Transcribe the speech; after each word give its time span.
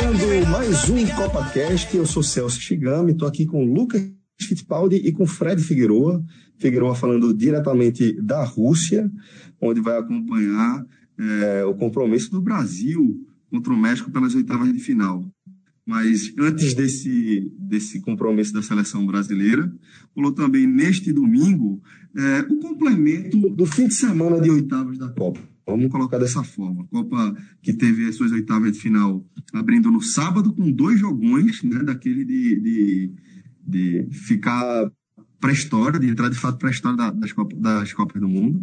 Começando 0.00 0.48
mais 0.50 0.88
um 0.88 1.06
CopaCast, 1.14 1.94
eu 1.94 2.06
sou 2.06 2.22
Celso 2.22 2.58
Shigami, 2.58 3.12
estou 3.12 3.28
aqui 3.28 3.44
com 3.44 3.62
Lucas 3.62 4.02
Fittipaldi 4.40 4.96
e 4.96 5.12
com 5.12 5.26
Fred 5.26 5.62
Figueroa. 5.62 6.24
Figueroa 6.58 6.94
falando 6.94 7.34
diretamente 7.34 8.12
da 8.22 8.42
Rússia, 8.42 9.12
onde 9.60 9.82
vai 9.82 9.98
acompanhar 9.98 10.86
é, 11.18 11.64
o 11.66 11.74
compromisso 11.74 12.30
do 12.30 12.40
Brasil 12.40 13.22
contra 13.50 13.74
o 13.74 13.76
México 13.76 14.10
pelas 14.10 14.34
oitavas 14.34 14.72
de 14.72 14.78
final. 14.78 15.22
Mas 15.84 16.32
antes 16.38 16.72
desse, 16.72 17.52
desse 17.58 18.00
compromisso 18.00 18.54
da 18.54 18.62
seleção 18.62 19.06
brasileira, 19.06 19.70
rolou 20.16 20.32
também 20.32 20.66
neste 20.66 21.12
domingo 21.12 21.82
é, 22.16 22.40
o 22.50 22.56
complemento 22.58 23.38
do 23.50 23.66
fim 23.66 23.86
de 23.86 23.94
semana 23.94 24.40
de 24.40 24.50
oitavas 24.50 24.96
da 24.96 25.10
Copa. 25.10 25.49
Vamos 25.66 25.90
colocar 25.90 26.18
dessa 26.18 26.42
forma. 26.42 26.86
Copa 26.88 27.36
que 27.62 27.72
teve 27.72 28.08
as 28.08 28.16
suas 28.16 28.32
oitavas 28.32 28.72
de 28.72 28.78
final 28.78 29.24
abrindo 29.52 29.90
no 29.90 30.00
sábado 30.00 30.52
com 30.52 30.70
dois 30.70 30.98
jogões, 30.98 31.62
né, 31.62 31.82
daquele 31.82 32.24
de, 32.24 32.60
de, 32.60 33.12
de 33.66 34.08
ficar 34.12 34.90
para 35.40 35.50
a 35.50 35.54
história, 35.54 35.98
de 35.98 36.08
entrar 36.08 36.28
de 36.28 36.36
fato 36.36 36.58
para 36.58 36.68
a 36.68 36.72
história 36.72 37.12
das, 37.12 37.32
Copas, 37.32 37.58
das 37.58 37.92
Copas 37.92 38.20
do 38.20 38.28
Mundo, 38.28 38.62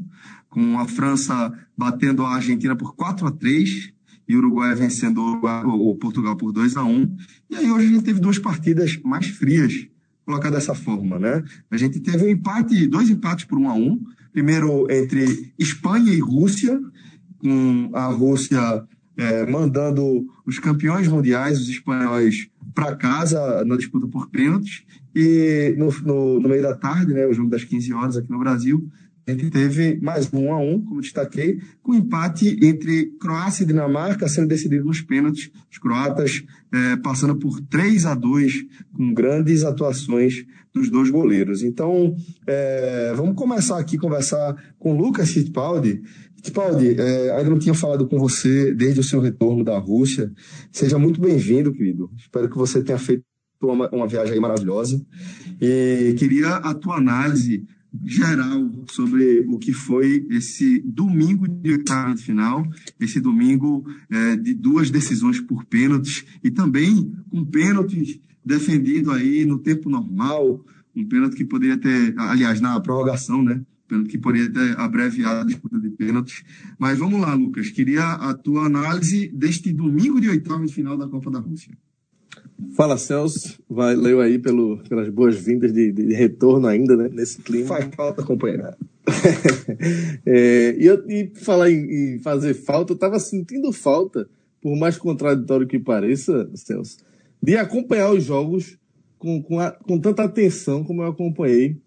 com 0.50 0.80
a 0.80 0.88
França 0.88 1.52
batendo 1.76 2.24
a 2.24 2.36
Argentina 2.36 2.76
por 2.76 2.96
4 2.96 3.28
a 3.28 3.32
3 3.32 3.94
e 4.28 4.36
o 4.36 4.40
Uruguai 4.40 4.76
vencendo 4.76 5.22
o 5.22 5.96
Portugal 5.96 6.36
por 6.36 6.52
2 6.52 6.78
a 6.78 6.84
1 6.84 7.18
E 7.50 7.56
aí 7.56 7.72
hoje 7.72 7.88
a 7.88 7.90
gente 7.90 8.04
teve 8.04 8.20
duas 8.20 8.38
partidas 8.38 9.00
mais 9.04 9.28
frias, 9.28 9.88
colocar 10.26 10.50
dessa 10.50 10.76
forma, 10.76 11.18
né? 11.18 11.44
A 11.72 11.78
gente 11.78 12.00
teve 12.00 12.26
um 12.26 12.30
empate, 12.30 12.86
dois 12.88 13.10
empates 13.10 13.46
por 13.46 13.58
1 13.58 13.70
a 13.70 13.74
1 13.74 14.04
Primeiro 14.38 14.86
entre 14.92 15.52
Espanha 15.58 16.14
e 16.14 16.20
Rússia, 16.20 16.80
com 17.40 17.90
a 17.94 18.06
Rússia 18.08 18.86
é, 19.18 19.46
mandando 19.46 20.26
os 20.46 20.60
campeões 20.60 21.08
mundiais, 21.08 21.60
os 21.60 21.70
espanhóis, 21.70 22.50
para 22.74 22.96
casa 22.96 23.66
na 23.66 23.76
disputa 23.76 24.08
por 24.08 24.30
pênaltis. 24.30 24.84
E 25.16 25.76
no, 25.78 25.92
no, 26.04 26.40
no, 26.40 26.50
meio 26.50 26.62
da 26.62 26.76
tarde, 26.76 27.14
né, 27.14 27.26
o 27.26 27.34
jogo 27.34 27.50
das 27.50 27.64
15 27.64 27.92
horas 27.94 28.18
aqui 28.18 28.30
no 28.30 28.40
Brasil, 28.40 28.88
a 29.28 29.32
gente 29.32 29.50
teve 29.50 30.00
mais 30.02 30.32
um 30.32 30.54
a 30.54 30.58
um, 30.58 30.80
como 30.80 31.02
destaquei, 31.02 31.60
com 31.82 31.94
empate 31.94 32.58
entre 32.62 33.08
Croácia 33.20 33.64
e 33.64 33.68
Dinamarca 33.68 34.28
sendo 34.30 34.48
decidido 34.48 34.86
nos 34.86 35.02
pênaltis. 35.02 35.52
Os 35.70 35.78
croatas 35.80 36.46
é, 36.72 36.96
passando 36.98 37.36
por 37.36 37.60
3 37.60 38.06
a 38.06 38.16
2 38.16 38.66
com 38.94 39.14
grandes 39.14 39.64
atuações 39.64 40.46
dos 40.74 40.90
dois 40.90 41.10
goleiros. 41.10 41.64
Então, 41.64 42.16
é, 42.46 43.14
vamos 43.16 43.36
começar 43.36 43.80
aqui 43.80 43.98
a 43.98 44.00
conversar 44.00 44.56
com 44.80 44.96
Lucas 44.96 45.32
Fittipaldi. 45.32 46.02
Fittipaldi, 46.38 46.96
é, 47.00 47.32
ainda 47.32 47.50
não 47.50 47.60
tinha 47.60 47.74
falado 47.74 48.08
com 48.08 48.18
você 48.18 48.74
desde 48.74 49.00
o 49.00 49.04
seu 49.04 49.20
retorno 49.20 49.64
da 49.64 49.78
Rússia. 49.78 50.32
Seja 50.72 50.98
muito 50.98 51.20
bem-vindo, 51.20 51.74
querido. 51.74 52.12
Espero 52.16 52.50
que 52.50 52.58
você 52.58 52.82
tenha 52.82 53.00
feito 53.00 53.24
uma, 53.62 53.90
uma 53.90 54.08
viagem 54.08 54.40
maravilhosa. 54.40 55.04
E 55.60 56.16
queria 56.18 56.58
a 56.58 56.74
tua 56.74 56.98
análise 56.98 57.66
geral 58.06 58.70
sobre 58.92 59.40
o 59.48 59.58
que 59.58 59.74
foi 59.74 60.28
esse 60.30 60.80
domingo 60.82 61.48
de 61.48 61.72
oitava 61.72 62.14
de 62.14 62.22
final, 62.22 62.64
esse 63.00 63.20
domingo 63.20 63.84
é, 64.10 64.36
de 64.36 64.54
duas 64.54 64.92
decisões 64.92 65.40
por 65.40 65.66
pênaltis 65.66 66.24
e 66.44 66.52
também 66.52 67.12
com 67.30 67.44
pênaltis 67.44 68.20
defendido 68.46 69.12
aí 69.12 69.46
no 69.46 69.58
tempo 69.58 69.90
normal, 69.90 70.64
um 70.96 71.08
pênalti 71.08 71.36
que 71.36 71.46
poderia 71.46 71.78
ter, 71.78 72.14
aliás, 72.18 72.62
na 72.62 72.80
prorrogação, 72.80 73.44
né? 73.44 73.62
Pênalti 73.88 74.10
que 74.10 74.18
poderia 74.18 74.52
ter 74.52 74.80
abreviado 74.80 75.42
a 75.42 75.44
disputa 75.46 75.80
de 75.80 75.90
pênaltis. 75.90 76.44
Mas 76.78 77.00
vamos 77.00 77.22
lá, 77.22 77.34
Lucas. 77.34 77.70
Queria 77.70 78.14
a 78.14 78.34
tua 78.34 78.66
análise 78.66 79.30
deste 79.30 79.72
domingo 79.72 80.20
de 80.20 80.30
oitava 80.30 80.66
de 80.66 80.74
final 80.74 80.98
da 80.98 81.08
Copa 81.08 81.32
da 81.32 81.40
Rússia. 81.40 81.72
Fala, 82.76 82.98
Celso. 82.98 83.60
Valeu 83.70 84.20
aí 84.22 84.40
pelo, 84.40 84.78
pelas 84.90 85.10
boas-vindas 85.10 85.72
de, 85.72 85.92
de, 85.92 86.14
retorno 86.14 86.68
ainda, 86.68 86.96
né? 86.96 87.10
Nesse 87.12 87.42
clima. 87.42 87.68
Faz 87.68 87.86
falta, 87.96 88.24
companheiro. 88.24 88.64
é, 90.26 90.76
e, 90.78 90.86
eu, 90.86 91.04
e 91.10 91.32
falar 91.36 91.72
em, 91.72 92.16
em, 92.16 92.20
fazer 92.20 92.54
falta, 92.54 92.94
eu 92.94 92.98
tava 92.98 93.20
sentindo 93.20 93.72
falta, 93.72 94.28
por 94.62 94.76
mais 94.76 94.98
contraditório 94.98 95.68
que 95.68 95.80
pareça, 95.80 96.50
Celso, 96.56 96.98
de 97.42 97.56
acompanhar 97.56 98.12
os 98.12 98.24
jogos 98.24 98.78
com, 99.18 99.42
com, 99.42 99.60
a, 99.60 99.72
com 99.72 100.00
tanta 100.00 100.24
atenção 100.24 100.84
como 100.84 101.02
eu 101.02 101.08
acompanhei 101.08 101.78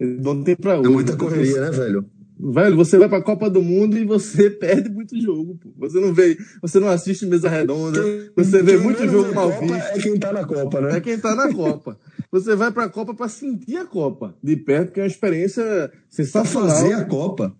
de 0.00 0.28
ontem 0.28 0.56
para 0.56 0.78
hoje. 0.78 0.88
É 0.88 0.92
muita 0.92 1.16
correria, 1.16 1.60
né, 1.60 1.70
velho? 1.70 2.04
Velho, 2.42 2.74
você 2.74 2.96
vai 2.96 3.06
pra 3.06 3.20
Copa 3.20 3.50
do 3.50 3.60
Mundo 3.60 3.98
e 3.98 4.04
você 4.04 4.48
perde 4.48 4.88
muito 4.88 5.20
jogo, 5.20 5.56
pô. 5.56 5.70
Você 5.78 6.00
não 6.00 6.14
vê, 6.14 6.38
você 6.62 6.80
não 6.80 6.88
assiste 6.88 7.26
mesa 7.26 7.50
redonda, 7.50 8.02
quem, 8.02 8.30
você 8.34 8.62
vê 8.62 8.78
muito 8.78 9.06
jogo 9.06 9.34
mal 9.34 9.50
visto. 9.60 9.74
É 9.74 9.98
quem 9.98 10.18
tá 10.18 10.32
na 10.32 10.44
Copa, 10.46 10.80
né? 10.80 10.96
É 10.96 11.00
quem 11.00 11.18
tá 11.18 11.34
na 11.34 11.52
Copa. 11.52 11.98
Você 12.32 12.56
vai 12.56 12.70
pra 12.70 12.88
Copa 12.88 13.12
pra 13.12 13.28
sentir 13.28 13.76
a 13.76 13.84
Copa 13.84 14.34
de 14.42 14.56
perto, 14.56 14.92
que 14.92 15.00
é 15.00 15.02
uma 15.02 15.08
experiência 15.08 15.92
sensacional. 16.08 16.68
Pra 16.68 16.76
fazer 16.76 16.94
a 16.94 17.04
Copa. 17.04 17.54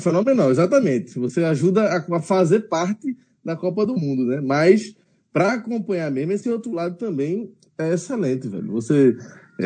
Fenomenal, 0.00 0.50
exatamente. 0.50 1.18
Você 1.18 1.44
ajuda 1.44 1.84
a, 1.84 2.20
fazer 2.20 2.60
parte 2.68 3.16
da 3.44 3.54
Copa 3.54 3.86
do 3.86 3.94
Mundo, 3.94 4.26
né? 4.26 4.40
Mas 4.40 4.96
para 5.32 5.52
acompanhar 5.52 6.10
mesmo, 6.10 6.32
esse 6.32 6.48
outro 6.48 6.72
lado 6.72 6.96
também 6.96 7.52
é 7.78 7.92
excelente, 7.92 8.48
velho. 8.48 8.72
Você 8.72 9.16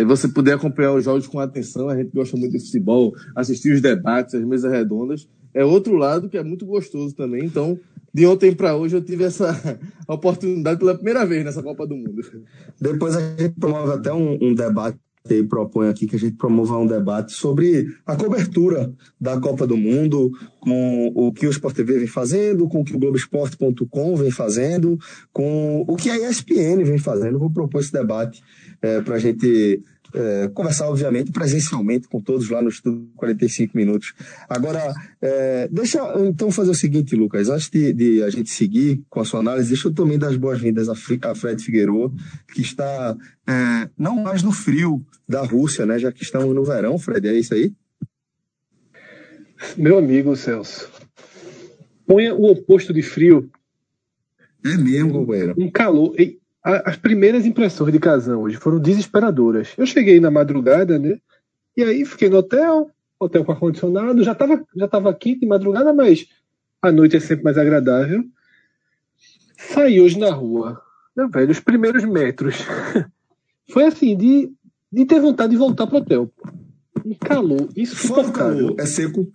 você 0.06 0.28
puder 0.28 0.54
acompanhar 0.54 0.94
os 0.94 1.04
jogos 1.04 1.26
com 1.26 1.40
atenção, 1.40 1.88
a 1.88 1.96
gente 1.96 2.12
gosta 2.12 2.36
muito 2.36 2.52
de 2.52 2.64
futebol, 2.64 3.12
assistir 3.34 3.72
os 3.72 3.80
debates, 3.80 4.34
as 4.34 4.44
mesas 4.44 4.70
redondas, 4.70 5.28
é 5.52 5.64
outro 5.64 5.96
lado 5.96 6.28
que 6.28 6.38
é 6.38 6.42
muito 6.44 6.64
gostoso 6.64 7.14
também. 7.14 7.44
Então, 7.44 7.78
de 8.12 8.26
ontem 8.26 8.54
para 8.54 8.76
hoje 8.76 8.96
eu 8.96 9.02
tive 9.02 9.24
essa 9.24 9.78
oportunidade 10.06 10.78
pela 10.78 10.94
primeira 10.94 11.24
vez 11.24 11.44
nessa 11.44 11.62
Copa 11.62 11.86
do 11.86 11.96
Mundo. 11.96 12.22
Depois 12.80 13.16
a 13.16 13.20
gente 13.20 13.54
promove 13.58 13.92
até 13.92 14.12
um, 14.12 14.38
um 14.40 14.54
debate 14.54 14.98
e 15.28 15.42
propõe 15.44 15.88
aqui 15.88 16.06
que 16.06 16.16
a 16.16 16.18
gente 16.18 16.36
promova 16.36 16.78
um 16.78 16.86
debate 16.86 17.32
sobre 17.32 17.86
a 18.06 18.16
cobertura 18.16 18.92
da 19.20 19.38
Copa 19.38 19.66
do 19.66 19.76
Mundo, 19.76 20.32
com 20.58 21.12
o 21.14 21.32
que 21.32 21.46
o 21.46 21.50
Sport 21.50 21.76
TV 21.76 21.98
vem 21.98 22.06
fazendo, 22.06 22.66
com 22.68 22.80
o 22.80 22.84
que 22.84 22.96
o 22.96 22.98
Globoesporte.com 22.98 24.16
vem 24.16 24.30
fazendo, 24.30 24.98
com 25.32 25.84
o 25.86 25.94
que 25.94 26.08
a 26.08 26.16
ESPN 26.16 26.82
vem 26.84 26.98
fazendo. 26.98 27.38
Vou 27.38 27.50
propor 27.50 27.80
esse 27.80 27.92
debate 27.92 28.42
é, 28.82 29.00
para 29.00 29.16
a 29.16 29.18
gente 29.18 29.82
é, 30.14 30.48
conversar, 30.48 30.88
obviamente, 30.88 31.30
presencialmente 31.30 32.08
com 32.08 32.20
todos 32.20 32.48
lá 32.48 32.60
no 32.60 32.68
Estudo 32.68 33.08
45 33.16 33.76
Minutos. 33.76 34.12
Agora, 34.48 34.92
é, 35.20 35.68
deixa 35.70 35.98
então 36.20 36.50
fazer 36.50 36.70
o 36.70 36.74
seguinte, 36.74 37.14
Lucas, 37.14 37.48
antes 37.48 37.68
de, 37.70 37.92
de, 37.92 38.22
a 38.22 38.30
gente 38.30 38.50
seguir 38.50 39.02
com 39.08 39.20
a 39.20 39.24
sua 39.24 39.40
análise, 39.40 39.68
deixa 39.68 39.88
eu 39.88 39.94
também 39.94 40.18
dar 40.18 40.28
as 40.28 40.36
boas-vindas 40.36 40.88
a, 40.88 40.92
a 40.92 41.34
Fred 41.34 41.62
Figueiredo, 41.62 42.12
que 42.52 42.60
está 42.60 43.16
é, 43.46 43.88
não 43.96 44.16
mais 44.22 44.42
no 44.42 44.52
frio 44.52 45.04
da 45.28 45.44
Rússia, 45.44 45.86
né, 45.86 45.98
já 45.98 46.10
que 46.10 46.22
estamos 46.22 46.54
no 46.54 46.64
verão, 46.64 46.98
Fred, 46.98 47.28
é 47.28 47.34
isso 47.34 47.54
aí? 47.54 47.72
Meu 49.76 49.98
amigo 49.98 50.34
Celso, 50.34 50.90
ponha 52.06 52.34
o 52.34 52.50
oposto 52.50 52.92
de 52.92 53.02
frio. 53.02 53.50
É 54.64 54.76
mesmo, 54.76 55.12
companheiro. 55.12 55.54
Um 55.56 55.70
calor 55.70 56.14
as 56.62 56.96
primeiras 56.96 57.46
impressões 57.46 57.92
de 57.92 57.98
casão 57.98 58.42
hoje 58.42 58.56
foram 58.56 58.78
desesperadoras. 58.78 59.72
Eu 59.78 59.86
cheguei 59.86 60.20
na 60.20 60.30
madrugada, 60.30 60.98
né? 60.98 61.18
E 61.76 61.82
aí 61.82 62.04
fiquei 62.04 62.28
no 62.28 62.38
hotel, 62.38 62.90
hotel 63.18 63.44
com 63.44 63.52
ar-condicionado, 63.52 64.22
já 64.22 64.32
estava 64.32 64.62
já 64.76 64.88
tava 64.88 65.14
quente 65.14 65.40
de 65.40 65.46
madrugada, 65.46 65.92
mas 65.92 66.26
a 66.82 66.92
noite 66.92 67.16
é 67.16 67.20
sempre 67.20 67.44
mais 67.44 67.56
agradável. 67.56 68.24
Saí 69.56 70.00
hoje 70.00 70.18
na 70.18 70.30
rua, 70.30 70.80
velho, 71.30 71.50
os 71.50 71.60
primeiros 71.60 72.04
metros. 72.04 72.56
Foi 73.70 73.84
assim, 73.84 74.16
de, 74.16 74.52
de 74.92 75.04
ter 75.04 75.20
vontade 75.20 75.52
de 75.52 75.58
voltar 75.58 75.86
pro 75.86 75.98
hotel. 75.98 76.30
Um 77.04 77.14
calor, 77.14 77.68
calor, 78.32 78.74
é 78.78 78.84
seco? 78.84 79.32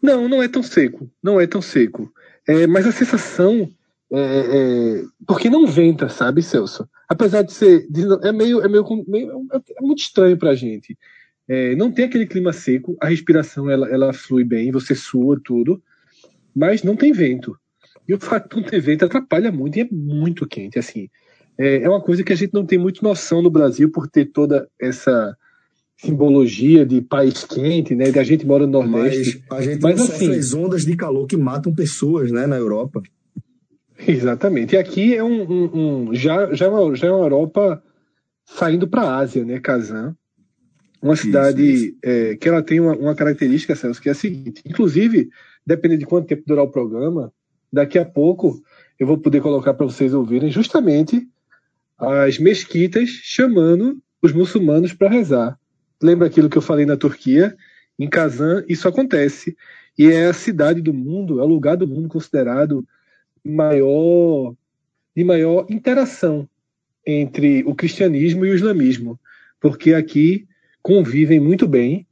Não, 0.00 0.28
não 0.28 0.42
é 0.42 0.48
tão 0.48 0.62
seco. 0.62 1.10
Não 1.22 1.40
é 1.40 1.46
tão 1.46 1.60
seco. 1.60 2.12
É, 2.46 2.66
mas 2.66 2.86
a 2.86 2.92
sensação 2.92 3.70
é, 4.16 5.00
é, 5.00 5.04
porque 5.26 5.50
não 5.50 5.66
venta, 5.66 6.08
sabe, 6.08 6.42
Celso? 6.42 6.88
Apesar 7.08 7.42
de 7.42 7.52
ser. 7.52 7.86
É, 8.22 8.32
meio, 8.32 8.62
é, 8.62 8.68
meio, 8.68 8.84
meio, 9.06 9.46
é 9.52 9.82
muito 9.82 10.00
estranho 10.00 10.36
pra 10.36 10.54
gente. 10.54 10.96
É, 11.48 11.74
não 11.76 11.92
tem 11.92 12.06
aquele 12.06 12.26
clima 12.26 12.52
seco, 12.52 12.96
a 13.00 13.08
respiração 13.08 13.68
ela, 13.68 13.88
ela 13.88 14.12
flui 14.12 14.44
bem, 14.44 14.70
você 14.70 14.94
sua 14.94 15.38
tudo, 15.42 15.82
mas 16.54 16.82
não 16.82 16.96
tem 16.96 17.12
vento. 17.12 17.56
E 18.08 18.14
o 18.14 18.20
fato 18.20 18.48
de 18.48 18.56
não 18.56 18.68
ter 18.68 18.80
vento 18.80 19.04
atrapalha 19.04 19.52
muito 19.52 19.78
e 19.78 19.82
é 19.82 19.88
muito 19.90 20.46
quente. 20.46 20.78
Assim, 20.78 21.08
é, 21.58 21.82
é 21.82 21.88
uma 21.88 22.00
coisa 22.00 22.22
que 22.22 22.32
a 22.32 22.36
gente 22.36 22.54
não 22.54 22.64
tem 22.64 22.78
muito 22.78 23.02
noção 23.04 23.42
no 23.42 23.50
Brasil 23.50 23.90
por 23.90 24.08
ter 24.08 24.26
toda 24.26 24.68
essa 24.80 25.36
simbologia 25.96 26.84
de 26.84 27.00
país 27.00 27.44
quente, 27.44 27.94
né? 27.94 28.10
De 28.10 28.18
a 28.18 28.24
gente 28.24 28.46
mora 28.46 28.66
no 28.66 28.82
Nordeste. 28.82 29.44
Mas 29.48 29.58
a 29.58 29.62
gente 29.62 29.82
mas, 29.82 29.96
não 29.96 30.04
assim, 30.04 30.34
as 30.34 30.52
ondas 30.52 30.84
de 30.84 30.96
calor 30.96 31.26
que 31.26 31.36
matam 31.36 31.74
pessoas, 31.74 32.30
né, 32.30 32.46
na 32.46 32.56
Europa. 32.56 33.02
Exatamente. 33.98 34.74
E 34.74 34.78
aqui 34.78 35.14
é 35.14 35.22
um, 35.22 35.42
um, 35.42 36.08
um 36.08 36.14
já, 36.14 36.52
já, 36.54 36.66
é 36.66 36.68
uma, 36.68 36.94
já 36.94 37.08
é 37.08 37.12
uma 37.12 37.24
Europa 37.24 37.82
saindo 38.44 38.88
para 38.88 39.02
a 39.02 39.16
Ásia, 39.18 39.44
né, 39.44 39.60
Kazan? 39.60 40.16
Uma 41.00 41.16
cidade 41.16 41.62
isso, 41.62 41.84
isso. 41.84 41.96
É, 42.02 42.36
que 42.36 42.48
ela 42.48 42.62
tem 42.62 42.80
uma, 42.80 42.96
uma, 42.96 43.14
característica, 43.14 43.76
Celso, 43.76 44.00
que 44.00 44.08
é 44.08 44.12
a 44.12 44.14
seguinte. 44.14 44.62
Inclusive, 44.64 45.28
dependendo 45.66 46.00
de 46.00 46.06
quanto 46.06 46.26
tempo 46.26 46.44
durar 46.46 46.64
o 46.64 46.70
programa, 46.70 47.32
daqui 47.72 47.98
a 47.98 48.04
pouco 48.04 48.62
eu 48.98 49.06
vou 49.06 49.18
poder 49.18 49.40
colocar 49.40 49.74
para 49.74 49.86
vocês 49.86 50.14
ouvirem 50.14 50.50
justamente 50.50 51.28
as 51.98 52.38
mesquitas 52.38 53.08
chamando 53.08 54.00
os 54.22 54.32
muçulmanos 54.32 54.92
para 54.92 55.10
rezar. 55.10 55.58
Lembra 56.02 56.26
aquilo 56.26 56.48
que 56.48 56.56
eu 56.56 56.62
falei 56.62 56.86
na 56.86 56.96
Turquia? 56.96 57.54
Em 57.98 58.08
Kazan, 58.08 58.64
isso 58.68 58.88
acontece. 58.88 59.56
E 59.98 60.06
é 60.06 60.26
a 60.26 60.32
cidade 60.32 60.80
do 60.80 60.92
mundo, 60.92 61.38
é 61.38 61.42
o 61.42 61.46
lugar 61.46 61.76
do 61.76 61.86
mundo 61.86 62.08
considerado 62.08 62.86
maior, 63.44 64.54
de 65.14 65.24
maior 65.24 65.66
interação 65.68 66.48
entre 67.06 67.62
o 67.64 67.74
cristianismo 67.74 68.46
e 68.46 68.50
o 68.50 68.54
islamismo, 68.54 69.18
porque 69.60 69.92
aqui 69.92 70.46
convivem 70.82 71.38
muito 71.38 71.68
bem. 71.68 72.06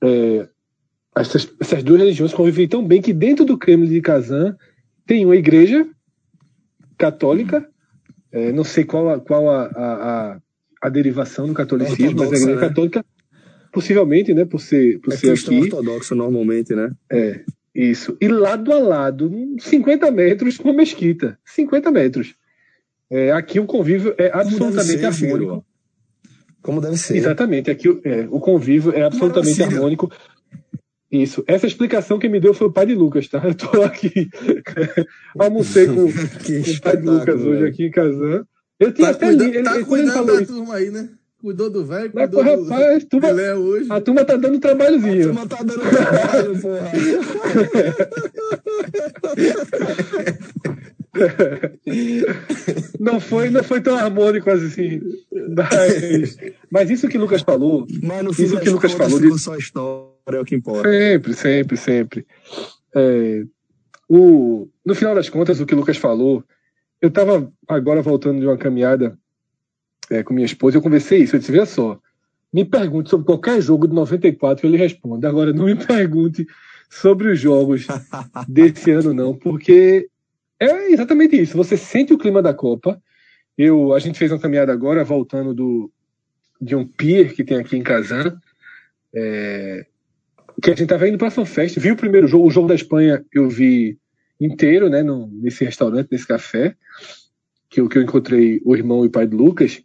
É, 0.00 0.48
essas, 1.16 1.52
essas 1.60 1.82
duas 1.82 2.00
religiões 2.00 2.32
convivem 2.32 2.68
tão 2.68 2.86
bem 2.86 3.02
que 3.02 3.12
dentro 3.12 3.44
do 3.44 3.58
Kremlin 3.58 3.90
de 3.90 4.00
Kazan 4.00 4.56
tem 5.06 5.24
uma 5.24 5.36
igreja 5.36 5.86
católica, 6.96 7.68
é, 8.30 8.52
não 8.52 8.64
sei 8.64 8.84
qual 8.84 9.08
a, 9.10 9.20
qual 9.20 9.50
a, 9.50 9.64
a, 9.66 10.40
a 10.80 10.88
derivação 10.88 11.46
do 11.46 11.54
catolicismo, 11.54 12.18
mas 12.18 12.32
a 12.32 12.36
igreja 12.36 12.54
né? 12.54 12.68
católica, 12.68 13.04
possivelmente, 13.72 14.32
né, 14.32 14.44
por 14.44 14.60
ser, 14.60 15.00
por 15.00 15.12
é 15.12 15.16
ser 15.16 15.32
aqui. 15.32 15.60
ortodoxo 15.60 16.14
normalmente, 16.14 16.74
né? 16.74 16.92
É, 17.10 17.44
isso. 17.74 18.16
E 18.20 18.28
lado 18.28 18.72
a 18.72 18.78
lado, 18.78 19.30
50 19.58 20.10
metros, 20.10 20.58
uma 20.58 20.72
mesquita. 20.72 21.38
50 21.44 21.90
metros. 21.90 22.34
É, 23.10 23.32
aqui 23.32 23.60
o 23.60 23.66
convívio 23.66 24.14
é 24.18 24.30
absolutamente 24.32 25.04
harmônico. 25.04 25.64
Como 26.62 26.80
deve 26.80 26.96
ser. 26.96 27.16
Exatamente. 27.16 27.70
Aqui 27.70 27.88
é, 28.04 28.26
o 28.30 28.40
convívio 28.40 28.92
é 28.94 29.02
absolutamente 29.02 29.62
harmônico. 29.62 30.10
Isso. 31.10 31.44
Essa 31.46 31.66
explicação 31.66 32.18
que 32.18 32.28
me 32.28 32.40
deu 32.40 32.54
foi 32.54 32.68
o 32.68 32.72
pai 32.72 32.86
de 32.86 32.94
Lucas, 32.94 33.28
tá? 33.28 33.42
Eu 33.44 33.54
tô 33.54 33.82
aqui. 33.82 34.30
Almocei 35.38 35.86
com, 35.86 35.94
com 35.94 36.06
o 36.06 36.80
pai 36.80 36.96
de 36.96 37.02
Lucas 37.06 37.40
hoje 37.40 37.60
velho. 37.60 37.66
aqui 37.66 37.84
em 37.84 37.90
Kazan. 37.90 38.46
Eu 38.80 38.92
tinha 38.92 39.08
tá 39.08 39.14
até 39.14 39.26
cuida, 39.26 39.44
li, 39.44 39.62
tá 39.62 39.76
ele, 39.76 39.84
cuidando 39.84 40.40
da 40.40 40.46
turma 40.46 40.74
aí, 40.74 40.90
né? 40.90 41.10
Cuidou 41.42 41.68
do 41.68 41.84
velho, 41.84 42.12
cuidou 42.12 42.44
Mas, 42.44 42.56
do 42.56 42.68
rapaz, 42.68 43.04
turma, 43.04 43.32
hoje. 43.32 43.86
A 43.90 44.00
turma 44.00 44.24
tá 44.24 44.36
dando 44.36 44.60
trabalhozinho. 44.60 45.22
A 45.22 45.34
turma 45.34 45.48
tá 45.48 45.56
dando 45.56 45.80
trabalho, 45.80 46.60
porra. 46.60 46.92
não 53.00 53.20
foi, 53.20 53.50
não 53.50 53.64
foi 53.64 53.80
tão 53.80 53.96
harmônico 53.96 54.48
assim. 54.50 55.00
Mas, 55.32 56.38
mas 56.70 56.90
isso 56.90 57.08
que 57.08 57.18
o 57.18 57.20
Lucas 57.20 57.42
falou. 57.42 57.88
Mas 58.00 58.22
no 58.22 58.30
isso 58.30 58.60
que 58.60 58.70
Lucas 58.70 58.92
falou. 58.92 59.18
De... 59.18 59.36
Só 59.36 59.56
história 59.56 60.14
é 60.30 60.40
o 60.40 60.44
que 60.44 60.54
importa. 60.54 60.88
Sempre, 60.88 61.34
sempre, 61.34 61.76
sempre. 61.76 62.26
É, 62.94 63.42
o, 64.08 64.68
no 64.86 64.94
final 64.94 65.14
das 65.14 65.28
contas, 65.28 65.58
o 65.58 65.66
que 65.66 65.74
o 65.74 65.78
Lucas 65.78 65.96
falou, 65.96 66.44
eu 67.00 67.08
estava 67.08 67.52
agora 67.66 68.00
voltando 68.00 68.38
de 68.38 68.46
uma 68.46 68.56
caminhada 68.56 69.18
é, 70.12 70.22
com 70.22 70.34
minha 70.34 70.46
esposa, 70.46 70.76
eu 70.76 70.82
conversei 70.82 71.20
isso. 71.20 71.34
Eu 71.34 71.40
disse: 71.40 71.52
veja 71.52 71.66
só, 71.66 72.00
me 72.52 72.64
pergunte 72.64 73.10
sobre 73.10 73.26
qualquer 73.26 73.60
jogo 73.60 73.88
de 73.88 73.94
94 73.94 74.60
que 74.60 74.66
eu 74.66 74.70
lhe 74.70 74.76
respondo. 74.76 75.26
Agora, 75.26 75.52
não 75.52 75.64
me 75.64 75.74
pergunte 75.74 76.46
sobre 76.90 77.30
os 77.32 77.40
jogos 77.40 77.86
desse 78.46 78.90
ano, 78.90 79.14
não, 79.14 79.34
porque 79.34 80.08
é 80.60 80.92
exatamente 80.92 81.40
isso. 81.40 81.56
Você 81.56 81.76
sente 81.76 82.12
o 82.12 82.18
clima 82.18 82.42
da 82.42 82.52
Copa. 82.52 83.00
Eu, 83.56 83.92
a 83.92 83.98
gente 83.98 84.18
fez 84.18 84.30
uma 84.30 84.38
caminhada 84.38 84.72
agora, 84.72 85.04
voltando 85.04 85.54
do, 85.54 85.90
de 86.60 86.74
um 86.76 86.86
pier 86.86 87.34
que 87.34 87.44
tem 87.44 87.58
aqui 87.58 87.76
em 87.76 87.82
Kazan, 87.82 88.38
é, 89.14 89.86
que 90.62 90.70
a 90.70 90.72
gente 90.72 90.84
estava 90.84 91.08
indo 91.08 91.18
para 91.18 91.28
a 91.28 91.30
FanFest, 91.30 91.78
vi 91.78 91.90
o 91.90 91.96
primeiro 91.96 92.26
jogo, 92.26 92.46
o 92.46 92.50
jogo 92.50 92.68
da 92.68 92.74
Espanha 92.74 93.24
eu 93.32 93.48
vi 93.48 93.98
inteiro, 94.40 94.88
né, 94.88 95.02
no, 95.02 95.26
nesse 95.26 95.64
restaurante, 95.64 96.08
nesse 96.10 96.26
café, 96.26 96.74
que 97.68 97.80
eu, 97.80 97.88
que 97.88 97.98
eu 97.98 98.02
encontrei 98.02 98.60
o 98.64 98.74
irmão 98.74 99.04
e 99.04 99.08
o 99.08 99.10
pai 99.10 99.26
de 99.26 99.36
Lucas. 99.36 99.82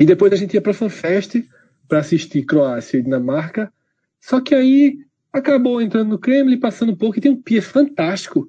E 0.00 0.06
depois 0.06 0.32
a 0.32 0.36
gente 0.36 0.54
ia 0.54 0.62
para 0.62 0.72
FanFest 0.72 1.44
para 1.86 1.98
assistir 1.98 2.42
Croácia 2.44 2.96
e 2.96 3.02
Dinamarca. 3.02 3.70
Só 4.18 4.40
que 4.40 4.54
aí 4.54 4.98
acabou 5.30 5.80
entrando 5.82 6.08
no 6.08 6.18
Kremlin, 6.18 6.58
passando 6.58 6.92
um 6.92 6.96
pouco, 6.96 7.18
e 7.18 7.20
tem 7.20 7.30
um 7.30 7.40
pier 7.40 7.62
fantástico 7.62 8.48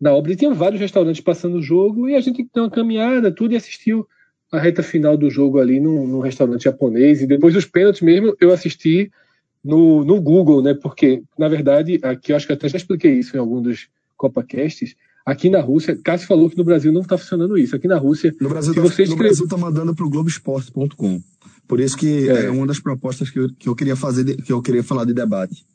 na 0.00 0.12
obra. 0.12 0.32
E 0.32 0.36
tinha 0.36 0.54
vários 0.54 0.80
restaurantes 0.80 1.20
passando 1.20 1.58
o 1.58 1.62
jogo, 1.62 2.08
e 2.08 2.14
a 2.14 2.20
gente 2.20 2.48
deu 2.54 2.64
uma 2.64 2.70
caminhada, 2.70 3.30
tudo, 3.30 3.52
e 3.52 3.56
assistiu 3.56 4.08
a 4.50 4.58
reta 4.58 4.82
final 4.82 5.18
do 5.18 5.28
jogo 5.28 5.58
ali 5.58 5.78
num, 5.80 6.06
num 6.06 6.20
restaurante 6.20 6.64
japonês. 6.64 7.20
E 7.20 7.26
depois 7.26 7.52
dos 7.52 7.66
pênaltis 7.66 8.00
mesmo, 8.00 8.34
eu 8.40 8.50
assisti 8.50 9.10
no, 9.62 10.02
no 10.02 10.18
Google, 10.18 10.62
né? 10.62 10.72
Porque, 10.72 11.22
na 11.38 11.48
verdade, 11.48 12.00
aqui 12.02 12.32
eu 12.32 12.36
acho 12.36 12.46
que 12.46 12.54
até 12.54 12.70
já 12.70 12.78
expliquei 12.78 13.12
isso 13.18 13.36
em 13.36 13.40
algum 13.40 13.60
dos 13.60 13.88
CopaCasts. 14.16 14.96
Aqui 15.26 15.50
na 15.50 15.60
Rússia, 15.60 15.98
Cássio 16.04 16.28
falou 16.28 16.48
que 16.48 16.56
no 16.56 16.62
Brasil 16.62 16.92
não 16.92 17.00
está 17.00 17.18
funcionando 17.18 17.58
isso. 17.58 17.74
Aqui 17.74 17.88
na 17.88 17.98
Rússia, 17.98 18.32
no 18.40 18.48
Brasil, 18.48 18.72
se 18.72 18.80
tá, 18.80 18.86
você 18.86 19.16
Brasil 19.16 19.44
está 19.44 19.56
mandando 19.56 19.92
para 19.92 20.06
o 20.06 20.08
Globoesporte.com. 20.08 21.20
Por 21.66 21.80
isso 21.80 21.96
que 21.96 22.30
é. 22.30 22.44
é, 22.44 22.50
uma 22.50 22.66
das 22.66 22.78
propostas 22.78 23.28
que 23.28 23.40
eu, 23.40 23.48
que 23.58 23.68
eu 23.68 23.74
queria 23.74 23.96
fazer, 23.96 24.22
de, 24.22 24.36
que 24.36 24.52
eu 24.52 24.62
queria 24.62 24.84
falar 24.84 25.04
de 25.04 25.12
debate. 25.12 25.66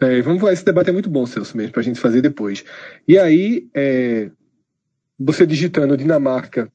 É, 0.00 0.22
vamos 0.22 0.40
esse 0.52 0.64
debate 0.64 0.90
é 0.90 0.92
muito 0.92 1.10
bom, 1.10 1.26
Celso, 1.26 1.56
mesmo, 1.56 1.72
para 1.72 1.80
a 1.80 1.84
gente 1.84 1.98
fazer 1.98 2.20
depois. 2.20 2.64
E 3.06 3.18
aí, 3.18 3.68
é, 3.74 4.30
você 5.18 5.44
digitando 5.44 5.96
Dinamarca 5.96 6.70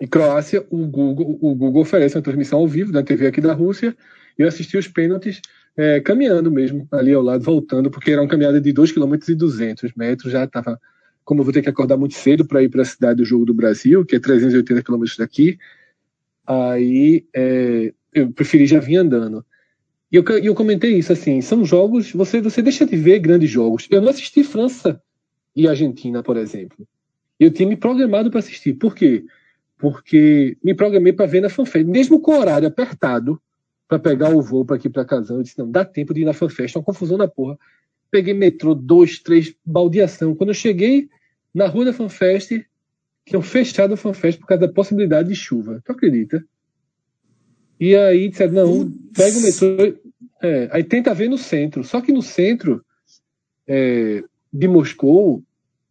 e 0.00 0.08
Croácia, 0.08 0.66
o 0.70 0.84
Google, 0.88 1.38
o 1.40 1.54
Google 1.54 1.82
oferece 1.82 2.16
uma 2.16 2.22
transmissão 2.22 2.58
ao 2.58 2.66
vivo 2.66 2.90
da 2.90 3.02
TV 3.02 3.28
aqui 3.28 3.40
da 3.40 3.52
Rússia. 3.52 3.96
Eu 4.36 4.48
assisti 4.48 4.76
os 4.76 4.88
pênaltis 4.88 5.40
é, 5.76 6.00
caminhando 6.00 6.50
mesmo, 6.50 6.88
ali 6.90 7.14
ao 7.14 7.22
lado, 7.22 7.44
voltando, 7.44 7.90
porque 7.90 8.10
era 8.10 8.20
uma 8.20 8.28
caminhada 8.28 8.60
de 8.60 8.72
2 8.72 8.90
km 8.90 9.14
e 9.28 9.34
200 9.36 9.92
metros, 9.94 10.32
já 10.32 10.42
estava. 10.42 10.80
Como 11.24 11.40
eu 11.40 11.44
vou 11.44 11.52
ter 11.52 11.62
que 11.62 11.68
acordar 11.68 11.96
muito 11.96 12.14
cedo 12.14 12.44
para 12.44 12.62
ir 12.62 12.68
para 12.68 12.82
a 12.82 12.84
cidade 12.84 13.16
do 13.16 13.24
Jogo 13.24 13.44
do 13.44 13.54
Brasil, 13.54 14.04
que 14.04 14.16
é 14.16 14.20
380 14.20 14.82
quilômetros 14.82 15.16
daqui, 15.16 15.58
aí 16.46 17.24
é, 17.34 17.92
eu 18.12 18.32
preferi 18.32 18.66
já 18.66 18.80
vir 18.80 18.96
andando. 18.96 19.44
E 20.10 20.16
eu, 20.16 20.24
eu 20.42 20.54
comentei 20.54 20.96
isso 20.98 21.12
assim: 21.12 21.40
são 21.40 21.64
jogos, 21.64 22.12
você, 22.12 22.40
você 22.40 22.60
deixa 22.60 22.84
de 22.84 22.96
ver 22.96 23.18
grandes 23.18 23.50
jogos. 23.50 23.86
Eu 23.90 24.00
não 24.00 24.10
assisti 24.10 24.44
França 24.44 25.00
e 25.54 25.68
Argentina, 25.68 26.22
por 26.22 26.36
exemplo. 26.36 26.86
Eu 27.38 27.50
tinha 27.50 27.68
me 27.68 27.76
programado 27.76 28.30
para 28.30 28.40
assistir. 28.40 28.74
Por 28.74 28.94
quê? 28.94 29.24
Porque 29.78 30.56
me 30.62 30.74
programei 30.74 31.12
para 31.12 31.26
ver 31.26 31.40
na 31.40 31.48
fanfare. 31.48 31.84
Mesmo 31.84 32.20
com 32.20 32.32
o 32.32 32.38
horário 32.38 32.68
apertado, 32.68 33.40
para 33.92 33.98
pegar 33.98 34.30
o 34.30 34.40
voo 34.40 34.64
para 34.64 34.76
aqui 34.76 34.88
para 34.88 35.04
Casão. 35.04 35.36
Eu 35.36 35.42
disse, 35.42 35.58
não, 35.58 35.70
dá 35.70 35.84
tempo 35.84 36.14
de 36.14 36.22
ir 36.22 36.24
na 36.24 36.32
FanFest, 36.32 36.76
uma 36.76 36.84
confusão 36.84 37.18
da 37.18 37.28
porra. 37.28 37.58
Peguei 38.12 38.34
metrô, 38.34 38.74
dois, 38.74 39.18
três, 39.18 39.54
baldeação. 39.64 40.34
Quando 40.34 40.50
eu 40.50 40.54
cheguei 40.54 41.08
na 41.54 41.66
rua 41.66 41.86
da 41.86 41.94
FanFest, 41.94 42.62
tinham 43.24 43.40
fechado 43.40 43.94
a 43.94 43.96
FanFest 43.96 44.38
por 44.38 44.46
causa 44.46 44.66
da 44.66 44.72
possibilidade 44.72 45.30
de 45.30 45.34
chuva. 45.34 45.80
Tu 45.82 45.92
acredita? 45.92 46.44
E 47.80 47.96
aí 47.96 48.28
disseram, 48.28 48.52
não, 48.52 48.92
pega 49.16 49.38
o 49.38 49.40
metrô. 49.40 49.98
É, 50.42 50.68
aí 50.72 50.84
tenta 50.84 51.14
ver 51.14 51.30
no 51.30 51.38
centro. 51.38 51.82
Só 51.82 52.02
que 52.02 52.12
no 52.12 52.20
centro 52.20 52.84
é, 53.66 54.22
de 54.52 54.68
Moscou, 54.68 55.42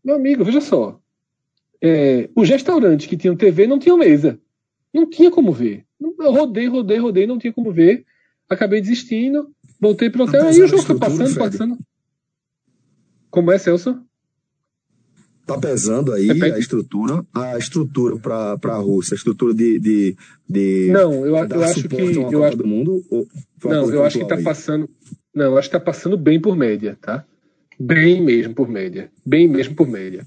meu 0.05 0.15
amigo, 0.15 0.45
veja 0.45 0.61
só. 0.61 1.01
É, 1.81 2.29
os 2.35 2.47
restaurantes 2.47 3.07
que 3.07 3.17
tinham 3.17 3.35
TV 3.35 3.65
não 3.65 3.79
tinham 3.79 3.97
mesa. 3.97 4.39
Não 4.93 5.09
tinha 5.09 5.31
como 5.31 5.51
ver. 5.51 5.85
Eu 5.99 6.31
rodei, 6.31 6.67
rodei, 6.67 6.99
rodei, 6.99 7.25
não 7.25 7.39
tinha 7.39 7.51
como 7.51 7.71
ver. 7.71 8.05
Acabei 8.47 8.79
desistindo, 8.79 9.49
voltei 9.79 10.09
para 10.09 10.21
o 10.21 10.25
hotel, 10.25 10.45
aí 10.45 10.61
o 10.61 10.67
jogo 10.67 10.83
foi 10.83 10.99
passando, 10.99 11.33
Fred. 11.33 11.51
passando. 11.51 11.79
Como 13.31 13.51
é, 13.51 13.57
Celso? 13.57 13.99
Tá 15.47 15.57
pesando 15.57 16.13
aí 16.13 16.29
a 16.29 16.59
estrutura, 16.59 17.25
a 17.33 17.57
estrutura 17.57 18.17
para 18.17 18.73
a 18.73 18.77
Rússia, 18.77 19.15
a 19.15 19.17
estrutura 19.17 19.53
de, 19.55 19.79
de, 19.79 20.15
de 20.47 20.89
não, 20.91 21.25
eu, 21.25 21.35
eu 21.35 21.63
acho 21.63 21.89
que 21.89 21.95
eu 21.95 22.43
acho 22.43 22.57
do 22.57 22.67
mundo. 22.67 23.03
não, 23.63 23.89
eu 23.89 24.05
acho 24.05 24.19
que 24.19 24.23
está 24.23 24.37
passando, 24.37 24.87
não, 25.33 25.45
eu 25.45 25.57
acho 25.57 25.67
que 25.67 25.77
tá 25.77 25.79
passando 25.79 26.15
bem 26.15 26.39
por 26.39 26.55
média, 26.55 26.95
tá? 27.01 27.25
Bem 27.79 28.23
mesmo 28.23 28.53
por 28.53 28.69
média, 28.69 29.11
bem 29.25 29.47
mesmo 29.47 29.75
por 29.75 29.87
média. 29.87 30.23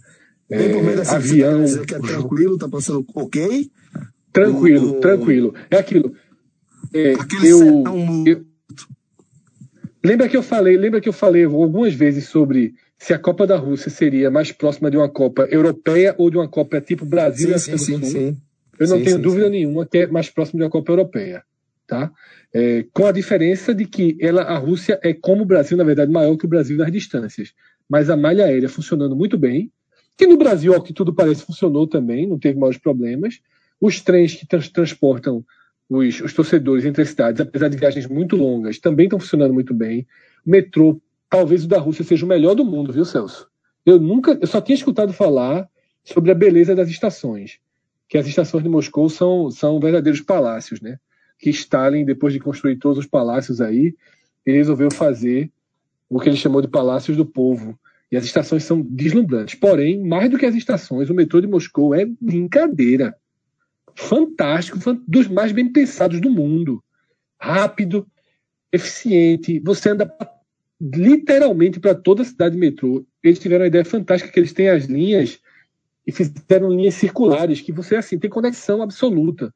Bem 0.51 0.67
é, 0.67 0.73
por 0.73 0.83
média, 0.83 1.03
assim, 1.03 1.15
avião, 1.15 1.65
que 1.87 1.95
é 1.95 1.99
tranquilo, 2.01 2.59
tá 2.59 2.69
passando 2.69 3.07
ok, 3.15 3.71
Tranquilo, 4.35 4.99
tranquilo. 4.99 5.55
É 5.71 5.77
aquilo. 5.77 6.13
É, 6.93 7.13
eu, 7.45 7.85
eu, 8.27 8.45
lembra 10.05 10.29
que 10.29 10.37
eu 10.37 10.43
falei, 10.43 10.77
lembra 10.77 11.01
que 11.01 11.09
eu 11.09 11.13
falei 11.13 11.45
algumas 11.45 11.95
vezes 11.95 12.29
sobre 12.29 12.75
se 12.99 13.13
a 13.13 13.19
Copa 13.19 13.47
da 13.47 13.57
Rússia 13.57 13.91
seria 13.91 14.31
mais 14.31 14.53
próxima 14.53 14.91
de 14.91 14.97
uma 14.97 15.09
Copa 15.09 15.43
europeia 15.51 16.15
ou 16.19 16.31
de 16.31 16.37
uma 16.37 16.49
Copa 16.49 16.81
tipo 16.81 17.05
Brasil 17.05 17.59
sim, 17.59 17.77
sim, 17.77 17.99
sim, 17.99 18.05
sim, 18.05 18.37
Eu 18.79 18.89
não 18.89 18.99
sim, 18.99 19.05
tenho 19.05 19.17
sim, 19.17 19.23
dúvida 19.23 19.51
nenhuma 19.51 19.87
que 19.87 19.99
é 19.99 20.07
mais 20.07 20.31
próximo 20.31 20.59
de 20.59 20.65
uma 20.65 20.71
Copa 20.71 20.93
europeia, 20.93 21.43
tá? 21.87 22.11
É, 22.53 22.85
com 22.93 23.07
a 23.07 23.13
diferença 23.13 23.75
de 23.75 23.85
que 23.85 24.17
ela, 24.21 24.43
a 24.43 24.57
Rússia 24.57 24.99
é 25.03 25.13
como 25.13 25.43
o 25.43 25.47
Brasil, 25.47 25.77
na 25.77 25.85
verdade, 25.85 26.11
maior 26.11 26.37
que 26.37 26.47
o 26.47 26.49
Brasil 26.49 26.77
nas 26.77 26.91
distâncias, 26.91 27.53
mas 27.89 28.09
a 28.09 28.17
malha 28.17 28.45
aérea 28.45 28.69
funcionando 28.69 29.17
muito 29.17 29.37
bem, 29.37 29.71
que 30.17 30.27
no 30.27 30.37
Brasil, 30.37 30.73
ao 30.73 30.83
que 30.83 30.93
tudo 30.93 31.13
parece, 31.13 31.45
funcionou 31.45 31.87
também, 31.87 32.27
não 32.27 32.39
teve 32.39 32.59
maiores 32.59 32.79
problemas. 32.79 33.41
Os 33.81 34.01
trens 34.01 34.35
que 34.35 34.47
trans 34.47 34.69
transportam 34.69 35.45
os, 35.91 36.21
os, 36.21 36.33
torcedores 36.33 36.85
entre 36.85 37.03
as 37.03 37.09
cidades, 37.09 37.41
apesar 37.41 37.69
de 37.69 37.77
viagens 37.77 38.07
muito 38.07 38.37
longas, 38.37 38.79
também 38.79 39.05
estão 39.05 39.19
funcionando 39.19 39.53
muito 39.53 39.75
bem. 39.75 40.07
O 40.47 40.51
metrô, 40.51 41.01
talvez 41.35 41.64
o 41.64 41.69
da 41.69 41.81
Rússia 41.81 42.05
seja 42.05 42.25
o 42.25 42.29
melhor 42.29 42.55
do 42.55 42.64
mundo, 42.64 42.93
viu, 42.93 43.05
Celso? 43.05 43.49
Eu 43.85 43.99
nunca, 43.99 44.38
eu 44.41 44.47
só 44.47 44.61
tinha 44.61 44.76
escutado 44.76 45.12
falar 45.12 45.69
sobre 46.05 46.31
a 46.31 46.35
beleza 46.35 46.76
das 46.76 46.88
estações, 46.88 47.59
que 48.09 48.17
as 48.17 48.26
estações 48.29 48.62
de 48.62 48.69
Moscou 48.69 49.11
são, 49.11 49.50
são 49.50 49.81
verdadeiros 49.81 50.21
palácios, 50.21 50.81
né? 50.81 50.99
Que 51.37 51.50
Stalin, 51.50 52.05
depois 52.05 52.33
de 52.33 52.38
construir 52.38 52.76
todos 52.76 52.99
os 52.99 53.07
palácios 53.07 53.61
aí, 53.61 53.97
ele 54.47 54.59
resolveu 54.59 54.93
fazer 54.93 55.50
o 56.09 56.21
que 56.21 56.29
ele 56.29 56.37
chamou 56.37 56.62
de 56.62 56.69
palácios 56.69 57.17
do 57.17 57.26
povo. 57.26 57.76
E 58.12 58.17
as 58.17 58.25
estações 58.25 58.62
são 58.62 58.81
deslumbrantes. 58.81 59.57
Porém, 59.57 60.07
mais 60.07 60.31
do 60.31 60.38
que 60.38 60.47
as 60.47 60.55
estações, 60.55 61.11
o 61.11 61.14
metrô 61.14 61.41
de 61.41 61.49
Moscou 61.49 61.95
é 61.95 62.07
brincadeira. 62.21 63.17
Fantástico, 63.97 64.79
dos 65.09 65.26
mais 65.26 65.50
bem 65.50 65.73
pensados 65.73 66.21
do 66.21 66.31
mundo. 66.31 66.83
Rápido, 67.37 68.07
eficiente. 68.73 69.59
Você 69.61 69.91
anda 69.91 70.07
literalmente 70.81 71.81
para 71.81 71.95
toda 71.95 72.23
a 72.23 72.25
cidade 72.25 72.54
de 72.54 72.61
metrô. 72.61 73.04
Eles 73.23 73.38
tiveram 73.38 73.62
uma 73.62 73.69
ideia 73.69 73.85
fantástica 73.85 74.33
que 74.33 74.38
eles 74.38 74.52
têm 74.52 74.69
as 74.69 74.85
linhas 74.85 75.40
e 76.07 76.12
fizeram 76.12 76.71
linhas 76.71 76.95
circulares 76.95 77.61
que 77.61 77.73
você 77.73 77.97
assim 77.97 78.19
tem 78.19 78.31
conexão 78.31 78.83
absoluta. 78.83 79.52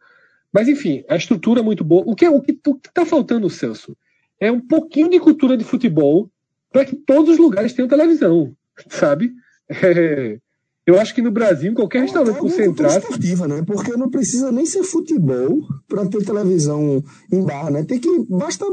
Mas 0.52 0.68
enfim, 0.68 1.04
a 1.08 1.16
estrutura 1.16 1.60
é 1.60 1.62
muito 1.62 1.84
boa. 1.84 2.04
O 2.06 2.14
que 2.14 2.24
é 2.24 2.30
o 2.30 2.40
que 2.40 2.52
está 2.52 3.04
faltando, 3.04 3.50
Celso? 3.50 3.96
É 4.40 4.50
um 4.50 4.60
pouquinho 4.60 5.10
de 5.10 5.20
cultura 5.20 5.56
de 5.56 5.64
futebol 5.64 6.30
para 6.72 6.84
que 6.84 6.96
todos 6.96 7.32
os 7.32 7.38
lugares 7.38 7.72
tenham 7.72 7.88
televisão, 7.88 8.54
sabe? 8.88 9.32
É, 9.70 10.38
eu 10.88 10.98
acho 10.98 11.14
que 11.14 11.20
no 11.20 11.30
Brasil, 11.30 11.70
em 11.70 11.74
qualquer 11.74 12.00
restaurante 12.00 12.36
que 12.36 12.42
você 12.42 12.64
entrar. 12.64 12.88
esportiva, 12.88 13.46
né? 13.46 13.62
Porque 13.62 13.94
não 13.94 14.08
precisa 14.08 14.50
nem 14.50 14.64
ser 14.64 14.82
futebol 14.82 15.60
para 15.86 16.06
ter 16.06 16.24
televisão 16.24 17.04
em 17.30 17.44
bar, 17.44 17.70
né? 17.70 17.84
Tem 17.84 17.98
que. 17.98 18.08
Basta. 18.26 18.64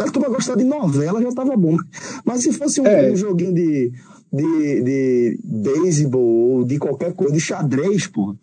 A 0.00 0.10
turma 0.10 0.28
gostar 0.28 0.56
de 0.56 0.64
novela 0.64 1.22
já 1.22 1.32
tava 1.32 1.56
bom. 1.56 1.76
Mas 2.24 2.42
se 2.42 2.52
fosse 2.52 2.80
um, 2.80 2.86
é. 2.86 3.12
um 3.12 3.16
joguinho 3.16 3.54
de, 3.54 3.92
de, 4.32 4.82
de 4.82 5.38
beisebol 5.44 6.22
ou 6.22 6.64
de 6.64 6.78
qualquer 6.78 7.14
coisa, 7.14 7.32
de 7.32 7.40
xadrez, 7.40 8.06
pô. 8.06 8.34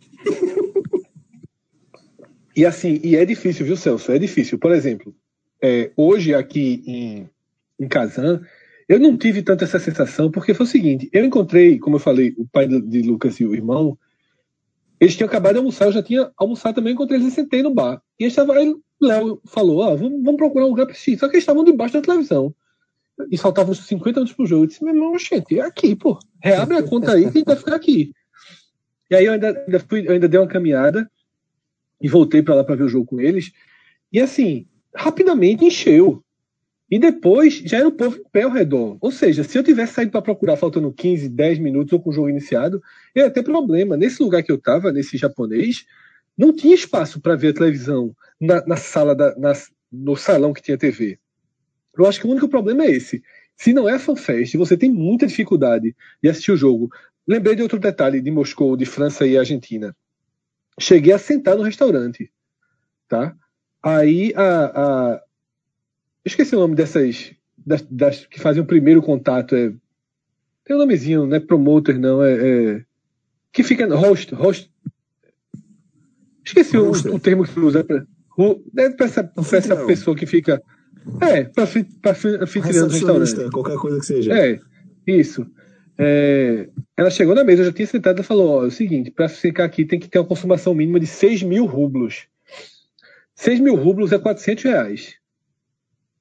E 2.55 2.65
assim, 2.65 3.01
e 3.03 3.15
é 3.17 3.25
difícil, 3.25 3.65
viu, 3.65 3.75
Celso? 3.75 4.11
É 4.11 4.17
difícil. 4.17 4.57
Por 4.57 4.71
exemplo, 4.71 5.13
é, 5.61 5.91
hoje 5.97 6.33
aqui 6.33 6.81
em, 6.87 7.29
em 7.77 7.87
Kazan, 7.87 8.41
eu 8.87 8.99
não 8.99 9.17
tive 9.17 9.41
tanto 9.41 9.63
essa 9.63 9.79
sensação, 9.79 10.31
porque 10.31 10.53
foi 10.53 10.65
o 10.65 10.69
seguinte: 10.69 11.09
eu 11.11 11.25
encontrei, 11.25 11.77
como 11.77 11.97
eu 11.97 11.99
falei, 11.99 12.33
o 12.37 12.47
pai 12.47 12.67
de 12.67 13.01
Lucas 13.01 13.39
e 13.39 13.45
o 13.45 13.53
irmão, 13.53 13.97
eles 14.99 15.15
tinham 15.15 15.27
acabado 15.27 15.53
de 15.53 15.59
almoçar, 15.59 15.85
eu 15.85 15.91
já 15.91 16.01
tinha 16.01 16.31
almoçado 16.37 16.75
também, 16.75 16.93
encontrei 16.93 17.19
eles 17.19 17.33
e 17.33 17.35
sentei 17.35 17.61
no 17.61 17.73
bar. 17.73 18.01
E 18.17 18.23
eles 18.23 18.31
estavam, 18.31 18.79
Léo 19.01 19.41
falou: 19.45 19.83
ah, 19.83 19.95
vamos, 19.95 20.23
vamos, 20.23 20.37
procurar 20.37 20.65
um 20.65 20.69
lugar 20.69 20.85
para 20.85 20.93
assistir. 20.93 21.17
Só 21.17 21.27
que 21.27 21.35
eles 21.35 21.43
estavam 21.43 21.63
debaixo 21.63 21.93
da 21.93 22.01
televisão. 22.01 22.53
E 23.31 23.37
faltavam 23.37 23.73
50 23.73 24.19
minutos 24.19 24.35
pro 24.35 24.45
jogo. 24.45 24.63
Eu 24.63 24.67
disse: 24.67 24.83
meu 24.83 24.93
irmão, 24.93 25.17
gente, 25.17 25.59
é 25.59 25.61
aqui, 25.61 25.95
pô. 25.95 26.19
Reabre 26.41 26.77
a 26.77 26.83
conta 26.83 27.13
aí 27.13 27.23
que 27.23 27.29
a 27.29 27.31
gente 27.31 27.45
vai 27.45 27.55
ficar 27.55 27.75
aqui. 27.75 28.11
E 29.09 29.15
aí 29.15 29.25
eu 29.25 29.33
ainda, 29.33 29.63
ainda, 29.65 29.79
fui, 29.79 30.07
eu 30.07 30.13
ainda 30.13 30.27
dei 30.27 30.39
uma 30.39 30.47
caminhada 30.47 31.09
e 32.01 32.07
voltei 32.07 32.41
para 32.41 32.55
lá 32.55 32.63
para 32.63 32.75
ver 32.75 32.83
o 32.83 32.89
jogo 32.89 33.05
com 33.05 33.21
eles. 33.21 33.51
E 34.11 34.19
assim, 34.19 34.67
rapidamente 34.93 35.65
encheu. 35.65 36.23
E 36.89 36.99
depois 36.99 37.55
já 37.65 37.79
era 37.79 37.87
o 37.87 37.91
povo 37.91 38.17
em 38.17 38.29
pé 38.31 38.43
ao 38.43 38.51
redor. 38.51 38.97
Ou 39.01 39.11
seja, 39.11 39.43
se 39.43 39.57
eu 39.57 39.63
tivesse 39.63 39.93
saído 39.93 40.11
para 40.11 40.21
procurar 40.21 40.55
faltando 40.55 40.91
15, 40.91 41.29
10 41.29 41.59
minutos 41.59 41.93
ou 41.93 41.99
com 41.99 42.09
o 42.09 42.13
jogo 42.13 42.29
iniciado, 42.29 42.81
eu 43.13 43.23
ia 43.23 43.31
ter 43.31 43.43
problema. 43.43 43.97
Nesse 43.97 44.21
lugar 44.21 44.43
que 44.43 44.51
eu 44.51 44.55
estava, 44.55 44.91
nesse 44.91 45.17
japonês, 45.17 45.85
não 46.37 46.55
tinha 46.55 46.75
espaço 46.75 47.19
para 47.19 47.35
ver 47.35 47.49
a 47.49 47.53
televisão 47.53 48.15
na, 48.39 48.65
na 48.65 48.77
sala, 48.77 49.15
da, 49.15 49.35
na, 49.37 49.53
no 49.91 50.15
salão 50.15 50.53
que 50.53 50.61
tinha 50.61 50.77
TV. 50.77 51.19
Eu 51.97 52.05
acho 52.05 52.19
que 52.19 52.27
o 52.27 52.29
único 52.29 52.49
problema 52.49 52.83
é 52.83 52.91
esse. 52.91 53.23
Se 53.55 53.73
não 53.73 53.87
é 53.87 53.97
FanFest, 53.97 54.55
você 54.55 54.75
tem 54.75 54.91
muita 54.91 55.25
dificuldade 55.25 55.95
de 56.21 56.29
assistir 56.29 56.51
o 56.51 56.57
jogo. 56.57 56.89
Lembrei 57.27 57.55
de 57.55 57.61
outro 57.61 57.79
detalhe 57.79 58.21
de 58.21 58.29
Moscou, 58.29 58.75
de 58.75 58.85
França 58.85 59.25
e 59.25 59.37
Argentina. 59.37 59.95
Cheguei 60.79 61.13
a 61.13 61.17
sentar 61.17 61.55
no 61.55 61.63
restaurante, 61.63 62.31
tá? 63.07 63.35
Aí 63.81 64.33
a, 64.35 65.13
a 65.13 65.21
esqueci 66.25 66.55
o 66.55 66.59
nome 66.59 66.75
dessas. 66.75 67.33
Das, 67.57 67.81
das, 67.89 68.25
que 68.27 68.39
fazem 68.39 68.61
o 68.61 68.65
primeiro 68.65 69.01
contato. 69.01 69.55
É, 69.55 69.73
tem 70.63 70.75
um 70.75 70.79
nomezinho, 70.79 71.25
não 71.25 71.37
é 71.37 71.39
promoter, 71.39 71.97
não. 71.97 72.21
É, 72.23 72.33
é 72.33 72.85
que 73.51 73.63
fica. 73.63 73.87
Host. 73.95 74.35
host 74.35 74.71
esqueci 76.43 76.77
o, 76.77 76.91
o, 76.91 77.19
termo 77.19 77.43
que 77.45 77.59
usa. 77.59 77.83
Pra, 77.83 78.05
pra, 78.95 79.05
essa, 79.05 79.23
pra 79.23 79.57
essa 79.57 79.75
pessoa 79.85 80.15
que 80.15 80.25
fica. 80.25 80.61
É, 81.21 81.43
pra, 81.43 81.67
pra 82.01 82.11
anfitriã 82.41 82.87
do 82.87 82.93
restaurante. 82.93 83.51
Qualquer 83.51 83.77
coisa 83.77 83.99
que 83.99 84.05
seja. 84.05 84.33
É, 84.33 84.59
isso. 85.05 85.45
É, 85.97 86.67
ela 86.97 87.09
chegou 87.09 87.33
na 87.33 87.43
mesa, 87.43 87.61
eu 87.61 87.67
já 87.67 87.71
tinha 87.71 87.87
sentado 87.87 88.19
e 88.19 88.23
falou: 88.23 88.59
Ó, 88.59 88.63
é 88.63 88.67
o 88.67 88.71
seguinte, 88.71 89.11
para 89.11 89.29
ficar 89.29 89.65
aqui 89.65 89.85
tem 89.85 89.99
que 89.99 90.09
ter 90.09 90.19
uma 90.19 90.25
consumação 90.25 90.73
mínima 90.73 90.99
de 90.99 91.07
6 91.07 91.43
mil 91.43 91.65
rublos. 91.65 92.27
6 93.35 93.59
mil 93.59 93.75
rublos 93.75 94.11
é 94.11 94.17
400 94.17 94.63
reais 94.63 95.15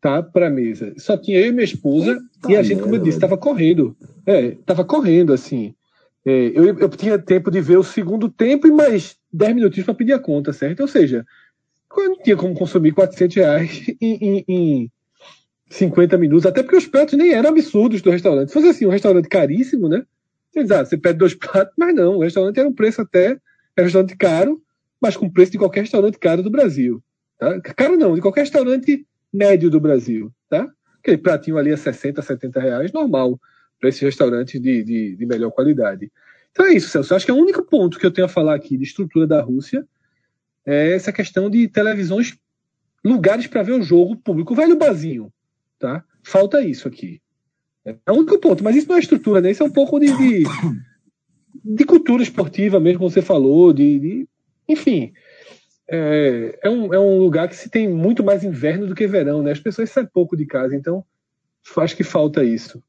tá, 0.04 0.22
para 0.22 0.50
mesa. 0.50 0.92
Só 0.98 1.16
tinha 1.16 1.40
eu 1.40 1.46
e 1.46 1.52
minha 1.52 1.64
esposa 1.64 2.10
Eita 2.10 2.52
e 2.52 2.56
a 2.56 2.62
gente, 2.62 2.82
como 2.82 2.94
eu 2.94 2.98
disse, 2.98 3.16
estava 3.16 3.38
correndo. 3.38 3.96
É, 4.26 4.48
estava 4.48 4.84
correndo 4.84 5.32
assim. 5.32 5.74
É, 6.26 6.52
eu, 6.54 6.78
eu 6.78 6.88
tinha 6.90 7.18
tempo 7.18 7.50
de 7.50 7.58
ver 7.62 7.78
o 7.78 7.82
segundo 7.82 8.28
tempo 8.28 8.66
e 8.66 8.70
mais 8.70 9.16
10 9.32 9.54
minutinhos 9.54 9.86
para 9.86 9.94
pedir 9.94 10.12
a 10.12 10.18
conta, 10.18 10.52
certo? 10.52 10.80
Ou 10.80 10.88
seja, 10.88 11.24
não 11.96 12.16
tinha 12.16 12.36
como 12.36 12.54
consumir 12.54 12.92
400 12.92 13.36
reais 13.36 13.86
em, 14.00 14.14
em, 14.14 14.44
em 14.48 14.92
50 15.70 16.16
minutos, 16.18 16.46
até 16.46 16.62
porque 16.62 16.76
os 16.76 16.86
pratos 16.86 17.18
nem 17.18 17.32
eram 17.32 17.50
absurdos 17.50 18.02
do 18.02 18.10
restaurante. 18.10 18.48
Se 18.48 18.54
fosse 18.54 18.68
assim, 18.68 18.86
um 18.86 18.90
restaurante 18.90 19.28
caríssimo, 19.28 19.88
né? 19.88 20.04
Você, 20.52 20.62
diz, 20.62 20.70
ah, 20.70 20.84
você 20.84 20.96
pede 20.96 21.18
dois 21.18 21.34
pratos, 21.34 21.74
mas 21.76 21.94
não, 21.94 22.16
o 22.16 22.22
restaurante 22.22 22.58
era 22.58 22.68
um 22.68 22.72
preço 22.72 23.00
até, 23.00 23.26
era 23.26 23.40
um 23.80 23.84
restaurante 23.84 24.16
caro, 24.16 24.62
mas 25.00 25.16
com 25.16 25.30
preço 25.30 25.52
de 25.52 25.58
qualquer 25.58 25.80
restaurante 25.80 26.18
caro 26.18 26.42
do 26.42 26.50
Brasil. 26.50 27.02
Tá? 27.38 27.60
Caro 27.60 27.96
não, 27.96 28.14
de 28.14 28.20
qualquer 28.20 28.42
restaurante 28.42 29.06
médio 29.32 29.68
do 29.68 29.80
Brasil, 29.80 30.32
tá? 30.48 30.70
Aquele 31.00 31.18
pratinho 31.18 31.58
ali 31.58 31.72
a 31.72 31.76
60, 31.76 32.22
70 32.22 32.60
reais, 32.60 32.92
normal 32.92 33.38
para 33.80 33.88
esse 33.88 34.04
restaurante 34.04 34.58
de, 34.58 34.82
de, 34.82 35.16
de, 35.16 35.26
melhor 35.26 35.50
qualidade. 35.50 36.10
Então 36.52 36.64
é 36.64 36.72
isso, 36.72 36.88
Celso. 36.88 37.14
Acho 37.14 37.24
que 37.26 37.30
é 37.30 37.34
o 37.34 37.38
único 37.38 37.62
ponto 37.62 37.98
que 37.98 38.06
eu 38.06 38.10
tenho 38.10 38.26
a 38.26 38.30
falar 38.30 38.54
aqui 38.54 38.78
de 38.78 38.84
estrutura 38.84 39.26
da 39.26 39.42
Rússia 39.42 39.86
é 40.66 40.94
essa 40.94 41.12
questão 41.12 41.50
de 41.50 41.68
televisões, 41.68 42.36
lugares 43.04 43.46
para 43.46 43.62
ver 43.62 43.72
o 43.72 43.82
jogo 43.82 44.16
público. 44.16 44.54
Velho 44.54 44.76
bazinho, 44.76 45.32
tá? 45.78 46.04
Falta 46.22 46.62
isso 46.62 46.88
aqui. 46.88 47.20
É 47.84 48.10
o 48.10 48.14
único 48.14 48.38
ponto, 48.38 48.64
mas 48.64 48.76
isso 48.76 48.88
não 48.88 48.96
é 48.96 49.00
estrutura, 49.00 49.40
né? 49.40 49.50
Isso 49.50 49.62
é 49.62 49.66
um 49.66 49.70
pouco 49.70 50.00
de, 50.00 50.06
de, 50.16 50.44
de 51.62 51.84
cultura 51.84 52.22
esportiva 52.22 52.80
mesmo, 52.80 53.00
como 53.00 53.10
você 53.10 53.20
falou, 53.20 53.72
de, 53.72 53.98
de 53.98 54.28
enfim, 54.66 55.12
é, 55.86 56.58
é, 56.62 56.70
um, 56.70 56.94
é 56.94 56.98
um 56.98 57.18
lugar 57.18 57.48
que 57.48 57.56
se 57.56 57.68
tem 57.68 57.86
muito 57.86 58.24
mais 58.24 58.42
inverno 58.42 58.86
do 58.86 58.94
que 58.94 59.06
verão, 59.06 59.42
né? 59.42 59.52
As 59.52 59.60
pessoas 59.60 59.90
saem 59.90 60.06
pouco 60.06 60.36
de 60.36 60.46
casa, 60.46 60.74
então 60.74 61.04
acho 61.76 61.96
que 61.96 62.04
falta 62.04 62.42
isso. 62.42 62.82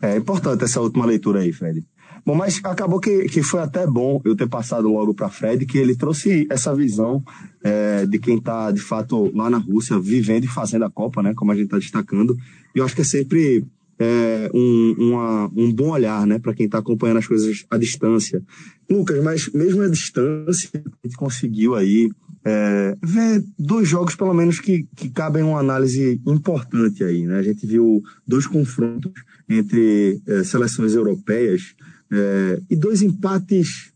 É 0.00 0.16
importante 0.16 0.64
essa 0.64 0.80
última 0.80 1.06
leitura 1.06 1.40
aí, 1.40 1.52
Fred. 1.52 1.84
Bom, 2.24 2.34
mas 2.36 2.60
acabou 2.62 3.00
que, 3.00 3.24
que 3.24 3.42
foi 3.42 3.60
até 3.60 3.86
bom 3.86 4.20
eu 4.24 4.36
ter 4.36 4.48
passado 4.48 4.88
logo 4.88 5.12
para 5.12 5.28
Fred, 5.28 5.66
que 5.66 5.76
ele 5.76 5.96
trouxe 5.96 6.46
essa 6.48 6.74
visão 6.74 7.22
é, 7.64 8.06
de 8.06 8.18
quem 8.18 8.38
está, 8.38 8.70
de 8.70 8.80
fato, 8.80 9.30
lá 9.34 9.50
na 9.50 9.58
Rússia, 9.58 9.98
vivendo 9.98 10.44
e 10.44 10.48
fazendo 10.48 10.84
a 10.84 10.90
Copa, 10.90 11.22
né? 11.22 11.34
Como 11.34 11.50
a 11.50 11.54
gente 11.54 11.64
está 11.64 11.78
destacando. 11.78 12.36
E 12.74 12.78
eu 12.78 12.84
acho 12.84 12.94
que 12.94 13.00
é 13.00 13.04
sempre 13.04 13.66
é, 13.98 14.50
um, 14.54 14.94
uma, 14.98 15.50
um 15.56 15.72
bom 15.72 15.90
olhar, 15.90 16.26
né, 16.26 16.38
para 16.38 16.54
quem 16.54 16.66
está 16.66 16.78
acompanhando 16.78 17.18
as 17.18 17.26
coisas 17.26 17.64
à 17.70 17.76
distância. 17.76 18.42
Lucas, 18.90 19.22
mas 19.22 19.50
mesmo 19.52 19.82
à 19.82 19.88
distância, 19.88 20.70
a 20.74 21.06
gente 21.06 21.16
conseguiu 21.16 21.74
aí 21.74 22.10
é, 22.44 22.96
ver 23.02 23.44
dois 23.58 23.88
jogos, 23.88 24.16
pelo 24.16 24.34
menos, 24.34 24.58
que, 24.58 24.86
que 24.96 25.08
cabem 25.08 25.42
uma 25.42 25.60
análise 25.60 26.20
importante 26.26 27.04
aí, 27.04 27.24
né? 27.26 27.38
A 27.38 27.42
gente 27.42 27.66
viu 27.66 28.02
dois 28.26 28.46
confrontos 28.46 29.12
entre 29.48 30.20
é, 30.26 30.44
seleções 30.44 30.94
europeias 30.94 31.74
é, 32.12 32.60
e 32.70 32.76
dois 32.76 33.02
empates 33.02 33.92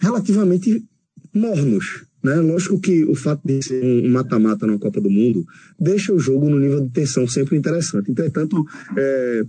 relativamente 0.00 0.84
mornos, 1.32 2.04
né? 2.22 2.34
Lógico 2.36 2.80
que 2.80 3.04
o 3.04 3.14
fato 3.14 3.42
de 3.44 3.62
ser 3.62 3.82
um 3.84 4.10
mata-mata 4.10 4.66
na 4.66 4.78
Copa 4.78 5.00
do 5.00 5.08
Mundo 5.08 5.46
deixa 5.78 6.12
o 6.12 6.18
jogo 6.18 6.50
no 6.50 6.58
nível 6.58 6.80
de 6.80 6.90
tensão 6.90 7.26
sempre 7.28 7.56
interessante. 7.56 8.10
Entretanto, 8.10 8.64
é, 8.96 9.44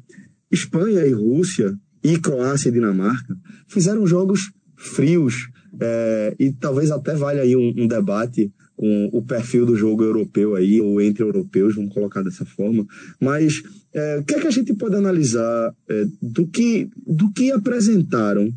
Espanha 0.51 1.05
e 1.05 1.11
Rússia, 1.11 1.75
e 2.03 2.19
Croácia 2.19 2.69
e 2.69 2.71
Dinamarca, 2.71 3.35
fizeram 3.67 4.05
jogos 4.05 4.51
frios, 4.75 5.49
é, 5.79 6.35
e 6.39 6.51
talvez 6.53 6.91
até 6.91 7.15
valha 7.15 7.41
aí 7.41 7.55
um, 7.55 7.73
um, 7.75 7.87
debate 7.87 8.51
com 8.75 9.09
o 9.11 9.23
perfil 9.23 9.65
do 9.65 9.75
jogo 9.75 10.03
europeu 10.03 10.55
aí, 10.55 10.79
ou 10.79 11.01
entre 11.01 11.23
europeus, 11.23 11.75
vamos 11.75 11.93
colocar 11.93 12.21
dessa 12.21 12.45
forma. 12.45 12.85
Mas 13.19 13.63
é, 13.97 14.19
o 14.19 14.23
que 14.23 14.35
é 14.35 14.39
que 14.39 14.47
a 14.47 14.51
gente 14.51 14.75
pode 14.75 14.95
analisar 14.95 15.73
é, 15.89 16.05
do, 16.21 16.47
que, 16.47 16.87
do 17.05 17.31
que 17.33 17.51
apresentaram 17.51 18.53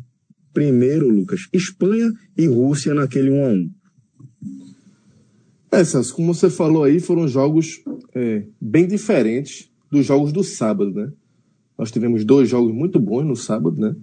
primeiro, 0.53 1.09
Lucas, 1.09 1.47
Espanha 1.51 2.11
e 2.37 2.45
Rússia 2.45 2.93
naquele 2.93 3.31
1 3.31 3.45
a 3.45 3.49
1 3.49 3.71
é, 5.71 5.83
Celso, 5.83 6.13
como 6.13 6.33
você 6.33 6.49
falou 6.49 6.83
aí, 6.83 6.99
foram 6.99 7.27
jogos 7.27 7.81
é, 8.13 8.43
bem 8.59 8.85
diferentes 8.87 9.71
dos 9.89 10.05
jogos 10.05 10.33
do 10.33 10.43
sábado, 10.43 10.91
né? 10.91 11.11
Nós 11.77 11.89
tivemos 11.89 12.25
dois 12.25 12.49
jogos 12.49 12.73
muito 12.73 12.99
bons 12.99 13.23
no 13.23 13.35
sábado, 13.35 13.79
né? 13.79 13.95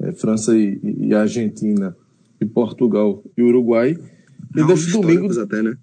É, 0.00 0.12
França 0.12 0.58
e, 0.58 0.78
e, 0.82 1.14
Argentina, 1.14 1.96
e 2.40 2.44
Portugal 2.44 3.24
e 3.38 3.42
Uruguai. 3.42 3.96
E 4.54 4.60
Não, 4.60 4.66
desse 4.66 4.90
domingo. 4.90 5.40
até, 5.40 5.62
né? 5.62 5.76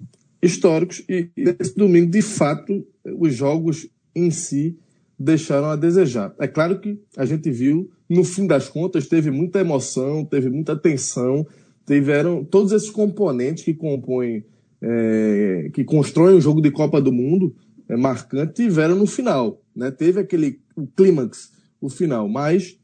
Históricos. 0.44 1.02
E, 1.08 1.30
e 1.36 1.54
desse 1.54 1.76
domingo, 1.76 2.12
de 2.12 2.22
fato, 2.22 2.86
os 3.18 3.34
jogos 3.34 3.88
em 4.14 4.30
si 4.30 4.78
deixaram 5.22 5.68
a 5.68 5.76
desejar. 5.76 6.34
É 6.40 6.48
claro 6.48 6.80
que 6.80 7.00
a 7.16 7.26
gente 7.26 7.50
viu, 7.52 7.90
no 8.10 8.24
fim 8.24 8.48
das 8.48 8.68
contas, 8.68 9.08
teve 9.08 9.32
muita 9.32 9.60
emoção, 9.60 10.26
teve 10.26 10.50
muita 10.50 10.76
tensão, 10.76 11.46
tiveram 11.86 12.44
todos 12.44 12.72
esses 12.72 12.90
componentes 12.90 13.64
que 13.64 13.74
compõem, 13.74 14.44
é, 14.82 15.70
que 15.74 15.84
constroem 15.84 16.36
o 16.36 16.42
jogo 16.42 16.62
de 16.62 16.72
Copa 16.72 17.00
do 17.00 17.12
Mundo 17.12 17.56
é, 17.88 17.96
marcante, 17.96 18.54
tiveram 18.54 18.96
no 18.96 19.06
final. 19.06 19.62
Né? 19.76 19.92
Teve 19.92 20.20
aquele 20.20 20.60
o 20.76 20.88
clímax, 20.88 21.52
o 21.80 21.90
final, 21.90 22.28
mas 22.28 22.78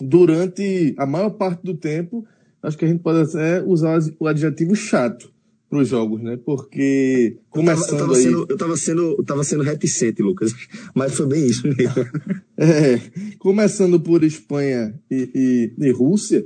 durante 0.00 0.94
a 0.98 1.06
maior 1.06 1.30
parte 1.30 1.62
do 1.62 1.74
tempo, 1.74 2.26
acho 2.62 2.76
que 2.76 2.84
a 2.84 2.88
gente 2.88 3.02
pode 3.02 3.20
até 3.20 3.62
usar 3.62 3.98
o 4.18 4.26
adjetivo 4.26 4.74
chato 4.74 5.30
para 5.70 5.78
os 5.78 5.88
jogos, 5.88 6.20
né? 6.20 6.36
Porque 6.44 7.38
começando 7.48 8.00
eu 8.00 8.06
tava, 8.06 8.12
eu 8.12 8.16
tava 8.16 8.16
aí... 8.16 8.22
Sendo, 8.22 8.46
eu 8.48 8.54
estava 8.54 8.76
sendo, 8.76 9.02
eu 9.18 9.24
tava 9.24 9.44
sendo 9.44 9.62
reticente, 9.62 10.20
Lucas, 10.20 10.52
mas 10.92 11.14
foi 11.14 11.26
bem 11.26 11.46
isso 11.46 11.62
mesmo. 11.68 11.94
é, 12.58 13.00
começando 13.38 14.00
por 14.00 14.24
Espanha 14.24 14.92
e, 15.08 15.72
e, 15.78 15.86
e, 15.86 15.90
Rússia, 15.92 16.44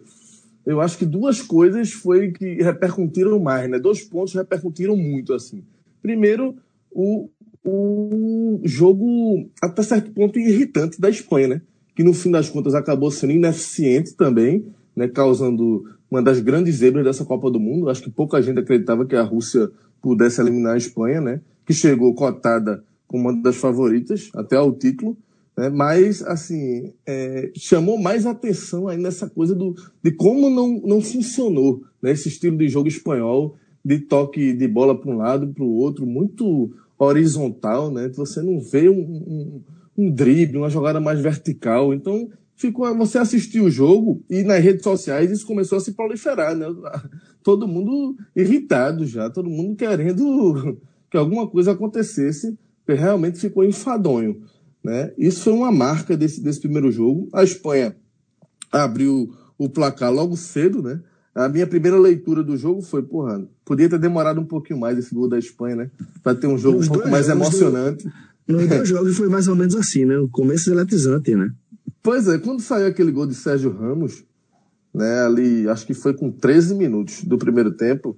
eu 0.66 0.78
acho 0.78 0.98
que 0.98 1.06
duas 1.06 1.40
coisas 1.40 1.90
foi 1.90 2.32
que 2.32 2.62
repercutiram 2.62 3.40
mais, 3.40 3.68
né? 3.68 3.78
Dois 3.78 4.04
pontos 4.04 4.34
repercutiram 4.34 4.94
muito, 4.94 5.32
assim. 5.32 5.64
Primeiro, 6.02 6.54
o, 6.90 7.30
o 7.64 8.60
jogo 8.62 9.48
até 9.62 9.82
certo 9.82 10.12
ponto 10.12 10.38
irritante 10.38 11.00
da 11.00 11.08
Espanha, 11.08 11.48
né? 11.48 11.62
Que 11.96 12.04
no 12.04 12.12
fim 12.12 12.30
das 12.30 12.50
contas 12.50 12.74
acabou 12.74 13.10
sendo 13.10 13.32
ineficiente 13.32 14.14
também, 14.14 14.66
né? 14.94 15.08
Causando 15.08 15.84
uma 16.10 16.22
das 16.22 16.40
grandes 16.40 16.76
zebras 16.76 17.04
dessa 17.04 17.24
Copa 17.24 17.50
do 17.50 17.60
Mundo. 17.60 17.88
Acho 17.88 18.02
que 18.02 18.10
pouca 18.10 18.40
gente 18.42 18.58
acreditava 18.58 19.04
que 19.06 19.16
a 19.16 19.22
Rússia 19.22 19.70
pudesse 20.00 20.40
eliminar 20.40 20.74
a 20.74 20.78
Espanha, 20.78 21.20
né? 21.20 21.40
Que 21.66 21.72
chegou 21.72 22.14
cotada 22.14 22.84
como 23.06 23.28
uma 23.28 23.42
das 23.42 23.56
favoritas 23.56 24.30
até 24.34 24.56
ao 24.56 24.72
título. 24.72 25.16
Né? 25.56 25.70
Mas, 25.70 26.22
assim, 26.22 26.92
é, 27.06 27.50
chamou 27.56 27.98
mais 27.98 28.26
atenção 28.26 28.88
aí 28.88 28.98
nessa 28.98 29.28
coisa 29.28 29.54
do, 29.54 29.74
de 30.02 30.12
como 30.12 30.50
não, 30.50 30.80
não 30.84 31.00
funcionou 31.00 31.82
né? 32.02 32.12
esse 32.12 32.28
estilo 32.28 32.56
de 32.58 32.68
jogo 32.68 32.88
espanhol, 32.88 33.56
de 33.84 33.98
toque 33.98 34.52
de 34.52 34.66
bola 34.66 34.98
para 34.98 35.10
um 35.10 35.16
lado 35.16 35.46
para 35.48 35.64
o 35.64 35.74
outro, 35.74 36.06
muito 36.06 36.72
horizontal, 36.98 37.90
né? 37.90 38.08
Você 38.14 38.40
não 38.40 38.60
vê 38.60 38.88
um, 38.88 39.00
um, 39.00 39.60
um 39.96 40.10
drible, 40.10 40.58
uma 40.58 40.70
jogada 40.70 41.00
mais 41.00 41.20
vertical. 41.20 41.92
Então, 41.92 42.30
ficou 42.56 42.94
você 42.96 43.18
assistiu 43.18 43.64
o 43.64 43.70
jogo 43.70 44.22
e 44.30 44.42
nas 44.42 44.62
redes 44.62 44.82
sociais 44.82 45.30
isso 45.30 45.46
começou 45.46 45.78
a 45.78 45.80
se 45.80 45.92
proliferar, 45.92 46.54
né? 46.54 46.66
Todo 47.42 47.68
mundo 47.68 48.16
irritado 48.34 49.06
já, 49.06 49.28
todo 49.28 49.50
mundo 49.50 49.76
querendo 49.76 50.78
que 51.10 51.16
alguma 51.16 51.46
coisa 51.46 51.72
acontecesse, 51.72 52.56
porque 52.84 53.00
realmente 53.00 53.38
ficou 53.38 53.64
enfadonho, 53.64 54.42
né? 54.82 55.12
Isso 55.18 55.42
foi 55.42 55.52
uma 55.52 55.72
marca 55.72 56.16
desse, 56.16 56.42
desse 56.42 56.60
primeiro 56.60 56.90
jogo. 56.90 57.28
A 57.32 57.42
Espanha 57.42 57.96
abriu 58.70 59.34
o 59.58 59.68
placar 59.68 60.12
logo 60.12 60.36
cedo, 60.36 60.82
né? 60.82 61.00
A 61.34 61.48
minha 61.48 61.66
primeira 61.66 61.98
leitura 61.98 62.44
do 62.44 62.56
jogo 62.56 62.80
foi, 62.80 63.02
porra, 63.02 63.44
podia 63.64 63.88
ter 63.88 63.98
demorado 63.98 64.40
um 64.40 64.44
pouquinho 64.44 64.78
mais 64.78 64.96
esse 64.96 65.12
gol 65.12 65.28
da 65.28 65.38
Espanha, 65.38 65.74
né? 65.74 65.90
Para 66.22 66.34
ter 66.36 66.46
um 66.46 66.56
jogo 66.56 66.78
Nos 66.78 66.88
um 66.88 66.92
pouco 66.92 67.08
mais 67.08 67.28
emocionante. 67.28 68.04
Do, 68.46 68.56
nos 68.56 68.68
dois 68.68 68.88
jogos 68.88 69.16
foi 69.16 69.28
mais 69.28 69.48
ou 69.48 69.56
menos 69.56 69.74
assim, 69.74 70.04
né? 70.04 70.16
O 70.16 70.28
começo 70.28 70.70
eletrizante, 70.70 71.34
né? 71.34 71.50
Pois 72.04 72.28
é, 72.28 72.36
quando 72.36 72.60
saiu 72.60 72.86
aquele 72.86 73.10
gol 73.10 73.26
de 73.26 73.34
Sérgio 73.34 73.70
Ramos, 73.72 74.26
né, 74.92 75.22
ali, 75.22 75.66
acho 75.66 75.86
que 75.86 75.94
foi 75.94 76.12
com 76.12 76.30
13 76.30 76.74
minutos 76.74 77.24
do 77.24 77.38
primeiro 77.38 77.72
tempo, 77.72 78.14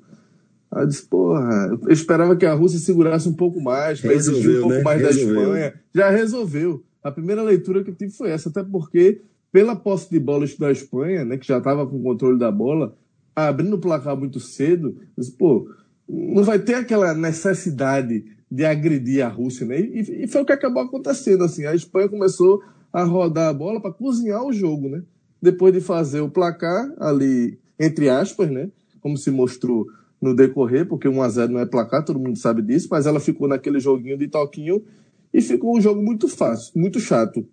eu 0.74 0.86
disse, 0.88 1.06
porra, 1.06 1.78
eu 1.84 1.92
esperava 1.92 2.34
que 2.34 2.44
a 2.44 2.52
Rússia 2.52 2.80
segurasse 2.80 3.28
um 3.28 3.32
pouco 3.32 3.60
mais, 3.60 4.00
para 4.00 4.12
exigir 4.12 4.58
um 4.58 4.62
pouco 4.62 4.74
né? 4.74 4.82
mais 4.82 5.00
resolveu. 5.00 5.34
da 5.34 5.40
Espanha. 5.40 5.74
Já 5.94 6.10
resolveu. 6.10 6.84
A 7.00 7.12
primeira 7.12 7.44
leitura 7.44 7.84
que 7.84 7.90
eu 7.90 7.94
tive 7.94 8.10
foi 8.10 8.30
essa, 8.30 8.48
até 8.48 8.64
porque, 8.64 9.22
pela 9.52 9.76
posse 9.76 10.10
de 10.10 10.18
bola 10.18 10.44
da 10.58 10.72
Espanha, 10.72 11.24
né, 11.24 11.38
que 11.38 11.46
já 11.46 11.58
estava 11.58 11.86
com 11.86 11.96
o 11.96 12.02
controle 12.02 12.40
da 12.40 12.50
bola, 12.50 12.92
abrindo 13.36 13.74
o 13.74 13.80
placar 13.80 14.16
muito 14.16 14.40
cedo, 14.40 14.96
eu 15.16 15.22
disse, 15.22 15.30
pô, 15.30 15.70
não 16.08 16.42
vai 16.42 16.58
ter 16.58 16.74
aquela 16.74 17.14
necessidade 17.14 18.24
de 18.50 18.64
agredir 18.64 19.24
a 19.24 19.28
Rússia, 19.28 19.64
né? 19.64 19.78
E, 19.78 20.24
e 20.24 20.26
foi 20.26 20.42
o 20.42 20.44
que 20.44 20.52
acabou 20.52 20.82
acontecendo, 20.82 21.44
assim. 21.44 21.64
A 21.66 21.74
Espanha 21.74 22.08
começou 22.08 22.60
a 22.96 23.04
rodar 23.04 23.50
a 23.50 23.52
bola 23.52 23.78
para 23.78 23.92
cozinhar 23.92 24.42
o 24.42 24.54
jogo, 24.54 24.88
né? 24.88 25.02
Depois 25.40 25.70
de 25.70 25.82
fazer 25.82 26.22
o 26.22 26.30
placar 26.30 26.90
ali, 26.98 27.58
entre 27.78 28.08
aspas, 28.08 28.50
né? 28.50 28.70
Como 29.02 29.18
se 29.18 29.30
mostrou 29.30 29.86
no 30.18 30.34
decorrer, 30.34 30.88
porque 30.88 31.06
1 31.06 31.22
a 31.22 31.28
0 31.28 31.52
não 31.52 31.60
é 31.60 31.66
placar, 31.66 32.02
todo 32.02 32.18
mundo 32.18 32.38
sabe 32.38 32.62
disso, 32.62 32.88
mas 32.90 33.04
ela 33.04 33.20
ficou 33.20 33.46
naquele 33.46 33.78
joguinho 33.80 34.16
de 34.16 34.28
toquinho 34.28 34.82
e 35.30 35.42
ficou 35.42 35.76
um 35.76 35.80
jogo 35.80 36.00
muito 36.00 36.26
fácil, 36.26 36.72
muito 36.74 36.98
chato. 36.98 37.46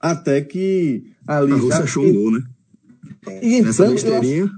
Até 0.00 0.40
que 0.40 1.12
ali. 1.26 1.52
A 1.52 1.56
Rússia 1.56 1.76
já... 1.76 1.84
achou 1.84 2.02
um 2.06 2.12
gol, 2.14 2.30
né? 2.32 2.42
E 3.42 3.56
então, 3.56 3.94
eu 3.94 4.18
acho, 4.18 4.50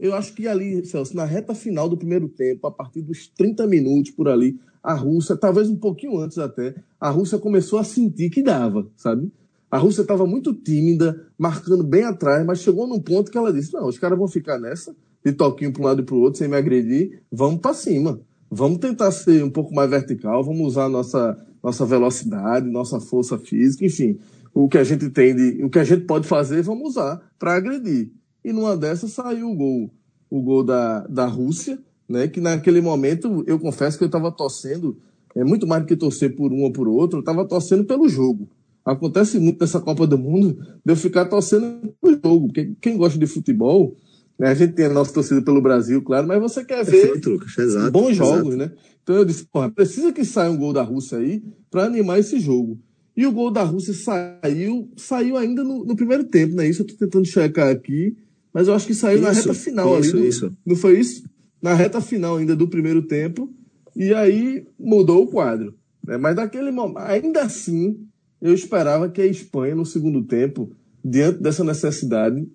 eu 0.00 0.14
acho 0.14 0.34
que 0.34 0.48
ali, 0.48 0.84
Celso, 0.84 1.14
na 1.14 1.24
reta 1.24 1.54
final 1.54 1.88
do 1.88 1.96
primeiro 1.96 2.28
tempo, 2.28 2.66
a 2.66 2.72
partir 2.72 3.02
dos 3.02 3.28
30 3.28 3.68
minutos 3.68 4.10
por 4.10 4.28
ali, 4.28 4.58
a 4.82 4.94
Rússia, 4.94 5.36
talvez 5.36 5.70
um 5.70 5.76
pouquinho 5.76 6.18
antes 6.18 6.38
até, 6.38 6.74
a 6.98 7.08
Rússia 7.08 7.38
começou 7.38 7.78
a 7.78 7.84
sentir 7.84 8.30
que 8.30 8.42
dava, 8.42 8.90
sabe? 8.96 9.30
A 9.70 9.78
Rússia 9.78 10.02
estava 10.02 10.26
muito 10.26 10.54
tímida, 10.54 11.26
marcando 11.36 11.82
bem 11.82 12.04
atrás, 12.04 12.44
mas 12.46 12.60
chegou 12.60 12.86
num 12.86 13.00
ponto 13.00 13.30
que 13.30 13.38
ela 13.38 13.52
disse: 13.52 13.72
não, 13.72 13.88
os 13.88 13.98
caras 13.98 14.18
vão 14.18 14.28
ficar 14.28 14.58
nessa, 14.58 14.94
de 15.24 15.32
toquinho 15.32 15.72
para 15.72 15.82
um 15.82 15.86
lado 15.86 16.02
e 16.02 16.04
para 16.04 16.14
o 16.14 16.20
outro, 16.20 16.38
sem 16.38 16.48
me 16.48 16.56
agredir, 16.56 17.22
vamos 17.30 17.60
para 17.60 17.74
cima. 17.74 18.20
Vamos 18.50 18.78
tentar 18.78 19.10
ser 19.10 19.42
um 19.42 19.50
pouco 19.50 19.74
mais 19.74 19.90
vertical, 19.90 20.44
vamos 20.44 20.64
usar 20.68 20.88
nossa, 20.88 21.36
nossa 21.60 21.84
velocidade, 21.84 22.70
nossa 22.70 23.00
força 23.00 23.36
física, 23.36 23.84
enfim. 23.84 24.18
O 24.52 24.68
que 24.68 24.78
a 24.78 24.84
gente 24.84 25.10
tem 25.10 25.34
de, 25.34 25.64
o 25.64 25.68
que 25.68 25.78
a 25.80 25.84
gente 25.84 26.04
pode 26.04 26.28
fazer, 26.28 26.62
vamos 26.62 26.90
usar 26.90 27.20
para 27.36 27.56
agredir. 27.56 28.12
E 28.44 28.52
numa 28.52 28.76
dessas 28.76 29.10
saiu 29.10 29.50
o 29.50 29.56
gol, 29.56 29.90
o 30.30 30.40
gol 30.40 30.62
da, 30.62 31.00
da 31.08 31.26
Rússia, 31.26 31.78
né? 32.08 32.28
Que 32.28 32.40
naquele 32.40 32.80
momento 32.80 33.42
eu 33.46 33.58
confesso 33.58 33.98
que 33.98 34.04
eu 34.04 34.06
estava 34.06 34.30
torcendo, 34.30 34.98
é 35.34 35.42
muito 35.42 35.66
mais 35.66 35.82
do 35.82 35.88
que 35.88 35.96
torcer 35.96 36.36
por 36.36 36.52
um 36.52 36.62
ou 36.62 36.72
por 36.72 36.86
outro, 36.86 37.18
eu 37.18 37.20
estava 37.20 37.44
torcendo 37.44 37.84
pelo 37.84 38.08
jogo. 38.08 38.48
Acontece 38.84 39.38
muito 39.38 39.60
nessa 39.60 39.80
Copa 39.80 40.06
do 40.06 40.18
Mundo 40.18 40.58
de 40.84 40.92
eu 40.92 40.96
ficar 40.96 41.24
torcendo 41.24 41.94
pelo 42.00 42.20
jogo, 42.22 42.46
porque 42.48 42.72
quem 42.80 42.96
gosta 42.98 43.18
de 43.18 43.26
futebol, 43.26 43.96
né, 44.38 44.48
a 44.48 44.54
gente 44.54 44.74
tem 44.74 44.86
a 44.86 44.92
nossa 44.92 45.12
torcida 45.12 45.40
pelo 45.40 45.62
Brasil, 45.62 46.02
claro, 46.02 46.26
mas 46.26 46.40
você 46.40 46.64
quer 46.64 46.84
ver 46.84 47.02
Perfeito, 47.02 47.30
Lucas, 47.30 47.56
exato, 47.56 47.90
bons 47.90 48.14
jogos, 48.14 48.54
exato. 48.54 48.56
né? 48.56 48.72
Então 49.02 49.16
eu 49.16 49.24
disse, 49.24 49.46
porra, 49.46 49.70
precisa 49.70 50.12
que 50.12 50.24
saia 50.24 50.50
um 50.50 50.56
gol 50.56 50.72
da 50.72 50.82
Rússia 50.82 51.18
aí 51.18 51.42
para 51.70 51.84
animar 51.84 52.18
esse 52.18 52.38
jogo. 52.38 52.78
E 53.16 53.24
o 53.26 53.32
gol 53.32 53.50
da 53.50 53.62
Rússia 53.62 53.94
saiu, 53.94 54.90
saiu 54.96 55.36
ainda 55.36 55.62
no, 55.62 55.84
no 55.84 55.94
primeiro 55.94 56.24
tempo, 56.24 56.54
né? 56.56 56.68
Isso 56.68 56.82
eu 56.82 56.86
tô 56.86 56.94
tentando 56.94 57.24
checar 57.24 57.68
aqui, 57.68 58.16
mas 58.52 58.66
eu 58.66 58.74
acho 58.74 58.86
que 58.86 58.94
saiu 58.94 59.18
isso, 59.18 59.26
na 59.26 59.32
reta 59.32 59.54
final 59.54 60.00
isso, 60.00 60.16
ali. 60.16 60.28
Isso. 60.28 60.56
Não 60.66 60.76
foi 60.76 60.98
isso? 60.98 61.24
Na 61.62 61.74
reta 61.74 62.00
final 62.00 62.36
ainda 62.36 62.56
do 62.56 62.68
primeiro 62.68 63.02
tempo, 63.02 63.52
e 63.94 64.12
aí 64.12 64.66
mudou 64.78 65.22
o 65.22 65.26
quadro. 65.28 65.74
Né? 66.04 66.16
Mas 66.16 66.36
daquele 66.36 66.70
momento, 66.70 66.98
ainda 66.98 67.42
assim, 67.42 68.04
eu 68.44 68.52
esperava 68.52 69.08
que 69.08 69.22
a 69.22 69.26
Espanha, 69.26 69.74
no 69.74 69.86
segundo 69.86 70.22
tempo, 70.22 70.70
diante 71.02 71.42
dessa 71.42 71.64
necessidade 71.64 72.46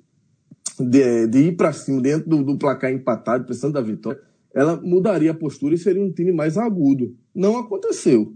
de, 0.80 1.26
de 1.26 1.40
ir 1.40 1.58
para 1.58 1.74
cima, 1.74 2.00
dentro 2.00 2.30
do, 2.30 2.44
do, 2.44 2.58
placar 2.60 2.92
empatado, 2.92 3.44
precisando 3.46 3.74
da 3.74 3.82
vitória, 3.82 4.22
ela 4.54 4.80
mudaria 4.80 5.32
a 5.32 5.34
postura 5.34 5.74
e 5.74 5.80
seria 5.80 6.04
um 6.04 6.12
time 6.12 6.32
mais 6.32 6.60
agudo. 6.60 7.16
Não 7.34 7.58
aconteceu. 7.58 8.32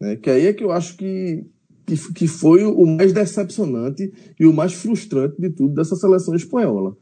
Né? 0.00 0.14
Que 0.14 0.30
aí 0.30 0.46
é 0.46 0.52
que 0.52 0.62
eu 0.62 0.70
acho 0.70 0.96
que, 0.96 1.44
que, 1.84 1.96
que 2.12 2.28
foi 2.28 2.64
o 2.64 2.86
mais 2.86 3.12
decepcionante 3.12 4.12
e 4.38 4.46
o 4.46 4.52
mais 4.52 4.72
frustrante 4.72 5.40
de 5.40 5.50
tudo 5.50 5.74
dessa 5.74 5.96
seleção 5.96 6.36
espanhola. 6.36 6.96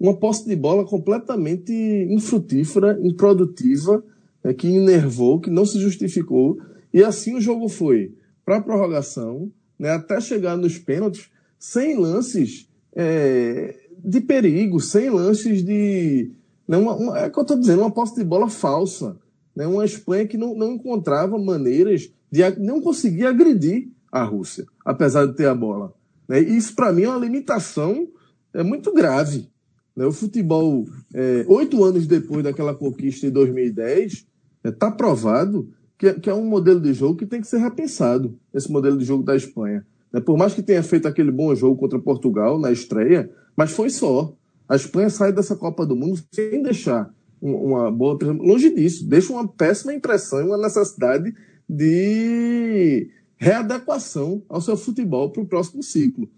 Uma 0.00 0.16
posse 0.16 0.48
de 0.48 0.56
bola 0.56 0.86
completamente 0.86 1.70
infrutífera, 2.08 2.98
improdutiva, 3.02 4.02
é, 4.42 4.54
que 4.54 4.68
enervou, 4.68 5.38
que 5.38 5.50
não 5.50 5.66
se 5.66 5.78
justificou. 5.78 6.58
E 6.94 7.04
assim 7.04 7.34
o 7.34 7.40
jogo 7.42 7.68
foi 7.68 8.14
para 8.44 8.56
a 8.56 8.60
prorrogação, 8.60 9.50
né, 9.78 9.90
até 9.90 10.20
chegar 10.20 10.56
nos 10.56 10.78
pênaltis, 10.78 11.30
sem 11.58 11.96
lances 11.96 12.68
é, 12.94 13.74
de 13.98 14.20
perigo, 14.20 14.80
sem 14.80 15.10
lances 15.10 15.64
de. 15.64 16.30
Né, 16.66 16.76
uma, 16.76 16.94
uma, 16.94 17.18
é 17.18 17.26
o 17.26 17.30
que 17.30 17.38
eu 17.38 17.42
estou 17.42 17.58
dizendo, 17.58 17.80
uma 17.80 17.90
posse 17.90 18.14
de 18.14 18.24
bola 18.24 18.48
falsa. 18.48 19.16
Né, 19.54 19.66
uma 19.66 19.84
Espanha 19.84 20.26
que 20.26 20.36
não, 20.36 20.54
não 20.54 20.72
encontrava 20.72 21.38
maneiras 21.38 22.10
de. 22.30 22.42
não 22.58 22.80
conseguia 22.80 23.30
agredir 23.30 23.88
a 24.10 24.22
Rússia, 24.22 24.66
apesar 24.84 25.26
de 25.26 25.34
ter 25.34 25.46
a 25.46 25.54
bola. 25.54 25.92
Né, 26.28 26.40
isso, 26.40 26.74
para 26.74 26.92
mim, 26.92 27.02
é 27.02 27.08
uma 27.08 27.18
limitação 27.18 28.08
é 28.54 28.62
muito 28.62 28.92
grave. 28.92 29.50
Né, 29.94 30.06
o 30.06 30.12
futebol, 30.12 30.86
é, 31.12 31.44
oito 31.48 31.82
anos 31.84 32.06
depois 32.06 32.42
daquela 32.44 32.74
conquista 32.74 33.26
em 33.26 33.30
2010, 33.30 34.26
está 34.64 34.86
é, 34.86 34.90
provado 34.90 35.68
que, 35.98 36.14
que 36.14 36.30
é 36.30 36.34
um 36.34 36.44
modelo 36.44 36.80
de 36.80 36.92
jogo 36.92 37.16
que 37.16 37.26
tem 37.26 37.40
que 37.40 37.46
ser 37.46 37.58
repensado, 37.58 38.38
esse 38.52 38.70
modelo 38.70 38.96
de 38.96 39.04
jogo 39.04 39.22
da 39.22 39.36
Espanha. 39.36 39.86
Né? 40.12 40.20
Por 40.20 40.36
mais 40.36 40.54
que 40.54 40.62
tenha 40.62 40.82
feito 40.82 41.08
aquele 41.08 41.30
bom 41.30 41.54
jogo 41.54 41.76
contra 41.76 41.98
Portugal 41.98 42.58
na 42.58 42.70
estreia, 42.70 43.30
mas 43.56 43.72
foi 43.72 43.90
só. 43.90 44.34
A 44.68 44.76
Espanha 44.76 45.10
sai 45.10 45.32
dessa 45.32 45.56
Copa 45.56 45.84
do 45.84 45.94
Mundo 45.94 46.20
sem 46.32 46.62
deixar 46.62 47.12
uma 47.40 47.90
boa. 47.90 48.18
Longe 48.22 48.74
disso, 48.74 49.06
deixa 49.06 49.32
uma 49.32 49.46
péssima 49.46 49.92
impressão 49.92 50.40
e 50.40 50.44
uma 50.44 50.56
necessidade 50.56 51.34
de 51.68 53.10
readequação 53.36 54.42
ao 54.48 54.60
seu 54.60 54.76
futebol 54.76 55.30
para 55.30 55.42
o 55.42 55.46
próximo 55.46 55.82
ciclo. 55.82 56.28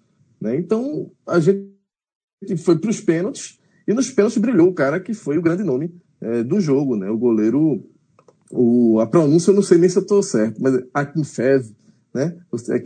Né? 0.40 0.56
Então, 0.56 1.10
a 1.26 1.38
gente 1.38 1.68
foi 2.58 2.78
para 2.78 2.90
os 2.90 3.00
pênaltis 3.00 3.58
e 3.86 3.94
nos 3.94 4.10
pênaltis 4.10 4.38
brilhou 4.38 4.68
o 4.68 4.74
cara 4.74 4.98
que 4.98 5.14
foi 5.14 5.38
o 5.38 5.42
grande 5.42 5.62
nome 5.62 5.94
é, 6.20 6.42
do 6.42 6.60
jogo, 6.60 6.96
né? 6.96 7.08
o 7.08 7.18
goleiro. 7.18 7.88
O, 8.50 9.00
a 9.00 9.06
pronúncia 9.06 9.50
eu 9.50 9.54
não 9.54 9.62
sei 9.62 9.78
nem 9.78 9.88
se 9.88 9.98
eu 9.98 10.02
estou 10.02 10.22
certo, 10.22 10.60
mas 10.60 10.80
Akinfev, 10.94 11.70
né? 12.14 12.36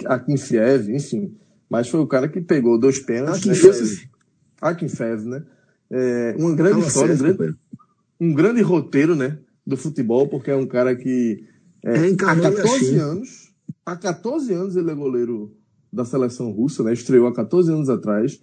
Akinfev, 0.06 0.94
enfim. 0.94 1.36
Mas 1.68 1.88
foi 1.88 2.00
o 2.00 2.06
cara 2.06 2.28
que 2.28 2.40
pegou 2.40 2.78
dois 2.78 2.98
pênaltis. 2.98 3.46
Akinfev, 3.46 3.80
né? 3.80 4.08
Akinfev 4.60 5.24
né? 5.26 5.42
É, 5.90 6.34
uma 6.38 6.54
grande 6.54 6.86
história, 6.86 7.14
um 7.14 7.18
grande, 7.18 7.56
um 8.20 8.34
grande 8.34 8.62
roteiro, 8.62 9.14
né? 9.14 9.38
Do 9.66 9.76
futebol, 9.76 10.28
porque 10.28 10.50
é 10.50 10.56
um 10.56 10.66
cara 10.66 10.96
que 10.96 11.44
é, 11.84 12.08
é 12.08 12.12
há 12.12 12.16
14 12.16 12.60
assim. 12.62 12.98
anos, 12.98 13.52
há 13.84 13.96
14 13.96 14.52
anos 14.52 14.76
ele 14.76 14.90
é 14.90 14.94
goleiro 14.94 15.54
da 15.92 16.04
seleção 16.04 16.50
russa, 16.50 16.82
né? 16.82 16.92
Estreou 16.92 17.26
há 17.26 17.34
14 17.34 17.72
anos 17.72 17.88
atrás. 17.88 18.40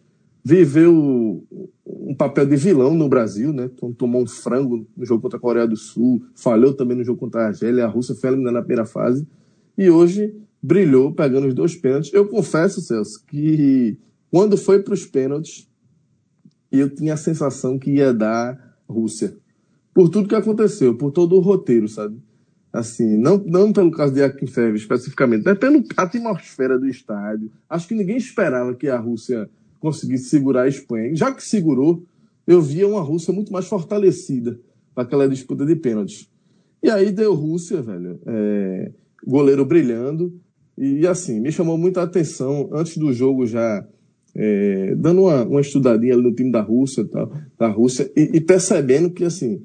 Viveu 0.48 1.46
um 1.86 2.16
papel 2.16 2.46
de 2.46 2.56
vilão 2.56 2.96
no 2.96 3.10
Brasil, 3.10 3.52
né? 3.52 3.70
Tomou 3.98 4.24
um 4.24 4.26
frango 4.26 4.88
no 4.96 5.06
jogo 5.06 5.22
contra 5.22 5.38
a 5.38 5.42
Coreia 5.42 5.68
do 5.68 5.76
Sul, 5.76 6.24
falhou 6.34 6.74
também 6.74 6.96
no 6.96 7.04
jogo 7.04 7.20
contra 7.20 7.42
a 7.42 7.48
Argélia, 7.48 7.84
a 7.84 7.90
Rússia 7.90 8.16
foi 8.16 8.30
eliminada 8.30 8.54
na 8.54 8.62
primeira 8.62 8.86
fase. 8.86 9.28
E 9.78 9.90
hoje 9.90 10.34
brilhou 10.64 11.12
pegando 11.12 11.48
os 11.48 11.54
dois 11.54 11.76
pênaltis. 11.76 12.14
Eu 12.14 12.30
confesso, 12.30 12.80
Celso, 12.80 13.26
que 13.26 13.98
quando 14.32 14.56
foi 14.56 14.82
para 14.82 14.94
os 14.94 15.06
pênaltis, 15.06 15.68
eu 16.72 16.90
tinha 16.90 17.16
a 17.16 17.18
sensação 17.18 17.78
que 17.78 17.96
ia 17.96 18.14
dar 18.14 18.58
Rússia. 18.88 19.36
Por 19.94 20.08
tudo 20.08 20.30
que 20.30 20.36
aconteceu, 20.36 20.96
por 20.96 21.12
todo 21.12 21.36
o 21.36 21.42
roteiro, 21.42 21.90
sabe? 21.90 22.18
Assim, 22.72 23.18
não, 23.18 23.38
não 23.38 23.74
pelo 23.74 23.92
caso 23.92 24.14
de 24.14 24.24
Akinfev 24.24 24.78
especificamente, 24.78 25.44
mas 25.44 25.58
pela 25.58 25.84
atmosfera 25.98 26.80
do 26.80 26.88
estádio. 26.88 27.52
Acho 27.70 27.86
que 27.86 27.96
ninguém 27.96 28.16
esperava 28.16 28.74
que 28.74 28.88
a 28.88 28.98
Rússia 28.98 29.50
conseguisse 29.80 30.30
segurar 30.30 30.64
a 30.64 30.68
Espanha. 30.68 31.16
Já 31.16 31.34
que 31.34 31.44
segurou, 31.44 32.04
eu 32.46 32.62
via 32.62 32.88
uma 32.88 33.02
Rússia 33.02 33.34
muito 33.34 33.52
mais 33.52 33.68
fortalecida 33.68 34.60
para 34.94 35.04
aquela 35.04 35.28
disputa 35.28 35.66
de 35.66 35.76
pênaltis. 35.76 36.30
E 36.82 36.90
aí 36.90 37.12
deu 37.12 37.34
Rússia, 37.34 37.82
velho. 37.82 38.20
É, 38.26 38.92
goleiro 39.26 39.66
brilhando. 39.66 40.34
E 40.78 41.06
assim, 41.08 41.40
me 41.40 41.52
chamou 41.52 41.78
muita 41.78 42.02
atenção 42.02 42.70
antes 42.72 42.98
do 42.98 43.12
jogo 43.12 43.46
já. 43.46 43.86
É, 44.40 44.94
dando 44.96 45.22
uma, 45.24 45.44
uma 45.46 45.62
estudadinha 45.62 46.16
no 46.16 46.32
time 46.34 46.52
da 46.52 46.62
Rússia, 46.62 47.04
tal, 47.06 47.32
da 47.58 47.68
Rússia 47.68 48.12
e, 48.16 48.38
e 48.38 48.42
percebendo 48.42 49.10
que 49.10 49.24
assim 49.24 49.64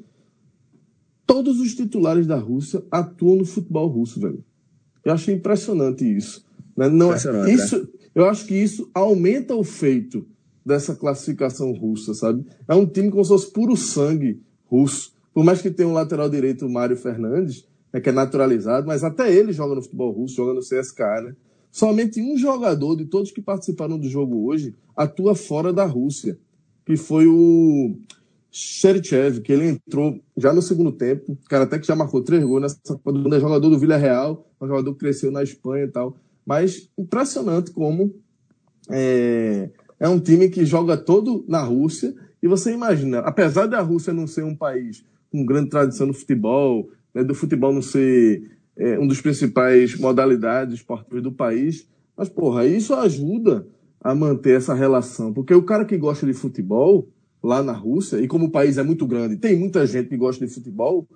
todos 1.26 1.60
os 1.60 1.74
titulares 1.74 2.26
da 2.26 2.36
Rússia 2.36 2.82
atuam 2.90 3.36
no 3.36 3.44
futebol 3.44 3.86
russo, 3.88 4.20
velho. 4.20 4.44
Eu 5.04 5.12
achei 5.12 5.34
impressionante 5.34 6.04
isso. 6.04 6.44
Né? 6.76 6.88
Não, 6.88 7.06
é- 7.06 7.16
impressionante, 7.16 7.52
isso 7.52 7.78
né? 7.78 7.88
Eu 8.14 8.26
acho 8.26 8.46
que 8.46 8.54
isso 8.54 8.90
aumenta 8.94 9.54
o 9.54 9.64
feito 9.64 10.26
dessa 10.64 10.94
classificação 10.94 11.72
russa, 11.72 12.14
sabe? 12.14 12.44
É 12.68 12.74
um 12.74 12.86
time 12.86 13.10
com 13.10 13.22
seus 13.24 13.44
puro 13.44 13.76
sangue 13.76 14.40
russo. 14.66 15.12
Por 15.34 15.44
mais 15.44 15.60
que 15.60 15.70
tenha 15.70 15.88
um 15.88 15.92
lateral 15.92 16.28
direito, 16.28 16.66
o 16.66 16.70
Mário 16.70 16.96
Fernandes, 16.96 17.66
né, 17.92 18.00
que 18.00 18.08
é 18.08 18.12
naturalizado, 18.12 18.86
mas 18.86 19.02
até 19.02 19.32
ele 19.32 19.52
joga 19.52 19.74
no 19.74 19.82
futebol 19.82 20.12
russo, 20.12 20.36
joga 20.36 20.54
no 20.54 20.60
CSK, 20.60 21.00
né? 21.24 21.36
Somente 21.70 22.20
um 22.20 22.36
jogador 22.36 22.96
de 22.96 23.06
todos 23.06 23.30
que 23.30 23.40
participaram 23.40 23.98
do 23.98 24.06
jogo 24.06 24.46
hoje 24.46 24.74
atua 24.94 25.34
fora 25.34 25.72
da 25.72 25.86
Rússia, 25.86 26.38
que 26.84 26.98
foi 26.98 27.26
o 27.26 27.96
Cherchev, 28.50 29.40
que 29.40 29.50
ele 29.50 29.66
entrou 29.66 30.20
já 30.36 30.52
no 30.52 30.60
segundo 30.60 30.92
tempo, 30.92 31.36
cara 31.48 31.64
até 31.64 31.78
que 31.78 31.86
já 31.86 31.96
marcou 31.96 32.22
três 32.22 32.44
gols 32.44 32.60
nessa 32.60 32.78
Copa 32.84 33.12
do 33.12 33.20
Mundo, 33.20 33.34
é 33.34 33.40
jogador 33.40 33.70
do 33.70 33.78
Villarreal, 33.78 34.46
um 34.60 34.66
jogador 34.66 34.92
que 34.92 35.00
cresceu 35.00 35.30
na 35.30 35.42
Espanha 35.42 35.84
e 35.84 35.88
tal. 35.88 36.14
Mas 36.44 36.90
impressionante 36.98 37.70
como 37.70 38.14
é, 38.90 39.70
é 39.98 40.08
um 40.08 40.18
time 40.18 40.48
que 40.48 40.64
joga 40.64 40.96
todo 40.96 41.44
na 41.48 41.62
Rússia. 41.62 42.14
E 42.42 42.48
você 42.48 42.72
imagina, 42.72 43.20
apesar 43.20 43.66
da 43.66 43.80
Rússia 43.80 44.12
não 44.12 44.26
ser 44.26 44.44
um 44.44 44.56
país 44.56 45.04
com 45.30 45.46
grande 45.46 45.70
tradição 45.70 46.06
no 46.06 46.14
futebol, 46.14 46.90
né, 47.14 47.22
do 47.22 47.34
futebol 47.34 47.72
não 47.72 47.82
ser 47.82 48.50
é, 48.76 48.98
um 48.98 49.06
dos 49.06 49.20
principais 49.20 49.96
modalidades 49.96 50.74
esportivas 50.74 51.22
do 51.22 51.32
país, 51.32 51.86
mas, 52.16 52.28
porra, 52.28 52.66
isso 52.66 52.94
ajuda 52.94 53.66
a 54.00 54.14
manter 54.14 54.56
essa 54.56 54.74
relação. 54.74 55.32
Porque 55.32 55.54
o 55.54 55.62
cara 55.62 55.84
que 55.84 55.96
gosta 55.96 56.26
de 56.26 56.32
futebol, 56.32 57.08
lá 57.42 57.62
na 57.62 57.72
Rússia, 57.72 58.18
e 58.18 58.28
como 58.28 58.46
o 58.46 58.50
país 58.50 58.78
é 58.78 58.82
muito 58.82 59.06
grande, 59.06 59.36
tem 59.36 59.58
muita 59.58 59.86
gente 59.86 60.08
que 60.08 60.16
gosta 60.16 60.44
de 60.46 60.52
futebol, 60.52 61.06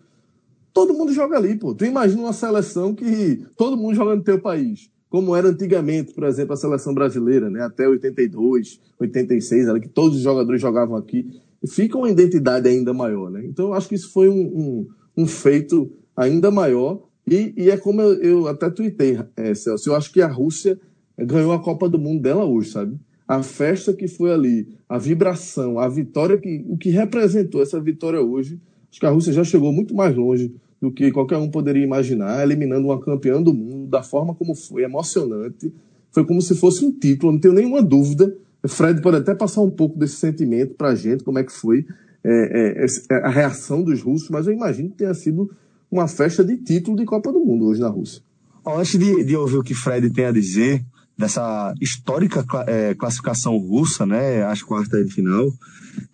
todo 0.72 0.94
mundo 0.94 1.12
joga 1.12 1.36
ali, 1.36 1.56
pô. 1.56 1.74
Tu 1.74 1.84
imagina 1.84 2.22
uma 2.22 2.32
seleção 2.32 2.94
que 2.94 3.44
todo 3.56 3.76
mundo 3.76 3.94
joga 3.94 4.16
no 4.16 4.22
teu 4.22 4.40
país, 4.40 4.90
como 5.16 5.34
era 5.34 5.48
antigamente, 5.48 6.12
por 6.12 6.24
exemplo, 6.24 6.52
a 6.52 6.58
seleção 6.58 6.92
brasileira, 6.92 7.48
né? 7.48 7.62
Até 7.62 7.88
82, 7.88 8.78
86, 9.00 9.66
era 9.66 9.80
que 9.80 9.88
todos 9.88 10.18
os 10.18 10.22
jogadores 10.22 10.60
jogavam 10.60 10.94
aqui. 10.94 11.40
Fica 11.66 11.96
uma 11.96 12.10
identidade 12.10 12.68
ainda 12.68 12.92
maior, 12.92 13.30
né? 13.30 13.42
Então, 13.46 13.68
eu 13.68 13.72
acho 13.72 13.88
que 13.88 13.94
isso 13.94 14.12
foi 14.12 14.28
um, 14.28 14.42
um, 14.42 14.86
um 15.16 15.26
feito 15.26 15.90
ainda 16.14 16.50
maior. 16.50 17.02
E, 17.26 17.54
e 17.56 17.70
é 17.70 17.78
como 17.78 18.02
eu, 18.02 18.22
eu 18.22 18.46
até 18.46 18.68
tuitei, 18.68 19.18
é, 19.38 19.54
Celso, 19.54 19.88
eu 19.88 19.96
acho 19.96 20.12
que 20.12 20.20
a 20.20 20.28
Rússia 20.28 20.78
ganhou 21.18 21.52
a 21.52 21.62
Copa 21.62 21.88
do 21.88 21.98
Mundo 21.98 22.20
dela 22.20 22.44
hoje, 22.44 22.72
sabe? 22.72 23.00
a 23.26 23.42
festa 23.42 23.92
que 23.92 24.06
foi 24.06 24.32
ali, 24.32 24.68
a 24.86 24.98
vibração, 24.98 25.80
a 25.80 25.88
vitória 25.88 26.38
que 26.38 26.64
o 26.68 26.76
que 26.76 26.90
representou 26.90 27.60
essa 27.60 27.80
vitória 27.80 28.20
hoje, 28.20 28.60
acho 28.88 29.00
que 29.00 29.06
a 29.06 29.10
Rússia 29.10 29.32
já 29.32 29.42
chegou 29.42 29.72
muito 29.72 29.94
mais 29.96 30.14
longe 30.14 30.54
do 30.86 30.92
que 30.92 31.10
qualquer 31.10 31.36
um 31.36 31.50
poderia 31.50 31.82
imaginar, 31.82 32.44
eliminando 32.44 32.86
uma 32.86 33.00
campeã 33.00 33.42
do 33.42 33.52
mundo 33.52 33.90
da 33.90 34.04
forma 34.04 34.34
como 34.34 34.54
foi, 34.54 34.84
emocionante. 34.84 35.72
Foi 36.12 36.24
como 36.24 36.40
se 36.40 36.54
fosse 36.54 36.84
um 36.84 36.92
título, 36.92 37.32
não 37.32 37.40
tenho 37.40 37.54
nenhuma 37.54 37.82
dúvida. 37.82 38.32
Fred 38.68 39.02
pode 39.02 39.16
até 39.16 39.34
passar 39.34 39.62
um 39.62 39.70
pouco 39.70 39.98
desse 39.98 40.14
sentimento 40.14 40.74
para 40.74 40.90
a 40.90 40.94
gente, 40.94 41.24
como 41.24 41.40
é 41.40 41.44
que 41.44 41.52
foi 41.52 41.84
é, 42.22 42.84
é, 42.84 42.86
é, 43.10 43.14
a 43.16 43.28
reação 43.28 43.82
dos 43.82 44.00
russos, 44.00 44.30
mas 44.30 44.46
eu 44.46 44.52
imagino 44.52 44.90
que 44.90 44.96
tenha 44.96 45.14
sido 45.14 45.50
uma 45.90 46.06
festa 46.06 46.44
de 46.44 46.56
título 46.56 46.96
de 46.96 47.04
Copa 47.04 47.32
do 47.32 47.40
Mundo 47.40 47.66
hoje 47.66 47.80
na 47.80 47.88
Rússia. 47.88 48.22
Antes 48.64 48.98
de, 48.98 49.24
de 49.24 49.36
ouvir 49.36 49.56
o 49.56 49.62
que 49.64 49.74
Fred 49.74 50.08
tem 50.10 50.26
a 50.26 50.32
dizer, 50.32 50.84
dessa 51.16 51.74
histórica 51.80 52.44
é, 52.66 52.94
classificação 52.94 53.56
russa, 53.56 54.04
né, 54.04 54.44
às 54.44 54.62
quartas 54.62 55.06
de 55.06 55.12
final. 55.12 55.50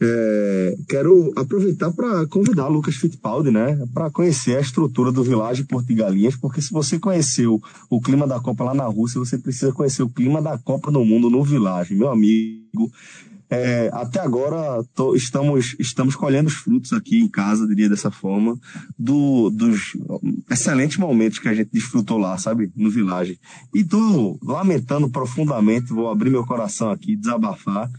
É, 0.00 0.76
quero 0.88 1.32
aproveitar 1.36 1.90
para 1.92 2.26
convidar 2.26 2.68
Lucas 2.68 2.94
Fittipaldi, 2.94 3.50
né, 3.50 3.76
para 3.92 4.10
conhecer 4.10 4.56
a 4.56 4.60
estrutura 4.60 5.10
do 5.10 5.24
Village 5.24 5.64
Porto 5.64 5.92
Galinhas, 5.94 6.36
porque 6.36 6.62
se 6.62 6.72
você 6.72 6.98
conheceu 6.98 7.60
o 7.90 8.00
clima 8.00 8.26
da 8.26 8.38
Copa 8.38 8.62
lá 8.62 8.74
na 8.74 8.84
Rússia, 8.84 9.18
você 9.18 9.36
precisa 9.36 9.72
conhecer 9.72 10.02
o 10.02 10.08
clima 10.08 10.40
da 10.40 10.56
Copa 10.56 10.90
no 10.90 11.04
Mundo 11.04 11.28
no 11.28 11.42
Village, 11.42 11.94
meu 11.94 12.10
amigo. 12.10 12.90
É, 13.54 13.90
até 13.92 14.18
agora 14.18 14.82
tô, 14.94 15.14
estamos, 15.14 15.76
estamos 15.78 16.16
colhendo 16.16 16.48
os 16.48 16.54
frutos 16.54 16.90
aqui 16.94 17.18
em 17.18 17.28
casa, 17.28 17.66
diria 17.66 17.86
dessa 17.86 18.10
forma, 18.10 18.58
do, 18.98 19.50
dos 19.50 19.92
excelentes 20.50 20.96
momentos 20.96 21.38
que 21.38 21.48
a 21.48 21.52
gente 21.52 21.68
desfrutou 21.70 22.16
lá, 22.16 22.38
sabe? 22.38 22.72
No 22.74 22.90
Village. 22.90 23.38
E 23.74 23.84
tô 23.84 24.38
lamentando 24.42 25.10
profundamente, 25.10 25.92
vou 25.92 26.08
abrir 26.08 26.30
meu 26.30 26.46
coração 26.46 26.90
aqui, 26.90 27.14
desabafar, 27.14 27.90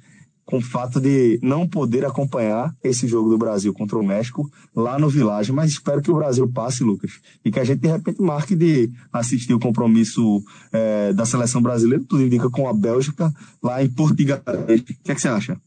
com 0.54 0.60
o 0.60 0.62
fato 0.62 1.02
de 1.02 1.39
não 1.42 1.68
poder 1.68 2.06
acompanhar 2.06 2.76
esse 2.84 3.08
jogo 3.08 3.28
do 3.28 3.39
Brasil 3.39 3.74
contra 3.74 3.98
o 3.98 4.06
México 4.06 4.48
lá 4.76 5.00
no 5.00 5.10
Village, 5.10 5.52
mas 5.52 5.72
espero 5.72 6.00
que 6.00 6.12
o 6.12 6.16
Brasil 6.16 6.48
passe, 6.48 6.84
Lucas, 6.84 7.13
e 7.44 7.50
que 7.50 7.60
a 7.60 7.63
gente 7.63 7.80
de 7.80 7.88
repente 7.88 8.22
marque 8.22 8.56
de 8.56 8.92
assistir 9.12 9.52
o 9.56 9.60
compromisso 9.60 10.44
é, 10.72 11.12
da 11.12 11.26
seleção 11.26 11.60
brasileira, 11.60 12.04
tudo 12.08 12.22
indica 12.22 12.52
com 12.52 12.68
a 12.70 12.74
Bélgica 12.74 13.34
lá 13.63 13.84
em 13.84 13.89
Portugal. 13.89 14.44
O 14.46 14.84
que, 14.84 15.12
é 15.12 15.16
que 15.16 15.22
você 15.22 15.28
acha? 15.28 15.58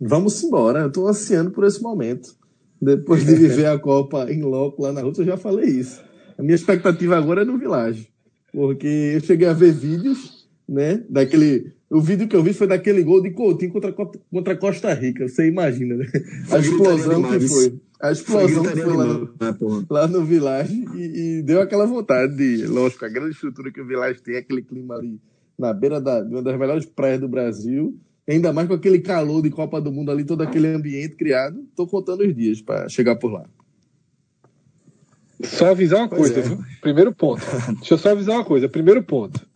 Vamos 0.00 0.40
embora, 0.44 0.82
eu 0.82 0.86
estou 0.86 1.08
ansiando 1.08 1.50
por 1.50 1.64
esse 1.64 1.82
momento. 1.82 2.28
Depois 2.80 3.26
de 3.26 3.34
viver 3.34 3.66
a 3.66 3.76
Copa 3.76 4.30
em 4.30 4.42
loco 4.42 4.80
lá 4.80 4.92
na 4.92 5.00
Rússia, 5.00 5.22
eu 5.22 5.26
já 5.26 5.36
falei 5.36 5.70
isso. 5.70 6.00
A 6.38 6.42
minha 6.42 6.54
expectativa 6.54 7.16
agora 7.16 7.42
é 7.42 7.44
no 7.44 7.58
Village, 7.58 8.08
porque 8.52 8.86
eu 9.16 9.20
cheguei 9.22 9.48
a 9.48 9.52
ver 9.52 9.72
vídeos, 9.72 10.46
né, 10.68 11.02
daquele 11.10 11.74
o 11.88 12.00
vídeo 12.00 12.26
que 12.26 12.34
eu 12.34 12.42
vi 12.42 12.52
foi 12.52 12.66
daquele 12.66 13.02
gol 13.02 13.22
de 13.22 13.30
Coutinho 13.30 13.72
contra, 13.72 13.92
contra 13.92 14.56
Costa 14.56 14.92
Rica. 14.92 15.28
Você 15.28 15.46
imagina, 15.46 15.94
né? 15.94 16.06
A 16.50 16.58
explosão 16.58 17.22
que 17.22 17.48
foi. 17.48 17.80
A 18.00 18.12
explosão 18.12 18.64
que 18.64 18.80
foi 18.80 18.96
lá 18.96 19.06
no, 19.06 19.24
né, 19.24 19.86
lá 19.88 20.08
no 20.08 20.24
Village 20.24 20.84
e, 20.94 21.38
e, 21.38 21.42
deu 21.42 21.60
aquela 21.60 21.86
vontade 21.86 22.36
de. 22.36 22.66
Lógico, 22.66 23.04
a 23.04 23.08
grande 23.08 23.30
estrutura 23.30 23.70
que 23.70 23.80
o 23.80 23.86
Village 23.86 24.20
tem, 24.20 24.36
aquele 24.36 24.62
clima 24.62 24.96
ali 24.96 25.20
na 25.58 25.72
beira 25.72 26.00
da, 26.00 26.20
de 26.20 26.34
uma 26.34 26.42
das 26.42 26.58
melhores 26.58 26.84
praias 26.84 27.20
do 27.20 27.28
Brasil. 27.28 27.96
Ainda 28.28 28.52
mais 28.52 28.66
com 28.66 28.74
aquele 28.74 28.98
calor 28.98 29.40
de 29.40 29.50
Copa 29.50 29.80
do 29.80 29.92
Mundo 29.92 30.10
ali, 30.10 30.24
todo 30.24 30.42
aquele 30.42 30.66
ambiente 30.66 31.14
criado. 31.14 31.64
Tô 31.76 31.86
contando 31.86 32.22
os 32.22 32.34
dias 32.34 32.60
para 32.60 32.88
chegar 32.88 33.14
por 33.14 33.32
lá. 33.32 33.44
Só 35.44 35.70
avisar 35.70 36.00
uma 36.00 36.08
coisa, 36.08 36.40
é. 36.40 36.58
primeiro 36.80 37.14
ponto. 37.14 37.42
Deixa 37.76 37.94
eu 37.94 37.98
só 37.98 38.10
avisar 38.10 38.34
uma 38.34 38.44
coisa. 38.44 38.68
Primeiro 38.68 39.02
ponto 39.04 39.46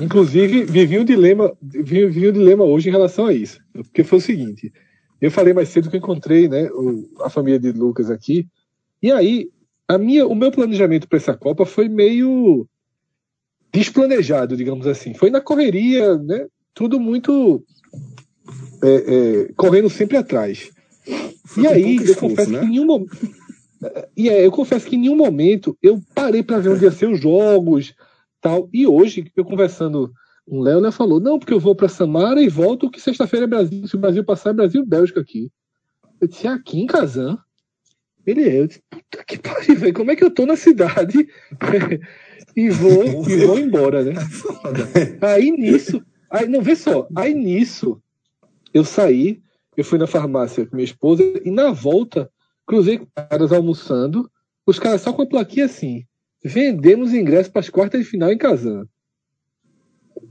Inclusive, 0.00 0.64
vivi 0.64 0.98
um 0.98 1.04
dilema, 1.04 1.56
vivi 1.60 2.28
um 2.28 2.32
dilema 2.32 2.64
hoje 2.64 2.88
em 2.88 2.92
relação 2.92 3.26
a 3.26 3.32
isso. 3.32 3.60
Porque 3.72 4.04
foi 4.04 4.18
o 4.18 4.22
seguinte: 4.22 4.72
eu 5.20 5.30
falei 5.30 5.52
mais 5.52 5.68
cedo 5.68 5.90
que 5.90 5.96
eu 5.96 6.00
encontrei 6.00 6.48
né, 6.48 6.70
o, 6.70 7.08
a 7.20 7.30
família 7.30 7.58
de 7.58 7.72
Lucas 7.72 8.10
aqui. 8.10 8.46
E 9.02 9.10
aí, 9.10 9.48
a 9.86 9.98
minha, 9.98 10.26
o 10.26 10.34
meu 10.34 10.50
planejamento 10.50 11.08
para 11.08 11.18
essa 11.18 11.34
Copa 11.34 11.64
foi 11.64 11.88
meio 11.88 12.66
desplanejado, 13.72 14.56
digamos 14.56 14.86
assim. 14.86 15.14
Foi 15.14 15.30
na 15.30 15.40
correria, 15.40 16.16
né? 16.18 16.46
Tudo 16.74 17.00
muito 17.00 17.62
é, 18.82 18.88
é, 18.88 19.52
correndo 19.56 19.90
sempre 19.90 20.16
atrás. 20.16 20.70
Foi 21.44 21.64
e 21.64 21.66
aí, 21.66 21.96
eu 21.96 22.16
confesso 22.16 22.50
né? 22.50 22.60
que 22.60 22.66
em 22.66 22.70
nenhum 22.70 22.86
momento. 22.86 23.16
E 24.16 24.28
é, 24.28 24.44
eu 24.44 24.50
confesso 24.50 24.86
que 24.86 24.96
em 24.96 25.00
nenhum 25.00 25.16
momento 25.16 25.76
eu 25.82 26.00
parei 26.14 26.42
para 26.42 26.58
ver 26.58 26.70
onde 26.70 26.84
ia 26.84 26.90
ser 26.90 27.08
os 27.08 27.20
jogos, 27.20 27.94
tal. 28.40 28.68
E 28.72 28.86
hoje, 28.86 29.30
eu 29.36 29.44
conversando 29.44 30.12
com 30.48 30.58
o 30.58 30.62
Léo, 30.62 30.80
Léo 30.80 30.92
falou: 30.92 31.20
não, 31.20 31.38
porque 31.38 31.52
eu 31.52 31.60
vou 31.60 31.74
para 31.74 31.88
Samara 31.88 32.42
e 32.42 32.48
volto, 32.48 32.90
que 32.90 33.00
sexta-feira 33.00 33.44
é 33.44 33.48
Brasil. 33.48 33.86
Se 33.86 33.94
o 33.94 33.98
Brasil 33.98 34.24
passar, 34.24 34.50
é 34.50 34.54
Brasil 34.54 34.82
e 34.82 34.86
Bélgica 34.86 35.20
aqui. 35.20 35.50
Eu 36.20 36.28
disse: 36.28 36.46
é 36.46 36.50
aqui 36.50 36.80
em 36.80 36.86
Kazan? 36.86 37.38
Ele 38.26 38.42
é. 38.48 38.60
Eu 38.60 38.66
disse: 38.66 38.82
puta 38.90 39.24
que 39.24 39.38
pariu, 39.40 39.76
velho, 39.76 39.94
como 39.94 40.10
é 40.10 40.16
que 40.16 40.24
eu 40.24 40.30
tô 40.30 40.46
na 40.46 40.56
cidade 40.56 41.28
e 42.56 42.70
vou, 42.70 43.28
e 43.28 43.46
vou 43.46 43.58
embora, 43.58 44.04
né? 44.04 44.12
aí 45.22 45.50
nisso, 45.50 46.02
aí, 46.30 46.48
não, 46.48 46.60
vê 46.60 46.76
só, 46.76 47.08
aí 47.16 47.34
nisso, 47.34 48.00
eu 48.74 48.84
saí, 48.84 49.40
eu 49.76 49.84
fui 49.84 49.98
na 49.98 50.06
farmácia 50.06 50.66
com 50.66 50.76
minha 50.76 50.84
esposa 50.84 51.22
e 51.44 51.50
na 51.50 51.70
volta 51.70 52.30
cruzei 52.66 52.98
com 52.98 53.06
caras 53.14 53.50
almoçando, 53.50 54.30
os 54.66 54.78
caras 54.78 55.00
só 55.00 55.12
com 55.12 55.22
a 55.22 55.26
plaquinha 55.26 55.64
assim: 55.64 56.04
vendemos 56.44 57.12
ingressos 57.12 57.50
para 57.50 57.60
as 57.60 57.68
quartas 57.68 58.00
de 58.00 58.06
final 58.06 58.32
em 58.32 58.38
Kazan. 58.38 58.86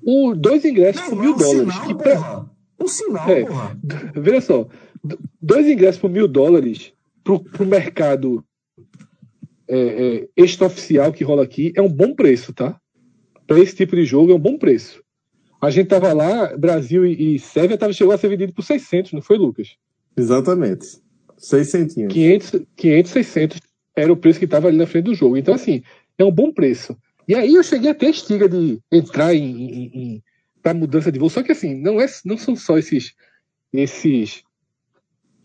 O, 0.04 0.34
dois 0.36 0.64
ingressos 0.64 1.02
não, 1.02 1.10
por 1.10 1.20
mil 1.20 1.32
é 1.32 1.36
um 1.36 1.38
dólares. 1.38 1.74
Sinal, 1.74 1.88
que 1.88 1.96
pra... 1.96 2.46
Um 2.80 2.88
sinal, 2.88 3.30
é, 3.30 3.46
porra. 3.46 3.80
Veja 4.16 4.42
só, 4.42 4.68
dois 5.42 5.68
ingressos 5.68 6.00
por 6.00 6.10
mil 6.10 6.28
dólares 6.28 6.94
para 7.24 7.64
o 7.64 7.66
mercado 7.66 8.44
é, 9.68 9.78
é, 9.78 10.28
extraoficial 10.38 11.12
que 11.12 11.24
rola 11.24 11.44
aqui 11.44 11.74
é 11.76 11.82
um 11.82 11.92
bom 11.92 12.14
preço, 12.14 12.54
tá? 12.54 12.80
Para 13.46 13.60
esse 13.60 13.76
tipo 13.76 13.96
de 13.96 14.06
jogo 14.06 14.32
é 14.32 14.36
um 14.36 14.40
bom 14.40 14.58
preço. 14.58 15.04
A 15.62 15.70
gente 15.70 15.88
tava 15.88 16.14
lá, 16.14 16.56
Brasil 16.56 17.06
e, 17.06 17.36
e 17.36 17.40
Sérvia 17.40 17.78
tava, 17.78 17.92
chegou 17.92 18.14
a 18.14 18.18
ser 18.18 18.30
vendido 18.30 18.54
por 18.54 18.64
600, 18.64 19.12
não 19.14 19.22
foi, 19.22 19.38
Lucas? 19.38 19.76
Exatamente. 20.16 20.86
600. 21.38 21.96
500, 22.08 22.62
500 22.76 23.12
600 23.12 23.67
era 24.02 24.14
o 24.14 24.18
preço 24.18 24.40
que 24.40 24.46
estava 24.46 24.68
ali 24.68 24.78
na 24.78 24.88
frente 24.88 25.06
do 25.06 25.16
jogo. 25.16 25.38
Então, 25.38 25.54
assim, 25.54 25.84
é 26.18 26.24
um 26.24 26.32
bom 26.32 26.52
preço. 26.52 26.98
E 27.28 27.36
aí 27.36 27.56
eu 27.56 27.64
cheguei 27.64 27.90
até 27.90 28.08
a 28.08 28.12
estiga 28.12 28.48
de 28.48 28.80
entrar 28.92 29.34
em, 29.34 29.44
em, 29.44 29.92
em 29.94 30.24
para 30.62 30.74
mudança 30.74 31.12
de 31.12 31.20
voo. 31.20 31.30
Só 31.30 31.44
que, 31.44 31.52
assim, 31.52 31.76
não, 31.76 32.00
é, 32.00 32.06
não 32.26 32.38
são 32.38 32.56
só 32.56 32.78
esses, 32.78 33.14
esses, 33.74 34.44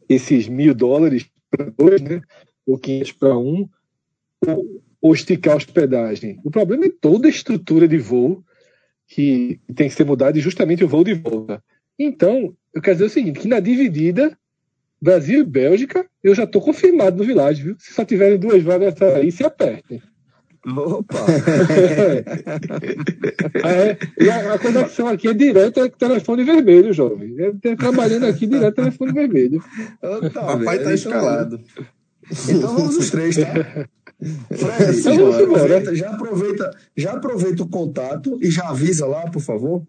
esses 0.09 0.49
mil 0.49 0.75
dólares 0.75 1.29
para 1.51 1.71
dois, 1.71 2.01
né? 2.01 2.21
Ou 2.67 2.79
500 2.79 3.13
para 3.13 3.39
um, 3.39 3.69
ou, 4.47 4.83
ou 5.01 5.15
esticar 5.15 5.55
a 5.55 5.57
hospedagem. 5.57 6.41
O 6.45 6.51
problema 6.51 6.87
é 6.87 6.93
toda 7.01 7.27
a 7.27 7.31
estrutura 7.31 7.89
de 7.89 7.99
voo 7.99 8.45
que 9.09 9.61
tem 9.75 9.89
que 9.89 9.95
ser 9.95 10.05
mudada 10.05 10.39
e 10.39 10.41
justamente 10.41 10.85
o 10.85 10.89
voo 10.89 11.05
de 11.05 11.15
volta. 11.15 11.63
Então, 11.99 12.57
eu 12.73 12.81
quero 12.81 12.97
dizer 12.97 13.07
o 13.07 13.11
seguinte, 13.11 13.41
que 13.41 13.49
na 13.49 13.61
dividida, 13.61 14.37
Brasil 15.03 15.41
e 15.41 15.45
Bélgica, 15.45 16.07
eu 16.23 16.33
já 16.33 16.45
estou 16.45 16.63
confirmado 16.63 17.17
no 17.17 17.25
Village, 17.25 17.65
viu? 17.65 17.75
Se 17.77 17.93
só 17.93 18.05
tiverem 18.05 18.39
duas 18.39 18.63
vagas 18.63 18.95
aí, 19.03 19.33
se 19.33 19.43
apertem. 19.43 20.01
Opa! 20.65 21.19
é, 23.67 23.99
e 24.17 24.31
a, 24.31 24.55
a, 24.55 24.59
conexão 24.61 25.09
aqui 25.09 25.27
é 25.27 25.35
direta 25.35 25.81
é 25.81 25.89
telefone 25.89 26.45
vermelho, 26.45 26.93
jovem. 26.93 27.35
É, 27.37 27.51
trabalhando 27.75 28.27
aqui 28.27 28.47
direto 28.47 28.77
telefone 28.77 29.13
vermelho. 29.13 29.61
Tá, 30.01 30.31
Papai 30.31 30.79
tá 30.79 30.95
escalado. 30.95 31.61
Então 32.49 32.77
vamos 32.77 32.97
os 32.97 33.11
três, 33.11 33.37
tá? 33.37 33.89
Fred, 34.53 35.01
então, 35.01 35.35
aproveita, 35.35 35.97
já, 35.97 36.11
aproveita, 36.11 36.71
já 36.97 37.13
aproveita 37.13 37.65
o 37.65 37.69
contato 37.69 38.39
e 38.41 38.53
já 38.53 38.69
avisa 38.69 39.05
lá, 39.05 39.23
por 39.23 39.43
favor. 39.43 39.83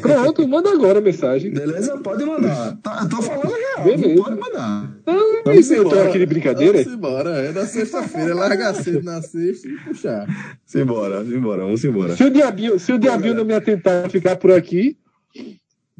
Pronto, 0.00 0.46
manda 0.46 0.70
agora 0.70 0.98
a 0.98 1.02
mensagem. 1.02 1.50
Beleza? 1.50 1.96
Pode 1.98 2.24
mandar. 2.24 2.76
Tá, 2.82 3.08
tô 3.08 3.22
falando 3.22 3.54
real. 3.54 3.84
Beleza. 3.84 4.22
Pode 4.22 4.38
mandar. 4.38 4.96
Não, 5.06 5.42
vamos 5.44 5.70
eu 5.70 5.88
tô 5.88 5.98
aqui 5.98 6.18
de 6.18 6.26
brincadeira. 6.26 6.82
Vamos 6.82 6.98
embora. 6.98 7.30
É 7.38 7.52
na 7.52 7.64
sexta-feira, 7.64 8.34
largar 8.34 8.74
cedo 8.74 9.02
na 9.02 9.22
sexta 9.22 9.68
e 9.68 9.76
puxar. 9.78 10.26
Simbora, 10.66 11.24
simbora, 11.24 11.62
vamos 11.62 11.82
embora. 11.84 12.14
Se 12.16 12.24
o 12.24 12.30
Diabinho, 12.30 12.78
se 12.78 12.92
o 12.92 12.98
Diabinho 12.98 13.34
não 13.34 13.44
me 13.44 13.54
atentar 13.54 14.10
ficar 14.10 14.36
por 14.36 14.52
aqui. 14.52 14.98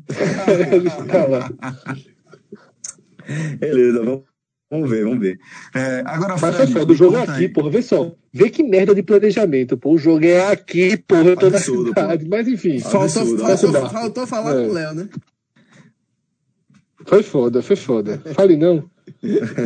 Beleza, 3.59 4.05
vamos. 4.05 4.32
Vamos 4.73 4.89
ver, 4.89 5.05
vamos 5.05 5.19
ver. 5.19 5.39
É, 5.75 6.03
agora, 6.07 6.35
Mas 6.41 6.57
Fred, 6.57 6.73
só, 6.73 6.83
do 6.87 6.95
jogo 6.95 7.19
é 7.19 7.23
aqui, 7.25 7.47
porra. 7.47 7.69
Vê 7.69 7.83
só. 7.83 8.17
Vê 8.33 8.49
que 8.49 8.63
merda 8.63 8.95
de 8.95 9.03
planejamento, 9.03 9.77
pô. 9.77 9.93
O 9.93 9.99
jogo 9.99 10.25
é 10.25 10.51
aqui, 10.51 10.97
porra. 10.97 11.25
Eu 11.25 11.37
tô 11.37 11.49
Absurdo, 11.49 11.91
na 11.91 12.01
cidade. 12.01 12.25
Pô. 12.25 12.31
Mas 12.31 12.49
enfim. 12.49 12.79
Faltou, 12.79 13.37
faltou, 13.37 13.91
faltou 13.91 14.27
falar 14.27 14.59
é. 14.59 14.65
com 14.65 14.71
o 14.71 14.73
Léo, 14.73 14.95
né? 14.95 15.09
Foi 17.05 17.23
foda, 17.23 17.61
foi 17.61 17.77
foda. 17.77 18.23
Fale 18.35 18.57
não. 18.57 18.89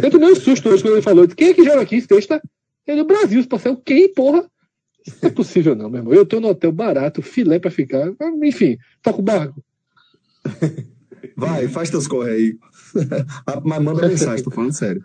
Eu 0.02 0.10
tomei 0.10 0.32
um 0.32 0.34
susto 0.34 0.68
hoje 0.68 0.82
quando 0.82 0.94
ele 0.94 1.02
falou. 1.02 1.28
Quem 1.28 1.50
é 1.50 1.54
que 1.54 1.62
joga 1.62 1.82
aqui, 1.82 2.00
sexta? 2.00 2.42
É 2.84 2.96
do 2.96 3.04
Brasil, 3.04 3.40
se 3.40 3.46
passar 3.46 3.70
o 3.70 3.76
quem, 3.76 4.12
porra? 4.12 4.40
Não 5.22 5.28
é 5.28 5.30
possível 5.30 5.76
não, 5.76 5.88
meu 5.88 6.00
irmão. 6.00 6.14
Eu 6.14 6.26
tô 6.26 6.40
no 6.40 6.48
hotel 6.48 6.72
barato, 6.72 7.22
filé 7.22 7.60
pra 7.60 7.70
ficar. 7.70 8.12
Enfim, 8.42 8.76
toca 9.00 9.20
o 9.20 9.22
barco. 9.22 9.62
Vai, 11.36 11.68
faz 11.68 11.90
teus 11.90 12.08
corre 12.08 12.30
aí. 12.32 12.58
Mas 13.64 13.82
manda 13.82 14.08
mensagem, 14.08 14.44
tô 14.44 14.50
falando 14.50 14.72
sério. 14.72 15.04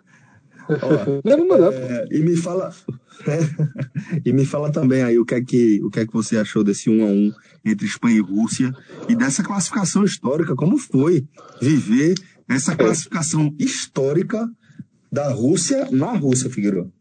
Ó, 0.68 1.22
mandar. 1.46 1.72
É, 1.72 2.06
e 2.10 2.20
me 2.20 2.36
fala. 2.36 2.72
e 4.24 4.32
me 4.32 4.44
fala 4.44 4.70
também 4.70 5.02
aí 5.02 5.18
o 5.18 5.24
que, 5.24 5.34
é 5.34 5.42
que, 5.42 5.82
o 5.82 5.90
que 5.90 6.00
é 6.00 6.06
que 6.06 6.12
você 6.12 6.36
achou 6.36 6.64
desse 6.64 6.88
1 6.88 7.02
a 7.02 7.06
1 7.06 7.32
entre 7.64 7.86
Espanha 7.86 8.16
e 8.16 8.20
Rússia 8.20 8.72
e 9.08 9.14
dessa 9.14 9.42
classificação 9.42 10.04
histórica. 10.04 10.54
Como 10.54 10.78
foi 10.78 11.26
viver 11.60 12.14
essa 12.48 12.74
classificação 12.74 13.54
histórica 13.58 14.48
da 15.10 15.30
Rússia 15.30 15.88
na 15.90 16.12
Rússia, 16.12 16.50
Figueiredo? 16.50 16.92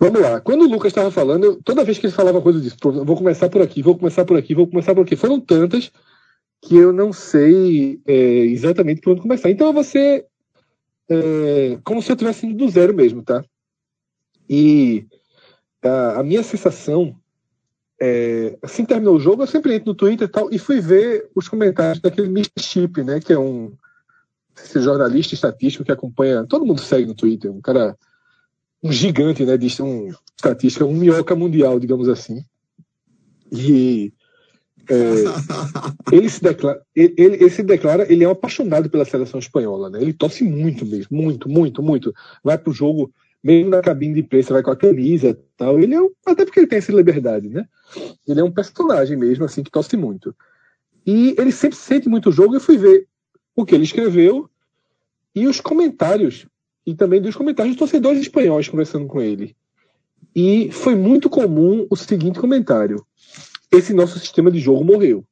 Vamos 0.00 0.20
lá. 0.20 0.40
Quando 0.40 0.62
o 0.62 0.68
Lucas 0.68 0.90
estava 0.90 1.10
falando, 1.10 1.44
eu, 1.44 1.62
toda 1.62 1.84
vez 1.84 1.98
que 1.98 2.06
ele 2.06 2.12
falava 2.12 2.40
coisa 2.40 2.60
disso, 2.60 2.76
vou 2.82 3.16
começar 3.16 3.48
por 3.48 3.62
aqui, 3.62 3.82
vou 3.82 3.96
começar 3.96 4.24
por 4.24 4.36
aqui, 4.36 4.54
vou 4.54 4.66
começar 4.66 4.94
por 4.94 5.02
aqui. 5.02 5.16
Foram 5.16 5.40
tantas 5.40 5.92
que 6.62 6.76
eu 6.76 6.92
não 6.92 7.12
sei 7.12 8.00
é, 8.06 8.14
exatamente 8.14 9.00
por 9.00 9.10
onde 9.10 9.20
começar. 9.20 9.50
Então 9.50 9.72
você 9.72 10.24
é, 11.10 11.78
como 11.84 12.00
se 12.00 12.10
eu 12.10 12.16
tivesse 12.16 12.46
indo 12.46 12.56
do 12.56 12.68
zero 12.70 12.94
mesmo, 12.94 13.22
tá? 13.22 13.44
E 14.48 15.04
a, 15.82 16.20
a 16.20 16.22
minha 16.22 16.42
sensação 16.44 17.16
é, 18.00 18.56
assim 18.62 18.84
terminou 18.84 19.16
o 19.16 19.20
jogo, 19.20 19.42
eu 19.42 19.46
sempre 19.46 19.74
entro 19.74 19.88
no 19.88 19.94
Twitter 19.94 20.28
e 20.28 20.30
tal 20.30 20.48
e 20.52 20.58
fui 20.58 20.80
ver 20.80 21.28
os 21.34 21.48
comentários 21.48 22.00
daquele 22.00 22.28
Mr. 22.28 22.50
Chip, 22.60 23.02
né? 23.02 23.20
Que 23.20 23.32
é 23.32 23.38
um 23.38 23.72
esse 24.56 24.80
jornalista 24.80 25.34
estatístico 25.34 25.84
que 25.84 25.90
acompanha, 25.90 26.46
todo 26.46 26.66
mundo 26.66 26.80
segue 26.80 27.06
no 27.06 27.14
Twitter, 27.14 27.50
um 27.50 27.60
cara 27.60 27.96
um 28.82 28.92
gigante, 28.92 29.44
né? 29.44 29.56
De 29.56 29.82
um 29.82 30.12
estatística, 30.36 30.84
um 30.84 30.94
minhoca 30.94 31.34
mundial, 31.34 31.80
digamos 31.80 32.08
assim. 32.08 32.44
E 33.50 34.12
é, 34.88 36.14
ele, 36.14 36.28
se 36.28 36.42
declara, 36.42 36.82
ele, 36.94 37.14
ele, 37.16 37.50
se 37.50 37.62
declara, 37.62 38.12
ele 38.12 38.24
é 38.24 38.28
um 38.28 38.32
apaixonado 38.32 38.90
pela 38.90 39.04
seleção 39.04 39.38
espanhola, 39.38 39.90
né? 39.90 40.00
Ele 40.00 40.12
torce 40.12 40.44
muito 40.44 40.84
mesmo, 40.84 41.16
muito, 41.16 41.48
muito, 41.48 41.82
muito. 41.82 42.14
Vai 42.42 42.58
pro 42.58 42.72
jogo, 42.72 43.12
mesmo 43.42 43.70
na 43.70 43.80
cabine 43.80 44.14
de 44.14 44.20
imprensa, 44.20 44.52
vai 44.52 44.62
com 44.62 44.70
a 44.70 44.76
camisa 44.76 45.38
tal. 45.56 45.78
Ele 45.78 45.94
é 45.94 46.00
um, 46.00 46.10
até 46.26 46.44
porque 46.44 46.60
ele 46.60 46.66
tem 46.66 46.78
essa 46.78 46.92
liberdade, 46.92 47.48
né? 47.48 47.66
Ele 48.26 48.40
é 48.40 48.44
um 48.44 48.50
personagem 48.50 49.16
mesmo, 49.16 49.44
assim, 49.44 49.62
que 49.62 49.70
torce 49.70 49.96
muito. 49.96 50.34
E 51.06 51.34
ele 51.38 51.52
sempre 51.52 51.76
sente 51.76 52.08
muito 52.08 52.28
o 52.28 52.32
jogo. 52.32 52.54
Eu 52.54 52.60
fui 52.60 52.76
ver 52.76 53.06
o 53.54 53.64
que 53.64 53.74
ele 53.74 53.84
escreveu 53.84 54.48
e 55.34 55.46
os 55.46 55.60
comentários, 55.60 56.46
e 56.86 56.94
também 56.94 57.20
dos 57.20 57.34
comentários 57.34 57.74
dos 57.74 57.78
torcedores 57.78 58.20
espanhóis 58.20 58.68
conversando 58.68 59.06
com 59.06 59.20
ele. 59.20 59.56
E 60.34 60.70
foi 60.72 60.94
muito 60.94 61.28
comum 61.28 61.86
o 61.90 61.96
seguinte 61.96 62.38
comentário 62.38 63.04
esse 63.72 63.94
nosso 63.94 64.18
sistema 64.18 64.50
de 64.50 64.58
jogo 64.58 64.84
morreu. 64.84 65.24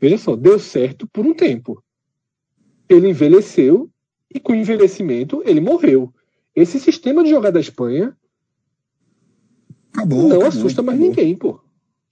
Veja 0.00 0.16
só, 0.16 0.36
deu 0.36 0.58
certo 0.58 1.06
por 1.08 1.26
um 1.26 1.34
tempo. 1.34 1.82
Ele 2.88 3.08
envelheceu 3.08 3.90
e 4.32 4.38
com 4.38 4.52
o 4.52 4.56
envelhecimento 4.56 5.42
ele 5.44 5.60
morreu. 5.60 6.14
Esse 6.54 6.78
sistema 6.78 7.24
de 7.24 7.30
jogar 7.30 7.50
da 7.50 7.60
Espanha 7.60 8.16
acabou, 9.92 10.20
não 10.20 10.26
acabou, 10.36 10.46
assusta 10.46 10.80
acabou. 10.80 10.84
mais 10.84 11.00
ninguém, 11.00 11.34
pô. 11.34 11.60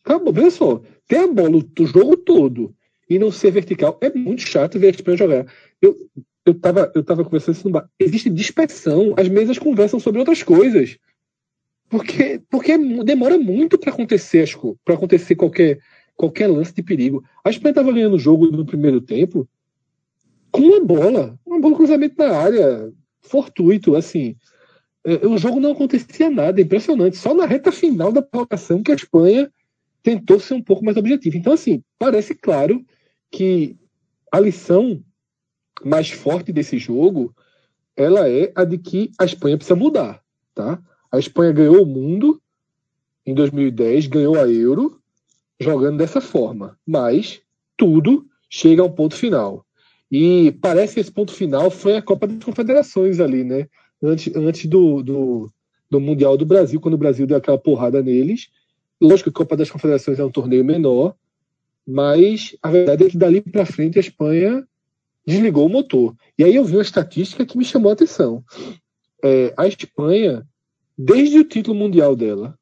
Acabou. 0.04 0.32
Veja 0.32 0.50
só, 0.50 0.82
ter 1.06 1.18
a 1.18 1.26
bola 1.28 1.56
o 1.58 1.86
jogo 1.86 2.16
todo 2.16 2.74
e 3.08 3.18
não 3.18 3.30
ser 3.30 3.52
vertical 3.52 3.96
é 4.00 4.12
muito 4.12 4.42
chato 4.42 4.78
ver 4.78 4.88
a 4.88 4.90
Espanha 4.90 5.16
jogar. 5.16 5.46
Eu, 5.80 5.96
eu, 6.44 6.54
tava, 6.54 6.90
eu 6.94 7.04
tava 7.04 7.24
conversando 7.24 7.54
isso 7.54 7.66
no 7.66 7.72
bar. 7.72 7.88
Existe 7.98 8.28
dispersão, 8.28 9.14
as 9.16 9.28
mesas 9.28 9.58
conversam 9.58 10.00
sobre 10.00 10.18
outras 10.18 10.42
coisas. 10.42 10.98
Porque, 11.88 12.42
porque 12.50 12.76
demora 13.04 13.38
muito 13.38 13.78
para 13.78 13.92
acontecer 13.92 14.44
para 14.84 14.94
acontecer 14.94 15.36
qualquer, 15.36 15.78
qualquer 16.16 16.48
lance 16.48 16.74
de 16.74 16.82
perigo. 16.82 17.24
A 17.44 17.50
Espanha 17.50 17.70
estava 17.70 17.92
ganhando 17.92 18.16
o 18.16 18.18
jogo 18.18 18.50
no 18.50 18.66
primeiro 18.66 19.00
tempo 19.00 19.48
com 20.50 20.62
uma 20.62 20.84
bola, 20.84 21.38
uma 21.46 21.60
bola 21.60 21.76
cruzamento 21.76 22.16
na 22.18 22.30
área, 22.30 22.92
fortuito, 23.20 23.94
assim. 23.94 24.36
É, 25.04 25.26
o 25.26 25.38
jogo 25.38 25.60
não 25.60 25.72
acontecia 25.72 26.30
nada, 26.30 26.60
impressionante. 26.60 27.16
Só 27.16 27.34
na 27.34 27.46
reta 27.46 27.70
final 27.70 28.10
da 28.10 28.22
prorrogação 28.22 28.82
que 28.82 28.90
a 28.90 28.94
Espanha 28.94 29.50
tentou 30.02 30.40
ser 30.40 30.54
um 30.54 30.62
pouco 30.62 30.84
mais 30.84 30.96
objetiva. 30.96 31.36
Então, 31.36 31.52
assim, 31.52 31.82
parece 31.98 32.34
claro 32.34 32.84
que 33.30 33.76
a 34.32 34.40
lição 34.40 35.02
mais 35.84 36.10
forte 36.10 36.52
desse 36.52 36.78
jogo 36.78 37.34
ela 37.96 38.28
é 38.28 38.52
a 38.54 38.64
de 38.64 38.78
que 38.78 39.10
a 39.18 39.24
Espanha 39.24 39.56
precisa 39.56 39.74
mudar, 39.74 40.22
tá? 40.54 40.80
A 41.16 41.20
Espanha 41.20 41.52
ganhou 41.52 41.82
o 41.82 41.86
mundo 41.86 42.40
em 43.24 43.34
2010, 43.34 44.06
ganhou 44.06 44.38
a 44.38 44.48
Euro 44.48 45.00
jogando 45.58 45.98
dessa 45.98 46.20
forma, 46.20 46.78
mas 46.86 47.40
tudo 47.76 48.26
chega 48.48 48.82
a 48.82 48.84
um 48.84 48.92
ponto 48.92 49.14
final. 49.14 49.64
E 50.10 50.52
parece 50.60 50.94
que 50.94 51.00
esse 51.00 51.10
ponto 51.10 51.32
final 51.32 51.70
foi 51.70 51.96
a 51.96 52.02
Copa 52.02 52.26
das 52.26 52.44
Confederações 52.44 53.18
ali, 53.18 53.42
né? 53.42 53.68
Antes, 54.02 54.34
antes 54.36 54.66
do, 54.66 55.02
do, 55.02 55.50
do 55.90 56.00
Mundial 56.00 56.36
do 56.36 56.46
Brasil, 56.46 56.80
quando 56.80 56.94
o 56.94 56.98
Brasil 56.98 57.26
deu 57.26 57.36
aquela 57.36 57.58
porrada 57.58 58.02
neles. 58.02 58.48
Lógico 59.00 59.30
que 59.30 59.36
a 59.36 59.42
Copa 59.42 59.56
das 59.56 59.70
Confederações 59.70 60.18
é 60.18 60.24
um 60.24 60.30
torneio 60.30 60.64
menor, 60.64 61.14
mas 61.86 62.56
a 62.62 62.70
verdade 62.70 63.04
é 63.04 63.10
que 63.10 63.16
dali 63.16 63.40
para 63.40 63.66
frente 63.66 63.98
a 63.98 64.00
Espanha 64.00 64.66
desligou 65.26 65.66
o 65.66 65.70
motor. 65.70 66.14
E 66.38 66.44
aí 66.44 66.54
eu 66.54 66.64
vi 66.64 66.76
uma 66.76 66.82
estatística 66.82 67.44
que 67.44 67.58
me 67.58 67.64
chamou 67.64 67.90
a 67.90 67.94
atenção. 67.94 68.44
É, 69.24 69.52
a 69.56 69.66
Espanha, 69.66 70.46
desde 70.96 71.38
o 71.38 71.44
título 71.44 71.76
mundial 71.76 72.16
dela, 72.16 72.58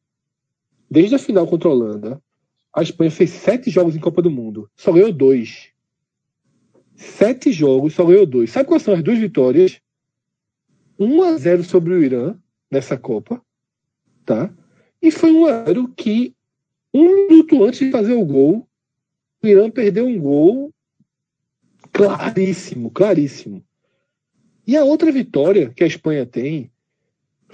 desde 0.90 1.14
a 1.14 1.18
final 1.18 1.46
contra 1.46 1.68
a 1.68 1.72
Holanda, 1.72 2.22
a 2.74 2.82
Espanha 2.82 3.10
fez 3.10 3.30
sete 3.30 3.70
jogos 3.70 3.94
em 3.94 4.00
Copa 4.00 4.20
do 4.20 4.30
Mundo, 4.30 4.68
só 4.76 4.92
ganhou 4.92 5.12
dois. 5.12 5.68
Sete 6.96 7.52
jogos, 7.52 7.94
só 7.94 8.04
ganhou 8.04 8.26
dois. 8.26 8.50
Sabe 8.50 8.68
quais 8.68 8.82
são 8.82 8.94
as 8.94 9.02
duas 9.02 9.18
vitórias? 9.18 9.80
1 10.98 11.22
a 11.22 11.36
0 11.36 11.64
sobre 11.64 11.92
o 11.92 12.02
Irã 12.02 12.36
nessa 12.70 12.96
Copa, 12.96 13.42
tá? 14.24 14.52
E 15.02 15.10
foi 15.10 15.32
um 15.32 15.46
0 15.46 15.88
que 15.96 16.34
um 16.92 17.28
minuto 17.28 17.64
antes 17.64 17.80
de 17.80 17.90
fazer 17.90 18.14
o 18.14 18.24
gol, 18.24 18.68
o 19.42 19.46
Irã 19.46 19.68
perdeu 19.68 20.06
um 20.06 20.18
gol 20.18 20.72
Claríssimo, 21.94 22.90
claríssimo. 22.90 23.64
E 24.66 24.76
a 24.76 24.82
outra 24.82 25.12
vitória 25.12 25.70
que 25.70 25.84
a 25.84 25.86
Espanha 25.86 26.26
tem 26.26 26.68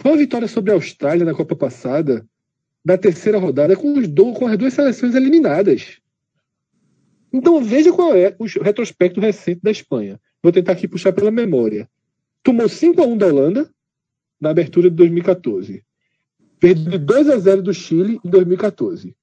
foi 0.00 0.12
a 0.12 0.16
vitória 0.16 0.48
sobre 0.48 0.70
a 0.70 0.74
Austrália 0.74 1.26
na 1.26 1.34
Copa 1.34 1.54
passada, 1.54 2.26
da 2.82 2.96
terceira 2.96 3.38
rodada, 3.38 3.76
com, 3.76 3.98
os 3.98 4.08
do, 4.08 4.32
com 4.32 4.46
as 4.46 4.56
duas 4.56 4.72
seleções 4.72 5.14
eliminadas. 5.14 5.98
Então 7.30 7.62
veja 7.62 7.92
qual 7.92 8.14
é 8.14 8.34
o 8.38 8.46
retrospecto 8.62 9.20
recente 9.20 9.60
da 9.62 9.70
Espanha. 9.70 10.18
Vou 10.42 10.50
tentar 10.50 10.72
aqui 10.72 10.88
puxar 10.88 11.12
pela 11.12 11.30
memória. 11.30 11.88
Tomou 12.42 12.66
5 12.66 13.00
a 13.02 13.06
1 13.06 13.18
da 13.18 13.26
Holanda 13.26 13.70
na 14.40 14.50
abertura 14.50 14.88
de 14.88 14.96
2014. 14.96 15.84
Perdeu 16.58 16.98
2 16.98 17.28
a 17.28 17.38
0 17.38 17.62
do 17.62 17.74
Chile 17.74 18.18
em 18.24 18.30
2014. 18.30 19.14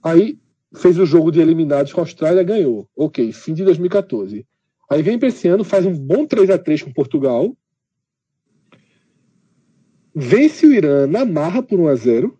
Aí 0.00 0.38
fez 0.76 0.96
o 0.96 1.04
jogo 1.04 1.32
de 1.32 1.40
eliminados 1.40 1.92
com 1.92 2.00
a 2.00 2.04
Austrália, 2.04 2.42
ganhou. 2.44 2.88
Ok, 2.96 3.32
fim 3.32 3.52
de 3.52 3.64
2014. 3.64 4.46
Aí 4.88 5.02
vem 5.02 5.18
para 5.18 5.28
esse 5.28 5.48
ano, 5.48 5.64
faz 5.64 5.84
um 5.84 5.92
bom 5.92 6.24
3 6.24 6.50
a 6.50 6.58
3 6.58 6.82
com 6.82 6.92
Portugal. 6.92 7.56
Vence 10.14 10.64
o 10.64 10.72
Irã 10.72 11.06
na 11.06 11.24
marra 11.24 11.62
por 11.62 11.80
1 11.80 11.88
a 11.88 11.94
0 11.96 12.38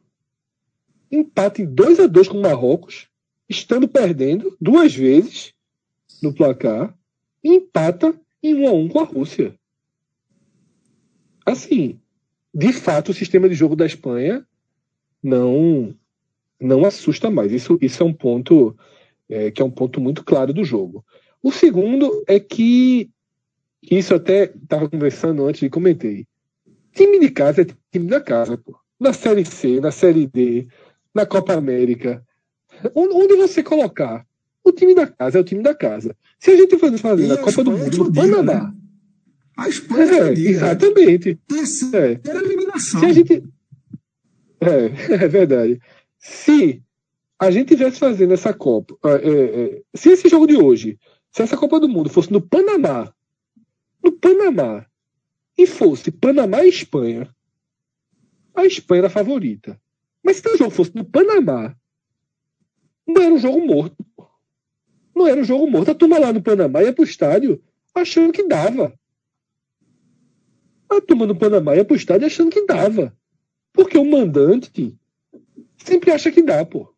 Empata 1.11 1.63
em 1.63 1.67
2 1.67 2.01
a 2.01 2.07
2 2.07 2.29
com 2.29 2.39
o 2.39 2.43
Marrocos, 2.43 3.09
estando 3.49 3.87
perdendo 3.87 4.57
duas 4.61 4.95
vezes 4.95 5.53
no 6.23 6.33
placar. 6.33 6.97
E 7.43 7.55
empata 7.55 8.19
em 8.43 8.55
1 8.55 8.69
a 8.69 8.73
1 8.73 8.89
com 8.89 9.01
a 9.01 9.05
Rússia. 9.05 9.55
Assim, 11.45 12.01
de 12.55 12.73
fato, 12.73 13.11
o 13.11 13.15
sistema 13.15 13.49
de 13.49 13.55
jogo 13.55 13.77
da 13.77 13.87
Espanha 13.87 14.47
não 15.23 15.95
não 16.61 16.85
assusta 16.85 17.31
mais. 17.31 17.53
Isso, 17.53 17.79
isso 17.81 18.03
é 18.03 18.07
um 18.07 18.13
ponto 18.13 18.77
é, 19.29 19.51
que 19.51 19.61
é 19.61 19.65
um 19.65 19.71
ponto 19.71 20.01
muito 20.01 20.25
claro 20.25 20.53
do 20.53 20.65
jogo. 20.65 21.05
O 21.43 21.53
segundo 21.53 22.25
é 22.27 22.41
que 22.41 23.11
isso 23.83 24.15
até 24.15 24.45
estava 24.45 24.89
conversando 24.89 25.45
antes 25.45 25.63
e 25.63 25.69
comentei. 25.69 26.27
Time 26.95 27.19
de 27.19 27.31
casa 27.31 27.63
é 27.63 27.67
time 27.93 28.09
da 28.09 28.21
casa, 28.21 28.57
pô. 28.57 28.77
Na 28.99 29.13
Série 29.13 29.45
C, 29.45 29.81
na 29.81 29.91
Série 29.91 30.27
D, 30.27 30.69
na 31.15 31.27
Copa 31.27 31.55
América. 31.55 32.25
Onde 32.95 33.37
você 33.37 33.63
colocar? 33.63 34.25
O 34.63 34.73
time 34.73 34.95
da 34.95 35.07
casa 35.07 35.39
é 35.39 35.41
o 35.41 35.45
time 35.45 35.63
da 35.63 35.75
casa. 35.75 36.17
Se 36.39 36.53
a 36.53 36.57
gente 36.57 36.79
for 36.79 36.97
fazer 36.97 37.27
na 37.27 37.37
Copa 37.37 37.63
do 37.63 37.73
Mundo 37.73 37.99
no 37.99 38.13
Panamá. 38.13 38.55
Né? 38.55 38.75
A 39.57 39.69
Espanha 39.69 40.31
é, 40.31 40.33
exatamente. 40.33 41.39
Terceira 41.47 42.21
é. 42.25 42.37
eliminação. 42.37 43.01
Se 43.01 43.07
a 43.07 43.13
gente. 43.13 43.45
É, 44.61 45.15
é 45.25 45.29
verdade. 45.29 45.81
Se 46.19 46.83
a 47.39 47.51
gente 47.51 47.69
tivesse 47.69 47.99
fazendo 47.99 48.33
essa 48.33 48.55
Copa, 48.55 48.97
é, 49.05 49.29
é, 49.29 49.83
se 49.95 50.11
esse 50.11 50.29
jogo 50.29 50.47
de 50.47 50.57
hoje, 50.57 50.99
se 51.31 51.43
essa 51.43 51.57
Copa 51.57 51.79
do 51.79 51.89
Mundo 51.89 52.09
fosse 52.09 52.33
no 52.33 52.41
Panamá, 52.41 53.13
no 54.03 54.13
Panamá, 54.13 54.87
e 55.57 55.67
fosse 55.67 56.11
Panamá 56.11 56.65
e 56.65 56.69
Espanha, 56.69 57.35
a 58.55 58.65
Espanha 58.65 59.01
era 59.01 59.07
a 59.09 59.11
favorita. 59.11 59.81
Mas 60.23 60.37
se 60.37 60.49
o 60.49 60.57
jogo 60.57 60.71
fosse 60.71 60.95
no 60.95 61.05
Panamá, 61.05 61.75
não 63.07 63.23
era 63.23 63.35
um 63.35 63.39
jogo 63.39 63.65
morto. 63.65 64.05
Não 65.15 65.27
era 65.27 65.41
um 65.41 65.45
jogo 65.45 65.67
morto. 65.71 65.91
A 65.91 65.95
turma 65.95 66.19
lá 66.19 66.33
no 66.33 66.43
Panamá 66.43 66.83
ia 66.83 66.93
pro 66.93 67.05
estádio 67.05 67.63
achando 67.95 68.33
que 68.33 68.47
dava. 68.47 68.99
A 70.89 71.01
turma 71.01 71.27
no 71.27 71.37
Panamá 71.37 71.77
ia 71.77 71.85
pro 71.85 71.97
estádio 71.97 72.27
achando 72.27 72.51
que 72.51 72.67
dava. 72.67 73.17
Porque 73.73 73.99
o 73.99 74.05
mandante 74.05 74.97
sempre 75.77 76.11
acha 76.11 76.31
que 76.31 76.43
dá, 76.43 76.65
pô. 76.65 76.93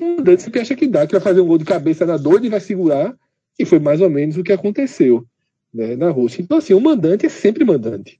O 0.00 0.16
mandante 0.16 0.42
sempre 0.42 0.60
acha 0.60 0.74
que 0.74 0.86
dá, 0.86 1.06
que 1.06 1.12
vai 1.12 1.20
fazer 1.20 1.40
um 1.40 1.46
gol 1.46 1.58
de 1.58 1.64
cabeça 1.64 2.06
na 2.06 2.16
doida 2.16 2.46
e 2.46 2.50
vai 2.50 2.60
segurar. 2.60 3.16
E 3.58 3.64
foi 3.64 3.78
mais 3.78 4.00
ou 4.00 4.08
menos 4.08 4.36
o 4.36 4.42
que 4.42 4.52
aconteceu 4.52 5.26
né, 5.72 5.96
na 5.96 6.10
Rússia. 6.10 6.42
Então, 6.42 6.58
assim, 6.58 6.74
o 6.74 6.80
mandante 6.80 7.26
é 7.26 7.28
sempre 7.28 7.64
mandante. 7.64 8.18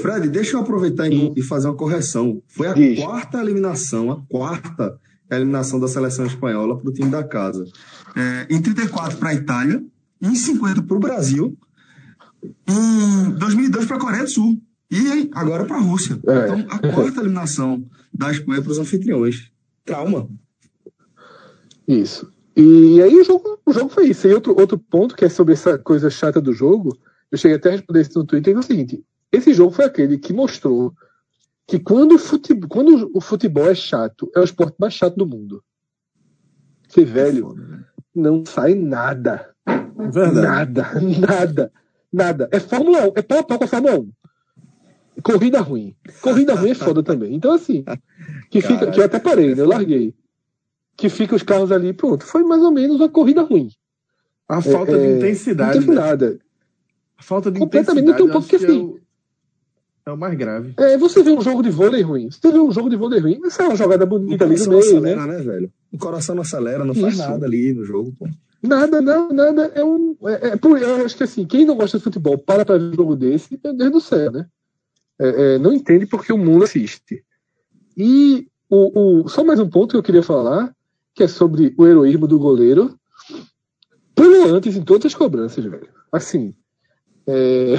Fred, 0.00 0.28
deixa 0.28 0.56
eu 0.56 0.60
aproveitar 0.60 1.08
e, 1.08 1.32
e 1.36 1.42
fazer 1.42 1.66
uma 1.66 1.74
correção. 1.74 2.40
Foi 2.46 2.68
a 2.68 2.72
Diz. 2.72 3.00
quarta 3.00 3.40
eliminação, 3.40 4.10
a 4.10 4.22
quarta 4.28 4.98
eliminação 5.30 5.80
da 5.80 5.88
seleção 5.88 6.26
espanhola 6.26 6.78
para 6.78 6.88
o 6.88 6.92
time 6.92 7.10
da 7.10 7.24
casa. 7.24 7.66
É, 8.14 8.46
em 8.54 8.62
34 8.62 9.18
para 9.18 9.30
a 9.30 9.34
Itália, 9.34 9.84
em 10.22 10.34
50 10.34 10.82
para 10.82 10.96
o 10.96 11.00
Brasil, 11.00 11.56
em 12.68 13.30
2002 13.32 13.86
para 13.86 13.96
a 13.96 14.00
Coreia 14.00 14.24
do 14.24 14.30
Sul. 14.30 14.62
E 14.90 15.28
agora 15.32 15.64
para 15.64 15.76
a 15.76 15.80
Rússia. 15.80 16.20
É. 16.24 16.44
Então, 16.44 16.66
a 16.68 16.78
quarta 16.78 17.20
eliminação 17.20 17.84
da 18.12 18.30
Espanha 18.30 18.62
para 18.62 18.70
os 18.70 18.78
anfitriões. 18.78 19.50
Trauma. 19.84 20.28
Isso. 21.88 22.32
E 22.56 23.02
aí 23.02 23.14
o 23.16 23.24
jogo, 23.24 23.58
o 23.66 23.72
jogo 23.72 23.88
foi 23.88 24.08
isso. 24.08 24.28
E 24.28 24.34
outro, 24.34 24.58
outro 24.58 24.78
ponto 24.78 25.16
que 25.16 25.24
é 25.24 25.28
sobre 25.28 25.54
essa 25.54 25.78
coisa 25.78 26.08
chata 26.08 26.40
do 26.40 26.52
jogo, 26.52 26.96
eu 27.30 27.38
cheguei 27.38 27.56
até 27.56 27.70
a 27.70 27.72
responder 27.72 28.02
isso 28.02 28.18
no 28.18 28.24
Twitter, 28.24 28.54
é 28.54 28.58
o 28.58 28.62
seguinte: 28.62 29.04
esse 29.32 29.52
jogo 29.52 29.72
foi 29.72 29.84
aquele 29.84 30.18
que 30.18 30.32
mostrou 30.32 30.94
que 31.66 31.78
quando 31.78 32.14
o 32.14 32.18
futebol, 32.18 32.68
quando 32.68 33.10
o 33.14 33.20
futebol 33.20 33.66
é 33.66 33.74
chato, 33.74 34.30
é 34.34 34.40
o 34.40 34.44
esporte 34.44 34.76
mais 34.78 34.94
chato 34.94 35.16
do 35.16 35.26
mundo. 35.26 35.62
Que 36.88 37.04
velho, 37.04 37.54
né? 37.54 37.84
não 38.14 38.44
sai 38.46 38.74
nada. 38.74 39.50
Verdade. 39.96 40.40
Nada, 40.40 41.00
nada, 41.18 41.72
nada. 42.12 42.48
É 42.52 42.60
Fórmula 42.60 43.08
1, 43.08 43.12
é 43.16 43.22
pau 43.22 43.38
a 43.38 43.42
pau 43.42 43.58
com 43.58 43.64
a 43.64 43.68
Fórmula 43.68 43.98
1. 43.98 44.12
Corrida 45.22 45.60
ruim. 45.60 45.96
Corrida 46.20 46.54
ruim 46.54 46.70
é 46.70 46.74
foda 46.74 47.02
também. 47.02 47.34
Então, 47.34 47.52
assim, 47.52 47.84
que, 48.50 48.60
fica, 48.60 48.90
que 48.90 49.00
eu 49.00 49.04
até 49.04 49.18
parei, 49.18 49.54
né? 49.54 49.62
Eu 49.62 49.68
larguei. 49.68 50.14
Que 50.96 51.08
fica 51.08 51.34
os 51.34 51.42
carros 51.42 51.72
ali, 51.72 51.92
pronto. 51.92 52.24
Foi 52.24 52.42
mais 52.42 52.62
ou 52.62 52.70
menos 52.70 52.96
uma 52.96 53.08
corrida 53.08 53.42
ruim. 53.42 53.70
A 54.48 54.60
falta 54.60 54.92
é, 54.92 54.98
de 54.98 55.04
é, 55.04 55.16
intensidade. 55.16 55.78
Não 55.78 55.86
teve 55.86 55.94
né? 55.94 56.06
nada. 56.06 56.38
A 57.18 57.22
falta 57.22 57.50
de 57.50 57.58
Completamente, 57.58 58.02
intensidade. 58.02 58.06
Não 58.06 58.16
tem 58.16 58.26
um 58.26 58.32
pouco 58.32 58.48
que, 58.48 58.56
assim. 58.56 58.66
É 58.66 58.82
o, 58.82 59.00
é 60.06 60.12
o, 60.12 60.16
mais 60.16 60.34
grave. 60.36 60.74
É, 60.76 60.98
você 60.98 61.22
vê 61.22 61.30
um 61.30 61.40
jogo 61.40 61.62
de 61.62 61.70
vôlei 61.70 62.02
ruim. 62.02 62.30
Você 62.30 62.52
vê 62.52 62.58
um 62.58 62.70
jogo 62.70 62.90
de 62.90 62.96
vôlei 62.96 63.20
ruim, 63.20 63.40
isso 63.44 63.60
é 63.62 63.66
uma 63.66 63.76
jogada 63.76 64.04
bonita 64.04 64.44
ali 64.44 64.56
no 64.56 64.68
meio, 64.68 64.80
acelera, 64.80 65.26
né? 65.26 65.38
né, 65.38 65.42
velho? 65.42 65.72
O 65.92 65.98
coração 65.98 66.34
não 66.34 66.42
acelera, 66.42 66.84
não 66.84 66.94
faz 66.94 67.14
Isso. 67.14 67.22
nada 67.22 67.46
ali 67.46 67.72
no 67.72 67.84
jogo, 67.84 68.14
pô. 68.18 68.28
Nada, 68.62 69.00
nada, 69.00 69.32
nada. 69.32 69.72
É 69.74 69.84
um. 69.84 70.16
É, 70.24 70.48
é, 70.48 70.58
eu 70.62 71.04
acho 71.04 71.16
que 71.16 71.24
assim, 71.24 71.44
quem 71.46 71.64
não 71.64 71.76
gosta 71.76 71.98
de 71.98 72.04
futebol 72.04 72.38
para 72.38 72.64
pra 72.64 72.78
ver 72.78 72.84
um 72.84 72.94
jogo 72.94 73.16
desse, 73.16 73.58
meu 73.62 73.74
Deus 73.74 73.92
do 73.92 74.00
céu, 74.00 74.32
né? 74.32 74.46
é, 75.18 75.54
é, 75.54 75.58
não 75.58 75.72
entende 75.72 76.06
porque 76.06 76.32
o 76.32 76.38
mundo 76.38 76.64
assiste. 76.64 77.24
E 77.96 78.48
o, 78.68 79.22
o, 79.22 79.28
só 79.28 79.44
mais 79.44 79.60
um 79.60 79.68
ponto 79.68 79.92
que 79.92 79.96
eu 79.96 80.02
queria 80.02 80.22
falar, 80.22 80.74
que 81.14 81.22
é 81.22 81.28
sobre 81.28 81.74
o 81.78 81.86
heroísmo 81.86 82.26
do 82.26 82.38
goleiro. 82.38 82.98
Pulou 84.14 84.54
antes 84.54 84.76
em 84.76 84.82
todas 84.82 85.06
as 85.06 85.14
cobranças, 85.14 85.64
velho. 85.64 85.88
Assim. 86.12 86.54
É... 87.26 87.74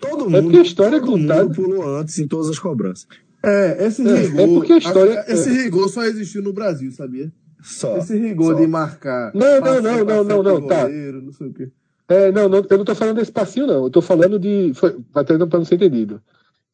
Todo 0.00 0.24
mundo. 0.26 0.36
É 0.36 0.42
porque 0.42 0.58
a 0.58 0.62
história 0.62 0.96
é 0.96 1.00
contada. 1.00 1.48
pulou 1.50 1.96
antes 1.96 2.18
em 2.18 2.26
todas 2.28 2.48
as 2.48 2.58
cobranças. 2.58 3.06
É, 3.44 3.86
esse 3.86 4.06
É, 4.06 4.14
rigor. 4.14 4.40
é 4.40 4.46
porque 4.46 4.72
a 4.74 4.78
história- 4.78 5.20
a- 5.20 5.32
esse 5.32 5.50
rigor 5.50 5.88
só 5.88 6.04
existiu 6.04 6.42
no 6.42 6.52
Brasil, 6.52 6.90
sabia? 6.92 7.32
Só. 7.62 7.96
Esse 7.96 8.16
rigor 8.18 8.54
só. 8.54 8.60
de 8.60 8.66
marcar. 8.66 9.32
Não, 9.34 9.60
não, 9.60 9.80
não, 9.82 10.04
pra 10.06 10.14
não, 10.16 10.24
não, 10.24 10.42
não, 10.42 10.66
tá. 10.66 10.82
goleiro, 10.82 11.22
Não 11.22 11.32
sei 11.32 11.46
o 11.48 11.52
quê. 11.52 11.70
É, 12.08 12.30
não, 12.32 12.48
não, 12.48 12.64
eu 12.68 12.78
não 12.78 12.84
tô 12.84 12.94
falando 12.94 13.16
desse 13.16 13.32
passinho, 13.32 13.66
não. 13.66 13.84
Eu 13.84 13.90
tô 13.90 14.02
falando 14.02 14.38
de. 14.38 14.72
Foi, 14.74 14.96
até 15.14 15.38
não 15.38 15.48
para 15.48 15.60
não 15.60 15.64
ser 15.64 15.76
entendido. 15.76 16.20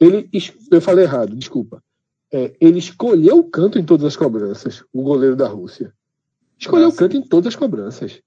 Ele, 0.00 0.28
eu 0.70 0.80
falei 0.80 1.04
errado, 1.04 1.36
desculpa. 1.36 1.82
É, 2.32 2.54
ele 2.60 2.78
escolheu 2.78 3.38
o 3.38 3.44
canto 3.44 3.78
em 3.78 3.84
todas 3.84 4.04
as 4.04 4.16
cobranças, 4.16 4.84
o 4.92 5.02
goleiro 5.02 5.34
da 5.34 5.48
Rússia. 5.48 5.92
Escolheu 6.58 6.88
o 6.88 6.92
canto 6.92 7.16
em 7.16 7.22
todas 7.22 7.48
as 7.48 7.56
cobranças. 7.56 8.20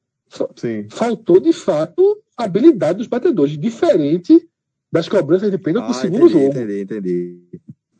Sim. 0.55 0.87
Faltou, 0.89 1.39
de 1.39 1.51
fato, 1.53 2.19
a 2.37 2.45
habilidade 2.45 2.99
dos 2.99 3.07
batedores, 3.07 3.57
diferente 3.57 4.47
das 4.91 5.07
cobranças 5.07 5.51
de 5.51 5.57
pênalti 5.57 5.87
do 5.87 5.91
Ah, 5.91 5.93
segundo 5.95 6.25
entendi, 6.25 6.33
jogo. 6.33 6.47
entendi, 6.57 6.81
entendi. 6.81 7.37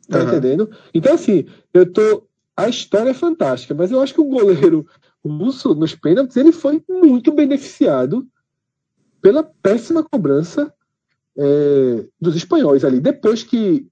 Tá 0.08 0.18
Aham. 0.20 0.28
entendendo? 0.28 0.70
Então, 0.92 1.14
assim, 1.14 1.46
eu 1.72 1.90
tô. 1.90 2.26
A 2.56 2.68
história 2.68 3.10
é 3.10 3.14
fantástica, 3.14 3.74
mas 3.74 3.90
eu 3.90 4.00
acho 4.00 4.12
que 4.12 4.20
o 4.20 4.24
goleiro 4.28 4.86
russo, 5.24 5.74
nos 5.74 5.94
pênaltis, 5.94 6.36
ele 6.36 6.52
foi 6.52 6.82
muito 6.88 7.32
beneficiado 7.32 8.26
pela 9.22 9.42
péssima 9.42 10.02
cobrança 10.02 10.72
é, 11.36 12.04
dos 12.20 12.34
espanhóis 12.36 12.84
ali. 12.84 13.00
Depois 13.00 13.42
que. 13.42 13.86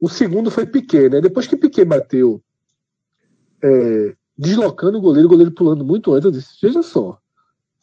O 0.00 0.08
segundo 0.08 0.50
foi 0.50 0.66
Piquet, 0.66 1.08
né? 1.08 1.20
Depois 1.20 1.46
que 1.46 1.56
Piquet 1.56 1.84
bateu, 1.84 2.42
é, 3.62 4.14
deslocando 4.36 4.98
o 4.98 5.00
goleiro, 5.00 5.26
o 5.26 5.30
goleiro 5.30 5.50
pulando 5.50 5.84
muito 5.84 6.12
antes, 6.12 6.24
eu 6.24 6.30
disse: 6.30 6.56
veja 6.62 6.82
só. 6.82 7.18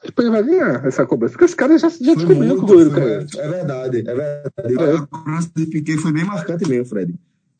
A 0.03 0.07
Espanha 0.07 0.31
vai 0.31 0.43
ganhar 0.43 0.85
essa 0.85 1.05
cobrança, 1.05 1.33
porque 1.33 1.45
os 1.45 1.55
caras 1.55 1.81
já, 1.81 1.89
já 1.89 2.13
descobriram 2.13 2.57
que 2.57 2.63
o 2.63 2.67
goleiro 2.67 2.91
caiu. 2.91 3.07
É 3.07 3.49
verdade, 3.49 3.97
é 3.99 4.03
verdade. 4.03 4.91
É. 4.91 4.95
A 4.95 5.07
cobrança 5.07 5.49
de 5.55 5.65
Piquet 5.65 5.97
foi 5.97 6.11
bem 6.11 6.23
marcante 6.23 6.69
mesmo, 6.69 6.85
Fred. 6.85 7.15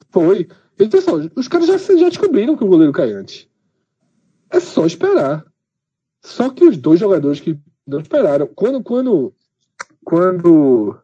Foi. 0.09 0.47
Então, 0.79 0.99
os 1.35 1.47
caras 1.47 1.67
já, 1.67 1.77
já 1.77 2.09
descobriram 2.09 2.55
que 2.55 2.63
o 2.63 2.67
goleiro 2.67 2.93
cai 2.93 3.11
antes. 3.11 3.47
É 4.49 4.59
só 4.59 4.85
esperar. 4.85 5.45
Só 6.21 6.49
que 6.49 6.65
os 6.65 6.77
dois 6.77 6.99
jogadores 6.99 7.39
que 7.39 7.59
não 7.87 7.99
esperaram. 7.99 8.47
Quando. 8.53 8.81
Quando. 8.83 9.33
Quando. 10.03 10.97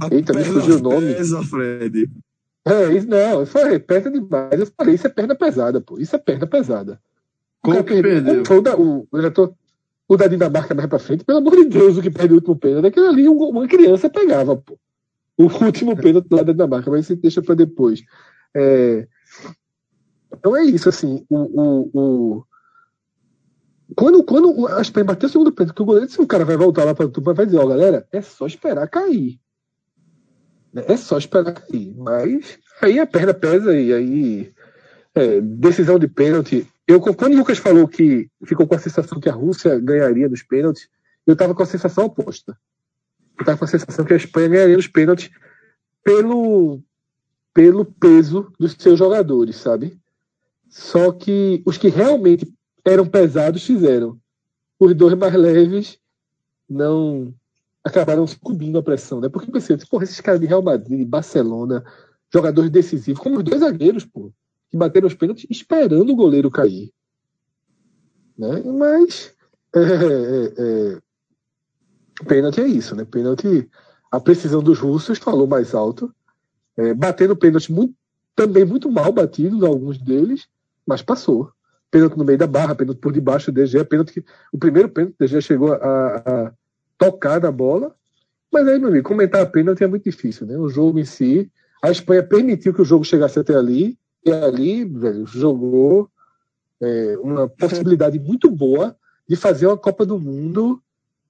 A 0.00 0.12
Eita, 0.12 0.32
me 0.32 0.44
fugiu 0.44 0.76
o 0.76 0.80
nome. 0.80 1.14
Pesa, 1.14 1.42
Fred. 1.42 2.10
É, 2.64 2.92
isso, 2.92 3.06
não, 3.08 3.46
foi 3.46 3.78
perna 3.78 4.10
demais. 4.10 4.60
Eu 4.60 4.66
falei, 4.76 4.94
isso 4.94 5.06
é 5.06 5.10
perna 5.10 5.34
pesada, 5.34 5.80
pô. 5.80 5.98
Isso 5.98 6.14
é 6.14 6.18
perna 6.18 6.46
pesada. 6.46 7.00
Como 7.62 7.76
que 7.84 8.02
perdeu? 8.02 8.44
Foi 8.44 8.58
o, 8.58 8.62
da, 8.62 8.76
o, 8.78 9.08
eu 9.12 9.22
já 9.22 9.30
tô, 9.30 9.54
o 10.08 10.16
da 10.16 10.26
Dinamarca 10.26 10.74
mais 10.74 10.88
pra 10.88 10.98
frente, 10.98 11.24
pelo 11.24 11.38
amor 11.38 11.56
de 11.56 11.64
Deus, 11.66 11.96
o 11.96 12.02
que 12.02 12.10
perdeu 12.10 12.32
o 12.36 12.38
último 12.38 12.56
pênalti. 12.56 12.82
Daquele 12.82 13.06
ali, 13.06 13.28
um- 13.28 13.36
uma 13.48 13.66
criança 13.68 14.08
pegava, 14.10 14.56
pô. 14.56 14.78
O 15.38 15.44
último 15.64 15.96
pênalti 15.96 16.26
lá 16.30 16.42
da 16.42 16.52
Dinamarca, 16.52 16.90
mas 16.90 17.04
isso 17.04 17.16
deixa 17.16 17.40
pra 17.42 17.54
depois. 17.54 18.02
É, 18.54 19.06
então 20.36 20.54
é 20.56 20.64
isso, 20.64 20.88
assim. 20.88 21.24
O, 21.30 21.36
o, 21.38 21.90
o- 21.94 22.44
quando, 23.96 24.22
quando 24.22 24.66
a 24.68 24.80
Espanha 24.80 25.04
bateu 25.04 25.28
o 25.28 25.32
segundo 25.32 25.52
pênalti, 25.52 25.74
que 25.74 25.82
o 25.82 25.84
goleiro 25.84 26.06
disse, 26.06 26.20
o 26.20 26.26
cara 26.26 26.44
vai 26.44 26.56
voltar 26.56 26.84
lá 26.84 26.94
pra 26.94 27.08
turma 27.08 27.34
vai 27.34 27.46
dizer, 27.46 27.58
ó, 27.58 27.66
galera, 27.66 28.06
é 28.12 28.20
só 28.22 28.46
esperar 28.46 28.86
cair. 28.88 29.38
É 30.74 30.96
só 30.96 31.18
esperar 31.18 31.52
cair. 31.52 31.94
Mas 31.96 32.58
aí 32.80 32.98
a 32.98 33.06
perna 33.06 33.34
pesa 33.34 33.76
e 33.78 33.92
aí 33.92 34.52
é, 35.14 35.40
decisão 35.40 35.98
de 35.98 36.08
pênalti. 36.08 36.66
Eu, 36.86 37.00
quando 37.00 37.34
o 37.34 37.36
Lucas 37.36 37.58
falou 37.58 37.86
que 37.86 38.28
ficou 38.44 38.66
com 38.66 38.74
a 38.74 38.78
sensação 38.78 39.20
que 39.20 39.28
a 39.28 39.32
Rússia 39.32 39.78
ganharia 39.78 40.28
nos 40.28 40.42
pênaltis, 40.42 40.88
eu 41.26 41.34
estava 41.34 41.54
com 41.54 41.62
a 41.62 41.66
sensação 41.66 42.06
oposta. 42.06 42.56
Eu 43.38 43.42
estava 43.42 43.58
com 43.58 43.64
a 43.64 43.68
sensação 43.68 44.04
que 44.04 44.12
a 44.12 44.16
Espanha 44.16 44.48
ganharia 44.48 44.76
nos 44.76 44.88
pênaltis 44.88 45.30
pelo, 46.02 46.80
pelo 47.54 47.84
peso 47.84 48.52
dos 48.58 48.76
seus 48.78 48.98
jogadores, 48.98 49.56
sabe? 49.56 49.98
Só 50.68 51.12
que 51.12 51.62
os 51.64 51.76
que 51.76 51.88
realmente 51.88 52.52
eram 52.84 53.06
pesados 53.06 53.64
fizeram. 53.64 54.18
Os 54.78 54.94
dois 54.94 55.14
mais 55.14 55.34
leves 55.34 55.98
não 56.68 57.34
acabaram 57.84 58.26
sucumbindo 58.26 58.78
à 58.78 58.82
pressão, 58.82 59.20
né? 59.20 59.28
Porque 59.28 59.48
eu 59.48 59.52
pensei, 59.52 59.76
porra, 59.88 60.04
esses 60.04 60.20
caras 60.20 60.40
de 60.40 60.46
Real 60.46 60.62
Madrid, 60.62 61.06
Barcelona, 61.06 61.84
jogadores 62.32 62.70
decisivos, 62.70 63.20
como 63.20 63.38
os 63.38 63.44
dois 63.44 63.60
zagueiros, 63.60 64.04
pô, 64.04 64.32
que 64.70 64.76
bateram 64.76 65.06
os 65.06 65.14
pênaltis 65.14 65.46
esperando 65.50 66.10
o 66.10 66.16
goleiro 66.16 66.50
cair. 66.50 66.92
Né? 68.38 68.62
Mas 68.62 69.34
é, 69.74 69.80
é, 69.80 70.98
é, 70.98 72.24
pênalti 72.26 72.60
é 72.60 72.66
isso, 72.66 72.94
né? 72.94 73.04
Pênalti, 73.04 73.68
a 74.10 74.20
precisão 74.20 74.62
dos 74.62 74.78
russos 74.78 75.18
falou 75.18 75.46
mais 75.46 75.74
alto, 75.74 76.14
é, 76.76 76.94
batendo 76.94 77.36
pênalti 77.36 77.72
muito, 77.72 77.94
também 78.36 78.64
muito 78.64 78.90
mal 78.90 79.12
batidos, 79.12 79.62
alguns 79.62 79.98
deles, 79.98 80.46
mas 80.86 81.02
passou. 81.02 81.50
Pênalti 81.90 82.16
no 82.16 82.24
meio 82.24 82.38
da 82.38 82.46
barra, 82.46 82.74
pênalti 82.74 82.98
por 82.98 83.12
debaixo 83.12 83.50
do 83.50 83.60
DG, 83.60 83.84
pênalti 83.84 84.12
que, 84.12 84.24
o 84.52 84.58
primeiro 84.58 84.88
pênalti 84.88 85.14
o 85.14 85.18
DG 85.18 85.40
chegou 85.42 85.72
a, 85.72 86.16
a 86.16 86.52
tocar 87.00 87.40
na 87.40 87.50
bola, 87.50 87.94
mas 88.52 88.68
aí, 88.68 88.78
meu 88.78 88.90
amigo, 88.90 89.08
comentar 89.08 89.40
a 89.40 89.46
pênalti 89.46 89.82
é 89.82 89.86
muito 89.86 90.04
difícil, 90.04 90.46
né? 90.46 90.58
O 90.58 90.68
jogo 90.68 90.98
em 90.98 91.04
si, 91.04 91.50
a 91.82 91.90
Espanha 91.90 92.22
permitiu 92.22 92.74
que 92.74 92.82
o 92.82 92.84
jogo 92.84 93.04
chegasse 93.04 93.38
até 93.38 93.54
ali, 93.54 93.98
e 94.24 94.30
ali, 94.30 94.84
velho, 94.84 95.26
jogou 95.26 96.10
é, 96.78 97.16
uma 97.22 97.48
possibilidade 97.48 98.18
muito 98.18 98.50
boa 98.50 98.94
de 99.26 99.34
fazer 99.34 99.66
uma 99.66 99.78
Copa 99.78 100.04
do 100.04 100.20
Mundo 100.20 100.78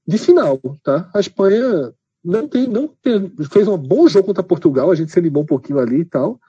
de 0.05 0.19
final, 0.19 0.59
tá? 0.83 1.09
A 1.15 1.21
Espanha 1.21 1.95
não 2.25 2.49
tem, 2.49 2.67
não 2.67 2.89
tem, 2.89 3.33
fez 3.53 3.69
um 3.69 3.79
bom 3.79 4.09
jogo 4.09 4.27
contra 4.27 4.43
Portugal, 4.43 4.91
a 4.91 4.97
gente 4.97 5.13
se 5.13 5.19
animou 5.21 5.45
um 5.45 5.47
pouquinho 5.47 5.79
ali 5.79 6.01
e 6.01 6.05
tal, 6.05 6.41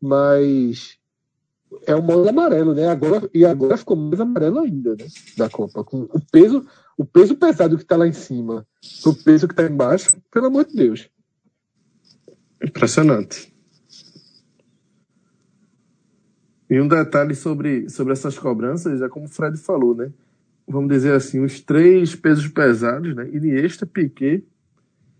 mas 0.00 0.98
é 1.84 1.96
o 1.96 2.02
modo 2.02 2.28
amarelo, 2.28 2.74
né? 2.74 2.86
Agora, 2.86 3.28
e 3.34 3.44
agora 3.44 3.76
ficou 3.76 3.96
mais 3.96 4.20
amarelo 4.20 4.60
ainda, 4.60 4.94
né? 4.94 5.06
Da 5.36 5.48
Copa. 5.48 5.82
Com 5.82 6.02
o 6.02 6.20
peso, 6.30 6.64
o 6.96 7.04
peso 7.04 7.36
pesado 7.36 7.78
que 7.78 7.84
tá 7.84 7.96
lá 7.96 8.06
em 8.06 8.12
cima, 8.12 8.66
o 9.04 9.14
peso 9.14 9.48
que 9.48 9.54
tá 9.54 9.64
embaixo, 9.64 10.08
pelo 10.30 10.46
amor 10.46 10.66
de 10.66 10.74
Deus. 10.74 11.08
Impressionante. 12.62 13.52
E 16.70 16.80
um 16.80 16.88
detalhe 16.88 17.34
sobre, 17.34 17.88
sobre 17.90 18.12
essas 18.12 18.38
cobranças 18.38 19.02
é 19.02 19.08
como 19.08 19.26
o 19.26 19.28
Fred 19.28 19.58
falou, 19.58 19.94
né? 19.94 20.10
Vamos 20.66 20.88
dizer 20.88 21.12
assim, 21.12 21.40
os 21.40 21.60
três 21.60 22.14
pesos 22.14 22.48
pesados, 22.48 23.14
né? 23.14 23.28
Iniesta, 23.32 23.84
Piquet 23.84 24.44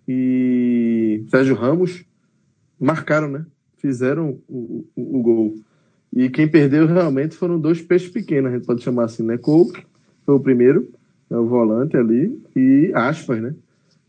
e 0.08 1.24
Sérgio 1.28 1.54
Ramos 1.54 2.04
marcaram, 2.80 3.28
né? 3.28 3.44
Fizeram 3.76 4.40
o, 4.48 4.86
o, 4.96 5.18
o 5.18 5.22
gol. 5.22 5.54
E 6.12 6.30
quem 6.30 6.48
perdeu 6.48 6.86
realmente 6.86 7.36
foram 7.36 7.58
dois 7.58 7.82
peixes 7.82 8.08
pequenos, 8.08 8.50
a 8.50 8.56
gente 8.56 8.66
pode 8.66 8.82
chamar 8.82 9.04
assim, 9.04 9.22
né? 9.22 9.36
Coke 9.36 9.84
foi 10.24 10.34
o 10.34 10.40
primeiro, 10.40 10.90
é 11.32 11.36
o 11.38 11.46
volante 11.46 11.96
ali, 11.96 12.38
e 12.54 12.92
Aspas, 12.94 13.40
né? 13.40 13.54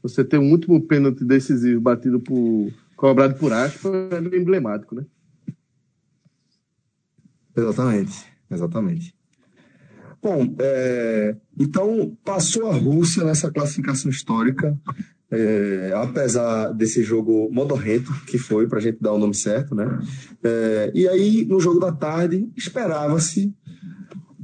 Você 0.02 0.24
ter 0.24 0.38
um 0.38 0.52
último 0.52 0.82
pênalti 0.82 1.24
decisivo 1.24 1.80
batido 1.80 2.20
por. 2.20 2.72
cobrado 2.98 3.36
por 3.36 3.54
Aspas 3.54 3.94
é 4.12 4.38
emblemático, 4.38 4.94
né? 4.94 5.06
Exatamente, 7.56 8.26
exatamente. 8.52 9.16
Bom, 10.22 10.56
é, 10.60 11.36
então 11.60 12.18
passou 12.24 12.70
a 12.70 12.76
Rússia 12.76 13.24
nessa 13.24 13.52
classificação 13.52 14.10
histórica, 14.10 14.78
é, 15.30 15.92
apesar 15.96 16.72
desse 16.72 17.04
jogo 17.04 17.50
modorrento 17.52 18.12
que 18.26 18.38
foi, 18.38 18.68
para 18.68 18.80
a 18.80 18.82
gente 18.82 19.00
dar 19.02 19.14
o 19.14 19.18
nome 19.18 19.36
certo, 19.36 19.76
né? 19.76 19.86
É, 20.44 20.92
e 20.94 21.08
aí, 21.08 21.46
no 21.46 21.60
jogo 21.60 21.80
da 21.80 21.92
tarde, 21.92 22.50
esperava-se 22.56 23.54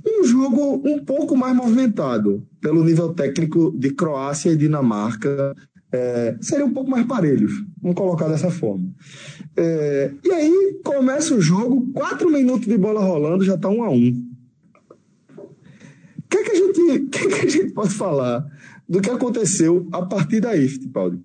um 0.06 0.24
jogo 0.24 0.82
um 0.86 1.04
pouco 1.04 1.36
mais 1.36 1.56
movimentado, 1.56 2.46
pelo 2.62 2.84
nível 2.84 3.14
técnico 3.14 3.72
de 3.78 3.92
Croácia 3.92 4.52
e 4.52 4.58
Dinamarca, 4.58 5.56
é, 5.92 6.38
seria 6.40 6.66
um 6.66 6.74
pouco 6.74 6.90
mais 6.90 7.06
parelhos, 7.06 7.52
vamos 7.82 7.98
colocar 7.98 8.28
dessa 8.28 8.52
forma. 8.52 8.94
É, 9.58 10.12
e 10.24 10.32
aí 10.32 10.80
começa 10.84 11.34
o 11.34 11.42
jogo, 11.42 11.92
quatro 11.94 12.30
minutos 12.30 12.68
de 12.68 12.78
bola 12.78 13.02
rolando, 13.02 13.44
já 13.44 13.56
está 13.56 13.70
um 13.70 13.84
a 13.84 13.90
um. 13.90 14.30
O 15.38 16.30
que, 16.30 16.38
é 16.38 16.44
que, 16.44 16.52
a 16.52 16.56
gente, 16.56 17.00
que, 17.10 17.18
é 17.18 17.28
que 17.28 17.46
a 17.46 17.50
gente 17.50 17.74
pode 17.74 17.94
falar 17.94 18.46
do 18.88 19.02
que 19.02 19.10
aconteceu 19.10 19.88
a 19.92 20.06
partir 20.06 20.40
daí, 20.40 20.68
Fittipaldi? 20.68 21.24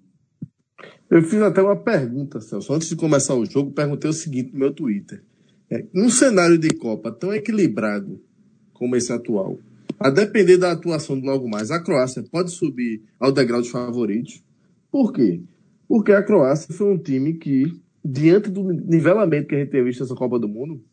Eu 1.11 1.23
fiz 1.23 1.41
até 1.43 1.63
uma 1.63 1.77
pergunta, 1.77 2.41
Celso. 2.41 2.73
Antes 2.73 2.89
de 2.89 2.97
começar 2.97 3.35
o 3.35 3.45
jogo, 3.45 3.71
perguntei 3.71 4.11
o 4.11 4.15
seguinte 4.15 4.53
no 4.53 4.59
meu 4.59 4.73
Twitter. 4.73 5.23
É, 5.71 5.87
num 5.95 6.09
cenário 6.09 6.59
de 6.59 6.71
Copa 6.71 7.13
tão 7.13 7.33
equilibrado 7.33 8.21
como 8.85 8.97
esse 8.97 9.11
atual, 9.11 9.59
a 9.99 10.11
depender 10.11 10.59
da 10.59 10.73
atuação 10.73 11.19
do 11.19 11.25
logo 11.25 11.49
mais, 11.49 11.71
a 11.71 11.81
Croácia 11.81 12.23
pode 12.23 12.51
subir 12.51 13.01
ao 13.19 13.33
degrau 13.33 13.63
dos 13.63 13.71
favoritos. 13.71 14.45
Por 14.93 15.11
quê? 15.11 15.41
Porque 15.89 16.13
a 16.13 16.23
Croácia 16.23 16.75
foi 16.75 16.93
um 16.93 16.99
time 16.99 17.33
que, 17.33 17.75
diante 18.05 18.51
do 18.51 18.63
nivelamento 18.63 19.49
que 19.49 19.55
a 19.55 19.59
gente 19.59 19.71
tem 19.71 19.83
visto 19.83 20.01
nessa 20.01 20.15
Copa 20.15 20.39
do 20.39 20.47
Mundo, 20.47 20.85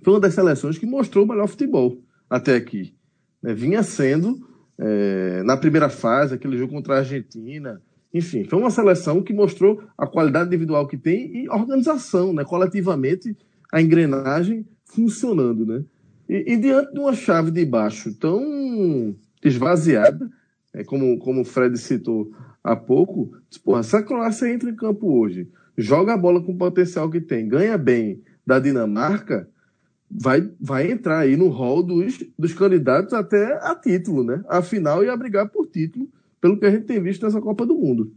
foi 0.00 0.12
uma 0.12 0.20
das 0.20 0.32
seleções 0.32 0.78
que 0.78 0.86
mostrou 0.86 1.24
o 1.24 1.28
melhor 1.28 1.48
futebol 1.48 1.98
até 2.30 2.54
aqui. 2.54 2.94
Né? 3.42 3.52
Vinha 3.52 3.82
sendo, 3.82 4.38
é, 4.78 5.42
na 5.42 5.56
primeira 5.56 5.88
fase, 5.88 6.34
aquele 6.34 6.56
jogo 6.56 6.72
contra 6.72 6.94
a 6.94 6.98
Argentina. 6.98 7.82
Enfim, 8.12 8.44
foi 8.44 8.60
uma 8.60 8.70
seleção 8.70 9.20
que 9.20 9.32
mostrou 9.32 9.82
a 9.98 10.06
qualidade 10.06 10.46
individual 10.46 10.86
que 10.86 10.96
tem 10.96 11.42
e 11.42 11.48
organização, 11.48 12.32
né? 12.32 12.44
coletivamente 12.44 13.36
a 13.72 13.82
engrenagem 13.82 14.64
funcionando, 14.84 15.66
né? 15.66 15.84
E, 16.28 16.54
e, 16.54 16.56
diante 16.56 16.92
de 16.92 16.98
uma 16.98 17.14
chave 17.14 17.50
de 17.50 17.64
baixo 17.64 18.14
tão 18.14 19.14
esvaziada, 19.42 20.30
é, 20.72 20.82
como, 20.82 21.18
como 21.18 21.42
o 21.42 21.44
Fred 21.44 21.76
citou 21.78 22.30
há 22.62 22.74
pouco, 22.74 23.32
porra, 23.62 23.82
se 23.82 23.94
a 23.96 24.02
Croácia 24.02 24.52
entra 24.52 24.70
em 24.70 24.74
campo 24.74 25.18
hoje, 25.18 25.48
joga 25.76 26.14
a 26.14 26.16
bola 26.16 26.42
com 26.42 26.52
o 26.52 26.58
potencial 26.58 27.10
que 27.10 27.20
tem, 27.20 27.46
ganha 27.46 27.76
bem 27.76 28.22
da 28.46 28.58
Dinamarca, 28.58 29.48
vai, 30.10 30.50
vai 30.60 30.90
entrar 30.90 31.20
aí 31.20 31.36
no 31.36 31.48
rol 31.48 31.82
dos, 31.82 32.24
dos 32.38 32.54
candidatos 32.54 33.12
até 33.12 33.58
a 33.62 33.74
título, 33.74 34.24
né? 34.24 34.42
A 34.48 34.62
final 34.62 35.04
e 35.04 35.08
a 35.08 35.16
brigar 35.16 35.48
por 35.48 35.66
título, 35.66 36.08
pelo 36.40 36.58
que 36.58 36.66
a 36.66 36.70
gente 36.70 36.84
tem 36.84 37.02
visto 37.02 37.24
nessa 37.24 37.40
Copa 37.40 37.66
do 37.66 37.74
Mundo. 37.74 38.12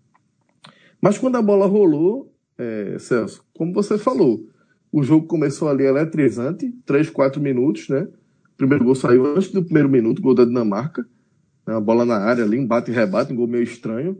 Mas 1.01 1.17
quando 1.17 1.35
a 1.35 1.41
bola 1.41 1.65
rolou, 1.65 2.33
é, 2.57 2.97
Celso, 2.99 3.43
como 3.53 3.73
você 3.73 3.97
falou, 3.97 4.47
o 4.91 5.03
jogo 5.03 5.27
começou 5.27 5.69
ali 5.69 5.83
eletrizante, 5.83 6.73
3, 6.85 7.09
4 7.09 7.41
minutos, 7.41 7.89
né? 7.89 8.07
O 8.53 8.57
primeiro 8.57 8.83
gol 8.83 8.95
saiu 8.95 9.25
antes 9.25 9.51
do 9.51 9.63
primeiro 9.63 9.89
minuto, 9.89 10.21
gol 10.21 10.33
da 10.33 10.45
Dinamarca. 10.45 11.05
Né? 11.65 11.75
A 11.75 11.79
bola 11.79 12.05
na 12.05 12.17
área 12.17 12.43
ali, 12.43 12.57
um 12.57 12.65
bate 12.65 12.89
e 12.89 12.93
rebate, 12.93 13.31
um 13.31 13.35
gol 13.35 13.47
meio 13.47 13.63
estranho. 13.63 14.17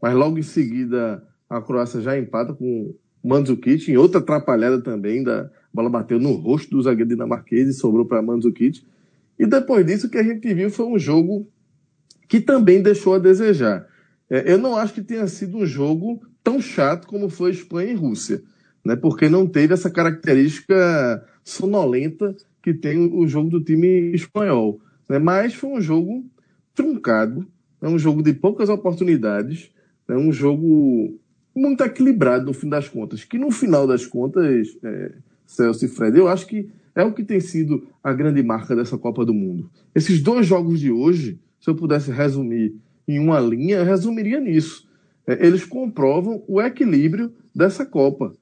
Mas 0.00 0.14
logo 0.14 0.38
em 0.38 0.42
seguida 0.42 1.26
a 1.48 1.60
Croácia 1.60 2.00
já 2.00 2.18
empata 2.18 2.54
com 2.54 2.94
Mandzukic, 3.22 3.90
em 3.90 3.96
outra 3.96 4.20
atrapalhada 4.20 4.80
também, 4.80 5.22
da 5.22 5.50
a 5.72 5.74
bola 5.74 5.88
bateu 5.88 6.20
no 6.20 6.32
rosto 6.32 6.70
do 6.70 6.82
zagueiro 6.82 7.08
dinamarquês 7.08 7.66
e 7.68 7.72
sobrou 7.72 8.04
para 8.04 8.20
Mandzukic. 8.20 8.84
E 9.38 9.46
depois 9.46 9.86
disso, 9.86 10.06
o 10.06 10.10
que 10.10 10.18
a 10.18 10.22
gente 10.22 10.52
viu 10.52 10.70
foi 10.70 10.86
um 10.86 10.98
jogo 10.98 11.48
que 12.28 12.40
também 12.40 12.82
deixou 12.82 13.14
a 13.14 13.18
desejar. 13.18 13.86
É, 14.28 14.52
eu 14.52 14.58
não 14.58 14.76
acho 14.76 14.94
que 14.94 15.02
tenha 15.02 15.26
sido 15.26 15.56
um 15.56 15.66
jogo 15.66 16.20
tão 16.44 16.60
chato 16.60 17.06
como 17.06 17.30
foi 17.30 17.50
Espanha 17.50 17.92
e 17.92 17.94
Rússia, 17.94 18.42
né? 18.84 18.96
porque 18.96 19.28
não 19.28 19.46
teve 19.46 19.74
essa 19.74 19.90
característica 19.90 21.24
sonolenta 21.44 22.34
que 22.62 22.72
tem 22.72 22.98
o 22.98 23.26
jogo 23.26 23.50
do 23.50 23.62
time 23.62 24.14
espanhol. 24.14 24.80
Né? 25.08 25.18
Mas 25.18 25.54
foi 25.54 25.70
um 25.70 25.80
jogo 25.80 26.24
truncado, 26.74 27.46
é 27.80 27.88
um 27.88 27.98
jogo 27.98 28.22
de 28.22 28.32
poucas 28.32 28.68
oportunidades, 28.68 29.70
é 30.08 30.16
um 30.16 30.32
jogo 30.32 31.18
muito 31.54 31.82
equilibrado 31.82 32.46
no 32.46 32.52
fim 32.52 32.68
das 32.68 32.88
contas. 32.88 33.24
Que 33.24 33.38
no 33.38 33.50
final 33.50 33.86
das 33.86 34.06
contas, 34.06 34.68
é, 34.82 35.12
Celso 35.46 35.84
e 35.84 35.88
Fred, 35.88 36.16
eu 36.16 36.28
acho 36.28 36.46
que 36.46 36.70
é 36.94 37.02
o 37.02 37.12
que 37.12 37.24
tem 37.24 37.40
sido 37.40 37.86
a 38.02 38.12
grande 38.12 38.42
marca 38.42 38.76
dessa 38.76 38.98
Copa 38.98 39.24
do 39.24 39.34
Mundo. 39.34 39.70
Esses 39.94 40.22
dois 40.22 40.46
jogos 40.46 40.80
de 40.80 40.90
hoje, 40.90 41.38
se 41.60 41.68
eu 41.68 41.74
pudesse 41.74 42.10
resumir 42.10 42.74
em 43.06 43.18
uma 43.18 43.40
linha, 43.40 43.76
eu 43.76 43.84
resumiria 43.84 44.40
nisso. 44.40 44.88
É, 45.26 45.46
eles 45.46 45.64
comprovam 45.64 46.42
o 46.46 46.60
equilíbrio 46.60 47.32
dessa 47.54 47.84
Copa, 47.84 48.32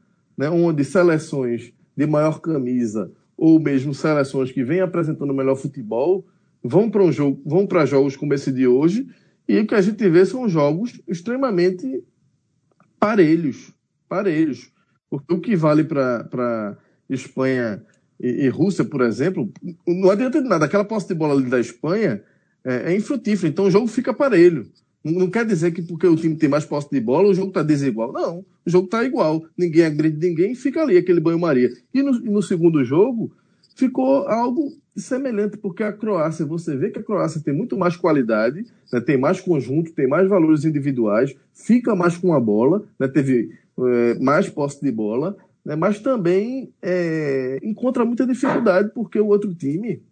né, 0.40 0.48
onde 0.48 0.82
seleções 0.86 1.70
de 1.94 2.06
maior 2.06 2.40
camisa 2.40 3.12
ou 3.36 3.60
mesmo 3.60 3.92
seleções 3.92 4.50
que 4.50 4.64
vêm 4.64 4.80
apresentando 4.80 5.34
melhor 5.34 5.54
futebol 5.54 6.26
vão 6.64 6.90
para 6.90 7.04
um 7.04 7.12
jogo, 7.12 7.42
vão 7.44 7.66
para 7.66 7.84
jogos 7.84 8.16
como 8.16 8.32
esse 8.32 8.50
de 8.50 8.66
hoje 8.66 9.06
e 9.46 9.58
o 9.58 9.66
que 9.66 9.74
a 9.74 9.82
gente 9.82 10.08
vê 10.08 10.24
são 10.24 10.48
jogos 10.48 10.98
extremamente 11.06 12.02
parelhos, 12.98 13.74
parelhos. 14.08 14.72
Porque 15.10 15.34
o 15.34 15.40
que 15.40 15.54
vale 15.54 15.84
para 15.84 16.78
Espanha 17.10 17.84
e, 18.18 18.46
e, 18.46 18.48
Rússia, 18.48 18.84
por 18.84 19.02
exemplo, 19.02 19.52
não 19.86 20.10
adianta 20.10 20.40
de 20.40 20.48
nada. 20.48 20.64
Aquela 20.64 20.86
posse 20.86 21.08
de 21.08 21.14
bola 21.14 21.34
ali 21.34 21.50
da 21.50 21.60
Espanha 21.60 22.22
é, 22.64 22.92
é 22.92 22.96
infrutífera, 22.96 23.48
então 23.48 23.66
o 23.66 23.70
jogo 23.70 23.88
fica 23.88 24.14
parelho. 24.14 24.70
Não, 25.04 25.12
não 25.12 25.30
quer 25.30 25.44
dizer 25.44 25.72
que 25.72 25.82
porque 25.82 26.06
o 26.06 26.16
time 26.16 26.36
tem 26.36 26.48
mais 26.48 26.64
posse 26.64 26.88
de 26.90 27.00
bola, 27.00 27.28
o 27.28 27.34
jogo 27.34 27.48
está 27.48 27.62
desigual. 27.62 28.10
Não, 28.10 28.42
o 28.70 28.72
jogo 28.72 28.84
está 28.86 29.04
igual. 29.04 29.44
Ninguém 29.58 29.84
agride 29.84 30.28
ninguém, 30.28 30.54
fica 30.54 30.80
ali 30.80 30.96
aquele 30.96 31.20
banho-maria. 31.20 31.70
E 31.92 32.02
no, 32.02 32.12
no 32.12 32.42
segundo 32.42 32.82
jogo, 32.84 33.32
ficou 33.74 34.28
algo 34.28 34.72
semelhante, 34.96 35.56
porque 35.56 35.82
a 35.82 35.92
Croácia, 35.92 36.44
você 36.44 36.76
vê 36.76 36.90
que 36.90 36.98
a 36.98 37.02
Croácia 37.02 37.40
tem 37.42 37.54
muito 37.54 37.76
mais 37.76 37.96
qualidade, 37.96 38.66
né, 38.92 39.00
tem 39.00 39.16
mais 39.16 39.40
conjunto, 39.40 39.92
tem 39.92 40.06
mais 40.06 40.28
valores 40.28 40.64
individuais, 40.64 41.34
fica 41.54 41.94
mais 41.94 42.16
com 42.16 42.34
a 42.34 42.40
bola, 42.40 42.84
né, 42.98 43.08
teve 43.08 43.50
é, 43.78 44.18
mais 44.18 44.48
posse 44.48 44.80
de 44.82 44.92
bola, 44.92 45.36
né, 45.64 45.74
mas 45.76 45.98
também 46.00 46.72
é, 46.82 47.58
encontra 47.62 48.04
muita 48.04 48.26
dificuldade, 48.26 48.90
porque 48.94 49.18
o 49.18 49.28
outro 49.28 49.54
time, 49.54 50.02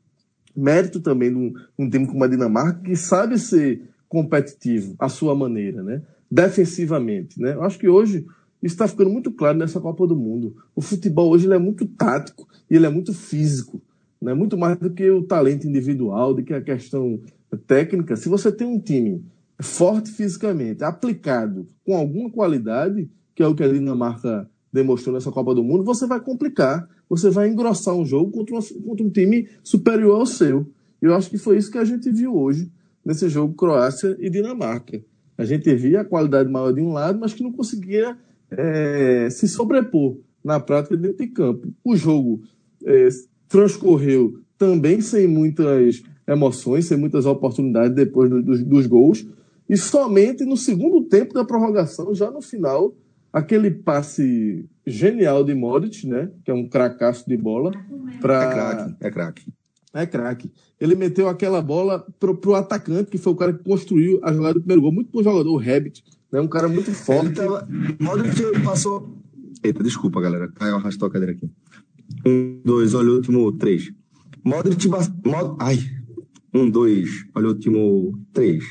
mérito 0.57 1.01
também 1.01 1.31
de 1.31 1.55
um, 1.79 1.91
time 1.91 2.07
como 2.07 2.25
a 2.25 2.29
Dinamarca, 2.29 2.81
que 2.81 2.97
sabe 2.97 3.39
ser 3.39 3.83
competitivo 4.09 4.95
à 4.99 5.09
sua 5.09 5.35
maneira, 5.35 5.83
né, 5.83 6.03
defensivamente. 6.31 7.41
Né? 7.41 7.53
Eu 7.53 7.63
acho 7.63 7.79
que 7.79 7.89
hoje 7.89 8.25
isso 8.63 8.75
está 8.75 8.89
ficando 8.89 9.11
muito 9.11 9.31
claro 9.31 9.59
nessa 9.59 9.81
Copa 9.81 10.07
do 10.07 10.17
Mundo. 10.17 10.57
O 10.75 10.81
futebol 10.81 11.31
hoje 11.31 11.51
é 11.53 11.59
muito 11.59 11.87
tático 11.87 12.49
e 12.71 12.77
ele 12.77 12.87
é 12.87 12.91
muito 12.91 13.13
físico 13.13 13.81
né? 14.21 14.35
muito 14.35 14.59
mais 14.59 14.77
do 14.79 14.91
que 14.91 15.09
o 15.11 15.23
talento 15.23 15.67
individual, 15.67 16.35
do 16.35 16.43
que 16.43 16.53
a 16.53 16.61
questão 16.61 17.21
técnica. 17.67 18.17
Se 18.17 18.29
você 18.29 18.53
tem 18.53 18.67
um 18.67 18.79
time 18.79 19.25
forte 19.61 20.11
fisicamente, 20.11 20.85
aplicado 20.85 21.67
com 21.85 21.97
alguma 21.97 22.31
qualidade, 22.31 23.09
que 23.35 23.43
é 23.43 23.47
o 23.47 23.55
que 23.55 23.63
a 23.63 23.69
Dinamarca 23.69 24.49
demonstrou 24.73 25.15
nessa 25.15 25.31
Copa 25.31 25.55
do 25.55 25.65
Mundo, 25.65 25.85
você 25.85 26.07
vai 26.07 26.21
complicar, 26.21 26.89
você 27.09 27.31
vai 27.31 27.49
engrossar 27.49 27.95
um 27.95 28.05
jogo 28.05 28.31
contra, 28.31 28.55
uma, 28.55 28.63
contra 28.85 29.07
um 29.07 29.11
time 29.11 29.49
superior 29.63 30.21
ao 30.21 30.27
seu. 30.27 30.67
Eu 31.01 31.15
acho 31.15 31.31
que 31.31 31.39
foi 31.39 31.57
isso 31.57 31.71
que 31.71 31.79
a 31.79 31.85
gente 31.85 32.11
viu 32.11 32.37
hoje 32.37 32.71
nesse 33.05 33.29
jogo 33.29 33.55
Croácia 33.55 34.17
e 34.21 34.29
Dinamarca. 34.29 35.01
A 35.37 35.45
gente 35.45 35.73
via 35.75 36.01
a 36.01 36.05
qualidade 36.05 36.51
maior 36.51 36.73
de 36.73 36.81
um 36.81 36.93
lado, 36.93 37.19
mas 37.19 37.33
que 37.33 37.43
não 37.43 37.53
conseguia 37.53 38.19
é, 38.51 39.29
se 39.31 39.49
sobrepor 39.49 40.19
na 40.45 40.61
prática 40.61 40.97
dentro 40.97 41.19
de 41.19 41.27
campo. 41.29 41.69
O 41.85 41.97
jogo 41.97 42.43
é, 42.85 43.09
transcorreu 43.49 44.41
também 44.57 45.01
sem 45.01 45.27
muitas 45.27 46.03
emoções, 46.27 46.87
sem 46.87 46.99
muitas 46.99 47.27
oportunidades 47.27 47.95
depois 47.95 48.31
do, 48.31 48.43
dos, 48.43 48.63
dos 48.63 48.87
gols. 48.87 49.27
E 49.69 49.77
somente 49.77 50.45
no 50.45 50.57
segundo 50.57 51.03
tempo 51.05 51.35
da 51.35 51.45
prorrogação, 51.45 52.15
já 52.15 52.31
no 52.31 52.41
final, 52.41 52.95
aquele 53.33 53.71
passe 53.71 54.65
genial 54.87 55.45
de 55.45 55.55
Modric, 55.55 56.07
né? 56.07 56.31
Que 56.45 56.51
é 56.51 56.55
um 56.55 56.69
cracaço 56.69 57.29
de 57.29 57.37
bola. 57.37 57.71
Pra... 58.21 58.45
É 58.45 58.51
craque, 58.51 58.97
é 59.01 59.11
craque. 59.11 59.53
É 59.95 60.07
craque. 60.07 60.53
Ele 60.81 60.95
meteu 60.95 61.29
aquela 61.29 61.61
bola 61.61 62.07
pro, 62.21 62.37
pro 62.37 62.55
atacante, 62.55 63.11
que 63.11 63.19
foi 63.19 63.33
o 63.33 63.37
cara 63.37 63.53
que 63.53 63.65
construiu 63.65 64.21
a 64.23 64.33
jogada 64.33 64.55
do 64.55 64.61
primeiro 64.61 64.83
gol. 64.83 64.93
Muito 64.93 65.11
bom 65.11 65.23
jogador, 65.23 65.51
o 65.51 65.57
Rabbit. 65.57 66.05
Né? 66.33 66.41
Um 66.41 66.49
cara 66.49 66.69
muito 66.69 66.93
forte. 66.93 67.41
Modric 67.99 68.61
passou. 68.65 69.17
Eita, 69.63 69.83
desculpa, 69.83 70.21
galera. 70.21 70.49
Caiu, 70.49 70.77
arrastou 70.77 71.09
a 71.09 71.11
cadeira 71.11 71.33
aqui. 71.33 71.51
Um, 72.27 72.61
dois, 72.65 72.95
olha 72.95 73.11
o 73.11 73.15
último, 73.17 73.53
três. 73.53 73.91
Modric. 74.45 74.89
Mod, 74.89 75.57
ai. 75.59 75.79
Um, 76.55 76.69
dois, 76.71 77.27
olha 77.35 77.47
o 77.47 77.51
último, 77.51 78.19
três. 78.33 78.65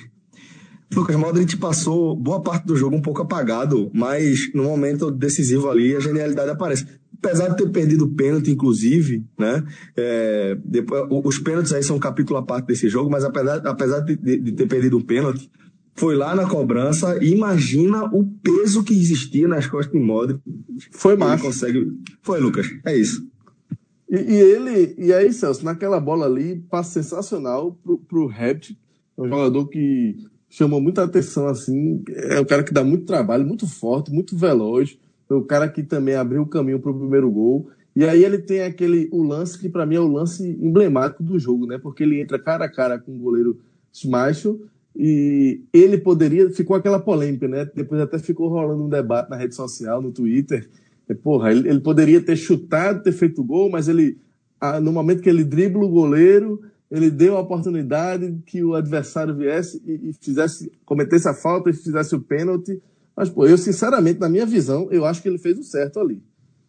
Lucas 0.94 1.16
Modric 1.16 1.58
passou 1.58 2.16
boa 2.16 2.42
parte 2.42 2.66
do 2.66 2.76
jogo 2.76 2.96
um 2.96 3.02
pouco 3.02 3.22
apagado, 3.22 3.92
mas 3.94 4.52
no 4.54 4.64
momento 4.64 5.12
decisivo 5.12 5.70
ali 5.70 5.96
a 5.96 6.00
genialidade 6.00 6.50
aparece. 6.50 6.86
Apesar 7.22 7.50
de 7.50 7.58
ter 7.58 7.70
perdido 7.70 8.06
o 8.06 8.16
pênalti, 8.16 8.52
inclusive, 8.52 9.26
né? 9.38 9.64
É, 9.96 10.58
depois, 10.64 11.04
os 11.10 11.40
pênaltis 11.40 11.74
aí 11.74 11.84
são 11.84 11.98
um 11.98 12.00
capítulo 12.00 12.40
à 12.40 12.44
parte 12.44 12.68
desse 12.68 12.88
jogo, 12.88 13.10
mas 13.10 13.24
apesar, 13.24 13.58
apesar 13.68 14.00
de, 14.02 14.16
de, 14.16 14.38
de 14.38 14.52
ter 14.54 14.68
perdido 14.68 14.98
o 14.98 15.04
pênalti, 15.04 15.50
foi 15.98 16.16
lá 16.16 16.36
na 16.36 16.48
cobrança 16.48 17.18
e 17.24 17.34
imagina 17.34 18.06
o 18.06 18.24
peso 18.24 18.84
que 18.84 18.94
existia 18.94 19.48
nas 19.48 19.66
costas 19.66 19.92
de 19.92 20.00
Modric. 20.00 20.40
Foi 20.92 21.18
macho. 21.18 21.44
Consegue... 21.44 21.92
Foi, 22.22 22.40
Lucas. 22.40 22.68
É 22.86 22.96
isso. 22.96 23.28
E, 24.10 24.16
e, 24.16 24.36
ele, 24.36 24.96
e 24.98 25.12
aí, 25.12 25.34
Celso, 25.34 25.66
naquela 25.66 26.00
bola 26.00 26.26
ali, 26.26 26.64
passe 26.70 26.94
sensacional 26.94 27.78
pro, 27.84 27.98
pro 27.98 28.28
Rabbit, 28.28 28.80
é 29.18 29.22
um 29.22 29.28
jogador 29.28 29.68
que 29.68 30.16
chamou 30.50 30.80
muita 30.80 31.04
atenção, 31.04 31.48
assim, 31.48 32.04
é 32.08 32.40
um 32.40 32.46
cara 32.46 32.64
que 32.64 32.74
dá 32.74 32.84
muito 32.84 33.06
trabalho, 33.06 33.46
muito 33.46 33.68
forte, 33.68 34.12
muito 34.12 34.38
veloz, 34.38 34.98
é 35.30 35.34
o 35.34 35.44
cara 35.44 35.68
que 35.68 35.84
também 35.84 36.16
abriu 36.16 36.44
o 36.44 36.48
caminho 36.48 36.80
pro 36.80 36.98
primeiro 36.98 37.30
gol. 37.30 37.70
E 37.96 38.06
aí 38.06 38.24
ele 38.24 38.38
tem 38.38 38.62
aquele, 38.62 39.10
o 39.12 39.24
lance 39.24 39.60
que 39.60 39.68
para 39.68 39.86
mim 39.86 39.96
é 39.96 40.00
o 40.00 40.08
lance 40.08 40.48
emblemático 40.62 41.24
do 41.24 41.38
jogo, 41.38 41.66
né? 41.66 41.78
Porque 41.78 42.04
ele 42.04 42.22
entra 42.22 42.40
cara 42.40 42.66
a 42.66 42.72
cara 42.72 43.00
com 43.00 43.14
o 43.14 43.20
goleiro 43.20 43.60
Schmeichel 43.92 44.62
e 45.00 45.62
ele 45.72 46.00
poderia, 46.00 46.50
ficou 46.50 46.76
aquela 46.76 47.00
polêmica, 47.00 47.48
né? 47.48 47.70
Depois 47.76 48.02
até 48.02 48.18
ficou 48.18 48.50
rolando 48.50 48.84
um 48.84 48.90
debate 48.90 49.30
na 49.30 49.36
rede 49.36 49.54
social, 49.54 50.02
no 50.02 50.12
Twitter. 50.12 50.68
E, 51.08 51.14
porra, 51.14 51.52
ele, 51.52 51.70
ele, 51.70 51.80
poderia 51.80 52.20
ter 52.20 52.36
chutado, 52.36 53.04
ter 53.04 53.12
feito 53.12 53.44
gol, 53.44 53.70
mas 53.70 53.88
ele, 53.88 54.18
no 54.82 54.92
momento 54.92 55.22
que 55.22 55.30
ele 55.30 55.44
dribla 55.44 55.86
o 55.86 55.90
goleiro, 55.90 56.62
ele 56.90 57.12
deu 57.12 57.38
a 57.38 57.42
oportunidade 57.42 58.40
que 58.46 58.64
o 58.64 58.74
adversário 58.74 59.36
viesse 59.36 59.80
e, 59.86 60.10
e 60.10 60.14
fizesse, 60.20 60.72
cometesse 60.84 61.30
a 61.30 61.34
falta 61.34 61.70
e 61.70 61.74
fizesse 61.74 62.16
o 62.16 62.22
pênalti. 62.22 62.82
Mas, 63.16 63.30
pô, 63.30 63.46
eu 63.46 63.58
sinceramente, 63.58 64.20
na 64.20 64.30
minha 64.30 64.48
visão, 64.48 64.88
eu 64.90 65.06
acho 65.06 65.22
que 65.22 65.30
ele 65.30 65.38
fez 65.38 65.60
o 65.60 65.64
certo 65.64 66.00
ali. 66.00 66.24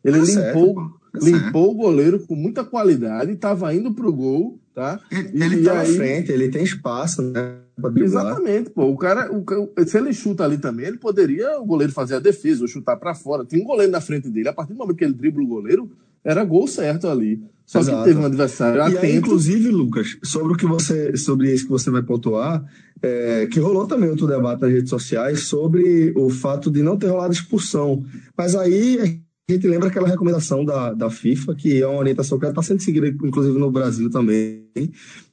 Ele 0.04 0.18
tá 0.18 0.24
limpou, 0.24 0.74
certo, 0.74 1.00
tá 1.12 1.18
limpou 1.22 1.70
o 1.70 1.74
goleiro 1.74 2.26
com 2.26 2.34
muita 2.34 2.62
qualidade, 2.62 3.32
estava 3.32 3.74
indo 3.74 3.94
pro 3.94 4.12
gol, 4.12 4.60
tá? 4.78 5.00
Ele, 5.10 5.44
ele 5.44 5.62
tá 5.64 5.80
aí... 5.80 5.90
na 5.90 5.96
frente, 5.96 6.30
ele 6.30 6.48
tem 6.48 6.62
espaço, 6.62 7.20
né? 7.20 7.56
Exatamente, 7.96 8.70
pô. 8.70 8.84
O 8.84 8.96
cara, 8.96 9.28
o, 9.32 9.44
se 9.84 9.98
ele 9.98 10.12
chuta 10.12 10.44
ali 10.44 10.56
também, 10.56 10.86
ele 10.86 10.98
poderia 10.98 11.58
o 11.60 11.66
goleiro 11.66 11.92
fazer 11.92 12.14
a 12.14 12.20
defesa 12.20 12.62
ou 12.62 12.68
chutar 12.68 12.96
para 12.96 13.14
fora. 13.14 13.44
Tem 13.44 13.60
um 13.60 13.64
goleiro 13.64 13.90
na 13.90 14.00
frente 14.00 14.28
dele. 14.28 14.48
A 14.48 14.52
partir 14.52 14.72
do 14.72 14.78
momento 14.78 14.96
que 14.96 15.04
ele 15.04 15.14
dribla 15.14 15.42
o 15.42 15.46
goleiro, 15.46 15.90
era 16.24 16.44
gol 16.44 16.68
certo 16.68 17.08
ali. 17.08 17.42
Só 17.66 17.80
Exato. 17.80 17.98
que 17.98 18.04
teve 18.04 18.20
um 18.20 18.24
adversário 18.24 18.80
atento. 18.80 19.04
E 19.04 19.08
aí, 19.08 19.16
inclusive, 19.16 19.68
Lucas, 19.68 20.16
sobre 20.22 20.52
o 20.54 20.56
que 20.56 20.64
você, 20.64 21.16
sobre 21.16 21.52
isso 21.52 21.64
que 21.64 21.70
você 21.70 21.90
vai 21.90 22.02
pontuar, 22.02 22.64
é, 23.02 23.46
que 23.46 23.60
rolou 23.60 23.86
também 23.86 24.08
outro 24.08 24.26
debate 24.26 24.62
nas 24.62 24.72
redes 24.72 24.90
sociais 24.90 25.42
sobre 25.42 26.12
o 26.16 26.30
fato 26.30 26.70
de 26.70 26.82
não 26.82 26.96
ter 26.96 27.08
rolado 27.08 27.32
expulsão. 27.32 28.04
Mas 28.36 28.54
aí 28.54 29.20
a 29.48 29.54
gente 29.54 29.66
lembra 29.66 29.88
aquela 29.88 30.06
recomendação 30.06 30.62
da, 30.62 30.92
da 30.92 31.08
FIFA, 31.08 31.54
que 31.54 31.80
é 31.80 31.86
uma 31.86 32.00
orientação 32.00 32.38
que 32.38 32.44
está 32.44 32.62
sendo 32.62 32.82
seguida, 32.82 33.08
inclusive 33.08 33.58
no 33.58 33.70
Brasil 33.70 34.10
também, 34.10 34.62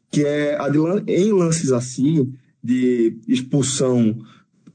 que 0.10 0.24
é 0.24 0.58
a 0.58 0.70
de, 0.70 0.78
em 1.08 1.34
lances 1.34 1.70
assim, 1.74 2.32
de 2.64 3.18
expulsão 3.28 4.18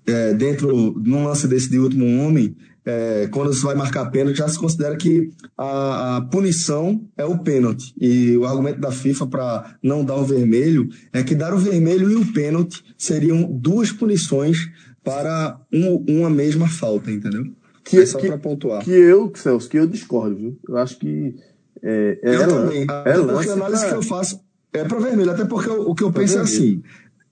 é, 0.07 0.35
dentro 0.35 0.95
de 1.01 1.11
um 1.11 1.25
lance 1.25 1.49
desse 1.49 1.71
de 1.71 1.79
último 1.79 2.05
homem, 2.23 2.55
é, 2.85 3.29
quando 3.33 3.53
você 3.53 3.65
vai 3.65 3.75
marcar 3.75 4.11
pênalti, 4.11 4.37
já 4.37 4.49
se 4.49 4.59
considera 4.59 4.95
que 4.95 5.31
a, 5.57 6.17
a, 6.17 6.21
punição 6.21 7.03
é 7.17 7.25
o 7.25 7.39
pênalti. 7.39 7.95
E 7.99 8.37
o 8.37 8.45
argumento 8.45 8.79
da 8.79 8.93
FIFA 8.93 9.27
para 9.27 9.77
não 9.83 10.05
dar 10.05 10.17
o 10.17 10.25
vermelho 10.25 10.87
é 11.15 11.23
que 11.23 11.35
dar 11.35 11.55
o 11.55 11.59
vermelho 11.59 12.11
e 12.11 12.17
o 12.17 12.33
pênalti 12.33 12.85
seriam 12.99 13.51
duas 13.51 13.91
punições 13.91 14.69
para 15.03 15.59
um, 15.73 16.05
uma 16.09 16.29
mesma 16.29 16.69
falta, 16.69 17.11
entendeu? 17.11 17.45
Que, 17.85 17.99
é 17.99 18.07
só 18.07 18.19
para 18.19 18.39
pontuar. 18.39 18.85
Que 18.85 18.91
eu, 18.91 19.33
Celso, 19.35 19.69
que 19.69 19.79
eu 19.79 19.87
discordo, 19.87 20.37
viu? 20.37 20.59
Eu 20.69 20.77
acho 20.77 20.99
que. 20.99 21.35
É, 21.83 22.19
é 22.23 22.37
eu 22.37 22.49
também. 22.49 22.87
É 23.05 23.17
lance 23.17 23.51
a 23.51 23.53
análise 23.55 23.83
pra... 23.83 23.91
que 23.91 23.97
eu 23.97 24.03
faço 24.03 24.41
é 24.73 24.85
para 24.85 25.01
vermelho, 25.01 25.31
até 25.31 25.45
porque 25.45 25.69
o, 25.69 25.91
o 25.91 25.95
que 25.95 26.05
eu 26.05 26.13
penso 26.13 26.39
é 26.39 26.43
assim. 26.43 26.83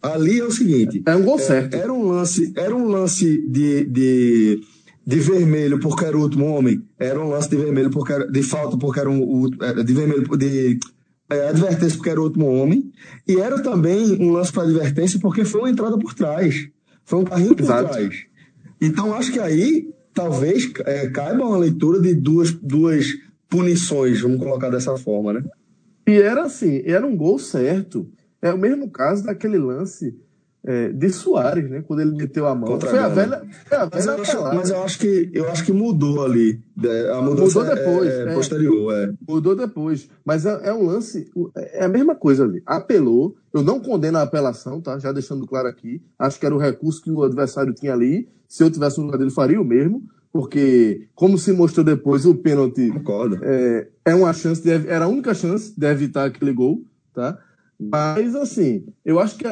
Ali 0.03 0.38
é 0.38 0.44
o 0.44 0.51
seguinte. 0.51 1.03
É 1.07 1.14
um 1.14 1.22
gol 1.22 1.38
certo. 1.38 1.74
Era 1.74 1.92
um 1.92 2.07
lance, 2.09 2.53
era 2.57 2.74
um 2.74 2.86
lance 2.86 3.44
de, 3.49 3.84
de 3.84 4.61
de 5.09 5.20
vermelho 5.20 5.80
porque 5.80 6.05
era 6.05 6.18
o 6.18 6.20
último 6.20 6.44
homem, 6.44 6.84
era 6.99 7.18
um 7.18 7.30
lance 7.30 7.49
de 7.49 7.57
vermelho 7.57 7.90
porque 7.90 8.12
era, 8.12 8.30
de 8.30 8.42
falta 8.42 8.76
porque 8.76 9.01
era 9.01 9.09
um, 9.09 9.22
o, 9.22 9.49
de 9.49 9.94
vermelho 9.94 10.36
de 10.36 10.78
é, 11.30 11.49
advertência 11.49 11.96
porque 11.96 12.11
era 12.11 12.20
o 12.20 12.24
último 12.24 12.46
homem, 12.46 12.92
e 13.26 13.40
era 13.40 13.59
também 13.62 14.22
um 14.22 14.30
lance 14.30 14.53
para 14.53 14.64
advertência 14.64 15.18
porque 15.18 15.46
foi 15.46 15.62
uma 15.62 15.70
entrada 15.70 15.99
por 15.99 16.12
trás, 16.12 16.68
foi 17.07 17.20
um 17.20 17.24
carrinho 17.24 17.55
por 17.57 17.62
Exato. 17.62 17.88
trás. 17.88 18.26
Então 18.78 19.14
acho 19.14 19.32
que 19.32 19.40
aí 19.40 19.88
talvez 20.18 20.68
é, 20.84 21.08
caiba 21.10 21.44
uma 21.44 21.56
leitura 21.56 22.00
de 22.00 22.12
duas, 22.12 22.50
duas 22.52 23.06
punições, 23.48 24.20
vamos 24.20 24.38
colocar 24.38 24.68
dessa 24.68 24.96
forma, 24.96 25.32
né? 25.32 25.44
E 26.08 26.20
era 26.20 26.42
assim, 26.42 26.82
era 26.84 27.06
um 27.06 27.16
gol 27.16 27.38
certo. 27.38 28.10
É 28.42 28.52
o 28.52 28.58
mesmo 28.58 28.90
caso 28.90 29.24
daquele 29.24 29.58
lance 29.58 30.18
é, 30.64 30.88
de 30.88 31.11
Soares, 31.11 31.68
né? 31.70 31.82
Quando 31.86 32.00
ele 32.00 32.12
meteu 32.12 32.46
a 32.46 32.54
mão. 32.54 32.68
Contra 32.68 32.90
foi 32.90 32.98
a 32.98 33.09
velha. 33.09 33.42
Foi 33.66 33.78
a 33.78 33.84
velha 33.86 33.90
mas, 33.94 34.06
eu 34.06 34.22
acho, 34.22 34.42
mas, 34.42 34.70
eu 34.70 34.82
acho, 34.82 34.98
que 34.98 35.30
eu 35.32 35.48
acho 35.50 35.64
que 35.64 35.72
mudou 35.72 36.24
ali. 36.24 36.61
É, 36.84 37.11
a 37.12 37.22
mudança 37.22 37.61
mudou 37.61 37.76
depois. 37.76 38.11
É, 38.11 38.22
é, 38.22 38.34
posterior, 38.34 38.94
é. 38.94 39.12
Mudou 39.26 39.56
depois. 39.56 40.09
Mas 40.24 40.44
é, 40.44 40.68
é, 40.68 40.74
um 40.74 40.84
lance. 40.84 41.30
É 41.56 41.84
a 41.84 41.88
mesma 41.88 42.14
coisa 42.14 42.44
ali. 42.44 42.62
Apelou. 42.66 43.36
Eu 43.52 43.62
não 43.62 43.80
condeno 43.80 44.18
a 44.18 44.22
apelação, 44.22 44.80
tá? 44.80 44.98
Já 44.98 45.11
deixando 45.12 45.46
claro 45.46 45.68
aqui. 45.68 46.02
Acho 46.18 46.38
que 46.38 46.46
era 46.46 46.54
o 46.54 46.59
recurso 46.59 47.02
que 47.02 47.11
o 47.11 47.22
adversário 47.22 47.72
tinha 47.72 47.92
ali. 47.92 48.28
Se 48.46 48.62
eu 48.62 48.70
tivesse 48.70 48.98
no 48.98 49.06
lugar 49.06 49.18
dele, 49.18 49.30
faria 49.30 49.61
o 49.61 49.64
mesmo. 49.64 50.02
Porque, 50.30 51.09
como 51.14 51.38
se 51.38 51.52
mostrou 51.52 51.84
depois, 51.84 52.26
o 52.26 52.34
pênalti. 52.34 52.90
Concordo. 52.90 53.38
É, 53.42 53.88
é 54.04 54.14
uma 54.14 54.32
chance, 54.32 54.62
de, 54.62 54.70
era 54.86 55.06
a 55.06 55.09
única 55.09 55.32
chance 55.32 55.72
de 55.74 55.86
evitar 55.86 56.26
aquele 56.26 56.52
gol, 56.52 56.84
tá? 57.14 57.38
Mas, 57.80 58.34
assim, 58.34 58.84
eu 59.04 59.18
acho 59.18 59.38
que 59.38 59.46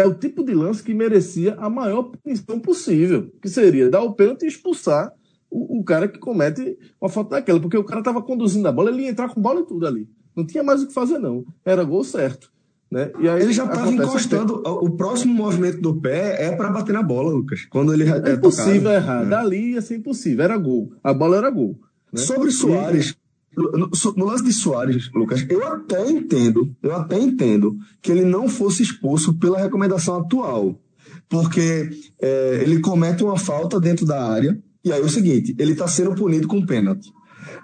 é 0.00 0.06
o 0.06 0.14
tipo 0.14 0.44
de 0.44 0.54
lance 0.54 0.82
que 0.82 0.94
merecia 0.94 1.54
a 1.54 1.68
maior 1.68 2.04
punição 2.04 2.58
possível, 2.58 3.30
que 3.40 3.48
seria 3.48 3.90
dar 3.90 4.02
o 4.02 4.14
pênalti 4.14 4.42
e 4.42 4.48
expulsar 4.48 5.12
o, 5.50 5.80
o 5.80 5.84
cara 5.84 6.08
que 6.08 6.18
comete 6.18 6.78
uma 7.00 7.08
falta 7.08 7.36
daquela, 7.36 7.60
porque 7.60 7.76
o 7.76 7.84
cara 7.84 8.00
estava 8.00 8.22
conduzindo 8.22 8.66
a 8.68 8.72
bola, 8.72 8.90
ele 8.90 9.02
ia 9.02 9.10
entrar 9.10 9.28
com 9.28 9.40
bola 9.40 9.60
e 9.60 9.66
tudo 9.66 9.86
ali. 9.86 10.08
Não 10.34 10.46
tinha 10.46 10.62
mais 10.62 10.82
o 10.82 10.86
que 10.86 10.94
fazer, 10.94 11.18
não. 11.18 11.44
Era 11.64 11.84
gol 11.84 12.04
certo. 12.04 12.50
Né? 12.90 13.12
E 13.20 13.28
aí 13.28 13.42
ele 13.42 13.52
já 13.52 13.64
estava 13.64 13.92
encostando. 13.92 14.62
O 14.64 14.90
próximo 14.90 15.32
movimento 15.32 15.80
do 15.80 16.00
pé 16.00 16.46
é 16.46 16.56
para 16.56 16.70
bater 16.70 16.92
na 16.92 17.02
bola, 17.02 17.30
Lucas. 17.30 17.64
Quando 17.70 17.92
ele 17.92 18.04
é, 18.04 18.30
é 18.30 18.32
impossível 18.32 18.90
errar. 18.90 19.22
É. 19.22 19.26
Dali 19.26 19.72
ia 19.74 19.80
ser 19.80 19.96
impossível. 19.96 20.44
Era 20.44 20.56
gol. 20.56 20.92
A 21.02 21.14
bola 21.14 21.36
era 21.36 21.50
gol. 21.50 21.78
Né? 22.12 22.20
Sobre 22.20 22.50
Soares, 22.50 23.16
no, 23.56 23.90
no, 24.16 24.24
lance 24.24 24.44
de 24.44 24.52
Soares, 24.52 25.10
Lucas, 25.12 25.44
eu 25.48 25.66
até 25.66 26.08
entendo, 26.08 26.74
eu 26.82 26.94
até 26.94 27.18
entendo 27.18 27.76
que 28.00 28.10
ele 28.10 28.24
não 28.24 28.48
fosse 28.48 28.82
expulso 28.82 29.34
pela 29.34 29.58
recomendação 29.58 30.16
atual. 30.16 30.80
Porque 31.28 31.90
é, 32.20 32.60
ele 32.62 32.80
comete 32.80 33.22
uma 33.22 33.38
falta 33.38 33.80
dentro 33.80 34.06
da 34.06 34.24
área, 34.24 34.60
e 34.84 34.92
aí 34.92 35.00
é 35.00 35.04
o 35.04 35.08
seguinte, 35.08 35.54
ele 35.58 35.72
está 35.72 35.86
sendo 35.88 36.14
punido 36.14 36.48
com 36.48 36.64
pênalti. 36.64 37.12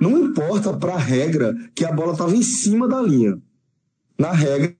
Não 0.01 0.19
importa 0.19 0.73
para 0.73 0.95
a 0.95 0.99
regra 0.99 1.55
que 1.75 1.85
a 1.85 1.93
bola 1.93 2.13
estava 2.13 2.35
em 2.37 2.43
cima 2.43 2.89
da 2.89 3.01
linha. 3.01 3.41
Na 4.19 4.33
regra, 4.33 4.75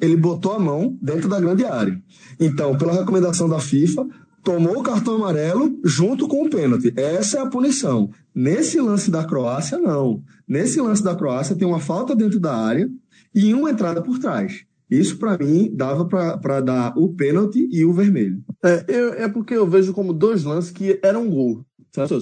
ele 0.00 0.16
botou 0.16 0.52
a 0.52 0.58
mão 0.58 0.96
dentro 1.00 1.28
da 1.28 1.40
grande 1.40 1.64
área. 1.64 2.00
Então, 2.38 2.76
pela 2.76 2.92
recomendação 2.92 3.48
da 3.48 3.58
FIFA, 3.58 4.06
tomou 4.42 4.78
o 4.78 4.82
cartão 4.82 5.16
amarelo 5.16 5.78
junto 5.84 6.26
com 6.26 6.44
o 6.44 6.50
pênalti. 6.50 6.92
Essa 6.96 7.38
é 7.38 7.40
a 7.40 7.46
punição. 7.46 8.10
Nesse 8.34 8.80
lance 8.80 9.10
da 9.10 9.24
Croácia, 9.24 9.78
não. 9.78 10.22
Nesse 10.46 10.80
lance 10.80 11.02
da 11.02 11.14
Croácia, 11.14 11.56
tem 11.56 11.66
uma 11.66 11.80
falta 11.80 12.14
dentro 12.14 12.40
da 12.40 12.54
área 12.54 12.90
e 13.34 13.54
uma 13.54 13.70
entrada 13.70 14.02
por 14.02 14.18
trás. 14.18 14.64
Isso, 14.90 15.16
para 15.16 15.38
mim, 15.38 15.70
dava 15.72 16.04
para 16.04 16.60
dar 16.60 16.92
o 16.98 17.14
pênalti 17.14 17.66
e 17.72 17.84
o 17.84 17.92
vermelho. 17.92 18.42
É, 18.62 18.84
eu, 18.88 19.12
é 19.14 19.28
porque 19.28 19.54
eu 19.54 19.66
vejo 19.66 19.94
como 19.94 20.12
dois 20.12 20.44
lances 20.44 20.70
que 20.70 21.00
eram 21.02 21.30
gol. 21.30 21.64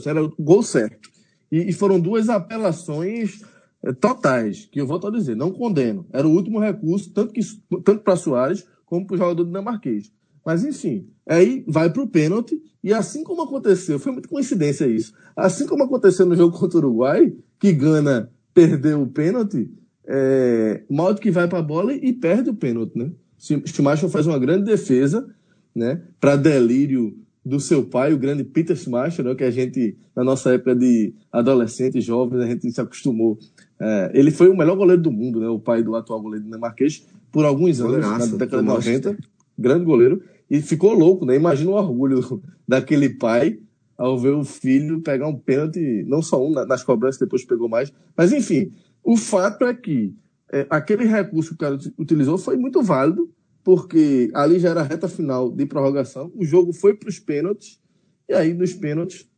Era 0.06 0.24
o 0.24 0.32
gol 0.38 0.62
certo. 0.62 1.10
E, 1.50 1.70
e 1.70 1.72
foram 1.72 1.98
duas 1.98 2.28
apelações 2.28 3.40
é, 3.82 3.92
totais, 3.92 4.68
que 4.70 4.80
eu 4.80 4.86
volto 4.86 5.08
a 5.08 5.10
dizer, 5.10 5.34
não 5.34 5.50
condeno. 5.50 6.06
Era 6.12 6.28
o 6.28 6.30
último 6.30 6.60
recurso, 6.60 7.12
tanto, 7.12 7.32
que, 7.32 7.40
tanto 7.84 8.04
para 8.04 8.14
Soares 8.14 8.64
como 8.86 9.06
para 9.06 9.14
o 9.14 9.18
jogador 9.18 9.44
dinamarquês. 9.44 10.12
Mas, 10.44 10.64
enfim, 10.64 11.06
aí 11.26 11.64
vai 11.66 11.90
para 11.90 12.02
o 12.02 12.08
pênalti, 12.08 12.60
e 12.82 12.92
assim 12.92 13.22
como 13.22 13.42
aconteceu, 13.42 13.98
foi 13.98 14.12
muita 14.12 14.28
coincidência 14.28 14.86
isso, 14.86 15.12
assim 15.36 15.66
como 15.66 15.84
aconteceu 15.84 16.26
no 16.26 16.34
jogo 16.34 16.58
contra 16.58 16.78
o 16.78 16.80
Uruguai, 16.80 17.32
que 17.58 17.72
Gana 17.72 18.30
perdeu 18.54 19.02
o 19.02 19.06
pênalti, 19.06 19.70
é, 20.06 20.82
que 21.20 21.30
vai 21.30 21.46
para 21.46 21.58
a 21.58 21.62
bola 21.62 21.92
e 21.92 22.12
perde 22.12 22.50
o 22.50 22.54
pênalti, 22.54 22.98
né? 22.98 23.10
Schumacher 23.38 24.08
faz 24.08 24.26
uma 24.26 24.38
grande 24.38 24.64
defesa, 24.64 25.26
né, 25.74 26.02
para 26.20 26.36
delírio 26.36 27.16
do 27.44 27.58
seu 27.58 27.84
pai, 27.84 28.12
o 28.12 28.18
grande 28.18 28.44
Peter 28.44 28.76
Schumacher, 28.76 29.24
né, 29.24 29.34
que 29.34 29.44
a 29.44 29.50
gente, 29.50 29.96
na 30.14 30.22
nossa 30.22 30.52
época 30.52 30.74
de 30.74 31.14
adolescentes, 31.32 32.04
jovens, 32.04 32.42
a 32.42 32.46
gente 32.46 32.70
se 32.70 32.80
acostumou. 32.80 33.38
É, 33.80 34.10
ele 34.12 34.30
foi 34.30 34.48
o 34.48 34.56
melhor 34.56 34.76
goleiro 34.76 35.00
do 35.00 35.10
mundo, 35.10 35.40
né, 35.40 35.48
o 35.48 35.58
pai 35.58 35.82
do 35.82 35.94
atual 35.96 36.20
goleiro 36.20 36.44
dinamarquês, 36.44 37.06
por 37.32 37.46
alguns 37.46 37.80
anos, 37.80 37.98
na 37.98 38.26
década 38.36 38.62
de 38.62 38.68
90 38.68 39.16
grande 39.60 39.84
goleiro, 39.84 40.22
e 40.50 40.60
ficou 40.60 40.92
louco, 40.92 41.24
né? 41.24 41.36
Imagina 41.36 41.70
o 41.70 41.74
orgulho 41.74 42.42
daquele 42.66 43.10
pai 43.10 43.58
ao 43.96 44.18
ver 44.18 44.32
o 44.32 44.44
filho 44.44 45.02
pegar 45.02 45.28
um 45.28 45.36
pênalti, 45.36 46.04
não 46.06 46.22
só 46.22 46.42
um 46.42 46.50
nas 46.50 46.82
cobranças, 46.82 47.20
depois 47.20 47.44
pegou 47.44 47.68
mais. 47.68 47.92
Mas, 48.16 48.32
enfim, 48.32 48.72
o 49.04 49.14
fato 49.14 49.66
é 49.66 49.74
que 49.74 50.14
é, 50.50 50.66
aquele 50.70 51.04
recurso 51.04 51.50
que 51.50 51.56
o 51.56 51.58
cara 51.58 51.78
utilizou 51.98 52.38
foi 52.38 52.56
muito 52.56 52.82
válido, 52.82 53.30
porque 53.62 54.30
ali 54.34 54.58
já 54.58 54.70
era 54.70 54.82
reta 54.82 55.06
final 55.06 55.50
de 55.50 55.66
prorrogação, 55.66 56.32
o 56.34 56.44
jogo 56.44 56.72
foi 56.72 56.94
para 56.94 57.10
os 57.10 57.18
pênaltis, 57.18 57.78
e 58.26 58.32
aí 58.32 58.54
nos 58.54 58.72
pênaltis 58.72 59.28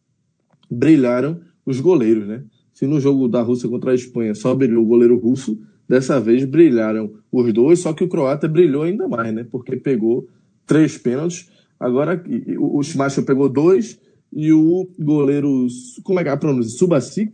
brilharam 0.70 1.40
os 1.66 1.80
goleiros, 1.80 2.26
né? 2.26 2.44
Se 2.72 2.86
no 2.86 3.00
jogo 3.00 3.28
da 3.28 3.42
Rússia 3.42 3.68
contra 3.68 3.90
a 3.90 3.94
Espanha 3.94 4.34
só 4.34 4.54
brilhou 4.54 4.84
o 4.84 4.86
goleiro 4.86 5.18
russo, 5.18 5.60
Dessa 5.93 6.18
vez 6.18 6.43
brilharam 6.47 7.12
os 7.30 7.53
dois, 7.53 7.80
só 7.80 7.93
que 7.93 8.03
o 8.03 8.09
croata 8.09 8.49
brilhou 8.49 8.84
ainda 8.84 9.07
mais, 9.07 9.34
né? 9.34 9.45
Porque 9.45 9.76
pegou 9.76 10.26
três 10.66 10.97
pênaltis. 10.97 11.51
Agora 11.78 12.24
o 12.59 12.82
Schumacher 12.82 13.22
pegou 13.22 13.47
dois 13.47 14.01
e 14.32 14.51
o 14.55 14.88
goleiro, 14.99 15.66
como 16.03 16.18
é 16.18 16.22
que 16.22 16.30
é 16.30 16.32
a 16.32 16.36
pronúncia? 16.38 16.78
Subasic? 16.78 17.32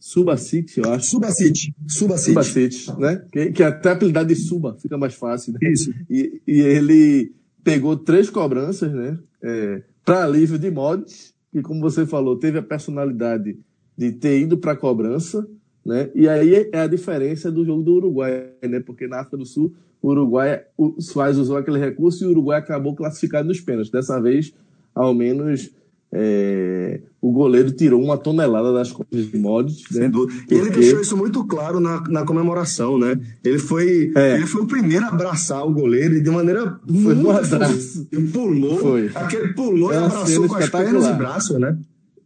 Subasic, 0.00 0.78
eu 0.78 0.90
acho. 0.90 1.04
Subasic. 1.04 1.74
Subasic. 1.86 2.32
Subasic, 2.32 2.98
né? 2.98 3.22
Que, 3.30 3.52
que 3.52 3.62
até 3.62 3.90
apelidado 3.90 4.28
de 4.28 4.36
Suba, 4.36 4.78
fica 4.80 4.96
mais 4.96 5.12
fácil. 5.12 5.52
Né? 5.52 5.58
Isso. 5.70 5.92
E, 6.08 6.40
e 6.48 6.60
ele 6.60 7.34
pegou 7.62 7.94
três 7.94 8.30
cobranças, 8.30 8.90
né? 8.90 9.18
É, 9.42 9.82
para 10.02 10.24
alívio 10.24 10.58
de 10.58 10.70
mods, 10.70 11.34
e 11.52 11.60
como 11.60 11.82
você 11.82 12.06
falou, 12.06 12.38
teve 12.38 12.56
a 12.56 12.62
personalidade 12.62 13.58
de 13.98 14.12
ter 14.12 14.40
ido 14.40 14.56
para 14.56 14.72
a 14.72 14.76
cobrança, 14.76 15.46
né? 15.86 16.10
E 16.14 16.28
aí 16.28 16.68
é 16.72 16.80
a 16.80 16.86
diferença 16.88 17.50
do 17.50 17.64
jogo 17.64 17.82
do 17.82 17.94
Uruguai, 17.94 18.48
né? 18.62 18.80
porque 18.80 19.06
na 19.06 19.20
África 19.20 19.36
do 19.36 19.46
Sul, 19.46 19.72
o 20.02 20.08
Uruguai, 20.08 20.62
o 20.76 20.96
usou 20.96 21.56
aquele 21.56 21.78
recurso 21.78 22.24
e 22.24 22.26
o 22.26 22.30
Uruguai 22.30 22.58
acabou 22.58 22.96
classificado 22.96 23.46
nos 23.46 23.60
pênaltis. 23.60 23.90
Dessa 23.90 24.20
vez, 24.20 24.52
ao 24.92 25.14
menos, 25.14 25.70
é, 26.12 27.00
o 27.20 27.30
goleiro 27.30 27.70
tirou 27.70 28.02
uma 28.02 28.18
tonelada 28.18 28.72
das 28.72 28.90
costas 28.90 29.30
de 29.30 29.38
Modric. 29.38 29.84
Né? 29.94 30.10
E 30.50 30.54
ele 30.54 30.70
deixou 30.70 31.00
isso 31.00 31.16
muito 31.16 31.44
claro 31.44 31.78
na, 31.78 32.02
na 32.08 32.24
comemoração, 32.24 32.98
né? 32.98 33.16
Ele 33.44 33.58
foi, 33.58 34.12
é. 34.16 34.34
ele 34.34 34.46
foi 34.46 34.62
o 34.62 34.66
primeiro 34.66 35.04
a 35.04 35.08
abraçar 35.08 35.64
o 35.64 35.72
goleiro 35.72 36.16
e 36.16 36.20
de 36.20 36.30
maneira 36.30 36.80
foi 36.84 37.14
muito 37.14 37.28
um 37.28 37.30
abraço. 37.30 38.08
Ele 38.10 38.28
pulou, 38.28 38.78
foi. 38.78 39.10
aquele 39.14 39.54
pulou 39.54 39.92
é 39.92 39.94
e 39.94 39.98
abraçou 39.98 40.48
com 40.48 40.56
as 40.56 40.68
pernas 40.68 41.06
e 41.06 41.12
braços, 41.12 41.60
né? 41.60 41.78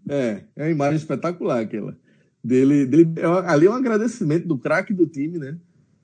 É, 0.09 0.41
é 0.57 0.63
uma 0.65 0.71
imagem 0.71 0.97
espetacular 0.97 1.61
aquela. 1.61 1.95
Dele, 2.43 2.87
dele. 2.87 3.09
Ali 3.47 3.67
é 3.67 3.71
um 3.71 3.75
agradecimento 3.75 4.47
do 4.47 4.59
craque 4.59 4.93
do 4.93 5.07
time, 5.07 5.39
né? 5.39 5.57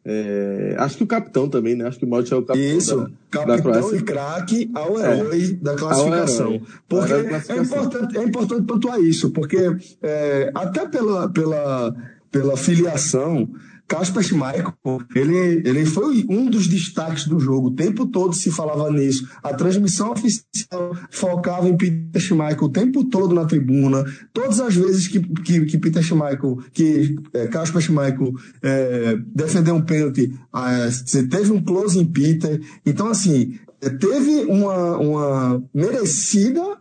É, 0.08 0.76
acho 0.78 0.98
que 0.98 1.02
o 1.02 1.06
capitão 1.06 1.48
também, 1.48 1.74
né? 1.74 1.88
Acho 1.88 1.98
que 1.98 2.04
o 2.04 2.08
Modric 2.08 2.32
é 2.32 2.36
o 2.36 2.42
capitão. 2.42 2.78
Isso, 2.78 2.96
da, 2.96 3.10
capitão 3.28 3.90
da 3.90 3.96
e 3.96 4.02
craque 4.02 4.70
ao 4.72 5.00
herói 5.00 5.42
é, 5.42 5.52
da 5.54 5.74
classificação. 5.74 6.46
Herói, 6.52 6.62
porque 6.88 7.08
classificação. 7.08 7.56
É, 7.56 7.60
importante, 7.60 8.18
é 8.18 8.22
importante 8.22 8.62
pontuar 8.66 9.00
isso, 9.00 9.30
porque 9.30 9.76
é, 10.00 10.52
até 10.54 10.86
pela, 10.86 11.28
pela, 11.28 11.96
pela 12.30 12.56
filiação 12.56 13.48
Kasper 13.88 14.22
Schmeichel, 14.22 14.74
ele, 15.14 15.62
ele 15.64 15.86
foi 15.86 16.24
um 16.28 16.50
dos 16.50 16.66
destaques 16.66 17.26
do 17.26 17.38
jogo. 17.38 17.68
O 17.68 17.74
tempo 17.74 18.06
todo 18.06 18.34
se 18.34 18.50
falava 18.50 18.90
nisso. 18.90 19.28
A 19.42 19.54
transmissão 19.54 20.10
oficial 20.10 20.96
focava 21.10 21.68
em 21.68 21.76
Peter 21.76 22.20
Schmeichel 22.20 22.64
o 22.64 22.68
tempo 22.68 23.04
todo 23.04 23.34
na 23.34 23.44
tribuna. 23.44 24.04
Todas 24.32 24.60
as 24.60 24.74
vezes 24.74 25.06
que, 25.06 25.20
que, 25.20 25.64
que 25.66 25.78
Peter 25.78 26.02
Schmeichel, 26.02 26.58
que 26.72 27.16
é, 27.32 27.46
Kasper 27.46 27.80
Schmeichel 27.80 28.32
é, 28.62 29.16
defendeu 29.34 29.76
um 29.76 29.82
pênalti, 29.82 30.32
é, 30.54 31.22
teve 31.24 31.52
um 31.52 31.62
close 31.62 31.98
em 31.98 32.04
Peter. 32.04 32.60
Então, 32.84 33.08
assim, 33.08 33.58
teve 34.00 34.46
uma, 34.46 34.96
uma 34.96 35.64
merecida 35.72 36.78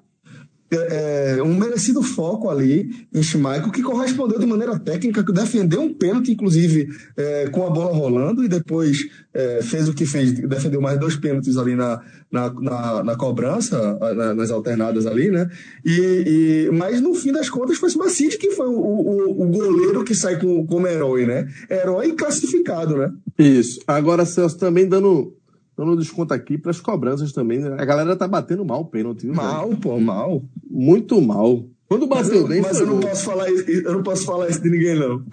é, 0.71 1.35
é, 1.37 1.43
um 1.43 1.55
merecido 1.55 2.01
foco 2.01 2.49
ali 2.49 2.89
em 3.13 3.21
Schmeichel, 3.21 3.71
que 3.71 3.83
correspondeu 3.83 4.39
de 4.39 4.45
maneira 4.47 4.79
técnica, 4.79 5.23
que 5.23 5.31
defendeu 5.31 5.81
um 5.81 5.93
pênalti, 5.93 6.31
inclusive, 6.31 6.89
é, 7.15 7.47
com 7.49 7.65
a 7.65 7.69
bola 7.69 7.95
rolando, 7.95 8.43
e 8.43 8.47
depois 8.47 9.07
é, 9.33 9.61
fez 9.61 9.87
o 9.87 9.93
que 9.93 10.05
fez, 10.05 10.33
defendeu 10.33 10.81
mais 10.81 10.99
dois 10.99 11.15
pênaltis 11.15 11.55
ali 11.57 11.75
na, 11.75 12.01
na, 12.31 12.51
na, 12.53 13.03
na 13.03 13.15
cobrança, 13.15 13.97
na, 14.15 14.33
nas 14.33 14.49
alternadas 14.49 15.05
ali, 15.05 15.29
né? 15.29 15.49
E, 15.85 16.67
e, 16.67 16.69
mas 16.71 16.99
no 16.99 17.13
fim 17.13 17.31
das 17.31 17.49
contas 17.49 17.77
foi 17.77 17.89
o 17.89 18.09
City 18.09 18.37
que 18.37 18.51
foi 18.51 18.67
o, 18.67 18.71
o, 18.71 19.43
o, 19.43 19.47
goleiro 19.47 20.03
que 20.03 20.15
sai 20.15 20.39
com, 20.39 20.65
como 20.65 20.87
herói, 20.87 21.25
né? 21.25 21.47
Herói 21.69 22.13
classificado, 22.13 22.97
né? 22.97 23.11
Isso. 23.37 23.79
Agora, 23.85 24.25
Celso, 24.25 24.57
também 24.57 24.87
dando 24.87 25.35
dando 25.77 25.97
desconto 25.97 26.33
aqui 26.33 26.57
para 26.57 26.71
as 26.71 26.79
cobranças 26.79 27.31
também. 27.33 27.59
Né? 27.59 27.75
A 27.77 27.85
galera 27.85 28.15
tá 28.15 28.27
batendo 28.27 28.63
mal 28.63 28.81
o 28.81 28.85
pênalti. 28.85 29.27
Mal, 29.27 29.67
velho? 29.67 29.81
pô, 29.81 29.99
mal. 29.99 30.43
Muito 30.69 31.21
mal. 31.21 31.65
Quando 31.87 32.07
bateu 32.07 32.41
mas, 32.41 32.49
bem, 32.49 32.61
mas 32.61 32.79
eu 32.79 32.87
não 32.87 32.99
posso 32.99 33.23
falar 33.23 33.51
isso, 33.51 33.69
eu 33.69 33.93
não 33.93 34.03
posso 34.03 34.25
falar 34.25 34.49
isso 34.49 34.61
de 34.61 34.69
ninguém 34.69 34.95
não. 34.95 35.23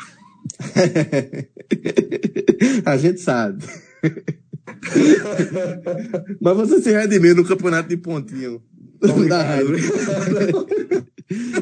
a 2.84 2.96
gente 2.96 3.20
sabe. 3.20 3.64
mas 6.40 6.56
você 6.56 6.82
se 6.82 6.92
redimiu 6.92 7.34
no 7.34 7.44
campeonato 7.44 7.88
de 7.88 7.96
pontinho. 7.96 8.62
Da 9.28 9.42
raiva. 9.42 9.72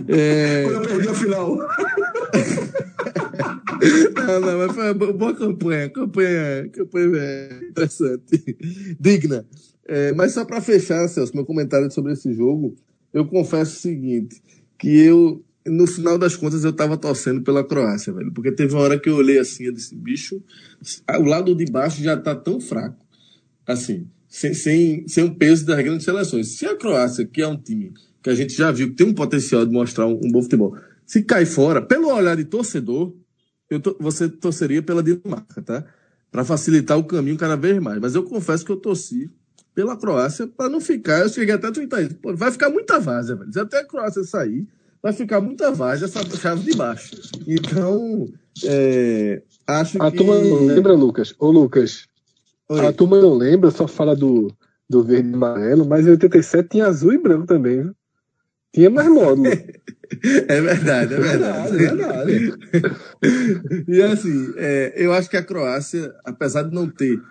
é... 0.08 0.64
Quando 0.64 0.74
eu 0.74 0.82
perdi 0.82 1.08
a 1.08 1.14
final. 1.14 1.56
Não, 4.14 4.40
não, 4.40 4.58
mas 4.58 4.72
foi 4.72 4.92
uma 4.92 5.12
boa 5.12 5.34
campanha. 5.34 5.88
Campanha, 5.88 6.68
campanha 6.68 7.16
é, 7.16 7.60
interessante. 7.70 8.58
Digna. 9.00 9.46
É, 9.86 10.12
mas 10.12 10.32
só 10.32 10.44
para 10.44 10.60
fechar, 10.60 11.08
Celso, 11.08 11.34
meu 11.34 11.46
comentário 11.46 11.90
sobre 11.90 12.12
esse 12.12 12.34
jogo, 12.34 12.76
eu 13.12 13.26
confesso 13.26 13.76
o 13.76 13.80
seguinte, 13.80 14.40
que 14.78 14.88
eu, 14.88 15.44
no 15.66 15.86
final 15.86 16.16
das 16.16 16.36
contas, 16.36 16.64
eu 16.64 16.72
tava 16.72 16.96
torcendo 16.96 17.42
pela 17.42 17.64
Croácia, 17.64 18.12
velho. 18.12 18.32
Porque 18.32 18.52
teve 18.52 18.74
uma 18.74 18.82
hora 18.82 18.98
que 18.98 19.08
eu 19.08 19.16
olhei 19.16 19.38
assim, 19.38 19.64
eu 19.64 19.72
disse, 19.72 19.94
bicho, 19.94 20.42
o 21.18 21.22
lado 21.24 21.54
de 21.54 21.64
baixo 21.66 22.02
já 22.02 22.16
tá 22.16 22.34
tão 22.34 22.60
fraco. 22.60 23.04
Assim, 23.66 24.06
sem, 24.28 24.54
sem, 24.54 25.08
sem 25.08 25.24
o 25.24 25.34
peso 25.34 25.66
das 25.66 25.82
grandes 25.82 26.04
seleções. 26.04 26.56
Se 26.56 26.66
a 26.66 26.76
Croácia, 26.76 27.26
que 27.26 27.42
é 27.42 27.46
um 27.46 27.56
time 27.56 27.92
que 28.22 28.30
a 28.30 28.34
gente 28.34 28.54
já 28.54 28.70
viu 28.70 28.88
que 28.88 28.94
tem 28.94 29.06
um 29.06 29.14
potencial 29.14 29.66
de 29.66 29.72
mostrar 29.72 30.06
um, 30.06 30.20
um 30.22 30.30
bom 30.30 30.42
futebol, 30.42 30.76
se 31.04 31.22
cai 31.22 31.44
fora, 31.44 31.82
pelo 31.82 32.08
olhar 32.12 32.36
de 32.36 32.44
torcedor, 32.44 33.12
eu 33.68 33.80
to, 33.80 33.96
você 33.98 34.28
torceria 34.28 34.82
pela 34.82 35.02
Dinamarca, 35.02 35.60
tá? 35.62 35.84
Para 36.30 36.44
facilitar 36.44 36.96
o 36.96 37.04
caminho 37.04 37.36
cada 37.36 37.56
vez 37.56 37.78
mais. 37.80 38.00
Mas 38.00 38.14
eu 38.14 38.22
confesso 38.22 38.64
que 38.64 38.70
eu 38.70 38.76
torci 38.76 39.28
pela 39.74 39.96
Croácia 39.96 40.46
para 40.46 40.68
não 40.68 40.80
ficar. 40.80 41.20
Eu 41.20 41.28
cheguei 41.28 41.54
até 41.54 41.68
a 41.68 41.72
twittar 41.72 42.02
isso. 42.02 42.14
Pô, 42.16 42.34
vai 42.34 42.50
ficar 42.50 42.70
muita 42.70 42.98
várzea, 42.98 43.36
velho. 43.36 43.52
Se 43.52 43.60
até 43.60 43.78
a 43.78 43.84
Croácia 43.84 44.24
sair, 44.24 44.66
vai 45.02 45.12
ficar 45.12 45.40
muita 45.40 45.70
várzea 45.70 46.06
essa 46.06 46.24
chave 46.36 46.62
de 46.62 46.76
baixo. 46.76 47.16
Então, 47.46 48.28
é, 48.64 49.42
acho 49.66 50.02
a 50.02 50.10
que. 50.10 50.16
A 50.16 50.18
turma 50.18 50.38
não 50.38 50.66
lembra, 50.66 50.92
Lucas? 50.92 51.34
Ô, 51.38 51.50
Lucas. 51.50 52.06
Oi. 52.68 52.86
A 52.86 52.92
turma 52.92 53.20
não 53.20 53.34
lembra, 53.34 53.70
só 53.70 53.88
fala 53.88 54.14
do, 54.14 54.52
do 54.88 55.02
verde 55.02 55.30
e 55.30 55.34
amarelo, 55.34 55.84
mas 55.84 56.06
em 56.06 56.10
87 56.10 56.68
tinha 56.68 56.86
azul 56.86 57.12
e 57.12 57.18
branco 57.18 57.46
também, 57.46 57.82
viu? 57.82 57.94
Tinha 58.72 58.90
mais 58.90 59.08
módulo. 59.08 59.50
É 60.48 60.60
verdade, 60.60 61.14
é 61.14 61.20
verdade. 61.20 61.68
É 61.68 61.78
verdade, 61.78 62.32
é 62.32 62.38
verdade. 62.80 63.84
e 63.86 64.02
assim, 64.02 64.52
é, 64.56 64.92
eu 64.96 65.12
acho 65.12 65.30
que 65.30 65.36
a 65.36 65.42
Croácia, 65.42 66.12
apesar 66.24 66.64
de 66.64 66.74
não 66.74 66.90
ter 66.90 67.22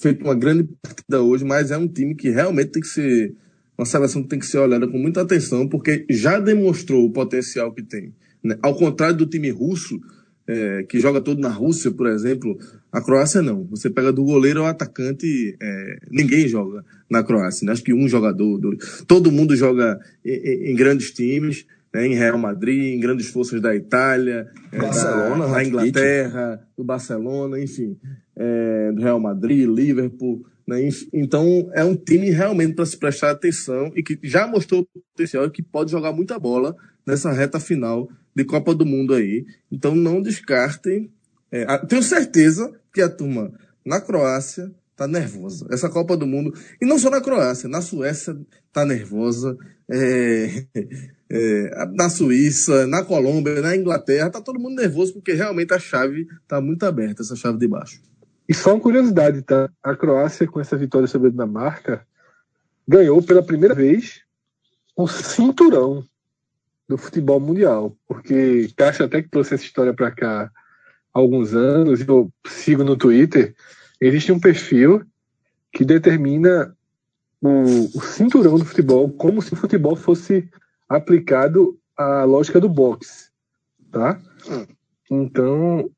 feito 0.00 0.24
uma 0.24 0.34
grande 0.34 0.68
partida 0.82 1.22
hoje, 1.22 1.44
mas 1.44 1.70
é 1.70 1.76
um 1.76 1.88
time 1.88 2.14
que 2.14 2.30
realmente 2.30 2.70
tem 2.70 2.82
que 2.82 2.88
ser 2.88 3.34
uma 3.76 3.86
seleção 3.86 4.22
que 4.22 4.28
tem 4.28 4.38
que 4.38 4.46
ser 4.46 4.58
olhada 4.58 4.86
com 4.86 4.98
muita 4.98 5.22
atenção, 5.22 5.66
porque 5.66 6.04
já 6.10 6.38
demonstrou 6.38 7.06
o 7.06 7.12
potencial 7.12 7.72
que 7.72 7.82
tem. 7.82 8.14
Né? 8.42 8.56
Ao 8.62 8.74
contrário 8.74 9.16
do 9.16 9.26
time 9.26 9.50
russo, 9.50 9.98
é, 10.46 10.82
que 10.82 10.98
joga 11.00 11.20
todo 11.20 11.40
na 11.40 11.48
Rússia, 11.48 11.90
por 11.90 12.06
exemplo, 12.06 12.58
a 12.92 13.00
Croácia 13.00 13.40
não. 13.40 13.64
Você 13.70 13.88
pega 13.88 14.12
do 14.12 14.24
goleiro 14.24 14.60
ao 14.60 14.66
atacante, 14.66 15.56
é, 15.60 15.98
ninguém 16.10 16.46
joga 16.46 16.84
na 17.08 17.22
Croácia. 17.22 17.64
Né? 17.64 17.72
Acho 17.72 17.82
que 17.82 17.94
um 17.94 18.08
jogador, 18.08 18.58
dois. 18.58 19.04
todo 19.06 19.32
mundo 19.32 19.56
joga 19.56 19.98
em, 20.24 20.72
em 20.72 20.76
grandes 20.76 21.10
times 21.12 21.64
né, 21.92 22.06
em 22.06 22.14
Real 22.14 22.38
Madrid, 22.38 22.94
em 22.94 23.00
grandes 23.00 23.28
forças 23.28 23.60
da 23.60 23.74
Itália, 23.74 24.48
é, 24.72 24.78
Barcelona, 24.78 25.46
da, 25.46 25.54
da 25.54 25.64
Inglaterra, 25.64 26.60
do 26.76 26.84
Barcelona, 26.84 27.60
enfim, 27.60 27.96
é, 28.40 28.92
do 28.92 29.02
Real 29.02 29.20
Madrid, 29.20 29.68
Liverpool. 29.68 30.46
Né, 30.66 30.88
então 31.12 31.70
é 31.74 31.84
um 31.84 31.94
time 31.94 32.30
realmente 32.30 32.74
para 32.74 32.86
se 32.86 32.96
prestar 32.96 33.32
atenção 33.32 33.92
e 33.94 34.02
que 34.02 34.18
já 34.22 34.46
mostrou 34.46 34.86
potencial 34.86 35.44
e 35.44 35.50
que 35.50 35.62
pode 35.62 35.90
jogar 35.90 36.12
muita 36.12 36.38
bola 36.38 36.74
nessa 37.06 37.30
reta 37.32 37.60
final 37.60 38.08
de 38.34 38.44
Copa 38.44 38.74
do 38.74 38.86
Mundo 38.86 39.14
aí. 39.14 39.44
Então 39.70 39.94
não 39.94 40.22
descartem. 40.22 41.10
É, 41.52 41.66
tenho 41.78 42.02
certeza 42.02 42.72
que 42.94 43.02
a 43.02 43.08
turma 43.08 43.52
na 43.84 44.00
Croácia 44.00 44.72
tá 44.96 45.06
nervosa. 45.06 45.66
Essa 45.70 45.88
Copa 45.88 46.16
do 46.16 46.26
Mundo, 46.26 46.54
e 46.80 46.86
não 46.86 46.98
só 46.98 47.10
na 47.10 47.20
Croácia, 47.20 47.68
na 47.68 47.82
Suécia 47.82 48.36
tá 48.72 48.84
nervosa. 48.84 49.56
É, 49.90 50.64
é, 51.28 51.86
na 51.92 52.08
Suíça, 52.08 52.86
na 52.86 53.02
Colômbia, 53.02 53.60
na 53.60 53.76
Inglaterra, 53.76 54.30
tá 54.30 54.40
todo 54.40 54.60
mundo 54.60 54.80
nervoso 54.80 55.14
porque 55.14 55.32
realmente 55.32 55.74
a 55.74 55.78
chave 55.78 56.28
tá 56.46 56.60
muito 56.60 56.84
aberta, 56.84 57.22
essa 57.22 57.34
chave 57.34 57.58
de 57.58 57.66
baixo. 57.66 58.00
E 58.50 58.54
só 58.54 58.74
uma 58.74 58.80
curiosidade, 58.80 59.42
tá? 59.42 59.70
A 59.80 59.94
Croácia, 59.94 60.44
com 60.44 60.58
essa 60.58 60.76
vitória 60.76 61.06
sobre 61.06 61.28
a 61.28 61.30
Dinamarca, 61.30 62.04
ganhou 62.86 63.22
pela 63.22 63.44
primeira 63.44 63.76
vez 63.76 64.22
o 64.96 65.06
cinturão 65.06 66.04
do 66.88 66.98
futebol 66.98 67.38
mundial. 67.38 67.96
Porque 68.08 68.68
Caixa 68.76 69.04
até 69.04 69.22
que 69.22 69.28
trouxe 69.28 69.54
essa 69.54 69.62
história 69.62 69.94
para 69.94 70.10
cá 70.10 70.50
há 71.14 71.18
alguns 71.20 71.54
anos, 71.54 72.00
eu 72.00 72.28
sigo 72.44 72.82
no 72.82 72.96
Twitter, 72.96 73.54
existe 74.00 74.32
um 74.32 74.40
perfil 74.40 75.06
que 75.72 75.84
determina 75.84 76.76
o, 77.40 77.60
o 77.96 78.00
cinturão 78.00 78.58
do 78.58 78.64
futebol 78.64 79.08
como 79.10 79.40
se 79.40 79.52
o 79.52 79.56
futebol 79.56 79.94
fosse 79.94 80.50
aplicado 80.88 81.78
à 81.96 82.24
lógica 82.24 82.58
do 82.58 82.68
boxe, 82.68 83.30
tá? 83.92 84.20
Hum. 84.48 84.66
Então, 85.08 85.88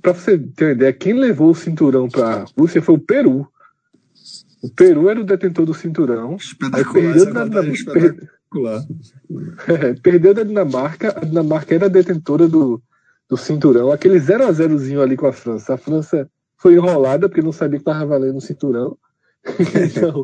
para 0.00 0.12
você 0.12 0.38
ter 0.38 0.64
uma 0.66 0.72
ideia, 0.72 0.92
quem 0.92 1.12
levou 1.12 1.50
o 1.50 1.54
cinturão 1.54 2.08
para 2.08 2.42
a 2.42 2.44
Rússia 2.56 2.82
foi 2.82 2.94
o 2.94 2.98
Peru. 2.98 3.46
O 4.62 4.68
Peru 4.74 5.08
era 5.08 5.20
o 5.20 5.24
detentor 5.24 5.66
do 5.66 5.74
cinturão. 5.74 6.36
Aí 6.72 6.84
perdeu 6.84 7.32
da, 7.32 7.44
da, 7.44 7.62
per, 7.62 8.30
é, 9.68 9.94
perdeu 9.94 10.34
da 10.34 10.42
Dinamarca. 10.42 11.14
A 11.16 11.24
Dinamarca 11.24 11.74
era 11.74 11.86
a 11.86 11.90
detentora 11.90 12.48
do, 12.48 12.82
do 13.28 13.36
cinturão. 13.36 13.92
Aquele 13.92 14.18
0 14.18 14.46
a 14.46 14.52
0zinho 14.52 15.00
ali 15.00 15.16
com 15.16 15.26
a 15.26 15.32
França. 15.32 15.74
A 15.74 15.78
França 15.78 16.28
foi 16.56 16.74
enrolada 16.74 17.28
porque 17.28 17.42
não 17.42 17.52
sabia 17.52 17.78
que 17.78 17.88
estava 17.88 18.04
valendo 18.04 18.38
o 18.38 18.40
cinturão. 18.40 18.98
então, 19.48 20.22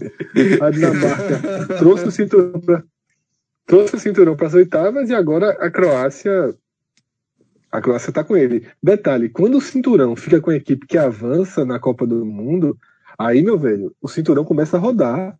a 0.60 0.70
Dinamarca 0.70 1.76
trouxe 1.78 2.08
o 2.08 2.10
cinturão 2.10 2.60
para 2.60 2.82
trouxe 3.66 3.96
o 3.96 3.98
cinturão 3.98 4.36
para 4.36 4.48
as 4.48 4.54
oitavas 4.54 5.08
e 5.08 5.14
agora 5.14 5.50
a 5.52 5.70
Croácia 5.70 6.54
a 7.74 7.80
Croácia 7.80 8.10
está 8.10 8.22
com 8.22 8.36
ele. 8.36 8.68
Detalhe, 8.80 9.28
quando 9.28 9.58
o 9.58 9.60
cinturão 9.60 10.14
fica 10.14 10.40
com 10.40 10.50
a 10.50 10.54
equipe 10.54 10.86
que 10.86 10.96
avança 10.96 11.64
na 11.64 11.76
Copa 11.76 12.06
do 12.06 12.24
Mundo, 12.24 12.78
aí, 13.18 13.42
meu 13.42 13.58
velho, 13.58 13.92
o 14.00 14.06
cinturão 14.06 14.44
começa 14.44 14.76
a 14.76 14.80
rodar. 14.80 15.36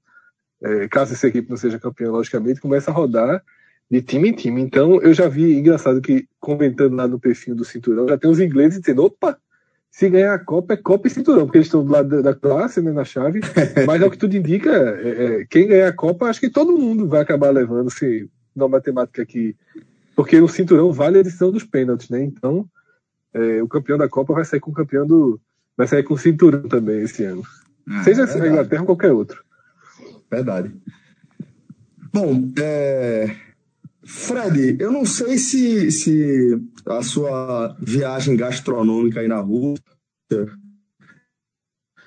É, 0.60 0.88
caso 0.88 1.12
essa 1.12 1.28
equipe 1.28 1.48
não 1.48 1.56
seja 1.56 1.78
campeã, 1.78 2.10
logicamente, 2.10 2.60
começa 2.60 2.90
a 2.90 2.94
rodar 2.94 3.40
de 3.88 4.02
time 4.02 4.30
em 4.30 4.32
time. 4.32 4.60
Então, 4.60 5.00
eu 5.00 5.14
já 5.14 5.28
vi, 5.28 5.56
engraçado 5.56 6.00
que, 6.00 6.26
comentando 6.40 6.96
lá 6.96 7.06
no 7.06 7.20
perfil 7.20 7.54
do 7.54 7.64
cinturão, 7.64 8.08
já 8.08 8.18
tem 8.18 8.28
os 8.28 8.40
ingleses 8.40 8.80
dizendo: 8.80 9.04
opa, 9.04 9.38
se 9.88 10.10
ganhar 10.10 10.34
a 10.34 10.38
Copa, 10.40 10.74
é 10.74 10.76
Copa 10.76 11.06
e 11.06 11.10
cinturão, 11.12 11.46
porque 11.46 11.58
eles 11.58 11.68
estão 11.68 11.84
do 11.84 11.92
lado 11.92 12.20
da, 12.20 12.34
Croácia, 12.34 12.82
né, 12.82 12.90
na 12.90 13.04
chave. 13.04 13.42
Mas 13.86 14.02
é 14.02 14.06
o 14.06 14.10
que 14.10 14.18
tudo 14.18 14.36
indica, 14.36 14.70
é, 14.72 15.08
é, 15.42 15.46
quem 15.48 15.68
ganhar 15.68 15.86
a 15.86 15.92
Copa, 15.92 16.26
acho 16.26 16.40
que 16.40 16.50
todo 16.50 16.76
mundo 16.76 17.06
vai 17.06 17.20
acabar 17.20 17.50
levando, 17.50 17.92
se 17.92 18.28
na 18.56 18.66
matemática 18.66 19.22
aqui 19.22 19.54
Porque 20.14 20.40
o 20.40 20.48
cinturão 20.48 20.92
vale 20.92 21.18
a 21.18 21.22
decisão 21.22 21.50
dos 21.50 21.64
pênaltis, 21.64 22.08
né? 22.08 22.22
Então, 22.22 22.68
é, 23.32 23.62
o 23.62 23.68
campeão 23.68 23.98
da 23.98 24.08
Copa 24.08 24.32
vai 24.32 24.44
sair 24.44 24.60
com 24.60 24.70
o 24.70 24.74
campeão 24.74 25.06
do. 25.06 25.40
Vai 25.76 25.88
sair 25.88 26.04
com 26.04 26.14
o 26.14 26.18
cinturão 26.18 26.62
também 26.62 27.02
esse 27.02 27.24
ano. 27.24 27.42
É, 28.00 28.02
Seja 28.04 28.22
é 28.22 28.42
a 28.42 28.48
Inglaterra 28.48 28.82
ou 28.82 28.86
qualquer 28.86 29.12
outro. 29.12 29.42
Verdade. 30.30 30.74
Bom, 32.12 32.52
é... 32.58 33.36
Fred, 34.04 34.76
eu 34.78 34.92
não 34.92 35.04
sei 35.04 35.38
se, 35.38 35.90
se 35.90 36.60
a 36.86 37.02
sua 37.02 37.76
viagem 37.80 38.36
gastronômica 38.36 39.20
aí 39.20 39.28
na 39.28 39.40
Rússia 39.40 39.82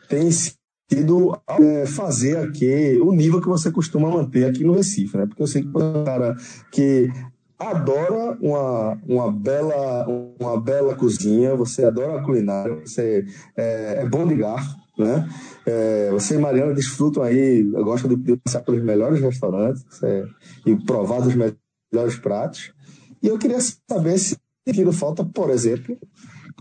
tem 0.08 0.30
sido 0.32 1.38
é, 1.60 1.86
fazer 1.86 2.38
aqui 2.38 2.98
o 3.02 3.12
nível 3.12 3.42
que 3.42 3.48
você 3.48 3.72
costuma 3.72 4.10
manter 4.10 4.46
aqui 4.46 4.64
no 4.64 4.74
Recife, 4.74 5.18
né? 5.18 5.26
Porque 5.26 5.42
eu 5.42 5.48
sei 5.48 5.64
que 5.64 5.70
você 5.70 5.84
é 5.84 6.00
um 6.00 6.06
cara 6.06 6.36
que 6.72 7.12
adora 7.58 8.38
uma, 8.40 9.00
uma, 9.08 9.32
bela, 9.32 10.08
uma 10.40 10.60
bela 10.60 10.96
cozinha, 10.96 11.56
você 11.56 11.86
adora 11.86 12.20
a 12.20 12.24
culinária, 12.24 12.76
você 12.76 13.26
é, 13.56 14.02
é 14.02 14.06
bom 14.06 14.28
de 14.28 14.36
garfo, 14.36 14.76
né? 14.98 15.28
É, 15.66 16.10
você 16.12 16.36
e 16.36 16.38
Mariana 16.38 16.74
desfrutam 16.74 17.24
aí, 17.24 17.64
gostam 17.64 18.10
de, 18.10 18.16
de 18.16 18.38
passar 18.38 18.62
pelos 18.62 18.82
melhores 18.84 19.20
restaurantes 19.20 19.84
é, 20.04 20.26
e 20.66 20.76
provar 20.76 21.22
dos 21.22 21.36
melhores 21.36 22.20
pratos. 22.20 22.74
E 23.22 23.28
eu 23.28 23.38
queria 23.38 23.60
saber 23.90 24.18
se 24.18 24.38
sentido 24.68 24.92
falta, 24.92 25.24
por 25.24 25.50
exemplo, 25.50 25.98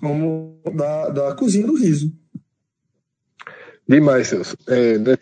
como 0.00 0.60
da, 0.74 1.08
da 1.10 1.34
cozinha 1.34 1.66
do 1.66 1.76
riso. 1.76 2.12
Demais, 3.88 4.28
Celso. 4.28 4.56
É, 4.68 4.98
né, 4.98 5.16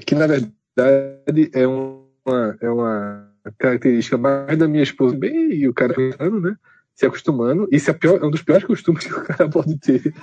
que 0.00 0.14
na 0.14 0.26
verdade 0.26 1.50
é 1.52 1.66
uma, 1.66 2.56
é 2.60 2.70
uma 2.70 3.33
característica 3.58 4.16
mais 4.16 4.56
da 4.56 4.66
minha 4.68 4.82
esposa, 4.82 5.16
bem, 5.16 5.52
e 5.52 5.68
o 5.68 5.74
cara 5.74 5.94
falando, 5.94 6.40
né? 6.40 6.56
Se 6.94 7.04
acostumando. 7.04 7.68
Isso 7.72 7.90
é, 7.90 7.92
pior, 7.92 8.20
é 8.22 8.24
um 8.24 8.30
dos 8.30 8.42
piores 8.42 8.64
costumes 8.64 9.04
que 9.06 9.12
o 9.12 9.22
cara 9.22 9.48
pode 9.48 9.76
ter. 9.78 10.14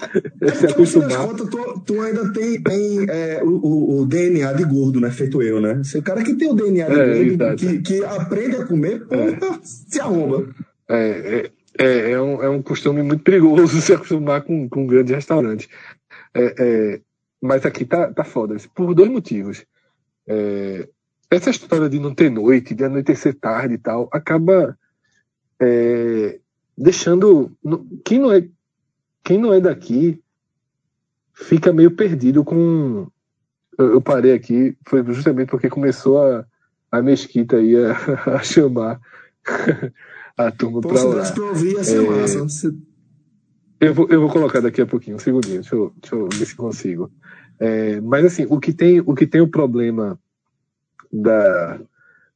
É 0.41 0.51
se 0.51 0.67
acostumar. 0.67 1.27
Contas, 1.27 1.49
tu, 1.49 1.83
tu, 1.85 2.01
ainda 2.01 2.31
tem, 2.31 2.61
tem 2.61 3.05
é, 3.09 3.41
o, 3.43 4.01
o, 4.01 4.05
DNA 4.05 4.53
de 4.53 4.63
gordo, 4.63 5.01
né? 5.01 5.11
Feito 5.11 5.41
eu, 5.41 5.59
né? 5.59 5.83
Se 5.83 5.97
o 5.97 6.01
cara 6.01 6.23
que 6.23 6.33
tem 6.35 6.49
o 6.49 6.53
DNA 6.53 6.87
de 6.87 6.99
é, 6.99 7.35
gordo, 7.35 7.55
que, 7.57 7.81
que 7.81 8.05
aprende 8.05 8.55
a 8.55 8.65
comer, 8.65 9.05
é. 9.09 9.37
se 9.63 9.99
arromba. 9.99 10.47
É, 10.87 10.95
é, 10.97 11.51
é, 11.77 12.11
é, 12.11 12.21
um, 12.21 12.43
é 12.43 12.49
um 12.49 12.61
costume 12.61 13.01
muito 13.01 13.23
perigoso 13.23 13.79
se 13.81 13.93
acostumar 13.93 14.41
com, 14.41 14.67
com 14.69 14.83
um 14.83 14.87
grande 14.87 15.13
restaurante. 15.13 15.69
É, 16.33 16.55
é, 16.57 17.01
mas 17.41 17.65
aqui 17.65 17.85
tá, 17.85 18.11
tá 18.13 18.23
foda. 18.23 18.55
Por 18.73 18.93
dois 18.93 19.09
motivos. 19.09 19.65
É, 20.27 20.87
essa 21.31 21.49
história 21.49 21.89
de 21.89 21.97
não 21.97 22.13
ter 22.13 22.29
noite, 22.29 22.75
de 22.75 22.83
anoitecer 22.83 23.33
tarde 23.33 23.75
e 23.75 23.77
tal, 23.77 24.09
acaba 24.11 24.77
é, 25.59 26.39
deixando. 26.77 27.49
Quem 28.03 28.19
não, 28.19 28.33
é, 28.33 28.45
quem 29.23 29.37
não 29.37 29.53
é 29.53 29.61
daqui 29.61 30.21
fica 31.33 31.71
meio 31.71 31.91
perdido 31.91 32.43
com. 32.43 33.07
Eu, 33.77 33.93
eu 33.93 34.01
parei 34.01 34.33
aqui, 34.33 34.77
foi 34.85 35.03
justamente 35.05 35.49
porque 35.49 35.69
começou 35.69 36.21
a, 36.21 36.45
a 36.91 37.01
mesquita 37.01 37.55
aí 37.55 37.77
a, 37.77 38.35
a 38.35 38.43
chamar 38.43 38.99
a 40.37 40.51
turma 40.51 40.81
para 40.81 41.05
orar. 41.05 41.33
Pra 41.33 41.43
ouvir, 41.45 41.75
é, 41.77 42.41
massa. 42.41 42.75
Eu 43.79 43.93
vou, 43.95 44.07
eu 44.09 44.19
vou 44.19 44.29
colocar 44.29 44.59
daqui 44.59 44.81
a 44.81 44.85
pouquinho, 44.85 45.15
um 45.15 45.19
segundinho, 45.19 45.61
deixa 45.61 45.75
eu, 45.75 45.93
deixa 45.99 46.15
eu 46.15 46.27
ver 46.29 46.45
se 46.45 46.55
consigo. 46.55 47.09
É, 47.57 48.01
mas 48.01 48.25
assim, 48.25 48.45
o 48.49 48.59
que 48.59 48.73
tem 48.73 48.99
o 48.99 49.15
que 49.15 49.25
tem 49.25 49.39
o 49.39 49.47
problema 49.47 50.19
da, 51.11 51.79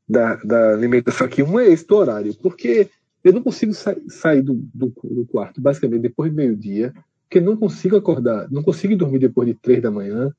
da, 0.07 0.35
da 0.35 0.69
alimentação 0.73 1.27
aqui. 1.27 1.41
Um 1.43 1.59
é 1.59 1.67
esse 1.67 1.85
do 1.85 1.95
horário, 1.95 2.33
porque 2.35 2.89
eu 3.23 3.33
não 3.33 3.41
consigo 3.41 3.73
sa 3.73 3.95
sair 4.07 4.41
do, 4.41 4.53
do, 4.73 4.93
do, 5.03 5.25
quarto 5.25 5.59
basicamente 5.59 6.01
depois 6.01 6.31
do 6.31 6.35
meio-dia, 6.35 6.93
porque 7.23 7.41
não 7.41 7.57
consigo 7.57 7.95
acordar, 7.95 8.49
não 8.51 8.61
consigo 8.61 8.95
dormir 8.95 9.19
depois 9.19 9.47
de 9.47 9.55
três 9.55 9.81
da 9.81 9.89
manhã. 9.89 10.31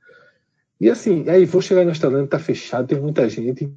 E 0.80 0.88
assim, 0.88 1.28
aí 1.28 1.44
vou 1.44 1.60
chegar 1.60 1.82
no 1.82 1.90
restaurante, 1.90 2.28
tá 2.28 2.38
fechado, 2.38 2.86
tem 2.86 3.00
muita 3.00 3.28
gente. 3.28 3.68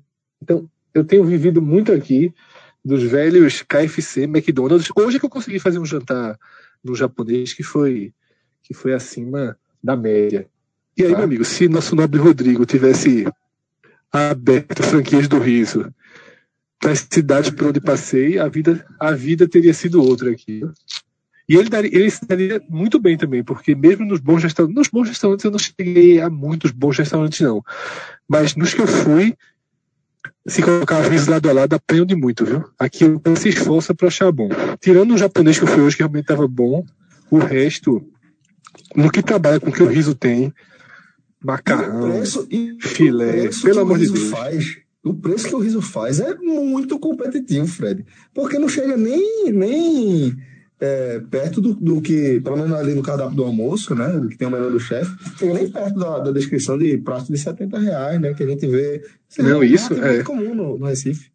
Então, 0.41 0.70
eu 0.93 1.03
tenho 1.03 1.24
vivido 1.24 1.62
muito 1.62 1.91
aqui 1.91 2.34
dos 2.84 3.03
velhos 3.03 3.62
KFC, 3.62 4.24
McDonald's. 4.24 4.89
Hoje 4.95 5.18
é 5.18 5.20
que 5.20 5.26
eu 5.26 5.30
consegui 5.30 5.60
fazer 5.60 5.80
um 5.80 5.86
jantar 5.86 6.38
no 6.84 6.95
japonês 6.95 7.53
que 7.53 7.64
foi 7.64 8.14
que 8.62 8.74
foi 8.74 8.93
acima 8.93 9.57
da 9.84 9.95
média. 9.95 10.47
E 10.95 11.03
aí, 11.03 11.10
tá. 11.10 11.16
meu 11.16 11.26
amigo, 11.26 11.43
se 11.43 11.68
nosso 11.68 11.95
nobre 11.95 12.20
Rodrigo 12.20 12.66
tivesse 12.66 13.26
aberto 14.12 14.84
franquias 14.84 15.28
do 15.28 15.39
riso 15.39 15.93
nas 16.84 17.05
cidades 17.12 17.49
por 17.49 17.68
onde 17.68 17.82
passei, 17.82 18.39
a 18.39 18.47
vida, 18.47 18.86
a 18.99 19.12
vida 19.12 19.47
teria 19.47 19.74
sido 19.74 20.01
outra 20.01 20.32
aqui. 20.32 20.62
E 21.47 21.55
ele, 21.55 21.70
daria, 21.70 21.93
ele 21.93 22.10
se 22.10 22.26
daria 22.26 22.62
muito 22.70 22.99
bem 22.99 23.18
também, 23.18 23.43
porque 23.43 23.76
mesmo 23.76 24.05
nos 24.05 24.20
bons 24.20 24.43
restaurantes, 24.43 24.76
nos 24.76 24.88
bons 24.88 25.10
restaurantes 25.10 25.43
eu 25.43 25.51
não 25.51 25.60
cheguei 25.60 26.22
a 26.22 26.30
muitos 26.30 26.72
bons 26.72 26.97
restaurantes 26.97 27.39
não, 27.41 27.64
mas 28.28 28.55
nos 28.55 28.74
que 28.74 28.82
eu 28.82 28.88
fui, 28.88 29.36
se 30.45 30.62
colocar 30.62 31.01
riso 31.01 31.30
lado 31.30 31.49
a 31.49 31.53
lado, 31.53 31.74
apanham 31.74 32.05
de 32.05 32.16
muito, 32.16 32.45
viu? 32.45 32.64
Aqui 32.78 33.03
eu 33.03 33.36
se 33.36 33.49
esforça 33.49 33.95
para 33.95 34.07
achar 34.07 34.32
bom. 34.32 34.49
Tirando 34.80 35.14
o 35.14 35.18
japonês 35.18 35.57
que 35.57 35.64
eu 35.64 35.68
fui 35.68 35.82
hoje, 35.82 35.95
que 35.95 36.03
realmente 36.03 36.26
estava 36.26 36.47
bom, 36.47 36.86
o 37.32 37.39
resto, 37.39 38.07
no 38.95 39.12
que 39.12 39.24
trabalha 39.24 39.60
com 39.60 39.70
o 39.70 39.74
que 39.74 39.84
o 39.84 39.88
riso 39.88 40.14
tem, 40.14 40.53
macarrão, 41.44 42.12
preço, 42.12 42.48
filé, 42.80 43.50
pelo 43.62 43.80
amor 43.80 43.98
de 43.98 44.12
Deus. 44.12 44.30
Faz, 44.30 44.78
o 45.04 45.14
preço 45.14 45.48
que 45.48 45.56
o 45.56 45.60
riso 45.60 45.82
faz 45.82 46.20
é 46.20 46.36
muito 46.36 47.00
competitivo, 47.00 47.68
Fred. 47.68 48.06
Porque 48.34 48.60
não 48.60 48.68
chega 48.68 48.98
nem, 48.98 49.52
nem 49.52 50.36
é, 50.80 51.20
perto 51.20 51.62
do, 51.62 51.74
do, 51.74 52.02
que, 52.02 52.40
pelo 52.42 52.58
menos 52.58 52.74
ali 52.74 52.94
no 52.94 53.04
cardápio 53.04 53.36
do 53.36 53.44
almoço, 53.44 53.96
né? 53.96 54.28
Que 54.30 54.38
tem 54.38 54.48
o 54.48 54.52
menor 54.52 54.72
do 54.72 54.80
chefe, 54.80 55.12
chega 55.38 55.54
nem 55.54 55.70
perto 55.70 56.00
da, 56.00 56.20
da, 56.20 56.32
descrição 56.32 56.78
de 56.78 56.98
prato 56.98 57.32
de 57.32 57.38
70 57.38 57.80
reais, 57.80 58.20
né? 58.20 58.34
Que 58.34 58.44
a 58.44 58.48
gente 58.48 58.68
vê. 58.68 59.02
Não, 59.40 59.64
isso 59.64 59.94
é. 59.94 60.24
comum 60.24 60.54
no, 60.54 60.78
no 60.78 60.86
Recife. 60.86 61.32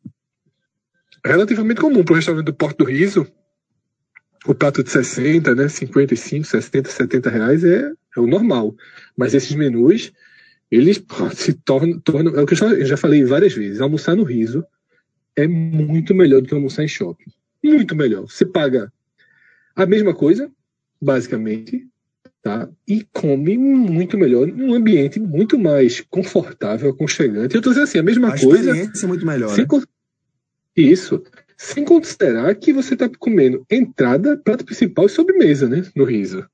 Relativamente 1.25 1.81
comum 1.81 2.05
para 2.05 2.13
o 2.13 2.17
restaurante 2.17 2.45
do 2.45 2.55
Porto 2.55 2.79
do 2.79 2.85
Riso. 2.85 3.27
O 4.47 4.55
prato 4.55 4.83
de 4.83 4.91
60, 4.91 5.55
né? 5.55 5.69
55, 5.69 6.45
60, 6.47 6.91
70 6.91 7.31
reais 7.31 7.65
é 7.65 7.93
é 8.17 8.21
o 8.21 8.27
normal. 8.27 8.75
Mas 9.17 9.35
esses 9.35 9.55
menus, 9.55 10.13
eles 10.71 11.03
se 11.35 11.53
tornam, 11.53 11.99
tornam 12.01 12.35
é 12.37 12.43
o 12.43 12.47
que 12.47 12.55
eu 12.55 12.87
já 12.87 12.97
falei 12.97 13.25
várias 13.25 13.55
vezes, 13.55 13.81
almoçar 13.81 14.15
no 14.15 14.23
riso 14.23 14.65
é 15.37 15.47
muito 15.47 16.15
melhor 16.15 16.41
do 16.41 16.49
que 16.49 16.55
almoçar 16.55 16.85
em 16.85 16.89
shopping. 16.89 17.31
Muito 17.63 17.97
melhor. 17.97 18.23
Você 18.23 18.45
paga 18.45 18.93
a 19.75 19.85
mesma 19.85 20.15
coisa, 20.15 20.51
basicamente, 21.01 21.87
tá? 22.41 22.69
E 22.87 23.05
come 23.13 23.59
muito 23.59 24.17
melhor, 24.17 24.47
num 24.47 24.75
ambiente 24.75 25.19
muito 25.19 25.59
mais 25.59 26.01
confortável, 26.03 26.91
aconchegante. 26.91 27.55
Eu 27.55 27.63
tô 27.63 27.71
dizendo 27.71 27.85
assim, 27.85 27.99
a 27.99 28.03
mesma 28.03 28.29
a 28.29 28.39
coisa. 28.39 28.71
A 28.71 28.75
experiência 28.75 29.07
é 29.07 29.09
muito 29.09 29.27
melhor. 29.27 29.49
Né? 29.49 29.67
Isso. 30.77 31.23
Sem 31.57 31.85
considerar 31.85 32.55
que 32.55 32.73
você 32.73 32.95
está 32.95 33.09
comendo 33.19 33.65
entrada, 33.71 34.37
prato 34.37 34.65
principal 34.65 35.07
e 35.07 35.11
sobremesa, 35.11 35.69
né? 35.69 35.83
No 35.95 36.05
riso. 36.05 36.45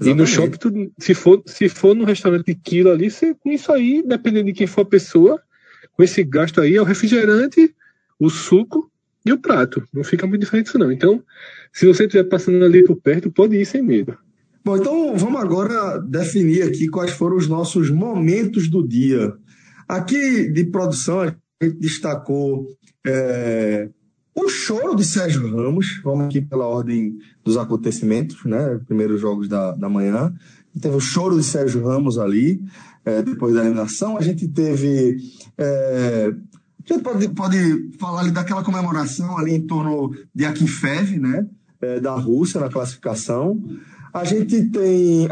Exatamente. 0.00 0.10
E 0.10 0.14
no 0.14 0.26
shopping, 0.26 0.58
tu, 0.58 0.92
se, 0.98 1.14
for, 1.14 1.42
se 1.46 1.68
for 1.68 1.94
no 1.94 2.04
restaurante 2.04 2.46
de 2.46 2.54
quilo 2.54 2.90
ali, 2.90 3.10
você, 3.10 3.34
com 3.34 3.50
isso 3.50 3.72
aí, 3.72 4.02
dependendo 4.06 4.46
de 4.46 4.52
quem 4.52 4.66
for 4.66 4.82
a 4.82 4.86
pessoa, 4.86 5.40
com 5.92 6.02
esse 6.02 6.22
gasto 6.22 6.60
aí, 6.60 6.76
é 6.76 6.80
o 6.80 6.84
refrigerante, 6.84 7.74
o 8.18 8.28
suco 8.28 8.90
e 9.24 9.32
o 9.32 9.38
prato. 9.38 9.82
Não 9.92 10.04
fica 10.04 10.26
muito 10.26 10.42
diferente 10.42 10.66
isso 10.66 10.78
não. 10.78 10.92
Então, 10.92 11.22
se 11.72 11.86
você 11.86 12.04
estiver 12.04 12.24
passando 12.24 12.62
ali 12.64 12.84
por 12.84 12.96
perto, 12.96 13.30
pode 13.30 13.56
ir 13.56 13.64
sem 13.64 13.82
medo. 13.82 14.16
Bom, 14.64 14.76
então 14.76 15.16
vamos 15.16 15.40
agora 15.40 15.98
definir 15.98 16.62
aqui 16.62 16.88
quais 16.88 17.12
foram 17.12 17.36
os 17.36 17.46
nossos 17.46 17.90
momentos 17.90 18.68
do 18.68 18.86
dia. 18.86 19.32
Aqui 19.88 20.50
de 20.50 20.64
produção, 20.64 21.20
a 21.20 21.26
gente 21.62 21.76
destacou 21.78 22.66
é, 23.06 23.88
o 24.34 24.48
choro 24.48 24.94
de 24.94 25.04
Sérgio 25.04 25.50
Ramos, 25.50 26.00
vamos 26.04 26.26
aqui 26.26 26.42
pela 26.42 26.66
ordem 26.66 27.18
dos 27.42 27.56
acontecimentos, 27.56 28.44
né? 28.44 28.78
Primeiros 28.86 29.20
jogos 29.20 29.48
da, 29.48 29.72
da 29.72 29.88
manhã. 29.88 30.34
Teve 30.78 30.94
o 30.94 31.00
choro 31.00 31.38
de 31.38 31.44
Sérgio 31.44 31.82
Ramos 31.82 32.18
ali, 32.18 32.62
é, 33.04 33.22
depois 33.22 33.54
da 33.54 33.60
eliminação. 33.60 34.18
A 34.18 34.20
gente 34.20 34.46
teve. 34.48 35.16
É, 35.56 36.30
a 36.88 36.92
gente 36.92 37.02
pode, 37.02 37.28
pode 37.30 37.90
falar 37.98 38.20
ali 38.20 38.30
daquela 38.30 38.62
comemoração 38.62 39.38
ali 39.38 39.54
em 39.54 39.66
torno 39.66 40.14
de 40.34 40.44
Akinfev, 40.44 41.18
né? 41.18 41.46
É, 41.80 42.00
da 42.00 42.12
Rússia 42.12 42.60
na 42.60 42.68
classificação. 42.68 43.62
A 44.16 44.24
gente 44.24 44.70
tem 44.70 45.28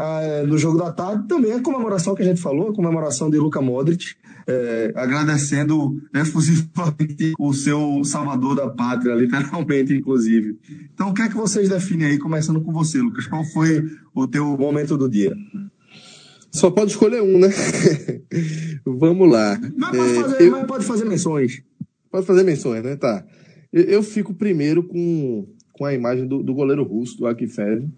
no 0.47 0.59
jogo 0.59 0.77
da 0.77 0.91
tarde 0.91 1.27
também 1.27 1.51
a 1.51 1.59
comemoração 1.59 2.13
que 2.13 2.21
a 2.21 2.25
gente 2.25 2.39
falou, 2.39 2.69
a 2.69 2.73
comemoração 2.73 3.31
de 3.31 3.37
Luka 3.39 3.59
Modric, 3.59 4.13
é, 4.45 4.93
agradecendo 4.95 5.99
efusivamente 6.13 7.33
o 7.39 7.51
seu 7.51 8.03
salvador 8.03 8.55
da 8.55 8.69
pátria, 8.69 9.15
literalmente, 9.15 9.91
inclusive. 9.91 10.59
Então, 10.93 11.09
o 11.09 11.15
que 11.15 11.23
é 11.23 11.27
que 11.27 11.33
vocês 11.33 11.67
definem 11.67 12.09
aí, 12.09 12.19
começando 12.19 12.61
com 12.61 12.71
você, 12.71 12.99
Lucas? 12.99 13.25
Qual 13.25 13.43
foi 13.43 13.83
o 14.13 14.27
teu 14.27 14.55
momento 14.55 14.95
do 14.95 15.09
dia? 15.09 15.35
Só 16.51 16.69
pode 16.69 16.91
escolher 16.91 17.23
um, 17.23 17.39
né? 17.39 17.49
Vamos 18.85 19.31
lá. 19.31 19.59
Mas 19.75 19.97
pode, 19.97 20.13
fazer, 20.13 20.43
é, 20.43 20.47
eu... 20.47 20.51
mas 20.51 20.67
pode 20.67 20.85
fazer 20.85 21.05
menções. 21.05 21.63
Pode 22.11 22.27
fazer 22.27 22.43
menções, 22.43 22.83
né? 22.83 22.95
Tá. 22.97 23.25
Eu, 23.73 23.83
eu 23.85 24.03
fico 24.03 24.31
primeiro 24.31 24.83
com, 24.83 25.47
com 25.73 25.85
a 25.85 25.93
imagem 25.95 26.27
do, 26.27 26.43
do 26.43 26.53
goleiro 26.53 26.83
russo, 26.83 27.17
do 27.17 27.25
Akifev, 27.25 27.89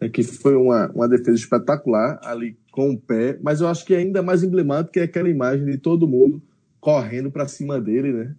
né, 0.00 0.08
que 0.08 0.22
foi 0.22 0.56
uma, 0.56 0.90
uma 0.92 1.08
defesa 1.08 1.36
espetacular 1.36 2.18
ali 2.22 2.56
com 2.72 2.90
o 2.90 2.98
pé, 2.98 3.38
mas 3.42 3.60
eu 3.60 3.68
acho 3.68 3.84
que 3.84 3.94
é 3.94 3.98
ainda 3.98 4.22
mais 4.22 4.42
emblemático 4.42 4.98
é 4.98 5.02
aquela 5.02 5.28
imagem 5.28 5.66
de 5.66 5.76
todo 5.76 6.08
mundo 6.08 6.42
correndo 6.80 7.30
para 7.30 7.46
cima 7.46 7.80
dele, 7.80 8.12
né? 8.12 8.34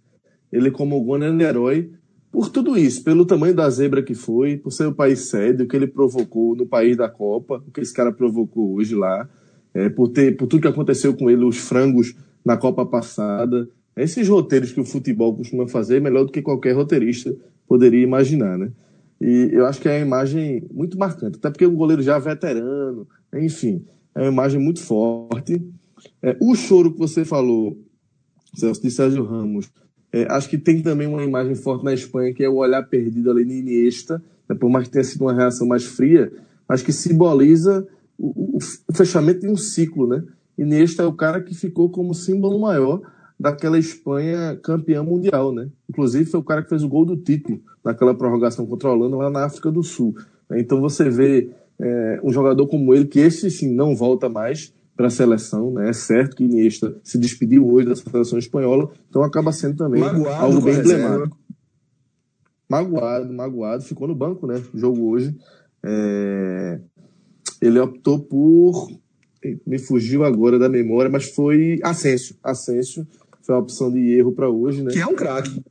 Ele 0.50 0.70
como 0.70 0.96
o 0.96 1.18
grande 1.18 1.44
herói 1.44 1.90
por 2.32 2.48
tudo 2.48 2.78
isso, 2.78 3.04
pelo 3.04 3.26
tamanho 3.26 3.54
da 3.54 3.68
zebra 3.68 4.02
que 4.02 4.14
foi, 4.14 4.56
por 4.56 4.70
ser 4.70 4.86
o 4.86 4.94
país 4.94 5.28
sede, 5.28 5.62
o 5.62 5.68
que 5.68 5.76
ele 5.76 5.86
provocou 5.86 6.56
no 6.56 6.64
país 6.64 6.96
da 6.96 7.06
Copa, 7.06 7.62
o 7.68 7.70
que 7.70 7.82
esse 7.82 7.92
cara 7.92 8.10
provocou 8.10 8.74
hoje 8.74 8.94
lá, 8.94 9.28
é, 9.74 9.90
por, 9.90 10.08
ter, 10.08 10.34
por 10.34 10.46
tudo 10.46 10.62
que 10.62 10.68
aconteceu 10.68 11.14
com 11.14 11.28
ele, 11.28 11.44
os 11.44 11.58
frangos 11.58 12.16
na 12.42 12.56
Copa 12.56 12.86
passada, 12.86 13.68
esses 13.94 14.26
roteiros 14.26 14.72
que 14.72 14.80
o 14.80 14.84
futebol 14.84 15.36
costuma 15.36 15.68
fazer, 15.68 16.00
melhor 16.00 16.24
do 16.24 16.32
que 16.32 16.40
qualquer 16.40 16.72
roteirista 16.72 17.36
poderia 17.68 18.02
imaginar, 18.02 18.56
né? 18.56 18.72
E 19.22 19.50
eu 19.52 19.66
acho 19.66 19.80
que 19.80 19.88
é 19.88 19.98
uma 19.98 20.06
imagem 20.06 20.66
muito 20.72 20.98
marcante, 20.98 21.38
até 21.38 21.48
porque 21.48 21.64
o 21.64 21.70
goleiro 21.70 22.02
já 22.02 22.16
é 22.16 22.20
veterano, 22.20 23.06
enfim, 23.32 23.84
é 24.16 24.22
uma 24.22 24.32
imagem 24.32 24.60
muito 24.60 24.80
forte. 24.80 25.64
É, 26.20 26.36
o 26.40 26.56
choro 26.56 26.92
que 26.92 26.98
você 26.98 27.24
falou, 27.24 27.78
Celso, 28.52 28.82
de 28.82 28.90
Sérgio 28.90 29.24
Ramos, 29.24 29.70
é, 30.12 30.26
acho 30.28 30.48
que 30.48 30.58
tem 30.58 30.82
também 30.82 31.06
uma 31.06 31.22
imagem 31.22 31.54
forte 31.54 31.84
na 31.84 31.94
Espanha, 31.94 32.34
que 32.34 32.42
é 32.42 32.48
o 32.48 32.56
olhar 32.56 32.82
perdido 32.82 33.30
ali 33.30 33.44
no 33.44 33.52
Iniesta, 33.52 34.20
né, 34.48 34.56
por 34.56 34.68
mais 34.68 34.88
que 34.88 34.92
tenha 34.92 35.04
sido 35.04 35.22
uma 35.22 35.32
reação 35.32 35.68
mais 35.68 35.84
fria, 35.84 36.32
acho 36.68 36.84
que 36.84 36.92
simboliza 36.92 37.86
o, 38.18 38.56
o, 38.56 38.58
o 38.88 38.92
fechamento 38.92 39.42
de 39.42 39.48
um 39.48 39.56
ciclo, 39.56 40.08
né? 40.08 40.24
Iniesta 40.58 41.04
é 41.04 41.06
o 41.06 41.12
cara 41.12 41.40
que 41.40 41.54
ficou 41.54 41.88
como 41.88 42.12
símbolo 42.12 42.58
maior 42.58 43.00
daquela 43.42 43.76
Espanha 43.76 44.56
campeã 44.62 45.02
mundial, 45.02 45.52
né? 45.52 45.68
Inclusive 45.90 46.30
foi 46.30 46.38
o 46.38 46.44
cara 46.44 46.62
que 46.62 46.68
fez 46.68 46.84
o 46.84 46.88
gol 46.88 47.04
do 47.04 47.16
título 47.16 47.60
naquela 47.84 48.14
prorrogação 48.14 48.64
contra 48.64 48.88
a 48.88 48.92
Holanda 48.92 49.16
lá 49.16 49.30
na 49.30 49.44
África 49.44 49.68
do 49.68 49.82
Sul. 49.82 50.14
Então 50.52 50.80
você 50.80 51.10
vê 51.10 51.50
é, 51.80 52.20
um 52.22 52.32
jogador 52.32 52.68
como 52.68 52.94
ele, 52.94 53.04
que 53.04 53.18
esse 53.18 53.50
sim 53.50 53.74
não 53.74 53.96
volta 53.96 54.28
mais 54.28 54.72
para 54.96 55.08
a 55.08 55.10
seleção, 55.10 55.72
né? 55.72 55.90
É 55.90 55.92
certo 55.92 56.36
que 56.36 56.44
Iniesta 56.44 56.96
se 57.02 57.18
despediu 57.18 57.68
hoje 57.68 57.88
da 57.88 57.96
seleção 57.96 58.38
espanhola, 58.38 58.92
então 59.10 59.24
acaba 59.24 59.50
sendo 59.50 59.76
também 59.76 60.00
magoado 60.00 60.44
algo 60.44 60.60
bem 60.60 60.76
emblemático. 60.76 61.36
Magoado, 62.70 63.32
magoado, 63.32 63.82
ficou 63.82 64.06
no 64.06 64.14
banco, 64.14 64.46
né? 64.46 64.62
Jogo 64.72 65.10
hoje. 65.10 65.36
É... 65.84 66.80
Ele 67.60 67.80
optou 67.80 68.20
por 68.20 68.88
me 69.66 69.78
fugiu 69.78 70.24
agora 70.24 70.58
da 70.58 70.68
memória, 70.68 71.10
mas 71.10 71.24
foi 71.24 71.80
Ascenso. 71.82 72.38
Ascenso 72.42 73.06
foi 73.42 73.54
a 73.54 73.58
opção 73.58 73.92
de 73.92 73.98
erro 74.12 74.32
para 74.32 74.48
hoje, 74.48 74.82
né? 74.82 74.92
Que 74.92 75.00
é 75.00 75.06
um 75.06 75.14
craque. 75.14 75.62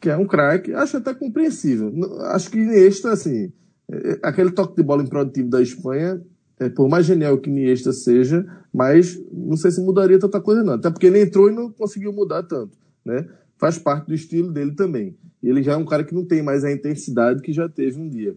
Que 0.00 0.10
é 0.10 0.16
um 0.16 0.26
craque, 0.26 0.72
acho 0.72 0.96
até 0.96 1.12
compreensível. 1.12 1.92
Acho 2.26 2.50
que 2.50 2.58
Iniesta, 2.58 3.12
assim, 3.12 3.52
é, 3.90 4.12
é, 4.12 4.18
aquele 4.22 4.50
toque 4.50 4.76
de 4.76 4.82
bola 4.82 5.02
improdutivo 5.02 5.48
da 5.48 5.60
Espanha, 5.60 6.22
é, 6.58 6.68
por 6.68 6.88
mais 6.88 7.06
genial 7.06 7.38
que 7.38 7.50
Iniesta 7.50 7.92
seja, 7.92 8.46
mas 8.72 9.20
não 9.32 9.56
sei 9.56 9.70
se 9.70 9.80
mudaria 9.80 10.18
tanta 10.18 10.40
coisa 10.40 10.62
não. 10.62 10.74
Até 10.74 10.90
porque 10.90 11.06
ele 11.06 11.20
entrou 11.20 11.50
e 11.50 11.54
não 11.54 11.70
conseguiu 11.70 12.12
mudar 12.12 12.42
tanto, 12.42 12.76
né? 13.04 13.26
Faz 13.58 13.78
parte 13.78 14.06
do 14.06 14.14
estilo 14.14 14.50
dele 14.52 14.72
também. 14.72 15.16
E 15.42 15.48
ele 15.48 15.62
já 15.62 15.72
é 15.72 15.76
um 15.76 15.84
cara 15.84 16.04
que 16.04 16.14
não 16.14 16.24
tem 16.24 16.42
mais 16.42 16.64
a 16.64 16.72
intensidade 16.72 17.42
que 17.42 17.52
já 17.52 17.68
teve 17.68 18.00
um 18.00 18.08
dia. 18.08 18.36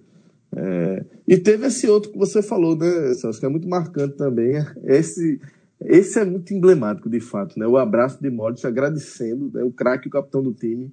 É, 0.55 1.05
e 1.27 1.37
teve 1.37 1.65
esse 1.65 1.87
outro 1.87 2.11
que 2.11 2.17
você 2.17 2.41
falou, 2.41 2.75
né, 2.75 3.13
Celso, 3.15 3.39
que 3.39 3.45
é 3.45 3.49
muito 3.49 3.67
marcante 3.67 4.15
também. 4.15 4.53
Esse, 4.83 5.39
esse 5.85 6.19
é 6.19 6.25
muito 6.25 6.53
emblemático, 6.53 7.09
de 7.09 7.19
fato, 7.19 7.57
né? 7.57 7.65
O 7.67 7.77
abraço 7.77 8.21
de 8.21 8.29
Modric 8.29 8.65
agradecendo, 8.65 9.51
né? 9.53 9.63
o 9.63 9.71
craque, 9.71 10.07
o 10.07 10.11
capitão 10.11 10.41
do 10.41 10.53
time, 10.53 10.91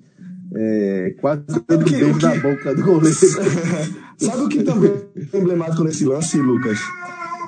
é, 0.55 1.14
quase 1.20 1.43
dando 1.66 1.86
um 1.86 1.91
beijo 1.91 2.20
na 2.20 2.34
boca 2.36 2.74
do 2.74 2.82
goleiro. 2.82 3.16
Sabe 4.18 4.43
o 4.43 4.49
que 4.49 4.62
também 4.62 4.93
é 5.32 5.38
emblemático 5.38 5.84
nesse 5.84 6.05
lance, 6.05 6.38
Lucas? 6.38 6.78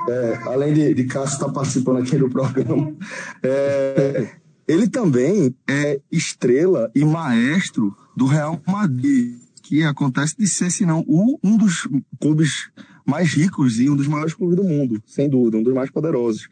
É, 0.09 0.39
além 0.47 0.73
de, 0.75 0.95
de 0.95 1.05
Cássio 1.05 1.35
estar 1.35 1.49
participando 1.51 1.99
aqui 1.99 2.17
do 2.17 2.29
programa, 2.29 2.95
é, 3.43 4.29
ele 4.67 4.89
também 4.89 5.55
é 5.69 6.01
estrela 6.11 6.91
e 6.95 7.05
maestro 7.05 7.95
do 8.17 8.27
Real 8.27 8.61
Madrid 8.67 9.43
que 9.63 9.83
acontece 9.85 10.37
de 10.37 10.47
ser, 10.47 10.71
se 10.71 10.85
não, 10.85 11.05
um 11.09 11.57
dos 11.57 11.89
clubes 12.21 12.71
mais 13.07 13.33
ricos 13.33 13.81
e 13.81 13.89
um 13.89 13.97
dos 13.97 14.07
maiores 14.07 14.35
clubes 14.35 14.57
do 14.57 14.65
mundo, 14.65 15.03
sem 15.07 15.31
dúvida, 15.31 15.57
um 15.57 15.63
dos 15.63 15.73
mais 15.73 15.91
poderosos. 15.91 16.49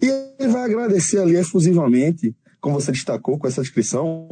E 0.00 0.06
ele 0.38 0.52
vai 0.52 0.64
agradecer 0.64 1.18
ali 1.18 1.36
exclusivamente, 1.36 2.34
como 2.60 2.80
você 2.80 2.92
destacou 2.92 3.38
com 3.38 3.46
essa 3.46 3.62
descrição, 3.62 4.28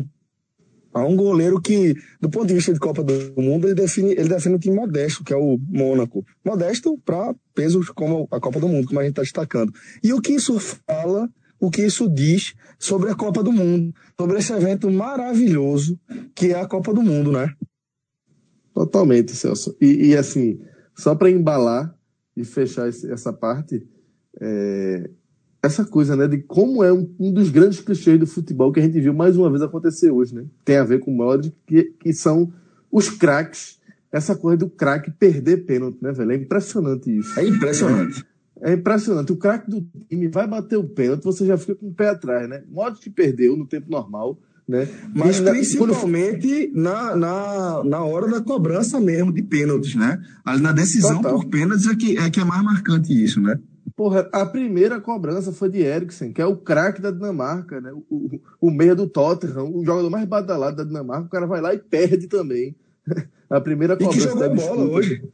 a 0.97 1.05
um 1.05 1.15
goleiro 1.15 1.61
que, 1.61 1.95
do 2.19 2.31
ponto 2.31 2.47
de 2.47 2.55
vista 2.55 2.73
de 2.73 2.81
Copa 2.81 3.05
do 3.05 3.13
Mundo, 3.37 3.67
ele 3.67 3.75
define, 3.75 4.13
ele 4.13 4.29
define 4.29 4.55
um 4.55 4.59
time 4.59 4.75
modesto, 4.75 5.23
que 5.23 5.33
é 5.33 5.37
o 5.37 5.59
Mônaco. 5.69 6.25
Modesto 6.43 6.99
para 7.05 7.35
pesos 7.55 7.91
como 7.91 8.27
a 8.31 8.41
Copa 8.41 8.59
do 8.59 8.69
Mundo, 8.69 8.87
como 8.87 9.01
a 9.01 9.03
gente 9.03 9.13
está 9.13 9.23
destacando. 9.23 9.73
E 10.03 10.15
o 10.15 10.23
que 10.23 10.33
isso 10.33 10.59
fala, 10.59 11.29
o 11.61 11.71
que 11.71 11.83
isso 11.83 12.09
diz 12.09 12.55
sobre 12.79 13.11
a 13.11 13.15
Copa 13.15 13.43
do 13.43 13.53
Mundo, 13.53 13.95
sobre 14.19 14.39
esse 14.39 14.53
evento 14.55 14.91
maravilhoso 14.91 16.01
que 16.35 16.53
é 16.53 16.61
a 16.61 16.67
Copa 16.67 16.95
do 16.95 17.03
Mundo, 17.03 17.31
né? 17.31 17.53
Totalmente, 18.73 19.33
Celso. 19.33 19.77
E, 19.79 20.09
e 20.09 20.17
assim, 20.17 20.59
só 20.95 21.15
para 21.15 21.31
embalar 21.31 21.95
e 22.35 22.43
fechar 22.43 22.89
essa 22.89 23.35
parte, 23.35 23.87
é, 24.41 25.11
essa 25.67 25.85
coisa, 25.85 26.17
né, 26.17 26.27
de 26.27 26.39
como 26.39 26.83
é 26.83 26.93
um, 26.93 27.09
um, 27.19 27.33
dos 27.33 27.51
grandes 27.51 27.81
clichês 27.81 28.19
do 28.19 28.27
futebol 28.27 28.73
que 28.73 28.81
a 28.81 28.83
gente 28.83 29.01
viu 29.01 29.13
mais 29.13 29.37
uma 29.37 29.51
vez 29.51 29.63
acontecer 29.63 30.11
hoje, 30.11 30.35
né? 30.35 30.45
Tem 30.65 30.77
a 30.77 30.85
ver 30.85 31.01
com 31.01 31.13
o 31.13 31.17
Modric, 31.17 31.55
que, 31.67 31.85
que 32.01 32.13
são 32.13 32.53
os 32.91 33.11
craques, 33.11 33.79
essa 34.11 34.35
coisa 34.35 34.57
do 34.57 34.71
craque 34.71 35.11
perder 35.11 35.67
pênalti, 35.67 35.99
né, 36.01 36.13
velho? 36.13 36.33
É 36.33 36.37
impressionante 36.37 37.11
isso. 37.15 37.39
É 37.39 37.47
impressionante. 37.47 38.25
É, 38.61 38.71
é 38.71 38.75
impressionante. 38.75 39.33
O 39.33 39.37
craque 39.37 39.71
do 39.71 39.87
time 40.09 40.29
vai 40.29 40.47
bater 40.47 40.77
o 40.77 40.85
pênalti, 40.85 41.25
você 41.25 41.45
já 41.45 41.59
fica 41.59 41.75
com 41.75 41.89
o 41.89 41.95
pé 41.95 42.09
atrás, 42.09 42.49
né? 42.49 42.63
Modric 42.71 43.11
perdeu 43.11 43.57
no 43.57 43.67
tempo 43.67 43.91
normal, 43.91 44.39
né? 44.69 44.89
Mas 45.15 45.41
na, 45.41 45.51
principalmente 45.51 46.69
quando... 46.69 46.83
na, 46.83 47.17
na, 47.17 47.85
na 47.85 48.05
hora 48.05 48.29
da 48.29 48.41
cobrança 48.41 49.01
mesmo 49.01 49.33
de 49.33 49.43
pênaltis, 49.43 49.95
né? 49.95 50.23
Ali 50.45 50.63
na 50.63 50.73
decisão 50.73 51.17
Total. 51.17 51.35
por 51.35 51.47
pênaltis 51.47 51.87
é 51.87 51.95
que, 51.95 52.17
é 52.17 52.31
que 52.31 52.41
é 52.41 52.45
mais 52.45 52.63
marcante 52.63 53.13
isso, 53.13 53.41
né? 53.41 53.59
Porra, 53.97 54.29
a 54.31 54.45
primeira 54.45 55.01
cobrança 55.01 55.53
foi 55.53 55.71
de 55.71 55.81
Eriksen, 55.81 56.31
que 56.31 56.43
é 56.43 56.47
o 56.47 56.57
craque 56.57 57.01
da 57.01 57.11
Dinamarca, 57.11 57.81
né? 57.81 57.91
O, 57.93 58.05
o, 58.11 58.41
o 58.61 58.71
meia 58.71 58.95
do 58.95 59.09
Tottenham, 59.09 59.75
o 59.75 59.83
jogador 59.83 60.11
mais 60.11 60.27
badalado 60.27 60.77
da 60.77 60.85
Dinamarca, 60.85 61.27
o 61.27 61.31
cara 61.31 61.47
vai 61.47 61.63
lá 61.63 61.73
e 61.73 61.79
perde 61.79 62.27
também. 62.27 62.77
a 63.49 63.61
primeira 63.61 63.97
cobrança 63.97 64.19
e 64.19 64.33
que 64.33 64.39
jogou 64.39 64.55
bola 64.55 64.85
hoje. 64.85 65.25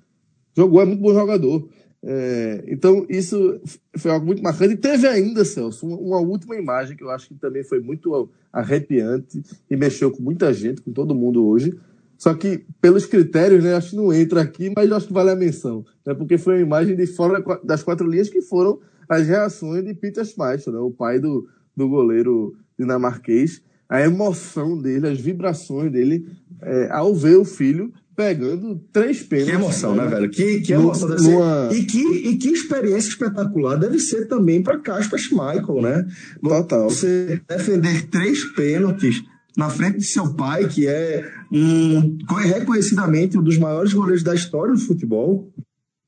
Jogou, 0.56 0.80
é 0.80 0.84
muito 0.84 1.00
bom 1.00 1.12
jogador. 1.12 1.68
É, 2.04 2.64
então, 2.68 3.06
isso 3.08 3.60
foi 3.96 4.10
algo 4.10 4.26
muito 4.26 4.42
marcante. 4.42 4.74
E 4.74 4.76
teve 4.76 5.08
ainda, 5.08 5.44
Celso, 5.44 5.86
uma, 5.86 5.96
uma, 5.96 6.20
última 6.20 6.54
imagem 6.56 6.96
que 6.96 7.02
eu 7.02 7.10
acho 7.10 7.28
que 7.28 7.34
também 7.34 7.64
foi 7.64 7.80
muito 7.80 8.30
arrepiante 8.52 9.42
e 9.70 9.76
mexeu 9.76 10.10
com 10.10 10.22
muita 10.22 10.52
gente, 10.52 10.82
com 10.82 10.92
todo 10.92 11.14
mundo 11.14 11.46
hoje. 11.46 11.76
Só 12.22 12.34
que, 12.34 12.64
pelos 12.80 13.04
critérios, 13.04 13.64
né, 13.64 13.74
acho 13.74 13.90
que 13.90 13.96
não 13.96 14.12
entra 14.12 14.42
aqui, 14.42 14.72
mas 14.76 14.92
acho 14.92 15.08
que 15.08 15.12
vale 15.12 15.30
a 15.30 15.34
menção. 15.34 15.84
Né, 16.06 16.14
porque 16.14 16.38
foi 16.38 16.54
uma 16.54 16.60
imagem 16.60 16.94
de 16.94 17.04
fora 17.04 17.42
das 17.64 17.82
quatro 17.82 18.08
linhas 18.08 18.28
que 18.28 18.40
foram 18.40 18.78
as 19.08 19.26
reações 19.26 19.84
de 19.84 19.92
Peter 19.92 20.24
Schmeichel, 20.24 20.72
né, 20.72 20.78
o 20.78 20.92
pai 20.92 21.18
do, 21.18 21.48
do 21.76 21.88
goleiro 21.88 22.54
dinamarquês. 22.78 23.60
A 23.88 24.00
emoção 24.02 24.78
dele, 24.78 25.08
as 25.08 25.20
vibrações 25.20 25.90
dele 25.90 26.24
é, 26.62 26.92
ao 26.92 27.12
ver 27.12 27.38
o 27.38 27.44
filho 27.44 27.92
pegando 28.14 28.80
três 28.92 29.20
pênaltis. 29.20 29.50
Que 29.50 29.60
emoção, 29.60 29.96
né, 29.96 30.06
velho? 30.06 30.30
Que, 30.30 30.60
que 30.60 30.72
emoção 30.72 31.08
deve 31.08 31.22
numa... 31.22 31.70
ser. 31.70 31.76
E 31.76 31.84
que, 31.86 32.28
e 32.28 32.36
que 32.36 32.50
experiência 32.50 33.08
espetacular 33.08 33.76
deve 33.76 33.98
ser 33.98 34.28
também 34.28 34.62
para 34.62 34.78
Casper 34.78 35.18
Michael, 35.32 35.82
né? 35.82 36.06
Total. 36.40 36.88
Você 36.88 37.40
defender 37.48 38.08
três 38.10 38.44
pênaltis 38.54 39.24
na 39.57 39.68
frente 39.68 39.98
de 39.98 40.05
seu 40.05 40.34
pai, 40.34 40.68
que 40.68 40.86
é 40.86 41.30
um, 41.50 42.18
reconhecidamente 42.42 43.38
um 43.38 43.42
dos 43.42 43.59
maiores 43.59 43.92
goleiros 43.92 44.22
da 44.22 44.34
história 44.34 44.72
do 44.72 44.80
futebol. 44.80 45.53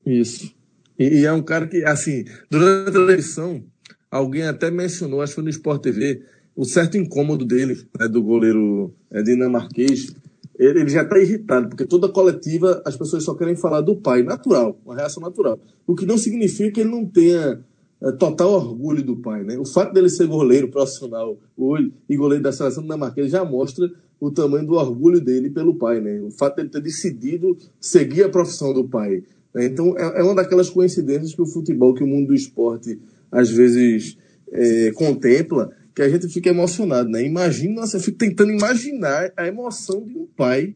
Isso. 0.05 0.53
E, 0.97 1.21
e 1.21 1.25
é 1.25 1.31
um 1.31 1.41
cara 1.41 1.67
que, 1.67 1.83
assim, 1.83 2.25
durante 2.49 2.97
a 2.97 3.01
eleição, 3.01 3.63
alguém 4.09 4.43
até 4.43 4.71
mencionou, 4.71 5.21
acho 5.21 5.35
que 5.35 5.41
no 5.41 5.49
Sport 5.49 5.81
TV, 5.81 6.23
o 6.55 6.65
certo 6.65 6.97
incômodo 6.97 7.45
dele, 7.45 7.77
né, 7.99 8.07
do 8.07 8.23
goleiro 8.23 8.93
é, 9.11 9.21
dinamarquês, 9.21 10.15
ele, 10.57 10.81
ele 10.81 10.89
já 10.89 11.03
está 11.03 11.19
irritado, 11.19 11.69
porque 11.69 11.85
toda 11.85 12.07
coletiva 12.07 12.81
as 12.85 12.95
pessoas 12.95 13.23
só 13.23 13.35
querem 13.35 13.55
falar 13.55 13.81
do 13.81 13.95
pai, 13.95 14.23
natural, 14.23 14.79
uma 14.85 14.95
reação 14.95 15.21
natural. 15.21 15.59
O 15.85 15.95
que 15.95 16.05
não 16.05 16.17
significa 16.17 16.71
que 16.71 16.81
ele 16.81 16.89
não 16.89 17.05
tenha 17.05 17.39
é, 17.41 17.59
total 18.19 18.51
orgulho 18.51 19.03
do 19.03 19.17
pai, 19.17 19.43
né? 19.43 19.57
O 19.57 19.65
fato 19.65 19.93
dele 19.93 20.09
ser 20.09 20.27
goleiro 20.27 20.69
profissional 20.69 21.37
hoje 21.57 21.93
e 22.09 22.15
goleiro 22.15 22.43
da 22.43 22.51
seleção 22.51 22.83
dinamarquesa 22.83 23.29
já 23.29 23.45
mostra 23.45 23.89
o 24.19 24.31
tamanho 24.31 24.65
do 24.65 24.73
orgulho 24.73 25.19
dele 25.21 25.49
pelo 25.49 25.75
pai, 25.75 26.01
né? 26.01 26.21
O 26.21 26.31
fato 26.31 26.57
dele 26.57 26.69
ter 26.69 26.81
decidido 26.81 27.57
seguir 27.79 28.23
a 28.23 28.29
profissão 28.29 28.73
do 28.73 28.87
pai. 28.87 29.23
Né? 29.53 29.65
Então 29.65 29.97
é, 29.97 30.19
é 30.19 30.23
uma 30.23 30.35
daquelas 30.35 30.69
coincidências 30.69 31.33
que 31.33 31.41
o 31.41 31.45
futebol, 31.45 31.93
que 31.93 32.03
o 32.03 32.07
mundo 32.07 32.27
do 32.27 32.35
esporte 32.35 32.99
às 33.31 33.49
vezes 33.49 34.17
é, 34.51 34.91
contempla 34.91 35.71
que 35.95 36.01
a 36.01 36.09
gente 36.09 36.27
fica 36.27 36.49
emocionado, 36.49 37.09
né? 37.09 37.23
Imagina, 37.23 37.81
nossa, 37.81 37.95
eu 37.95 38.01
fico 38.01 38.17
tentando 38.17 38.51
imaginar 38.51 39.31
a 39.37 39.47
emoção 39.47 40.03
de 40.03 40.17
um 40.17 40.25
pai, 40.25 40.75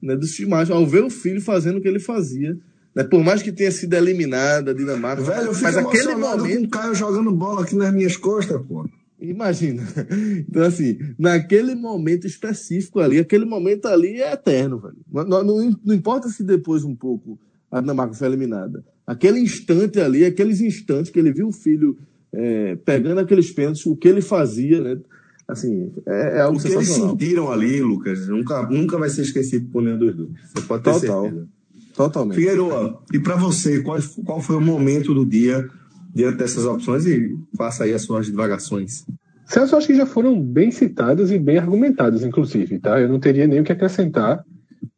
né, 0.00 0.16
filmagens, 0.22 0.70
ao 0.70 0.86
ver 0.86 1.02
o 1.02 1.10
filho 1.10 1.40
fazendo 1.40 1.78
o 1.78 1.80
que 1.80 1.88
ele 1.88 1.98
fazia. 1.98 2.56
Né? 2.94 3.04
Por 3.04 3.22
mais 3.22 3.42
que 3.42 3.52
tenha 3.52 3.70
sido 3.70 3.94
eliminada 3.94 4.70
a 4.70 4.74
Dinamarca, 4.74 5.22
Velho, 5.22 5.52
mas 5.60 5.76
aquele 5.76 6.14
momento 6.14 6.60
com 6.60 6.66
o 6.66 6.70
Caio 6.70 6.94
jogando 6.94 7.30
bola 7.32 7.62
aqui 7.62 7.76
nas 7.76 7.92
minhas 7.92 8.16
costas, 8.16 8.60
pô. 8.66 8.88
Imagina. 9.20 9.82
Então, 10.48 10.62
assim, 10.62 10.98
naquele 11.18 11.74
momento 11.74 12.26
específico 12.26 12.98
ali, 12.98 13.18
aquele 13.18 13.44
momento 13.44 13.86
ali 13.86 14.20
é 14.20 14.32
eterno, 14.32 14.80
velho. 14.80 14.96
Não, 15.12 15.44
não, 15.44 15.76
não 15.84 15.94
importa 15.94 16.28
se 16.28 16.42
depois 16.42 16.82
um 16.82 16.96
pouco 16.96 17.38
a 17.70 17.80
Dinamarca 17.80 18.14
foi 18.14 18.26
eliminada. 18.26 18.84
Aquele 19.06 19.38
instante 19.38 20.00
ali, 20.00 20.24
aqueles 20.24 20.60
instantes 20.60 21.10
que 21.10 21.18
ele 21.18 21.32
viu 21.32 21.48
o 21.48 21.52
filho 21.52 21.96
é, 22.32 22.76
pegando 22.76 23.20
aqueles 23.20 23.50
pênaltis, 23.52 23.86
o 23.86 23.96
que 23.96 24.08
ele 24.08 24.20
fazia, 24.20 24.80
né? 24.80 24.98
Assim, 25.46 25.92
é, 26.06 26.38
é 26.38 26.40
algo 26.40 26.58
O 26.58 26.62
que 26.62 26.68
eles 26.68 26.88
sentiram 26.88 27.50
ali, 27.50 27.80
Lucas, 27.80 28.28
nunca, 28.28 28.62
nunca 28.68 28.98
vai 28.98 29.10
ser 29.10 29.22
esquecido 29.22 29.68
por 29.70 29.82
nenhum 29.82 29.98
dos 29.98 30.16
dois. 30.16 30.30
Você 30.52 30.66
pode 30.66 30.84
ter 30.84 30.92
Total. 30.92 31.22
certeza. 31.22 31.48
Totalmente. 31.94 32.36
Figueiredo, 32.36 32.98
e 33.12 33.18
para 33.18 33.36
você, 33.36 33.82
qual, 33.82 33.98
qual 34.24 34.40
foi 34.40 34.56
o 34.56 34.60
momento 34.60 35.12
do 35.12 35.26
dia 35.26 35.68
diante 36.14 36.38
dessas 36.38 36.64
opções? 36.64 37.06
E 37.06 37.36
faça 37.56 37.84
aí 37.84 37.92
as 37.92 38.02
suas 38.02 38.26
divagações. 38.26 39.04
Celso, 39.46 39.74
eu 39.74 39.78
acho 39.78 39.88
que 39.88 39.96
já 39.96 40.06
foram 40.06 40.40
bem 40.40 40.70
citadas 40.70 41.30
e 41.32 41.38
bem 41.38 41.58
argumentadas, 41.58 42.22
inclusive, 42.22 42.78
tá? 42.78 43.00
Eu 43.00 43.08
não 43.08 43.18
teria 43.18 43.46
nem 43.48 43.60
o 43.60 43.64
que 43.64 43.72
acrescentar 43.72 44.44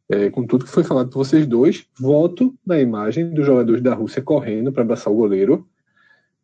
é, 0.09 0.29
com 0.29 0.45
tudo 0.45 0.65
que 0.65 0.71
foi 0.71 0.83
falado 0.83 1.09
por 1.09 1.25
vocês 1.25 1.47
dois. 1.47 1.85
Voto 1.99 2.53
na 2.65 2.79
imagem 2.79 3.31
dos 3.33 3.45
jogadores 3.45 3.81
da 3.81 3.95
Rússia 3.95 4.21
correndo 4.21 4.71
para 4.71 4.83
abraçar 4.83 5.11
o 5.11 5.15
goleiro. 5.15 5.67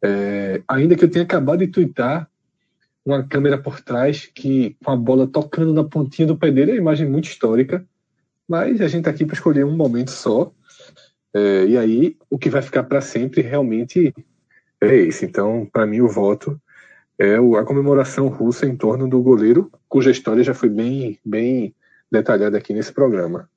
É, 0.04 0.62
ainda 0.68 0.96
que 0.96 1.04
eu 1.04 1.12
tenha 1.12 1.24
acabado 1.24 1.60
de 1.60 1.68
twittar 1.68 2.28
uma 3.06 3.24
câmera 3.24 3.58
por 3.58 3.82
trás 3.82 4.30
que 4.34 4.76
com 4.84 4.92
a 4.92 4.96
bola 4.96 5.28
tocando 5.28 5.74
na 5.74 5.84
pontinha 5.84 6.28
do 6.28 6.38
pé 6.38 6.52
dele, 6.52 6.72
é 6.72 6.74
uma 6.76 6.82
imagem 6.82 7.08
muito 7.08 7.26
histórica. 7.26 7.86
Mas 8.50 8.82
a 8.82 8.88
gente 8.88 9.02
está 9.02 9.12
aqui 9.12 9.26
para 9.26 9.36
escolher 9.36 9.64
um 9.64 9.78
momento 9.78 10.10
só. 10.10 10.52
É, 11.32 11.68
e 11.68 11.78
aí, 11.78 12.18
o 12.28 12.40
que 12.40 12.50
vai 12.50 12.64
ficar 12.64 12.84
para 12.84 13.00
sempre 13.00 13.42
realmente 13.42 14.12
é 14.82 14.96
esse. 14.96 15.24
Então, 15.24 15.70
para 15.72 15.86
mim, 15.86 16.02
o 16.02 16.08
voto 16.08 16.60
é 17.20 17.36
a 17.36 17.64
comemoração 17.64 18.28
russa 18.28 18.66
em 18.66 18.76
torno 18.76 19.08
do 19.08 19.22
goleiro, 19.22 19.70
cuja 19.88 20.10
história 20.10 20.44
já 20.44 20.56
foi 20.56 20.70
bem, 20.70 21.20
bem 21.24 21.76
detalhada 22.12 22.58
aqui 22.58 22.74
nesse 22.74 22.92
programa. 22.92 23.48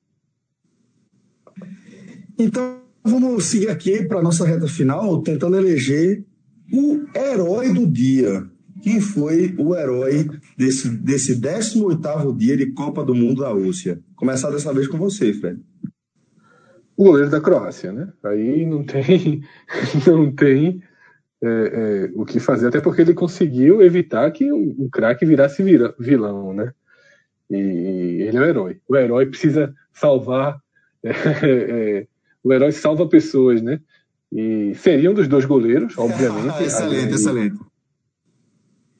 Então, 2.38 2.82
vamos 3.03 3.47
seguir 3.47 3.70
aqui 3.70 4.05
para 4.05 4.18
a 4.18 4.22
nossa 4.22 4.45
reta 4.45 4.66
final, 4.66 5.22
tentando 5.22 5.57
eleger 5.57 6.22
o 6.70 7.07
herói 7.16 7.72
do 7.72 7.86
dia. 7.86 8.45
Quem 8.83 9.01
foi 9.01 9.55
o 9.57 9.76
herói 9.76 10.28
desse, 10.57 10.89
desse 10.89 11.41
18º 11.41 12.37
dia 12.37 12.57
de 12.57 12.72
Copa 12.72 13.05
do 13.05 13.14
Mundo 13.14 13.43
da 13.43 13.51
Rússia? 13.51 14.01
Começar 14.16 14.51
dessa 14.51 14.74
vez 14.74 14.89
com 14.89 14.99
você, 14.99 15.33
Fred. 15.33 15.61
O 16.97 17.05
goleiro 17.05 17.30
da 17.30 17.41
Croácia, 17.41 17.93
né? 17.93 18.12
Aí 18.24 18.66
não 18.66 18.85
tem, 18.85 19.43
não 20.05 20.33
tem 20.33 20.83
é, 21.41 21.47
é, 21.47 22.11
o 22.14 22.24
que 22.24 22.41
fazer, 22.41 22.66
até 22.66 22.80
porque 22.80 23.03
ele 23.03 23.14
conseguiu 23.14 23.80
evitar 23.83 24.28
que 24.33 24.53
um, 24.53 24.74
um 24.76 24.89
craque 24.91 25.24
virasse 25.24 25.62
vira- 25.62 25.95
vilão, 25.99 26.53
né? 26.53 26.72
E, 27.49 27.57
e 27.57 28.22
ele 28.22 28.37
é 28.37 28.41
o 28.41 28.45
herói. 28.45 28.80
O 28.89 28.97
herói 28.97 29.26
precisa 29.26 29.72
salvar. 29.93 30.59
é, 31.05 31.11
é, 31.11 32.07
o 32.43 32.53
herói 32.53 32.72
salva 32.72 33.09
pessoas, 33.09 33.62
né? 33.62 33.80
E 34.33 34.72
seria 34.74 35.11
um 35.11 35.14
dos 35.14 35.28
dois 35.28 35.45
goleiros, 35.45 35.97
obviamente. 35.97 36.62
excelente, 36.64 37.14
excelente. 37.14 37.72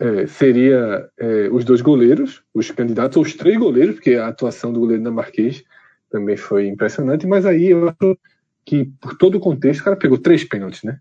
É, 0.03 0.27
seria 0.27 1.09
é, 1.17 1.49
os 1.53 1.65
dois 1.65 1.81
goleiros, 1.81 2.43
os 2.53 2.73
candidatos, 2.73 3.17
ou 3.17 3.23
os 3.23 3.35
três 3.35 3.57
goleiros, 3.57 3.95
porque 3.95 4.15
a 4.15 4.27
atuação 4.27 4.73
do 4.73 4.81
goleiro 4.81 5.01
dinamarquês 5.01 5.63
também 6.11 6.37
foi 6.37 6.67
impressionante, 6.67 7.25
mas 7.25 7.47
aí 7.47 7.71
eu 7.71 7.89
acho 7.89 8.19
que, 8.65 8.87
por 9.01 9.17
todo 9.17 9.37
o 9.37 9.41
contexto, 9.41 9.81
o 9.81 9.85
cara 9.85 9.97
pegou 9.97 10.19
três 10.19 10.43
pênaltis, 10.43 10.83
né? 10.83 10.99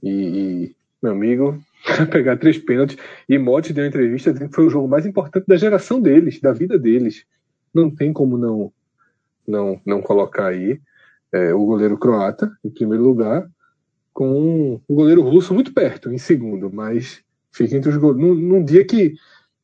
E, 0.00 0.10
e, 0.10 0.76
meu 1.02 1.12
amigo, 1.12 1.60
pegar 2.12 2.36
três 2.36 2.56
pênaltis, 2.58 2.96
e 3.28 3.36
Motti 3.36 3.72
deu 3.72 3.82
uma 3.82 3.88
entrevista 3.88 4.32
dizendo 4.32 4.50
que 4.50 4.54
foi 4.54 4.66
o 4.66 4.70
jogo 4.70 4.86
mais 4.86 5.04
importante 5.04 5.46
da 5.48 5.56
geração 5.56 6.00
deles, 6.00 6.40
da 6.40 6.52
vida 6.52 6.78
deles. 6.78 7.24
Não 7.74 7.90
tem 7.90 8.12
como 8.12 8.38
não, 8.38 8.72
não, 9.46 9.80
não 9.84 10.00
colocar 10.00 10.46
aí 10.46 10.80
é, 11.32 11.52
o 11.52 11.66
goleiro 11.66 11.98
croata, 11.98 12.56
em 12.64 12.70
primeiro 12.70 13.02
lugar, 13.02 13.50
com 14.12 14.80
o 14.86 14.94
goleiro 14.94 15.22
russo 15.22 15.52
muito 15.52 15.74
perto, 15.74 16.12
em 16.12 16.18
segundo, 16.18 16.72
mas 16.72 17.26
fica 17.52 17.76
entre 17.76 17.90
os 17.90 17.96
goleiros. 17.96 18.22
Num, 18.22 18.34
num 18.34 18.64
dia 18.64 18.84
que, 18.84 19.14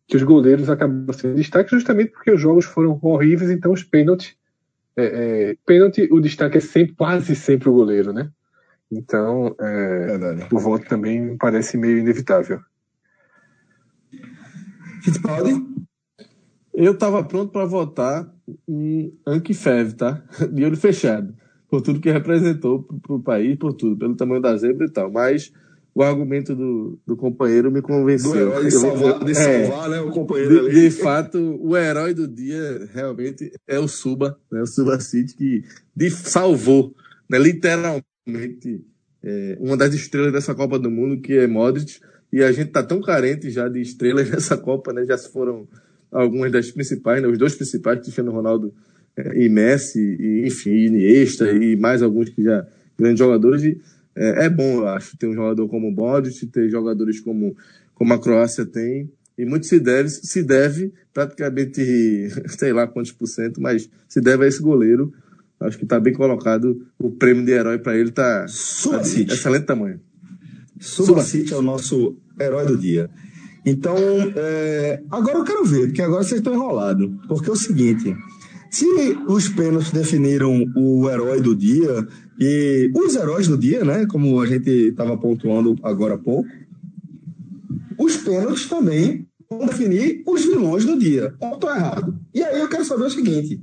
que 0.07 0.17
os 0.17 0.23
goleiros 0.23 0.69
acabam 0.69 1.07
sendo 1.13 1.37
destaque, 1.37 1.71
justamente 1.71 2.13
porque 2.13 2.31
os 2.31 2.41
jogos 2.41 2.65
foram 2.65 2.99
horríveis, 3.03 3.51
então 3.51 3.73
os 3.73 3.83
pênaltis. 3.83 4.37
É, 4.97 5.05
é, 5.51 5.57
pênalti, 5.67 6.09
o 6.11 6.21
destaque 6.21 6.59
é 6.59 6.61
sempre, 6.61 6.95
quase 6.95 7.35
sempre 7.35 7.69
o 7.69 7.73
goleiro, 7.73 8.13
né? 8.13 8.31
Então, 8.91 9.57
é, 9.61 10.47
o 10.53 10.59
voto 10.59 10.87
também 10.87 11.37
parece 11.37 11.77
meio 11.77 11.99
inevitável. 11.99 12.61
Fittipaldi? 15.03 15.63
Eu 16.73 16.93
estava 16.93 17.23
pronto 17.23 17.53
para 17.53 17.67
votar 17.67 18.33
em 18.69 19.17
Ankifev, 19.27 19.95
tá? 19.95 20.23
De 20.53 20.65
olho 20.65 20.77
fechado. 20.77 21.35
Por 21.69 21.83
tudo 21.83 22.01
que 22.01 22.11
representou 22.11 22.83
para 22.83 23.15
o 23.15 23.23
país, 23.23 23.57
por 23.59 23.73
tudo, 23.73 23.97
pelo 23.97 24.17
tamanho 24.17 24.41
da 24.41 24.57
zebra 24.57 24.87
e 24.87 24.91
tal. 24.91 25.11
Mas 25.11 25.53
o 25.95 26.03
argumento 26.03 26.57
do, 26.57 26.99
do 27.07 27.17
companheiro 27.17 27.71
me 27.71 27.81
convenceu. 27.81 28.33
Do 28.33 28.39
herói 28.39 28.65
de 28.65 28.71
salvar, 28.73 29.25
de 29.25 29.31
é, 29.31 29.35
salvar 29.35 29.91
né, 29.91 30.01
o 30.01 30.11
companheiro 30.11 30.51
de, 30.51 30.59
ali. 30.59 30.81
de 30.81 30.91
fato, 30.91 31.39
o 31.61 31.77
herói 31.77 32.13
do 32.13 32.27
dia 32.27 32.89
realmente 32.93 33.53
é 33.69 33.79
o 33.79 33.87
Suba, 33.87 34.37
né? 34.51 34.61
o 34.61 34.67
Suba 34.67 34.99
City, 34.99 35.37
que 35.37 35.65
de- 35.95 36.11
salvou, 36.11 36.93
né? 37.31 37.39
literalmente, 37.39 38.85
é, 39.23 39.57
uma 39.61 39.77
das 39.77 39.95
estrelas 39.95 40.33
dessa 40.33 40.53
Copa 40.55 40.79
do 40.79 40.91
Mundo, 40.91 41.21
que 41.21 41.35
é 41.35 41.47
Modric. 41.47 42.01
E 42.33 42.43
a 42.43 42.51
gente 42.51 42.73
tá 42.73 42.83
tão 42.83 43.01
carente 43.01 43.49
já 43.49 43.69
de 43.69 43.81
estrelas 43.81 44.29
nessa 44.31 44.57
Copa, 44.57 44.93
né? 44.93 45.05
Já 45.05 45.17
se 45.17 45.31
foram 45.31 45.69
algumas 46.11 46.51
das 46.51 46.73
principais, 46.73 47.23
né? 47.23 47.29
Os 47.29 47.39
dois 47.39 47.55
principais, 47.55 48.01
Cristiano 48.01 48.33
Ronaldo 48.33 48.75
eh, 49.17 49.45
e 49.45 49.49
Messi, 49.49 50.01
e, 50.01 50.45
enfim, 50.45 50.87
Iniesta 50.87 51.53
e 51.53 51.77
mais 51.77 52.03
alguns 52.03 52.31
que 52.31 52.43
já 52.43 52.67
grandes 52.99 53.21
jogadores. 53.21 53.63
E, 53.63 53.81
é, 54.17 54.47
é 54.47 54.49
bom, 54.49 54.81
eu 54.81 54.89
acho, 54.89 55.17
ter 55.17 55.27
um 55.27 55.35
jogador 55.35 55.69
como 55.69 55.89
o 55.89 55.93
Modric, 55.93 56.47
ter 56.47 56.69
jogadores 56.69 57.21
como, 57.21 57.57
como 57.95 58.13
a 58.13 58.21
Croácia 58.21 58.65
tem. 58.65 59.11
E 59.37 59.45
muito 59.45 59.67
se 59.67 59.81
deve, 59.81 60.09
se 60.09 60.43
deve 60.43 60.93
praticamente, 61.13 62.29
sei 62.57 62.73
lá 62.73 62.87
quantos 62.87 63.13
por 63.13 63.27
cento, 63.27 63.61
mas 63.61 63.89
se 64.09 64.21
deve 64.21 64.45
a 64.45 64.49
esse 64.49 64.63
goleiro. 64.63 65.13
Acho 65.61 65.79
que 65.79 65.85
está 65.85 65.99
bem 65.99 66.13
colocado. 66.13 66.87
O 66.99 67.11
prêmio 67.11 67.45
de 67.45 67.53
herói 67.53 67.79
para 67.79 67.97
ele 67.97 68.11
está 68.11 68.45
tá 68.45 68.99
de 68.99 69.23
excelente 69.23 69.65
tamanho. 69.65 70.01
Subacite 70.79 71.55
é 71.55 71.57
o 71.57 71.63
nosso 71.63 72.17
herói 72.39 72.67
do 72.67 72.77
dia. 72.77 73.09
Então, 73.65 73.97
é, 74.37 75.03
agora 75.11 75.39
eu 75.39 75.45
quero 75.45 75.65
ver, 75.65 75.87
porque 75.87 76.03
agora 76.03 76.23
vocês 76.23 76.41
estão 76.41 76.53
enrolados. 76.53 77.11
Porque 77.27 77.49
é 77.49 77.53
o 77.53 77.57
seguinte: 77.57 78.15
se 78.75 79.17
os 79.29 79.49
pênaltis 79.49 79.93
definiram 79.93 80.65
o 80.75 81.09
herói 81.09 81.41
do 81.41 81.55
dia, 81.55 82.07
e 82.39 82.91
os 82.93 83.15
heróis 83.15 83.47
do 83.47 83.57
dia, 83.57 83.85
né? 83.85 84.05
Como 84.07 84.41
a 84.41 84.47
gente 84.47 84.69
estava 84.69 85.17
pontuando 85.17 85.77
agora 85.81 86.15
há 86.15 86.19
pouco, 86.19 86.49
os 87.97 88.17
pênaltis 88.17 88.67
também 88.67 89.29
vão 89.49 89.67
definir 89.67 90.25
os 90.27 90.45
vilões 90.45 90.85
do 90.85 90.99
dia. 90.99 91.33
Estou 91.41 91.71
errado? 91.71 92.19
E 92.35 92.43
aí 92.43 92.61
eu 92.61 92.69
quero 92.69 92.85
saber 92.85 93.05
o 93.05 93.11
seguinte: 93.11 93.61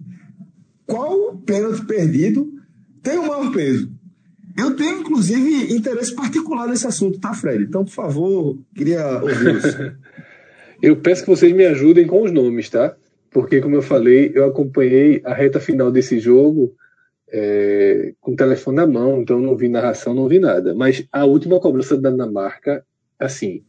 qual 0.85 1.35
pênalti 1.45 1.85
perdido 1.85 2.49
tem 3.03 3.17
o 3.17 3.27
maior 3.27 3.51
peso? 3.51 3.91
Eu 4.57 4.75
tenho, 4.77 5.01
inclusive, 5.01 5.73
interesse 5.73 6.15
particular 6.15 6.67
nesse 6.67 6.87
assunto, 6.87 7.19
tá, 7.19 7.33
Fred? 7.33 7.65
Então, 7.65 7.83
por 7.83 7.91
favor, 7.91 8.57
queria 8.73 9.21
ouvir 9.21 9.55
isso. 9.57 9.77
Eu 10.81 10.95
peço 10.95 11.23
que 11.23 11.29
vocês 11.29 11.53
me 11.53 11.65
ajudem 11.65 12.07
com 12.07 12.23
os 12.23 12.31
nomes, 12.31 12.67
tá? 12.69 12.95
Porque, 13.31 13.61
como 13.61 13.75
eu 13.75 13.81
falei, 13.81 14.31
eu 14.35 14.45
acompanhei 14.45 15.21
a 15.23 15.33
reta 15.33 15.59
final 15.59 15.89
desse 15.91 16.19
jogo 16.19 16.75
é, 17.31 18.13
com 18.19 18.33
o 18.33 18.35
telefone 18.35 18.75
na 18.75 18.85
mão, 18.85 19.21
então 19.21 19.39
não 19.39 19.55
vi 19.55 19.69
narração, 19.69 20.13
não 20.13 20.27
vi 20.27 20.37
nada. 20.37 20.75
Mas 20.75 21.07
a 21.11 21.23
última 21.25 21.59
cobrança 21.59 21.97
da 21.97 22.11
Dinamarca, 22.11 22.85
assim, 23.17 23.63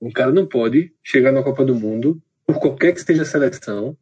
um 0.00 0.10
cara 0.10 0.32
não 0.32 0.46
pode 0.46 0.92
chegar 1.02 1.30
na 1.32 1.42
Copa 1.42 1.64
do 1.64 1.74
Mundo, 1.76 2.20
por 2.46 2.58
qualquer 2.58 2.92
que 2.92 3.00
seja 3.00 3.22
a 3.22 3.24
seleção, 3.24 3.96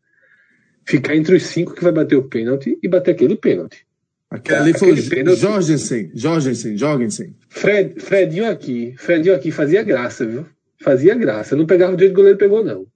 ficar 0.85 1.15
entre 1.15 1.37
os 1.37 1.43
cinco 1.45 1.75
que 1.75 1.85
vai 1.85 1.93
bater 1.93 2.17
o 2.17 2.25
pênalti 2.25 2.79
e 2.83 2.89
bater 2.89 3.11
aquele 3.13 3.37
pênalti. 3.37 3.87
Aquele 4.31 4.57
ali 4.59 4.73
foi 4.79 4.93
Aquele 4.93 5.07
o 5.07 5.11
pênalti- 5.11 5.41
Jorgensen, 5.41 6.11
Jorgensen, 6.15 6.77
Jorgensen. 6.79 7.37
Fred, 7.51 8.01
Fredinho 8.01 8.49
aqui, 8.51 8.95
Fredinho 8.97 9.35
aqui 9.35 9.51
fazia 9.51 9.83
graça, 9.83 10.25
viu? 10.25 10.47
Fazia 10.81 11.15
graça. 11.15 11.55
Não 11.55 11.67
pegava 11.67 11.95
o 11.95 11.99
jeito 11.99 12.13
que 12.13 12.15
o 12.15 12.23
goleiro 12.23 12.39
pegou, 12.39 12.65
não. 12.65 12.87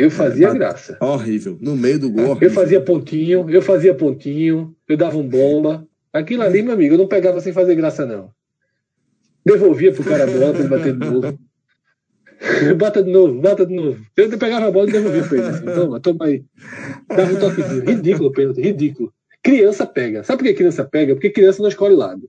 Eu 0.00 0.10
fazia 0.10 0.46
bate- 0.46 0.58
graça. 0.58 0.96
Horrível. 0.98 1.58
No 1.60 1.76
meio 1.76 1.98
do 1.98 2.10
gol. 2.10 2.24
Eu 2.24 2.30
horrível. 2.30 2.50
fazia 2.50 2.80
pontinho, 2.80 3.50
eu 3.50 3.60
fazia 3.60 3.94
pontinho, 3.94 4.74
eu 4.88 4.96
dava 4.96 5.18
um 5.18 5.28
bomba. 5.28 5.86
Aquilo 6.10 6.42
ali, 6.42 6.62
meu 6.62 6.72
amigo, 6.72 6.94
eu 6.94 6.98
não 6.98 7.06
pegava 7.06 7.38
sem 7.40 7.52
fazer 7.52 7.74
graça, 7.74 8.06
não. 8.06 8.30
Devolvia 9.44 9.92
pro 9.92 10.02
cara 10.02 10.24
a 10.24 10.26
bola 10.26 10.52
pra 10.52 10.60
ele 10.60 10.68
bater 10.68 10.92
de 10.96 10.98
novo. 10.98 11.38
bota 12.78 13.02
de 13.02 13.10
novo, 13.10 13.40
bota 13.42 13.66
de 13.66 13.74
novo. 13.74 14.02
Eu 14.16 14.38
pegava 14.38 14.68
a 14.68 14.70
bola 14.70 14.88
e 14.88 14.92
devolvia 14.92 15.22
o 15.22 15.28
pênalti. 15.28 15.64
Toma, 15.64 16.00
toma 16.00 16.24
aí. 16.24 16.44
Dava 17.06 17.32
um 17.32 17.38
toquezinho. 17.38 17.84
Ridículo 17.84 18.28
o 18.30 18.32
pênalti, 18.32 18.62
ridículo. 18.62 19.12
Criança 19.42 19.84
pega. 19.84 20.24
Sabe 20.24 20.38
por 20.38 20.48
que 20.48 20.54
criança 20.54 20.82
pega? 20.82 21.14
Porque 21.14 21.28
criança 21.28 21.60
não 21.60 21.68
escolhe 21.68 21.94
lado. 21.94 22.26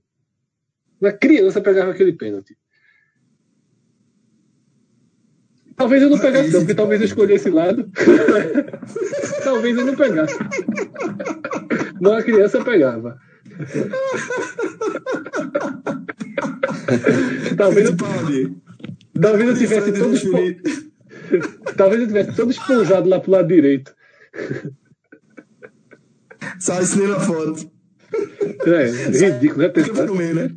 Mas 1.00 1.16
criança 1.18 1.60
pegava 1.62 1.90
aquele 1.90 2.12
pênalti. 2.12 2.54
Talvez 5.76 6.02
eu 6.02 6.10
não 6.10 6.18
pegasse, 6.18 6.52
não, 6.52 6.60
porque 6.60 6.74
talvez 6.74 7.00
eu 7.00 7.06
escolhesse 7.06 7.50
lado. 7.50 7.90
talvez 9.44 9.76
eu 9.76 9.84
não 9.84 9.96
pegasse. 9.96 10.38
Mas 12.00 12.12
a 12.12 12.22
criança 12.22 12.64
pegava. 12.64 13.18
talvez 17.56 17.88
eu, 17.88 17.96
talvez 19.20 19.48
eu 19.48 19.56
tivesse 19.56 19.92
todo 19.92 20.16
talvez 21.76 22.00
eu 22.00 22.06
tivesse 22.06 22.36
todo 22.36 22.50
esponjado 22.50 23.08
lá 23.08 23.20
pro 23.20 23.32
lado 23.32 23.48
direito. 23.48 23.94
Só 26.58 26.80
ensinei 26.80 27.12
a 27.12 27.20
foto. 27.20 27.70
É, 28.66 28.90
ridículo, 29.10 29.62
né? 29.62 29.68
Pensar... 29.68 30.06
né? 30.06 30.50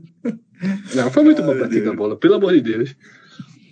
Não, 0.96 1.12
foi 1.12 1.24
muito 1.24 1.44
bom 1.44 1.56
pra 1.56 1.70
ti 1.70 1.82
da 1.82 1.94
bola, 1.94 2.18
pelo 2.18 2.36
amor 2.36 2.54
de 2.54 2.62
Deus. 2.62 2.96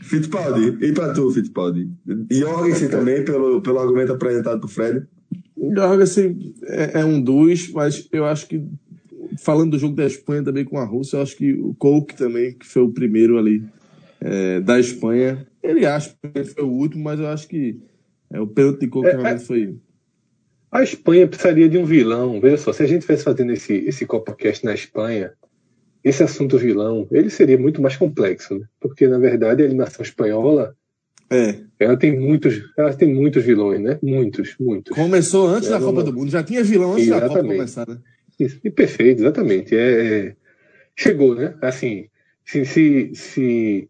Fittipaldi, 0.04 0.86
e 0.86 0.92
pra 0.92 1.14
tu, 1.14 1.32
Fittipaldi? 1.32 1.90
E 2.30 2.36
Jorgensen 2.36 2.90
também, 2.90 3.24
pelo, 3.24 3.62
pelo 3.62 3.80
argumento 3.80 4.12
apresentado 4.12 4.60
pro 4.60 4.70
Fred? 4.70 5.08
Jorgensen 5.58 6.54
é, 6.64 7.00
é 7.00 7.06
um 7.06 7.22
dos, 7.22 7.72
mas 7.72 8.08
eu 8.12 8.26
acho 8.26 8.48
que, 8.48 8.64
falando 9.40 9.72
do 9.72 9.80
jogo 9.80 9.96
da 9.96 10.06
Espanha 10.06 10.44
também 10.44 10.66
com 10.66 10.78
a 10.78 10.84
Rússia, 10.84 11.18
eu 11.18 11.22
acho 11.22 11.38
que 11.38 11.54
o 11.54 11.74
Coke 11.76 12.16
também, 12.16 12.54
que 12.54 12.66
foi 12.68 12.82
o 12.82 12.92
primeiro 12.92 13.38
ali 13.38 13.64
é, 14.20 14.60
da 14.60 14.78
Espanha, 14.78 15.48
ele 15.62 15.86
acha 15.86 16.14
que 16.34 16.44
foi 16.44 16.64
o 16.64 16.70
último, 16.70 17.04
mas 17.04 17.20
eu 17.20 17.28
acho 17.28 17.48
que 17.48 17.80
é, 18.30 18.40
o 18.42 18.48
pênalti 18.48 18.82
de 18.82 18.88
Coke 18.88 19.08
é, 19.08 19.12
realmente 19.12 19.44
é. 19.44 19.46
foi. 19.46 19.78
A 20.70 20.84
Espanha 20.84 21.28
precisaria 21.28 21.70
de 21.70 21.78
um 21.78 21.86
vilão. 21.86 22.42
Veja 22.42 22.58
só, 22.58 22.74
se 22.74 22.84
a 22.84 22.88
gente 22.88 23.00
estivesse 23.00 23.24
fazendo 23.24 23.54
esse, 23.54 23.74
esse 23.74 24.06
CopaCast 24.06 24.66
na 24.66 24.74
Espanha, 24.74 25.32
esse 26.04 26.22
assunto 26.22 26.58
vilão, 26.58 27.08
ele 27.12 27.30
seria 27.30 27.58
muito 27.58 27.82
mais 27.82 27.96
complexo, 27.96 28.60
né? 28.60 28.66
porque 28.80 29.08
na 29.08 29.18
verdade 29.18 29.64
a 29.64 29.66
animação 29.66 30.04
espanhola 30.04 30.76
é. 31.30 31.56
ela 31.80 31.98
tem 31.98 32.20
muitos, 32.20 32.62
ela 32.78 32.94
tem 32.94 33.14
muitos 33.14 33.44
vilões, 33.44 33.82
né? 33.82 33.98
Muitos, 34.04 34.56
muitos. 34.60 34.96
Começou 34.96 35.48
antes 35.48 35.70
da 35.70 35.80
Copa 35.80 36.04
do 36.04 36.14
Mundo, 36.14 36.30
já 36.30 36.44
tinha 36.44 36.64
vilão 36.64 36.94
antes 36.94 37.08
exatamente. 37.08 37.34
da 37.34 37.42
Copa 37.42 37.56
começar, 37.56 37.88
né? 37.88 37.98
Isso, 38.40 38.60
e 38.64 38.70
perfeito, 38.70 39.22
exatamente. 39.22 39.76
É, 39.76 40.28
é, 40.28 40.36
chegou, 40.96 41.34
né? 41.34 41.56
Assim, 41.62 42.08
se, 42.46 42.66
se, 42.66 43.12
se 43.16 43.90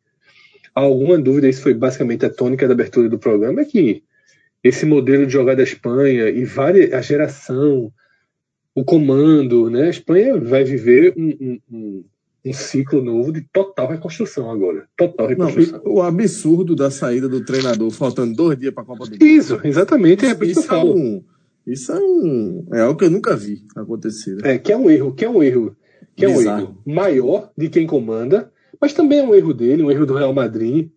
há 0.73 0.81
alguma 0.81 1.17
dúvida, 1.17 1.49
isso 1.49 1.61
foi 1.61 1.73
basicamente 1.73 2.25
a 2.25 2.29
tônica 2.29 2.67
da 2.67 2.73
abertura 2.73 3.09
do 3.09 3.19
programa, 3.19 3.61
é 3.61 3.65
que 3.65 4.03
esse 4.63 4.85
modelo 4.85 5.25
de 5.25 5.33
jogar 5.33 5.55
da 5.55 5.63
Espanha 5.63 6.29
e 6.29 6.45
várias, 6.45 6.93
a 6.93 7.01
geração, 7.01 7.91
o 8.75 8.83
comando, 8.83 9.69
né? 9.69 9.83
A 9.83 9.89
Espanha 9.89 10.39
vai 10.39 10.63
viver 10.63 11.13
um, 11.15 11.59
um, 11.71 12.03
um 12.45 12.53
ciclo 12.53 13.03
novo 13.03 13.31
de 13.31 13.41
total 13.53 13.87
reconstrução 13.89 14.49
agora. 14.49 14.87
Total 14.97 15.27
reconstrução. 15.27 15.81
Não, 15.83 15.93
o 15.93 16.01
absurdo 16.01 16.75
da 16.75 16.89
saída 16.89 17.29
do 17.29 17.43
treinador 17.45 17.91
faltando 17.91 18.35
dois 18.35 18.57
dias 18.57 18.73
para 18.73 18.83
a 18.83 18.85
Copa 18.85 19.05
do 19.05 19.11
Mundo. 19.11 19.23
Isso, 19.23 19.59
exatamente. 19.63 20.25
É 20.25 20.31
isso, 20.45 20.73
é 20.73 20.83
um, 20.83 21.23
isso 21.65 21.91
é 21.91 21.99
um. 21.99 22.67
É 22.73 22.81
algo 22.81 22.97
que 22.97 23.05
eu 23.05 23.11
nunca 23.11 23.35
vi 23.35 23.63
acontecer. 23.75 24.35
Né? 24.35 24.55
É, 24.55 24.57
que 24.57 24.71
é 24.71 24.77
um 24.77 24.89
erro, 24.89 25.13
que 25.13 25.23
é 25.23 25.29
um 25.29 25.41
erro. 25.41 25.75
Que 26.15 26.27
Bizarro. 26.27 26.41
é 26.41 26.53
um 26.53 26.59
erro 26.59 26.81
maior 26.85 27.51
de 27.57 27.69
quem 27.69 27.87
comanda, 27.87 28.51
mas 28.79 28.93
também 28.93 29.19
é 29.19 29.23
um 29.23 29.33
erro 29.33 29.53
dele, 29.53 29.83
um 29.83 29.89
erro 29.89 30.05
do 30.05 30.13
Real 30.13 30.33
Madrid, 30.33 30.89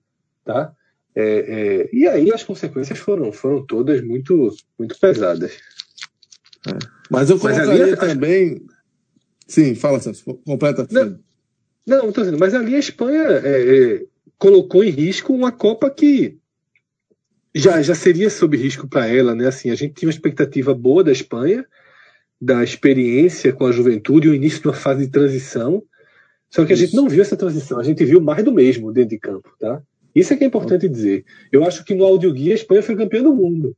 tá? 0.44 0.72
É, 1.14 1.22
é, 1.24 1.90
e 1.96 2.06
aí 2.06 2.30
as 2.30 2.42
consequências 2.42 2.98
foram, 2.98 3.32
foram 3.32 3.64
todas 3.64 4.02
muito, 4.02 4.54
muito 4.78 4.98
pesadas. 5.00 5.56
É. 6.68 6.95
Mas 7.10 7.30
eu 7.30 7.38
colocaria 7.38 7.86
mas 7.86 7.98
também. 7.98 8.62
Sim, 9.46 9.74
fala, 9.74 10.00
Celso. 10.00 10.24
Completa. 10.44 10.86
Não, 11.86 12.06
não 12.06 12.12
tô 12.12 12.22
dizendo, 12.22 12.38
mas 12.38 12.52
ali 12.52 12.74
a 12.74 12.80
Espanha 12.80 13.22
é, 13.22 13.94
é, 13.94 14.04
colocou 14.38 14.82
em 14.82 14.90
risco 14.90 15.32
uma 15.32 15.52
Copa 15.52 15.88
que 15.88 16.36
já, 17.54 17.80
já 17.80 17.94
seria 17.94 18.28
sob 18.28 18.56
risco 18.56 18.88
para 18.88 19.06
ela, 19.06 19.34
né? 19.34 19.46
Assim, 19.46 19.70
a 19.70 19.74
gente 19.74 19.94
tinha 19.94 20.08
uma 20.08 20.12
expectativa 20.12 20.74
boa 20.74 21.04
da 21.04 21.12
Espanha, 21.12 21.64
da 22.40 22.62
experiência 22.62 23.52
com 23.52 23.66
a 23.66 23.72
juventude, 23.72 24.28
o 24.28 24.34
início 24.34 24.60
de 24.60 24.68
uma 24.68 24.74
fase 24.74 25.06
de 25.06 25.12
transição. 25.12 25.82
Só 26.50 26.64
que 26.64 26.72
a 26.72 26.76
gente 26.76 26.94
não 26.94 27.08
viu 27.08 27.22
essa 27.22 27.36
transição, 27.36 27.78
a 27.78 27.82
gente 27.82 28.04
viu 28.04 28.20
mais 28.20 28.44
do 28.44 28.52
mesmo 28.52 28.92
dentro 28.92 29.10
de 29.10 29.18
campo, 29.18 29.50
tá? 29.58 29.80
Isso 30.14 30.32
é 30.32 30.36
que 30.36 30.44
é 30.44 30.46
importante 30.46 30.88
dizer. 30.88 31.24
Eu 31.52 31.64
acho 31.64 31.84
que 31.84 31.94
no 31.94 32.04
audioguia 32.04 32.52
a 32.52 32.54
Espanha 32.54 32.82
foi 32.82 32.96
campeã 32.96 33.22
do 33.22 33.34
mundo. 33.34 33.76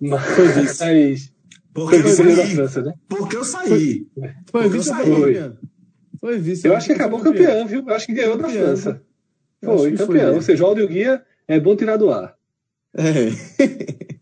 Mas, 0.00 1.32
porque 1.74 1.96
eu 1.96 2.08
saí. 2.08 2.54
França, 2.54 2.82
né? 2.82 2.94
Porque 3.08 3.36
eu 3.36 3.44
saí. 3.44 4.06
Foi, 4.50 4.68
vice 4.68 4.94
foi. 4.94 5.52
Foi 6.20 6.38
vice. 6.38 6.66
Eu 6.66 6.76
acho 6.76 6.86
que 6.86 6.92
acabou 6.92 7.18
campeão, 7.20 7.46
campeão, 7.46 7.66
viu? 7.66 7.84
Eu 7.86 7.94
acho 7.94 8.06
que 8.06 8.14
ganhou 8.14 8.38
da 8.38 8.48
França. 8.48 9.02
Foi 9.62 9.92
campeão. 9.92 10.06
Foi, 10.06 10.34
Ou 10.36 10.42
seja, 10.42 10.62
o 10.62 10.66
áudio 10.68 10.88
guia 10.88 11.22
é 11.48 11.58
bom 11.58 11.74
tirar 11.74 11.96
do 11.96 12.10
ar. 12.10 12.34
É. 12.96 13.28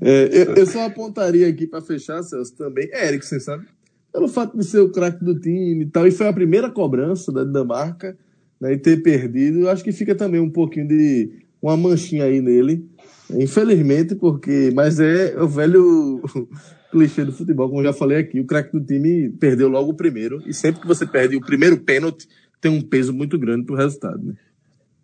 é 0.00 0.28
eu, 0.32 0.54
eu, 0.56 0.66
só 0.66 0.86
apontaria 0.86 1.48
aqui 1.48 1.66
para 1.66 1.80
fechar, 1.80 2.22
Celso, 2.24 2.54
também. 2.56 2.88
É 2.92 3.06
Eriksen, 3.06 3.38
sabe? 3.38 3.66
Pelo 4.12 4.26
fato 4.26 4.58
de 4.58 4.64
ser 4.64 4.80
o 4.80 4.90
craque 4.90 5.24
do 5.24 5.38
time 5.38 5.84
e 5.84 5.86
tal. 5.86 6.06
E 6.06 6.10
foi 6.10 6.26
a 6.26 6.32
primeira 6.32 6.68
cobrança 6.68 7.30
da 7.30 7.44
Dinamarca 7.44 8.18
né, 8.60 8.72
e 8.72 8.76
ter 8.76 9.02
perdido. 9.02 9.60
Eu 9.60 9.70
acho 9.70 9.84
que 9.84 9.92
fica 9.92 10.14
também 10.14 10.40
um 10.40 10.50
pouquinho 10.50 10.88
de 10.88 11.30
uma 11.62 11.76
manchinha 11.76 12.24
aí 12.24 12.40
nele. 12.40 12.84
Infelizmente, 13.30 14.14
porque. 14.14 14.70
Mas 14.74 14.98
é 15.00 15.36
o 15.40 15.48
velho 15.48 16.22
clichê 16.90 17.24
do 17.24 17.32
futebol, 17.32 17.68
como 17.68 17.80
eu 17.80 17.86
já 17.86 17.92
falei 17.92 18.18
aqui. 18.18 18.40
O 18.40 18.46
craque 18.46 18.72
do 18.72 18.84
time 18.84 19.30
perdeu 19.30 19.68
logo 19.68 19.90
o 19.90 19.96
primeiro. 19.96 20.42
E 20.46 20.54
sempre 20.54 20.80
que 20.80 20.86
você 20.86 21.06
perde 21.06 21.36
o 21.36 21.40
primeiro 21.40 21.78
pênalti, 21.78 22.26
tem 22.60 22.70
um 22.70 22.80
peso 22.80 23.12
muito 23.12 23.38
grande 23.38 23.64
pro 23.64 23.76
resultado, 23.76 24.22
né? 24.24 24.34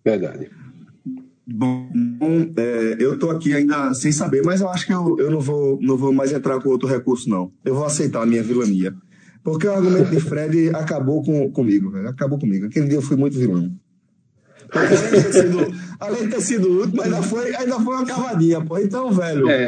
Verdade. 0.04 0.50
Bom, 1.46 1.90
é, 2.56 2.96
eu 2.98 3.18
tô 3.18 3.30
aqui 3.30 3.52
ainda 3.52 3.92
sem 3.92 4.10
saber, 4.10 4.42
mas 4.42 4.62
eu 4.62 4.68
acho 4.68 4.86
que 4.86 4.92
eu, 4.92 5.16
eu 5.18 5.30
não, 5.30 5.40
vou, 5.40 5.78
não 5.80 5.96
vou 5.96 6.10
mais 6.10 6.32
entrar 6.32 6.58
com 6.60 6.70
outro 6.70 6.88
recurso, 6.88 7.28
não. 7.28 7.52
Eu 7.62 7.74
vou 7.74 7.84
aceitar 7.84 8.22
a 8.22 8.26
minha 8.26 8.42
vilania. 8.42 8.94
Porque 9.42 9.66
o 9.66 9.72
argumento 9.72 10.10
de 10.10 10.20
Fred 10.20 10.70
acabou 10.74 11.22
com, 11.22 11.50
comigo, 11.52 11.90
velho. 11.90 12.08
Acabou 12.08 12.38
comigo. 12.38 12.64
Aquele 12.64 12.88
dia 12.88 12.96
eu 12.96 13.02
fui 13.02 13.16
muito 13.16 13.38
vilão. 13.38 13.70
Além 14.74 14.96
de 14.96 15.10
ter 15.10 15.32
sido, 15.32 15.74
além 16.00 16.22
de 16.24 16.28
ter 16.28 16.40
sido 16.40 16.68
último, 16.80 17.02
ainda 17.02 17.22
foi, 17.22 17.54
ainda 17.54 17.80
foi 17.80 17.94
uma 17.94 18.06
cavadinha, 18.06 18.60
pô. 18.60 18.78
Então, 18.78 19.12
velho. 19.12 19.48
É. 19.48 19.66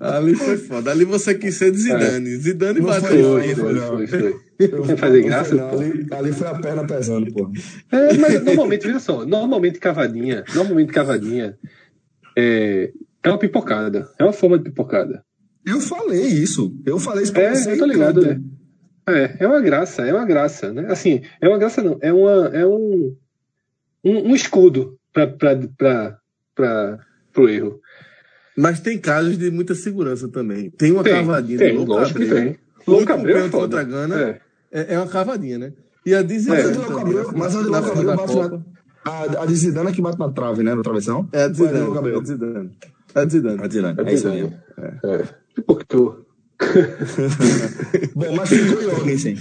Ali 0.00 0.34
foi 0.34 0.56
foda. 0.56 0.90
Ali 0.90 1.04
você 1.04 1.34
quis 1.34 1.54
ser 1.56 1.72
de 1.72 1.78
Zidane. 1.78 2.34
É. 2.34 2.38
Zidane 2.38 2.80
não 2.80 2.86
bateu. 2.86 3.40
Foi, 3.40 3.54
foi, 3.54 3.74
foi, 3.74 4.06
foi. 4.06 4.40
Eu, 4.58 4.96
fazer 4.96 5.22
graça? 5.22 5.54
Não, 5.54 5.70
ali, 5.70 6.06
ali, 6.10 6.32
foi 6.32 6.46
a 6.46 6.54
perna 6.54 6.86
pesando, 6.86 7.32
pô. 7.32 7.50
É, 7.90 8.16
mas 8.16 8.44
normalmente, 8.44 8.86
veja 8.86 9.00
só, 9.00 9.24
normalmente 9.26 9.80
cavadinha, 9.80 10.44
normalmente 10.54 10.92
cavadinha 10.92 11.58
é, 12.36 12.92
é 13.22 13.28
uma 13.28 13.38
pipocada. 13.38 14.08
É 14.18 14.24
uma 14.24 14.32
forma 14.32 14.58
de 14.58 14.64
pipocada. 14.64 15.24
Eu 15.66 15.80
falei 15.80 16.22
isso. 16.22 16.76
Eu 16.84 16.98
falei 16.98 17.24
isso 17.24 17.32
pra 17.32 17.42
é, 17.42 17.54
você. 17.54 17.72
Eu 17.72 17.78
tô 17.78 17.86
ligado, 17.86 18.20
né? 18.22 18.40
É, 19.08 19.36
é 19.40 19.48
uma 19.48 19.60
graça, 19.60 20.02
é 20.02 20.12
uma 20.12 20.24
graça, 20.24 20.72
né? 20.72 20.86
Assim, 20.88 21.22
é 21.40 21.48
uma 21.48 21.58
graça 21.58 21.82
não, 21.82 21.98
é, 22.00 22.12
uma, 22.12 22.50
é 22.52 22.64
um, 22.64 23.16
um, 24.04 24.30
um 24.30 24.34
escudo 24.34 24.98
para 25.12 26.18
o 27.36 27.48
erro. 27.48 27.80
Mas 28.56 28.80
tem 28.80 28.98
casos 28.98 29.38
de 29.38 29.50
muita 29.50 29.74
segurança 29.74 30.28
também. 30.28 30.70
Tem 30.70 30.92
uma 30.92 31.02
tem, 31.02 31.14
cavadinha 31.14 31.58
tem, 31.58 31.74
do 31.74 31.84
lógico 31.84 32.18
que 32.18 32.26
tem. 32.26 32.58
Louco 32.86 33.12
Abreu 33.12 33.38
é 33.38 33.48
contra 33.48 33.80
a 33.80 33.84
Gana 33.84 34.20
é. 34.20 34.40
É, 34.70 34.94
é. 34.94 34.98
uma 34.98 35.06
cavadinha, 35.06 35.58
né? 35.58 35.72
E 36.04 36.14
a 36.14 36.22
de 36.22 36.38
Zidane 36.38 36.60
é. 36.60 37.36
mas 37.36 37.56
a 37.56 37.62
de 37.62 37.68
Louco 37.68 37.90
Abreu 37.90 38.16
bate 38.16 38.36
na... 38.36 38.62
A, 39.04 39.22
a 39.22 39.88
é 39.88 39.92
que 39.92 40.02
bate 40.02 40.18
na 40.18 40.30
trave, 40.30 40.62
né? 40.62 40.74
No 40.74 40.82
travessão? 40.82 41.28
É 41.32 41.44
a 41.44 41.48
de 41.48 41.56
Zidane. 41.56 41.78
É 41.78 42.16
a 42.16 42.20
de 42.20 42.28
Zidane. 42.28 42.70
A 43.14 43.24
de 43.24 43.32
Zidane. 43.32 43.60
A 43.62 43.66
de 43.66 43.74
Zidane. 43.74 44.08
É 44.08 44.14
isso 44.14 44.28
mesmo. 44.28 44.54
É. 44.78 45.06
é. 45.06 45.24
Porque 45.66 45.84
tu... 45.86 46.24
Bom, 48.14 48.36
mas 48.36 48.48
ficou 48.48 48.80
Jorgensen. 48.82 49.36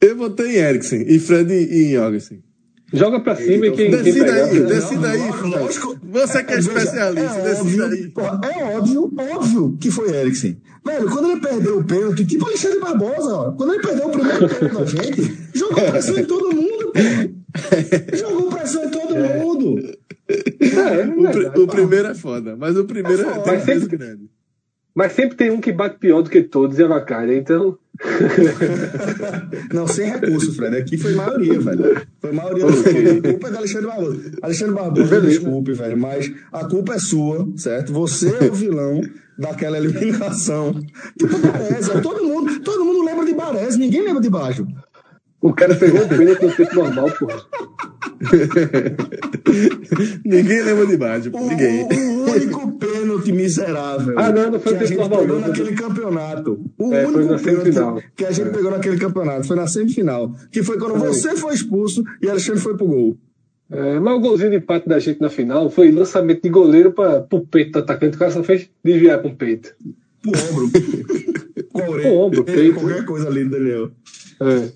Eu 0.00 0.16
votei 0.16 0.56
em 0.56 0.62
Eriksen 0.62 1.04
e 1.06 1.18
Fred 1.18 1.52
em 1.52 1.92
Jorgensen. 1.92 2.42
Joga 2.92 3.20
pra 3.20 3.34
cima 3.34 3.66
e 3.66 3.72
quem. 3.72 3.90
Decida 3.90 4.24
quem 4.24 4.34
aí, 4.34 4.60
decida 4.60 5.10
aí. 5.10 5.30
Lógico, 5.42 5.98
Você 6.04 6.44
que 6.44 6.52
é, 6.52 6.56
é 6.56 6.58
especialista, 6.60 7.38
é 7.38 7.42
decida 7.42 7.86
aí. 7.86 8.12
é 8.44 8.76
óbvio, 8.76 9.12
óbvio 9.34 9.76
que 9.80 9.90
foi 9.90 10.14
Eriksen. 10.14 10.60
Velho, 10.84 11.10
quando 11.10 11.30
ele 11.32 11.40
perdeu 11.40 11.78
o 11.78 11.84
pênalti, 11.84 12.24
tipo 12.24 12.46
Alexandre 12.46 12.78
Barbosa, 12.78 13.34
ó, 13.34 13.52
quando 13.52 13.74
ele 13.74 13.82
perdeu 13.82 14.06
o 14.06 14.10
primeiro 14.10 14.48
pênalti 14.48 14.72
na 14.72 15.02
gente, 15.02 15.38
jogou 15.52 15.82
pressão 15.82 16.16
em 16.16 16.24
todo 16.24 16.54
mundo, 16.54 16.92
pô. 16.92 18.16
Jogou 18.16 18.50
pressão 18.50 18.84
em 18.84 18.90
todo 18.90 19.16
é. 19.16 19.38
mundo. 19.38 19.80
É, 20.28 21.00
é 21.00 21.58
o, 21.58 21.62
o, 21.64 21.66
primeiro 21.66 22.08
é 22.08 22.14
foda, 22.14 22.56
mas 22.56 22.76
o 22.76 22.84
primeiro 22.84 23.22
é, 23.22 23.32
é, 23.32 23.42
mas 23.46 23.62
sempre, 23.64 23.96
grande. 23.96 24.30
Mas 24.96 25.12
sempre 25.12 25.36
tem 25.36 25.50
um 25.50 25.60
que 25.60 25.70
bate 25.70 25.98
pior 25.98 26.22
do 26.22 26.30
que 26.30 26.42
todos 26.42 26.78
e 26.78 26.82
avacalha, 26.82 27.36
então. 27.36 27.76
não, 29.70 29.86
sem 29.86 30.08
recurso, 30.08 30.54
Fred. 30.54 30.74
Aqui 30.74 30.96
foi 30.96 31.14
maioria, 31.14 31.60
velho. 31.60 32.00
Foi 32.18 32.32
maioria 32.32 32.64
do 32.64 32.80
okay. 32.80 33.18
A 33.18 33.22
culpa 33.22 33.48
é 33.48 33.50
do 33.50 33.58
Alexandre 33.58 33.86
Barbosa. 33.88 34.32
Alexandre 34.40 34.74
Barbosa, 34.74 35.20
desculpe, 35.20 35.72
velho, 35.74 35.98
mas 35.98 36.32
a 36.50 36.64
culpa 36.64 36.94
é 36.94 36.98
sua, 36.98 37.46
certo? 37.56 37.92
Você 37.92 38.34
é 38.40 38.44
o 38.44 38.54
vilão 38.54 39.02
daquela 39.38 39.76
eliminação. 39.76 40.72
Tipo, 41.18 41.38
Barés, 41.40 41.90
todo 42.02 42.24
mundo, 42.24 42.58
todo 42.60 42.82
mundo 42.82 43.04
lembra 43.04 43.26
de 43.26 43.34
Barés, 43.34 43.76
ninguém 43.76 44.00
lembra 44.00 44.22
de 44.22 44.30
Baixo. 44.30 44.66
O 45.42 45.52
cara 45.52 45.74
pegou 45.74 46.00
o 46.00 46.08
pênalti 46.08 46.42
no 46.42 46.52
tempo 46.52 46.74
normal, 46.74 47.10
porra. 47.10 47.44
Ninguém 50.24 50.62
lembra 50.62 50.86
de 50.86 50.96
baixo, 50.96 51.30
ninguém. 51.30 51.84
O, 51.84 52.25
único 52.36 52.72
pênalti 52.72 53.32
miserável. 53.32 54.18
Ah, 54.18 54.30
não, 54.30 54.52
não 54.52 54.60
foi 54.60 54.76
que 54.76 54.84
a 54.84 54.86
gente 54.86 54.98
normal, 54.98 55.20
pegou 55.20 55.40
não, 55.40 55.48
naquele 55.48 55.72
campeonato. 55.72 56.60
O 56.78 56.94
é, 56.94 57.06
único 57.06 57.42
pênalti 57.42 58.10
que 58.16 58.24
a 58.24 58.30
gente 58.30 58.48
é. 58.48 58.50
pegou 58.50 58.70
naquele 58.70 58.98
campeonato 58.98 59.46
foi 59.46 59.56
na 59.56 59.66
semifinal. 59.66 60.34
Que 60.50 60.62
foi 60.62 60.78
quando 60.78 60.98
foi. 60.98 61.08
você 61.08 61.36
foi 61.36 61.54
expulso 61.54 62.04
e 62.22 62.28
Alexandre 62.28 62.60
foi 62.60 62.76
pro 62.76 62.86
gol. 62.86 63.18
É, 63.70 63.98
mas 63.98 64.14
o 64.16 64.20
golzinho 64.20 64.50
de 64.50 64.56
empate 64.56 64.88
da 64.88 64.98
gente 64.98 65.20
na 65.20 65.28
final 65.28 65.68
foi 65.68 65.90
lançamento 65.90 66.42
de 66.42 66.48
goleiro 66.48 66.92
para 66.92 67.26
o 67.30 67.40
peito 67.40 67.72
do 67.72 67.78
atacante. 67.80 68.16
O 68.16 68.18
cara 68.18 68.30
só 68.30 68.42
fez 68.42 68.68
desviar 68.84 69.20
com 69.20 69.28
o 69.28 69.36
peito. 69.36 69.74
Pro 70.22 70.32
ombro. 70.50 70.70
Pro 71.72 72.12
ombro, 72.14 72.44
peito. 72.44 72.80
Qualquer 72.80 73.04
coisa 73.04 73.28
ali, 73.28 73.44
Daniel. 73.44 73.90
É. 74.40 74.70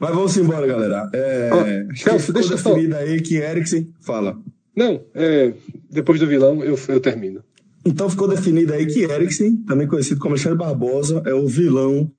Mas 0.00 0.10
vamos 0.14 0.36
embora, 0.38 0.66
galera. 0.66 1.10
É, 1.12 1.50
oh, 1.52 1.94
Celso, 1.96 2.32
deixa 2.32 2.54
eu 2.54 2.58
falar. 2.58 2.78
aí 2.96 3.20
que 3.20 3.36
Eriksen 3.36 3.92
fala. 4.00 4.38
Não, 4.76 5.04
é, 5.14 5.54
depois 5.90 6.20
do 6.20 6.26
vilão 6.26 6.62
eu, 6.64 6.78
eu 6.88 7.00
termino. 7.00 7.42
Então 7.84 8.10
ficou 8.10 8.28
definido 8.28 8.72
aí 8.72 8.86
que 8.86 9.04
Eriksen, 9.04 9.58
também 9.64 9.86
conhecido 9.86 10.20
como 10.20 10.34
Alexandre 10.34 10.58
Barbosa, 10.58 11.22
é 11.26 11.32
o 11.32 11.46
vilão 11.46 12.10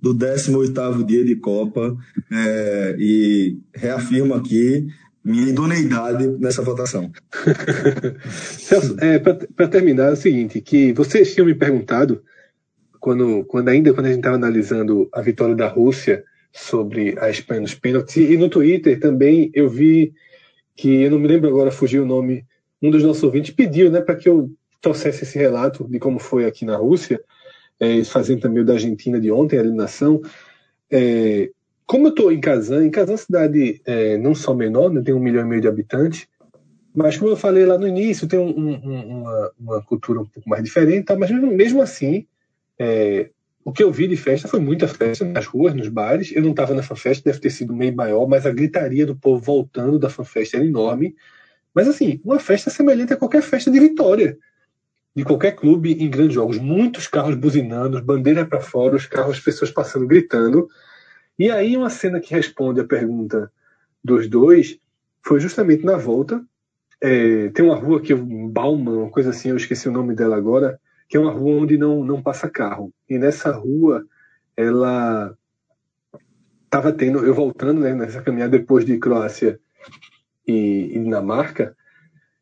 do 0.00 0.14
18º 0.14 1.04
dia 1.04 1.24
de 1.24 1.36
Copa 1.36 1.96
é, 2.32 2.96
e 2.98 3.58
reafirmo 3.74 4.34
aqui 4.34 4.86
minha 5.24 5.48
idoneidade 5.48 6.26
nessa 6.38 6.62
votação. 6.62 7.10
Celso, 8.30 8.96
é, 9.00 9.18
para 9.18 9.68
terminar, 9.68 10.08
é 10.08 10.12
o 10.12 10.16
seguinte, 10.16 10.60
que 10.60 10.92
vocês 10.92 11.34
tinham 11.34 11.46
me 11.46 11.54
perguntado, 11.54 12.22
quando, 12.98 13.44
quando 13.44 13.68
ainda 13.68 13.92
quando 13.92 14.06
a 14.06 14.08
gente 14.10 14.18
estava 14.18 14.36
analisando 14.36 15.08
a 15.12 15.22
vitória 15.22 15.54
da 15.54 15.68
Rússia 15.68 16.24
sobre 16.52 17.16
a 17.18 17.30
Espanha 17.30 17.62
nos 17.62 17.74
pênaltis. 17.74 18.16
E 18.16 18.36
no 18.36 18.48
Twitter 18.48 18.98
também 18.98 19.50
eu 19.54 19.68
vi 19.68 20.12
que, 20.80 21.02
eu 21.02 21.10
não 21.10 21.18
me 21.18 21.28
lembro 21.28 21.46
agora, 21.46 21.70
fugiu 21.70 22.04
o 22.04 22.06
nome, 22.06 22.42
um 22.80 22.90
dos 22.90 23.02
nossos 23.02 23.22
ouvintes 23.22 23.54
pediu 23.54 23.90
né, 23.90 24.00
para 24.00 24.16
que 24.16 24.26
eu 24.26 24.50
trouxesse 24.80 25.24
esse 25.24 25.38
relato 25.38 25.86
de 25.86 25.98
como 25.98 26.18
foi 26.18 26.46
aqui 26.46 26.64
na 26.64 26.76
Rússia, 26.78 27.22
é, 27.78 28.02
fazendo 28.02 28.40
também 28.40 28.62
o 28.62 28.64
da 28.64 28.72
Argentina 28.72 29.20
de 29.20 29.30
ontem, 29.30 29.58
a 29.58 29.60
eliminação. 29.60 30.22
É, 30.90 31.50
como 31.84 32.06
eu 32.06 32.10
estou 32.10 32.32
em 32.32 32.40
Kazan, 32.40 32.86
em 32.86 32.90
Kazan 32.90 33.10
é 33.10 33.12
uma 33.12 33.18
cidade 33.18 33.82
é, 33.84 34.16
não 34.16 34.34
só 34.34 34.54
menor, 34.54 34.90
né, 34.90 35.02
tem 35.02 35.12
um 35.12 35.20
milhão 35.20 35.44
e 35.44 35.48
meio 35.48 35.60
de 35.60 35.68
habitantes, 35.68 36.26
mas 36.94 37.18
como 37.18 37.30
eu 37.30 37.36
falei 37.36 37.66
lá 37.66 37.76
no 37.76 37.86
início, 37.86 38.26
tem 38.26 38.38
um, 38.38 38.48
um, 38.48 39.20
uma, 39.20 39.52
uma, 39.60 39.82
cultura 39.82 40.20
um 40.20 40.26
pouco 40.26 40.48
mais 40.48 40.64
diferente, 40.64 41.04
tá? 41.04 41.16
mas 41.16 41.30
mesmo, 41.30 41.52
mesmo 41.52 41.82
assim, 41.82 42.26
é, 42.78 43.28
o 43.64 43.72
que 43.72 43.82
eu 43.82 43.92
vi 43.92 44.08
de 44.08 44.16
festa 44.16 44.48
foi 44.48 44.58
muita 44.60 44.88
festa 44.88 45.24
nas 45.24 45.46
ruas, 45.46 45.74
nos 45.74 45.88
bares. 45.88 46.32
Eu 46.34 46.42
não 46.42 46.50
estava 46.50 46.74
na 46.74 46.82
fanfest, 46.82 47.22
deve 47.22 47.40
ter 47.40 47.50
sido 47.50 47.74
meio 47.74 47.94
maior, 47.94 48.26
mas 48.26 48.46
a 48.46 48.50
gritaria 48.50 49.04
do 49.04 49.14
povo 49.14 49.42
voltando 49.42 49.98
da 49.98 50.08
fanfest 50.08 50.54
era 50.54 50.64
enorme. 50.64 51.14
Mas 51.74 51.86
assim, 51.86 52.20
uma 52.24 52.38
festa 52.38 52.70
semelhante 52.70 53.12
a 53.12 53.16
qualquer 53.16 53.42
festa 53.42 53.70
de 53.70 53.78
vitória, 53.78 54.38
de 55.14 55.24
qualquer 55.24 55.52
clube 55.52 55.92
em 55.92 56.08
grandes 56.08 56.34
jogos. 56.34 56.58
Muitos 56.58 57.06
carros 57.06 57.36
buzinando, 57.36 58.02
bandeira 58.02 58.46
para 58.46 58.60
fora, 58.60 58.96
os 58.96 59.06
carros, 59.06 59.36
as 59.36 59.40
pessoas 59.40 59.70
passando, 59.70 60.06
gritando. 60.06 60.68
E 61.38 61.50
aí 61.50 61.76
uma 61.76 61.90
cena 61.90 62.18
que 62.18 62.34
responde 62.34 62.80
a 62.80 62.84
pergunta 62.84 63.52
dos 64.02 64.26
dois 64.26 64.78
foi 65.22 65.38
justamente 65.38 65.84
na 65.84 65.96
volta. 65.96 66.42
É, 67.02 67.48
tem 67.50 67.64
uma 67.64 67.76
rua 67.76 68.00
que 68.00 68.14
Bauman, 68.14 69.02
uma 69.02 69.10
coisa 69.10 69.30
assim, 69.30 69.50
eu 69.50 69.56
esqueci 69.56 69.88
o 69.88 69.92
nome 69.92 70.14
dela 70.14 70.36
agora 70.36 70.80
que 71.10 71.16
é 71.16 71.20
uma 71.20 71.32
rua 71.32 71.62
onde 71.62 71.76
não, 71.76 72.04
não 72.04 72.22
passa 72.22 72.48
carro. 72.48 72.94
E 73.08 73.18
nessa 73.18 73.50
rua, 73.50 74.06
ela 74.56 75.36
estava 76.64 76.92
tendo, 76.92 77.26
eu 77.26 77.34
voltando 77.34 77.80
né, 77.80 77.92
nessa 77.92 78.22
caminhada 78.22 78.56
depois 78.56 78.84
de 78.84 78.96
Croácia 78.96 79.58
e, 80.46 80.92
e 80.94 81.00
Dinamarca, 81.00 81.76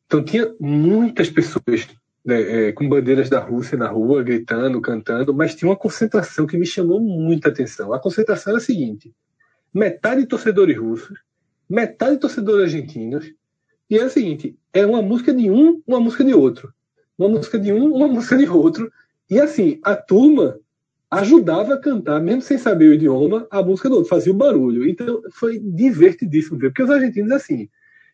então 0.04 0.22
tinha 0.22 0.54
muitas 0.60 1.30
pessoas 1.30 1.88
né, 2.22 2.68
é, 2.68 2.72
com 2.72 2.86
bandeiras 2.86 3.30
da 3.30 3.40
Rússia 3.40 3.78
na 3.78 3.88
rua, 3.88 4.22
gritando, 4.22 4.82
cantando, 4.82 5.32
mas 5.32 5.54
tinha 5.54 5.70
uma 5.70 5.76
concentração 5.76 6.46
que 6.46 6.58
me 6.58 6.66
chamou 6.66 7.00
muita 7.00 7.48
atenção. 7.48 7.94
A 7.94 7.98
concentração 7.98 8.50
era 8.50 8.58
a 8.58 8.64
seguinte: 8.64 9.14
metade 9.72 10.26
torcedores 10.26 10.76
russos, 10.76 11.18
metade 11.66 12.18
torcedores 12.18 12.64
argentinos, 12.64 13.32
e 13.88 13.96
era 13.96 14.08
o 14.08 14.10
seguinte: 14.10 14.58
era 14.74 14.86
uma 14.86 15.00
música 15.00 15.32
de 15.32 15.50
um, 15.50 15.82
uma 15.86 16.00
música 16.00 16.22
de 16.22 16.34
outro 16.34 16.70
uma 17.18 17.28
música 17.28 17.58
de 17.58 17.72
um, 17.72 17.94
uma 17.94 18.08
música 18.08 18.36
de 18.36 18.48
outro. 18.48 18.90
E 19.28 19.40
assim, 19.40 19.80
a 19.82 19.96
turma 19.96 20.58
ajudava 21.10 21.74
a 21.74 21.80
cantar, 21.80 22.20
mesmo 22.20 22.42
sem 22.42 22.58
saber 22.58 22.88
o 22.88 22.94
idioma, 22.94 23.46
a 23.50 23.62
música 23.62 23.88
do 23.88 23.96
outro, 23.96 24.10
fazia 24.10 24.32
o 24.32 24.36
barulho. 24.36 24.88
Então 24.88 25.22
foi 25.32 25.58
divertidíssimo 25.58 26.58
ver, 26.58 26.68
porque 26.68 26.82
os 26.82 26.90
argentinos, 26.90 27.32
assim, 27.32 27.68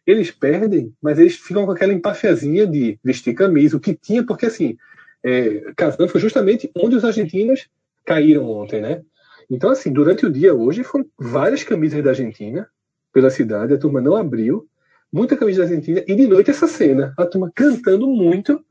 eles 0.07 0.31
perdem, 0.31 0.93
mas 1.03 1.19
eles 1.19 1.37
ficam 1.37 1.67
com 1.67 1.73
aquela 1.73 1.93
empafiazinha 1.93 2.67
de 2.67 2.99
vestir 3.03 3.35
camisa, 3.35 3.77
o 3.77 3.81
que 3.81 3.95
tinha, 3.95 4.25
porque 4.25 4.47
assim, 4.47 4.77
é, 5.23 5.73
Kazan 5.77 6.09
foi 6.09 6.21
justamente 6.21 6.71
onde 6.77 6.97
os 6.97 7.05
argentinos 7.05 7.69
caíram 8.05 8.49
ontem, 8.49 8.81
né? 8.81 9.03
Então, 9.51 9.71
assim, 9.71 9.93
durante 9.93 10.25
o 10.27 10.31
dia 10.31 10.55
hoje 10.55 10.85
foram 10.85 11.07
várias 11.19 11.63
camisas 11.65 12.03
da 12.03 12.11
Argentina 12.11 12.69
pela 13.13 13.31
cidade, 13.31 13.73
a 13.73 13.79
turma 13.79 14.01
não 14.01 14.15
abriu, 14.15 14.67
muita 15.13 15.37
camisa 15.37 15.59
da 15.59 15.69
Argentina, 15.69 16.03
e 16.07 16.15
de 16.15 16.27
noite 16.27 16.51
essa 16.51 16.67
cena, 16.67 17.15
a 17.17 17.25
turma 17.25 17.51
cantando 17.55 18.07
muito, 18.07 18.63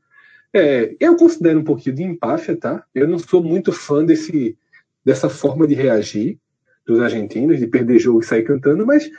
é, 0.54 0.94
eu 1.00 1.16
considero 1.16 1.58
um 1.58 1.64
pouquinho 1.64 1.96
de 1.96 2.04
empáfia, 2.04 2.56
tá? 2.56 2.84
Eu 2.94 3.08
não 3.08 3.18
sou 3.18 3.42
muito 3.42 3.72
fã 3.72 4.04
desse, 4.04 4.56
dessa 5.04 5.28
forma 5.28 5.66
de 5.66 5.74
reagir 5.74 6.38
dos 6.86 7.00
argentinos, 7.00 7.58
de 7.58 7.66
perder 7.66 7.98
jogo 7.98 8.20
e 8.20 8.24
sair 8.24 8.44
cantando, 8.44 8.86
mas 8.86 9.10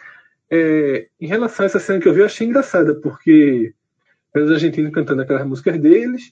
é, 0.50 1.08
em 1.20 1.28
relação 1.28 1.64
a 1.64 1.66
essa 1.66 1.80
cena 1.80 2.00
que 2.00 2.08
eu 2.08 2.14
vi, 2.14 2.22
eu 2.22 2.26
achei 2.26 2.48
engraçada, 2.48 2.96
porque 2.96 3.74
os 4.34 4.50
argentinos 4.50 4.94
cantando 4.94 5.24
aquelas 5.24 5.46
músicas 5.46 5.78
deles 5.78 6.32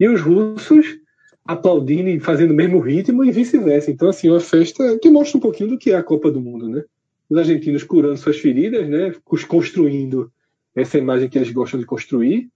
e 0.00 0.08
os 0.08 0.20
russos 0.20 0.98
aplaudindo 1.44 2.08
e 2.08 2.18
fazendo 2.18 2.52
o 2.52 2.54
mesmo 2.54 2.78
ritmo 2.78 3.24
e 3.24 3.30
vice-versa. 3.30 3.90
Então, 3.90 4.08
assim, 4.08 4.30
uma 4.30 4.40
festa 4.40 4.98
que 4.98 5.10
mostra 5.10 5.36
um 5.36 5.40
pouquinho 5.40 5.70
do 5.70 5.78
que 5.78 5.90
é 5.90 5.96
a 5.96 6.02
Copa 6.02 6.30
do 6.30 6.40
Mundo, 6.40 6.68
né? 6.68 6.84
Os 7.28 7.36
argentinos 7.36 7.82
curando 7.82 8.16
suas 8.16 8.38
feridas, 8.38 8.88
né? 8.88 9.14
Construindo 9.24 10.32
essa 10.74 10.96
imagem 10.96 11.28
que 11.28 11.36
eles 11.36 11.50
gostam 11.50 11.80
de 11.80 11.86
construir 11.86 12.48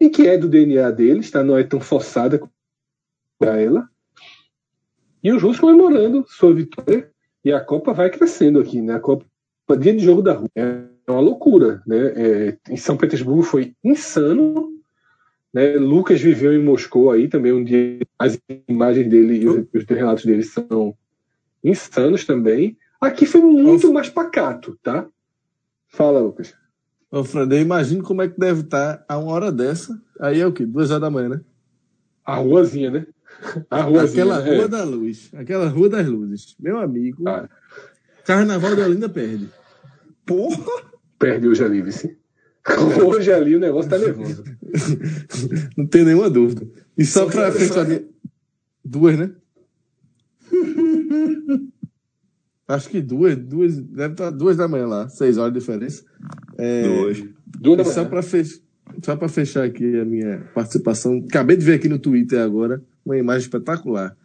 e 0.00 0.08
que 0.08 0.26
é 0.26 0.36
do 0.38 0.48
DNA 0.48 0.90
deles, 0.90 1.30
tá? 1.30 1.42
não 1.42 1.56
é 1.56 1.64
tão 1.64 1.80
forçada 1.80 2.40
para 3.38 3.60
ela. 3.60 3.88
E 5.22 5.32
os 5.32 5.42
russos 5.42 5.60
comemorando 5.60 6.24
sua 6.28 6.54
vitória 6.54 7.10
e 7.44 7.52
a 7.52 7.60
Copa 7.60 7.92
vai 7.92 8.10
crescendo 8.10 8.60
aqui, 8.60 8.80
né? 8.80 8.94
A 8.94 9.00
Copa, 9.00 9.26
dia 9.78 9.92
de 9.92 10.04
jogo 10.04 10.22
da 10.22 10.34
rua, 10.34 10.48
é 10.54 10.84
uma 11.08 11.20
loucura, 11.20 11.82
né? 11.86 12.12
É, 12.14 12.58
em 12.70 12.76
São 12.76 12.96
Petersburgo 12.96 13.42
foi 13.42 13.74
insano, 13.82 14.72
né? 15.52 15.76
Lucas 15.76 16.20
viveu 16.20 16.52
em 16.52 16.62
Moscou 16.62 17.10
aí 17.10 17.28
também 17.28 17.52
um 17.52 17.64
dia, 17.64 17.98
as 18.18 18.38
imagens 18.68 19.08
dele 19.08 19.42
e 19.42 19.48
os, 19.48 19.66
os 19.74 19.84
relatos 19.84 20.24
dele 20.24 20.42
são 20.42 20.96
insanos 21.62 22.24
também. 22.24 22.76
Aqui 23.00 23.26
foi 23.26 23.40
muito 23.40 23.92
mais 23.92 24.08
pacato, 24.08 24.78
tá? 24.82 25.06
Fala, 25.88 26.20
Lucas. 26.20 26.54
Ô, 27.10 27.24
Fred, 27.24 27.54
eu 27.54 27.60
imagino 27.60 28.02
como 28.02 28.22
é 28.22 28.28
que 28.28 28.38
deve 28.38 28.60
estar 28.60 29.04
a 29.08 29.16
uma 29.16 29.32
hora 29.32 29.50
dessa. 29.50 30.00
Aí 30.20 30.40
é 30.40 30.46
o 30.46 30.52
quê? 30.52 30.66
Duas 30.66 30.90
horas 30.90 31.00
da 31.00 31.10
manhã, 31.10 31.30
né? 31.30 31.40
A 32.24 32.36
ruazinha, 32.36 32.90
né? 32.90 33.06
A 33.70 33.82
ruazinha. 33.82 34.24
Aquela 34.24 34.46
é. 34.46 34.56
rua 34.56 34.68
da 34.68 34.84
luz. 34.84 35.30
Aquela 35.34 35.68
rua 35.68 35.88
das 35.88 36.06
luzes. 36.06 36.54
Meu 36.60 36.78
amigo. 36.78 37.26
Ah. 37.26 37.48
Carnaval 38.24 38.74
de 38.74 38.82
Olinda 38.82 39.08
perde. 39.08 39.48
Porra! 40.26 40.82
Perde 41.18 41.48
hoje 41.48 41.64
ali, 41.64 41.80
vice. 41.82 42.18
Hoje 43.02 43.32
ali 43.32 43.56
o 43.56 43.60
negócio 43.60 43.90
tá 43.90 43.98
nervoso. 43.98 44.44
Não 45.76 45.86
tem 45.86 46.04
nenhuma 46.04 46.28
dúvida. 46.28 46.68
E 46.96 47.04
só, 47.04 47.24
só 47.24 47.30
pra 47.30 47.50
fechar. 47.50 47.86
Duas, 48.84 49.18
né? 49.18 49.30
Acho 52.68 52.90
que 52.90 53.00
duas, 53.00 53.36
duas, 53.36 53.78
deve 53.78 54.12
estar 54.12 54.30
duas 54.30 54.56
da 54.56 54.68
manhã 54.68 54.86
lá, 54.86 55.08
seis 55.08 55.38
horas 55.38 55.52
de 55.52 55.58
diferença. 55.58 56.04
É, 56.58 56.82
duas. 56.82 57.24
Duas 57.58 57.78
da 57.78 57.84
manhã. 57.84 57.94
Só 57.94 58.04
para 58.04 58.22
fech... 58.22 58.62
Fechar 59.30 59.64
aqui 59.64 59.98
a 59.98 60.04
minha 60.04 60.48
participação, 60.54 61.24
acabei 61.28 61.56
de 61.56 61.64
ver 61.64 61.74
aqui 61.74 61.88
no 61.88 61.98
Twitter 61.98 62.40
agora 62.40 62.82
uma 63.04 63.16
imagem 63.16 63.42
espetacular. 63.42 64.16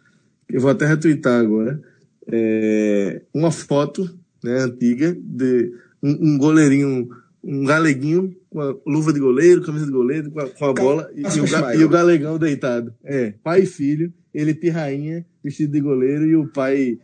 Eu 0.49 0.60
vou 0.60 0.72
até 0.72 0.86
retweetar 0.86 1.40
agora. 1.40 1.82
É, 2.28 3.22
uma 3.34 3.52
foto 3.52 4.10
né, 4.44 4.60
antiga 4.60 5.15
de 5.20 5.74
um, 6.02 6.34
um 6.34 6.38
goleirinho 6.38 7.10
um 7.44 7.65
galeguinho 7.65 8.34
com 8.49 8.61
a 8.61 8.74
luva 8.86 9.11
de 9.11 9.20
goleiro, 9.20 9.61
camisa 9.61 9.86
de 9.86 9.91
goleiro, 9.91 10.32
com 10.32 10.40
a, 10.40 10.49
com 10.49 10.65
a 10.65 10.74
bola 10.74 11.11
e, 11.14 11.22
e, 11.22 11.26
o, 11.26 11.82
e, 11.82 11.84
o, 11.84 11.90
galegão 11.90 12.40
deitado. 12.40 12.94
É, 13.03 13.34
pai 13.44 13.64
e 13.64 13.65
filho, 13.65 14.14
ele 14.34 14.53
de 14.53 14.70
rainha, 14.70 15.26
vestido 15.44 15.74
de 15.74 15.82
goleiro 15.82 16.26
e 16.26 16.36
o 16.36 16.48
pai, 16.48 16.98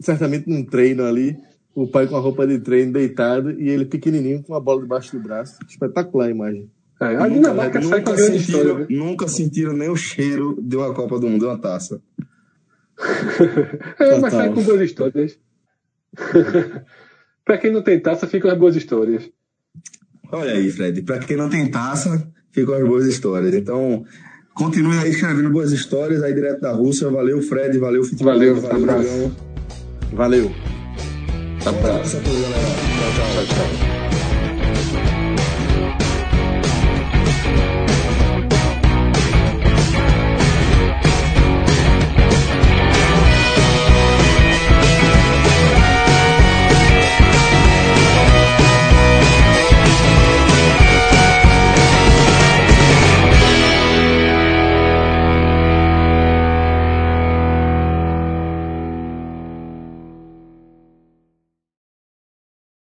certamente 0.00 0.48
num 0.48 0.64
treino 0.64 1.04
ali, 1.04 1.36
o 1.74 1.86
pai 1.86 2.06
com 2.06 2.16
a 2.16 2.20
roupa 2.20 2.46
de 2.46 2.58
treino 2.58 2.92
deitado 2.92 3.50
e 3.60 3.68
ele 3.68 3.84
pequenininho 3.84 4.42
com 4.42 4.54
a 4.54 4.60
bola 4.60 4.82
debaixo 4.82 5.16
do 5.16 5.22
braço. 5.22 5.58
Espetacular 5.68 6.26
a 6.26 6.30
imagem. 6.30 6.70
É, 7.00 7.16
a 7.16 7.28
Dinamarca 7.28 7.80
nunca, 7.80 7.96
sai 7.96 8.02
com 8.02 8.14
grande 8.14 8.38
sentiram, 8.38 8.60
história. 8.60 8.78
Né? 8.78 8.86
Nunca 8.90 9.28
sentiram 9.28 9.72
nem 9.72 9.88
o 9.88 9.96
cheiro 9.96 10.56
de 10.62 10.76
uma 10.76 10.94
Copa 10.94 11.18
do 11.18 11.28
Mundo, 11.28 11.40
de 11.40 11.46
uma 11.46 11.58
taça. 11.58 12.00
é, 13.98 14.18
mas 14.18 14.32
sai 14.32 14.52
com 14.52 14.62
boas 14.62 14.80
histórias. 14.80 15.38
pra 17.44 17.58
quem 17.58 17.72
não 17.72 17.82
tem 17.82 17.98
taça, 17.98 18.26
ficam 18.26 18.50
as 18.50 18.58
boas 18.58 18.76
histórias. 18.76 19.28
Olha 20.30 20.52
aí, 20.52 20.70
Fred. 20.70 21.02
Pra 21.02 21.18
quem 21.18 21.36
não 21.36 21.50
tem 21.50 21.68
taça, 21.70 22.30
ficam 22.52 22.74
as 22.74 22.84
boas 22.86 23.06
histórias. 23.06 23.52
Então, 23.52 24.04
continue 24.54 24.96
aí 24.98 25.10
escrevendo 25.10 25.50
boas 25.50 25.72
histórias 25.72 26.22
aí 26.22 26.32
direto 26.32 26.60
da 26.60 26.72
Rússia. 26.72 27.10
Valeu, 27.10 27.42
Fred. 27.42 27.76
Valeu, 27.78 28.04
Futebol. 28.04 28.32
Valeu, 28.32 28.60
valeu, 28.60 29.32
Valeu. 30.12 30.52
Abraço 31.64 32.18
a 32.18 32.20
galera. 32.20 32.58
Tchau, 32.58 33.12
tchau. 33.14 33.46
tchau, 33.46 33.76
tchau. 33.76 33.91